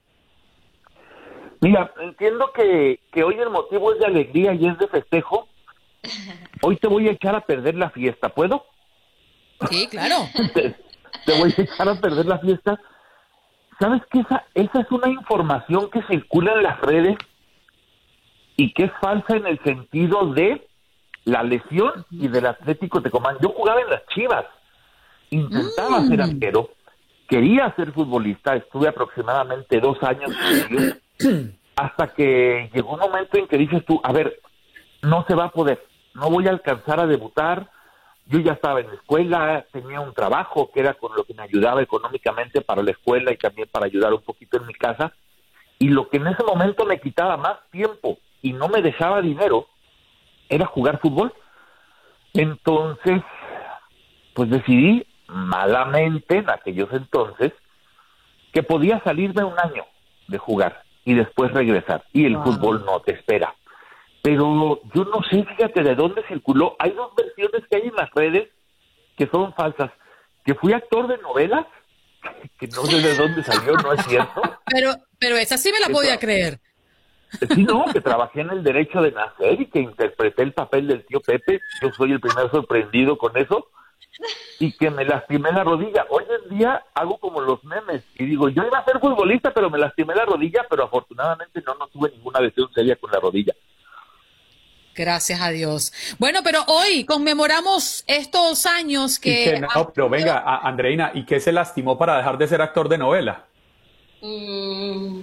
Mira, 1.59 1.91
entiendo 1.99 2.51
que, 2.55 2.99
que 3.11 3.23
hoy 3.23 3.39
el 3.39 3.49
motivo 3.49 3.93
es 3.93 3.99
de 3.99 4.05
alegría 4.05 4.53
y 4.53 4.67
es 4.67 4.77
de 4.77 4.87
festejo. 4.89 5.47
Hoy 6.61 6.77
te 6.77 6.87
voy 6.87 7.07
a 7.07 7.11
echar 7.11 7.35
a 7.35 7.41
perder 7.41 7.75
la 7.75 7.89
fiesta, 7.89 8.29
¿puedo? 8.29 8.65
Sí, 9.69 9.87
claro. 9.89 10.15
te 11.25 11.39
voy 11.39 11.53
a 11.57 11.61
echar 11.61 11.89
a 11.89 11.95
perder 11.99 12.25
la 12.25 12.39
fiesta. 12.39 12.79
¿Sabes 13.79 14.01
que 14.11 14.19
esa, 14.19 14.45
esa 14.53 14.79
es 14.81 14.91
una 14.91 15.09
información 15.09 15.89
que 15.89 16.01
circula 16.03 16.53
en 16.53 16.63
las 16.63 16.79
redes 16.81 17.17
y 18.55 18.73
que 18.73 18.85
es 18.85 18.91
falsa 19.01 19.35
en 19.35 19.47
el 19.47 19.61
sentido 19.63 20.33
de 20.33 20.65
la 21.25 21.43
lesión 21.43 22.05
y 22.09 22.27
del 22.27 22.45
Atlético 22.45 23.01
de 23.01 23.11
Comán? 23.11 23.37
Yo 23.41 23.49
jugaba 23.49 23.81
en 23.81 23.89
las 23.89 24.05
Chivas, 24.07 24.45
intentaba 25.29 26.05
ser 26.05 26.19
mm. 26.19 26.21
arquero, 26.21 26.69
quería 27.27 27.73
ser 27.75 27.91
futbolista, 27.91 28.55
estuve 28.55 28.87
aproximadamente 28.87 29.79
dos 29.79 30.01
años 30.03 30.31
hasta 31.75 32.07
que 32.13 32.69
llegó 32.73 32.93
un 32.93 32.99
momento 32.99 33.37
en 33.37 33.47
que 33.47 33.57
dices 33.57 33.83
tú, 33.85 33.99
a 34.03 34.13
ver, 34.13 34.39
no 35.01 35.25
se 35.27 35.35
va 35.35 35.45
a 35.45 35.51
poder, 35.51 35.83
no 36.15 36.29
voy 36.29 36.47
a 36.47 36.51
alcanzar 36.51 36.99
a 36.99 37.05
debutar, 37.05 37.69
yo 38.27 38.39
ya 38.39 38.53
estaba 38.53 38.79
en 38.79 38.87
la 38.87 38.95
escuela, 38.95 39.65
tenía 39.71 39.99
un 39.99 40.13
trabajo 40.13 40.71
que 40.73 40.79
era 40.79 40.95
con 40.95 41.15
lo 41.15 41.23
que 41.25 41.35
me 41.35 41.43
ayudaba 41.43 41.81
económicamente 41.81 42.61
para 42.61 42.81
la 42.81 42.91
escuela 42.91 43.31
y 43.31 43.37
también 43.37 43.67
para 43.71 43.85
ayudar 43.85 44.13
un 44.13 44.21
poquito 44.21 44.57
en 44.57 44.65
mi 44.65 44.73
casa. 44.73 45.13
Y 45.77 45.89
lo 45.89 46.09
que 46.09 46.17
en 46.17 46.27
ese 46.27 46.43
momento 46.43 46.85
me 46.85 46.99
quitaba 46.99 47.37
más 47.37 47.57
tiempo 47.69 48.17
y 48.41 48.53
no 48.53 48.67
me 48.67 48.81
dejaba 48.81 49.21
dinero 49.21 49.67
era 50.49 50.65
jugar 50.65 50.99
fútbol. 50.99 51.33
Entonces, 52.33 53.21
pues 54.33 54.49
decidí 54.49 55.05
malamente 55.27 56.37
en 56.37 56.49
aquellos 56.49 56.91
entonces 56.93 57.53
que 58.53 58.63
podía 58.63 59.01
salirme 59.03 59.43
un 59.43 59.59
año 59.59 59.85
de 60.27 60.37
jugar 60.37 60.83
y 61.03 61.13
después 61.13 61.51
regresar. 61.51 62.05
Y 62.11 62.25
el 62.25 62.37
fútbol 62.37 62.83
no 62.85 63.01
te 63.01 63.13
espera 63.13 63.53
pero 64.25 64.81
yo 64.95 65.05
no 65.05 65.21
sé, 65.29 65.45
fíjate 65.45 65.83
de 65.83 65.93
dónde 65.93 66.23
circuló. 66.27 66.75
Hay 66.79 66.89
dos 66.93 67.13
versiones 67.15 67.61
que 67.69 67.75
hay 67.75 67.83
en 67.83 67.95
las 67.95 68.09
redes 68.09 68.49
que 69.15 69.27
son 69.27 69.53
falsas. 69.53 69.91
Que 70.43 70.55
fui 70.55 70.73
actor 70.73 71.07
de 71.07 71.19
novelas, 71.19 71.67
que 72.59 72.67
no 72.69 72.85
sé 72.85 73.01
de 73.01 73.13
dónde 73.13 73.43
salió, 73.43 73.73
no 73.73 73.93
es 73.93 74.03
cierto. 74.05 74.41
Pero, 74.65 74.95
pero 75.19 75.37
esa 75.37 75.57
sí 75.59 75.71
me 75.71 75.79
la 75.79 75.89
podía 75.89 76.17
creer. 76.17 76.59
Sí, 77.53 77.63
no, 77.63 77.85
que 77.93 78.01
trabajé 78.01 78.41
en 78.41 78.49
el 78.49 78.63
derecho 78.63 78.99
de 78.99 79.11
nacer 79.11 79.61
y 79.61 79.67
que 79.67 79.79
interpreté 79.79 80.41
el 80.41 80.53
papel 80.53 80.87
del 80.87 81.05
tío 81.05 81.21
Pepe. 81.21 81.61
Yo 81.81 81.91
soy 81.91 82.13
el 82.13 82.19
primer 82.19 82.49
sorprendido 82.49 83.17
con 83.19 83.37
eso. 83.37 83.69
Y 84.59 84.75
que 84.75 84.89
me 84.89 85.05
lastimé 85.05 85.51
la 85.51 85.63
rodilla. 85.63 86.07
Hoy 86.09 86.23
en 86.43 86.57
día 86.57 86.83
hago 86.95 87.19
como 87.19 87.41
los 87.41 87.63
memes 87.63 88.03
y 88.15 88.25
digo, 88.25 88.49
yo 88.49 88.63
iba 88.65 88.79
a 88.79 88.85
ser 88.85 88.99
futbolista, 88.99 89.53
pero 89.53 89.69
me 89.69 89.77
lastimé 89.77 90.15
la 90.15 90.25
rodilla, 90.25 90.65
pero 90.67 90.85
afortunadamente 90.85 91.61
no, 91.65 91.75
no 91.75 91.87
tuve 91.87 92.09
ninguna 92.09 92.39
lesión 92.39 92.67
seria 92.73 92.95
con 92.95 93.11
la 93.11 93.19
rodilla. 93.19 93.53
Gracias 94.95 95.41
a 95.41 95.49
Dios. 95.49 95.91
Bueno, 96.19 96.39
pero 96.41 96.63
hoy 96.67 97.03
conmemoramos 97.03 98.05
estos 98.07 98.65
años 98.65 99.19
que... 99.19 99.59
no, 99.59 99.91
pero 99.93 100.09
venga, 100.09 100.59
Andreina, 100.59 101.11
¿y 101.13 101.25
qué 101.25 101.41
se 101.41 101.51
lastimó 101.51 101.97
para 101.97 102.17
dejar 102.17 102.37
de 102.37 102.47
ser 102.47 102.61
actor 102.61 102.87
de 102.87 102.97
novela? 102.97 103.43
Mm. 104.21 105.19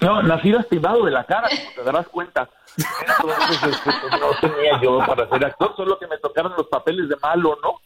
No, 0.00 0.22
nací 0.22 0.50
lastimado 0.50 1.04
de 1.04 1.12
la 1.12 1.24
cara, 1.24 1.48
como 1.48 1.70
te 1.76 1.82
darás 1.84 2.08
cuenta. 2.08 2.48
Entonces, 2.76 3.62
este, 3.62 3.90
pues, 4.00 4.20
no 4.20 4.30
tenía 4.40 4.80
yo 4.82 4.98
para 4.98 5.28
ser 5.28 5.44
actor, 5.44 5.74
solo 5.76 5.96
que 5.98 6.08
me 6.08 6.18
tocaron 6.18 6.52
los 6.56 6.66
papeles 6.66 7.08
de 7.08 7.16
malo, 7.16 7.56
¿no? 7.62 7.80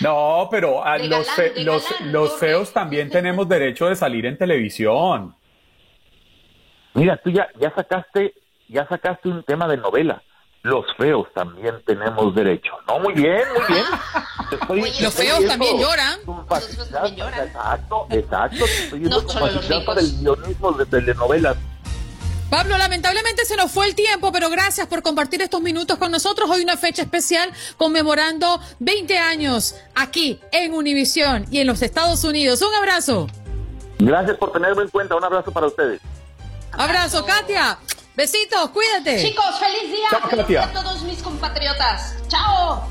No, 0.00 0.48
pero 0.50 0.84
a 0.84 0.98
los, 0.98 1.28
los, 1.56 2.00
los 2.02 2.38
feos 2.38 2.72
también 2.72 3.10
tenemos 3.10 3.48
derecho 3.48 3.86
de 3.86 3.96
salir 3.96 4.26
en 4.26 4.38
televisión. 4.38 5.34
Mira, 6.94 7.16
tú 7.16 7.30
ya, 7.30 7.48
ya 7.60 7.72
sacaste 7.74 8.34
ya 8.68 8.86
sacaste 8.88 9.28
un 9.28 9.42
tema 9.42 9.66
de 9.68 9.76
novela. 9.76 10.22
Los 10.62 10.84
feos 10.96 11.28
también 11.34 11.82
tenemos 11.86 12.34
derecho. 12.34 12.72
No, 12.86 12.98
muy 12.98 13.14
bien, 13.14 13.42
muy 13.54 13.74
bien. 13.74 14.92
los 15.02 15.14
feos 15.14 15.46
también 15.46 15.78
lloran. 15.78 16.18
Los 16.26 16.64
feos 16.74 16.90
también 16.90 17.16
lloran. 17.16 17.46
Exacto, 17.46 18.06
exacto. 18.10 18.64
Estoy 18.64 19.00
no 19.00 19.84
para 19.84 20.00
el 20.00 20.18
guionismo 20.18 20.72
de 20.72 20.86
telenovelas. 20.86 21.56
Pablo, 22.50 22.78
lamentablemente 22.78 23.44
se 23.44 23.56
nos 23.56 23.70
fue 23.70 23.86
el 23.86 23.94
tiempo, 23.94 24.32
pero 24.32 24.48
gracias 24.48 24.86
por 24.86 25.02
compartir 25.02 25.42
estos 25.42 25.60
minutos 25.60 25.98
con 25.98 26.10
nosotros. 26.10 26.48
Hoy 26.50 26.62
una 26.62 26.78
fecha 26.78 27.02
especial 27.02 27.50
conmemorando 27.76 28.60
20 28.78 29.18
años 29.18 29.76
aquí 29.94 30.40
en 30.50 30.72
Univisión 30.72 31.44
y 31.50 31.60
en 31.60 31.66
los 31.66 31.82
Estados 31.82 32.24
Unidos. 32.24 32.62
Un 32.62 32.74
abrazo. 32.74 33.26
Gracias 33.98 34.36
por 34.38 34.52
tenerme 34.52 34.82
en 34.82 34.88
cuenta. 34.88 35.14
Un 35.14 35.24
abrazo 35.24 35.52
para 35.52 35.66
ustedes. 35.66 36.00
Abrazo, 36.72 37.24
Katia. 37.26 37.78
Besitos, 38.18 38.70
cuídate. 38.70 39.22
Chicos, 39.22 39.60
feliz 39.60 39.92
día. 39.92 40.08
Chao, 40.10 40.28
feliz 40.28 40.48
día 40.48 40.64
a 40.64 40.72
todos 40.72 41.02
mis 41.04 41.22
compatriotas. 41.22 42.16
Chao. 42.26 42.82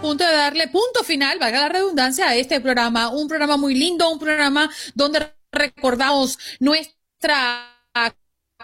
punto 0.00 0.24
de 0.24 0.32
darle 0.32 0.68
punto 0.68 1.04
final, 1.04 1.38
valga 1.38 1.60
la 1.60 1.68
redundancia, 1.68 2.28
a 2.28 2.34
este 2.34 2.62
programa. 2.62 3.10
Un 3.10 3.28
programa 3.28 3.58
muy 3.58 3.74
lindo, 3.74 4.08
un 4.10 4.18
programa 4.18 4.70
donde 4.94 5.34
recordamos 5.52 6.38
nuestra 6.60 7.70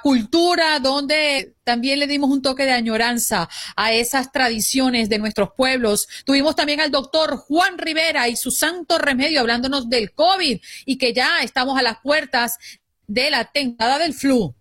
cultura 0.03 0.79
donde 0.79 1.55
también 1.71 2.01
le 2.01 2.09
dimos 2.09 2.31
un 2.31 2.43
toque 2.43 2.65
de 2.65 2.73
añoranza 2.73 3.49
a 3.77 3.93
esas 3.93 4.33
tradiciones 4.33 5.09
de 5.09 5.21
nuestros 5.21 5.53
pueblos. 5.53 6.09
Tuvimos 6.27 6.57
también 6.57 6.81
al 6.81 6.91
doctor 6.91 7.37
Juan 7.37 7.79
Rivera 7.79 8.27
y 8.27 8.35
su 8.35 8.51
santo 8.51 8.99
remedio 8.99 9.39
hablándonos 9.39 9.89
del 9.89 10.13
COVID 10.13 10.61
y 10.85 10.99
que 10.99 11.13
ya 11.13 11.43
estamos 11.43 11.79
a 11.79 11.83
las 11.83 12.01
puertas 12.01 12.59
de 13.07 13.31
la 13.31 13.45
temporada 13.45 14.01
del 14.01 14.15
flu. 14.15 14.53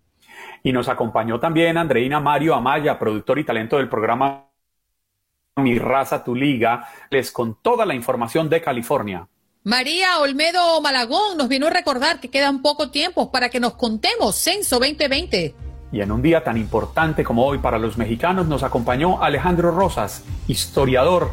Y 0.62 0.70
nos 0.70 0.88
acompañó 0.88 1.40
también 1.40 1.78
Andreina 1.78 2.20
Mario 2.20 2.54
Amaya, 2.54 2.96
productor 2.96 3.40
y 3.40 3.44
talento 3.44 3.78
del 3.78 3.88
programa 3.88 4.46
Mi 5.56 5.80
Raza, 5.80 6.22
Tu 6.22 6.36
Liga, 6.36 6.88
les 7.10 7.32
con 7.32 7.60
toda 7.60 7.84
la 7.84 7.96
información 7.96 8.48
de 8.48 8.62
California. 8.62 9.26
María 9.64 10.20
Olmedo 10.20 10.80
Malagón 10.80 11.36
nos 11.36 11.48
vino 11.48 11.66
a 11.66 11.70
recordar 11.70 12.20
que 12.20 12.30
quedan 12.30 12.62
poco 12.62 12.92
tiempo 12.92 13.32
para 13.32 13.48
que 13.48 13.58
nos 13.58 13.74
contemos 13.74 14.36
Censo 14.36 14.78
2020. 14.78 15.69
Y 15.92 16.00
en 16.00 16.12
un 16.12 16.22
día 16.22 16.44
tan 16.44 16.56
importante 16.56 17.24
como 17.24 17.44
hoy 17.44 17.58
para 17.58 17.78
los 17.78 17.98
mexicanos 17.98 18.46
nos 18.46 18.62
acompañó 18.62 19.22
Alejandro 19.22 19.72
Rosas, 19.72 20.22
historiador 20.46 21.32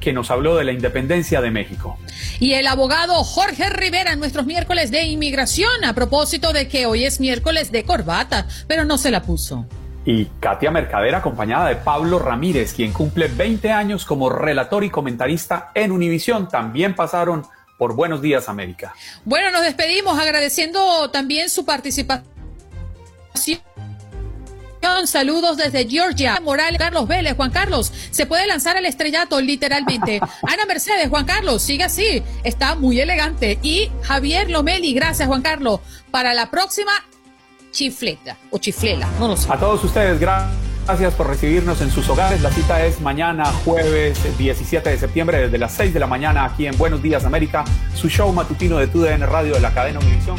que 0.00 0.12
nos 0.12 0.30
habló 0.30 0.56
de 0.56 0.64
la 0.64 0.72
independencia 0.72 1.40
de 1.40 1.50
México. 1.50 1.98
Y 2.38 2.52
el 2.54 2.66
abogado 2.66 3.22
Jorge 3.24 3.68
Rivera 3.68 4.12
en 4.12 4.20
nuestros 4.20 4.46
miércoles 4.46 4.90
de 4.90 5.02
inmigración 5.04 5.84
a 5.84 5.92
propósito 5.92 6.52
de 6.52 6.68
que 6.68 6.86
hoy 6.86 7.04
es 7.04 7.20
miércoles 7.20 7.72
de 7.72 7.84
corbata, 7.84 8.46
pero 8.66 8.84
no 8.84 8.96
se 8.96 9.10
la 9.10 9.22
puso. 9.22 9.66
Y 10.04 10.26
Katia 10.40 10.70
Mercader 10.70 11.14
acompañada 11.14 11.68
de 11.68 11.76
Pablo 11.76 12.18
Ramírez, 12.18 12.72
quien 12.72 12.92
cumple 12.92 13.28
20 13.28 13.70
años 13.72 14.06
como 14.06 14.30
relator 14.30 14.84
y 14.84 14.90
comentarista 14.90 15.70
en 15.74 15.92
Univisión, 15.92 16.48
también 16.48 16.94
pasaron 16.94 17.44
por 17.76 17.94
Buenos 17.94 18.22
Días 18.22 18.48
América. 18.48 18.94
Bueno, 19.24 19.50
nos 19.50 19.62
despedimos 19.62 20.18
agradeciendo 20.18 21.10
también 21.10 21.50
su 21.50 21.64
participación. 21.64 22.24
Saludos 25.06 25.56
desde 25.56 25.88
Georgia. 25.88 26.38
Morales, 26.42 26.78
Carlos 26.78 27.06
Vélez, 27.06 27.34
Juan 27.36 27.50
Carlos. 27.50 27.92
Se 28.10 28.26
puede 28.26 28.46
lanzar 28.46 28.76
el 28.76 28.84
estrellato 28.86 29.40
literalmente. 29.40 30.20
Ana 30.42 30.66
Mercedes, 30.66 31.08
Juan 31.08 31.24
Carlos, 31.24 31.62
sigue 31.62 31.84
así. 31.84 32.22
Está 32.44 32.74
muy 32.74 33.00
elegante. 33.00 33.58
Y 33.62 33.90
Javier 34.02 34.50
Lomeli, 34.50 34.92
gracias 34.92 35.28
Juan 35.28 35.42
Carlos. 35.42 35.80
Para 36.10 36.34
la 36.34 36.50
próxima 36.50 36.92
chifleta 37.70 38.36
o 38.50 38.58
chiflela, 38.58 39.08
no 39.18 39.28
lo 39.28 39.36
sé. 39.36 39.52
A 39.52 39.58
todos 39.58 39.82
ustedes, 39.84 40.18
gracias. 40.18 40.68
Gracias 40.88 41.12
por 41.16 41.26
recibirnos 41.26 41.82
en 41.82 41.90
sus 41.90 42.08
hogares. 42.08 42.40
La 42.40 42.50
cita 42.50 42.82
es 42.86 43.02
mañana, 43.02 43.44
jueves 43.62 44.18
17 44.38 44.88
de 44.88 44.96
septiembre, 44.96 45.38
desde 45.38 45.58
las 45.58 45.72
6 45.72 45.92
de 45.92 46.00
la 46.00 46.06
mañana, 46.06 46.46
aquí 46.46 46.66
en 46.66 46.78
Buenos 46.78 47.02
Días 47.02 47.26
América, 47.26 47.62
su 47.94 48.08
show 48.08 48.32
matutino 48.32 48.78
de 48.78 48.86
TUDN 48.86 49.20
Radio 49.26 49.52
de 49.52 49.60
la 49.60 49.74
cadena 49.74 49.98
Univisión. 49.98 50.38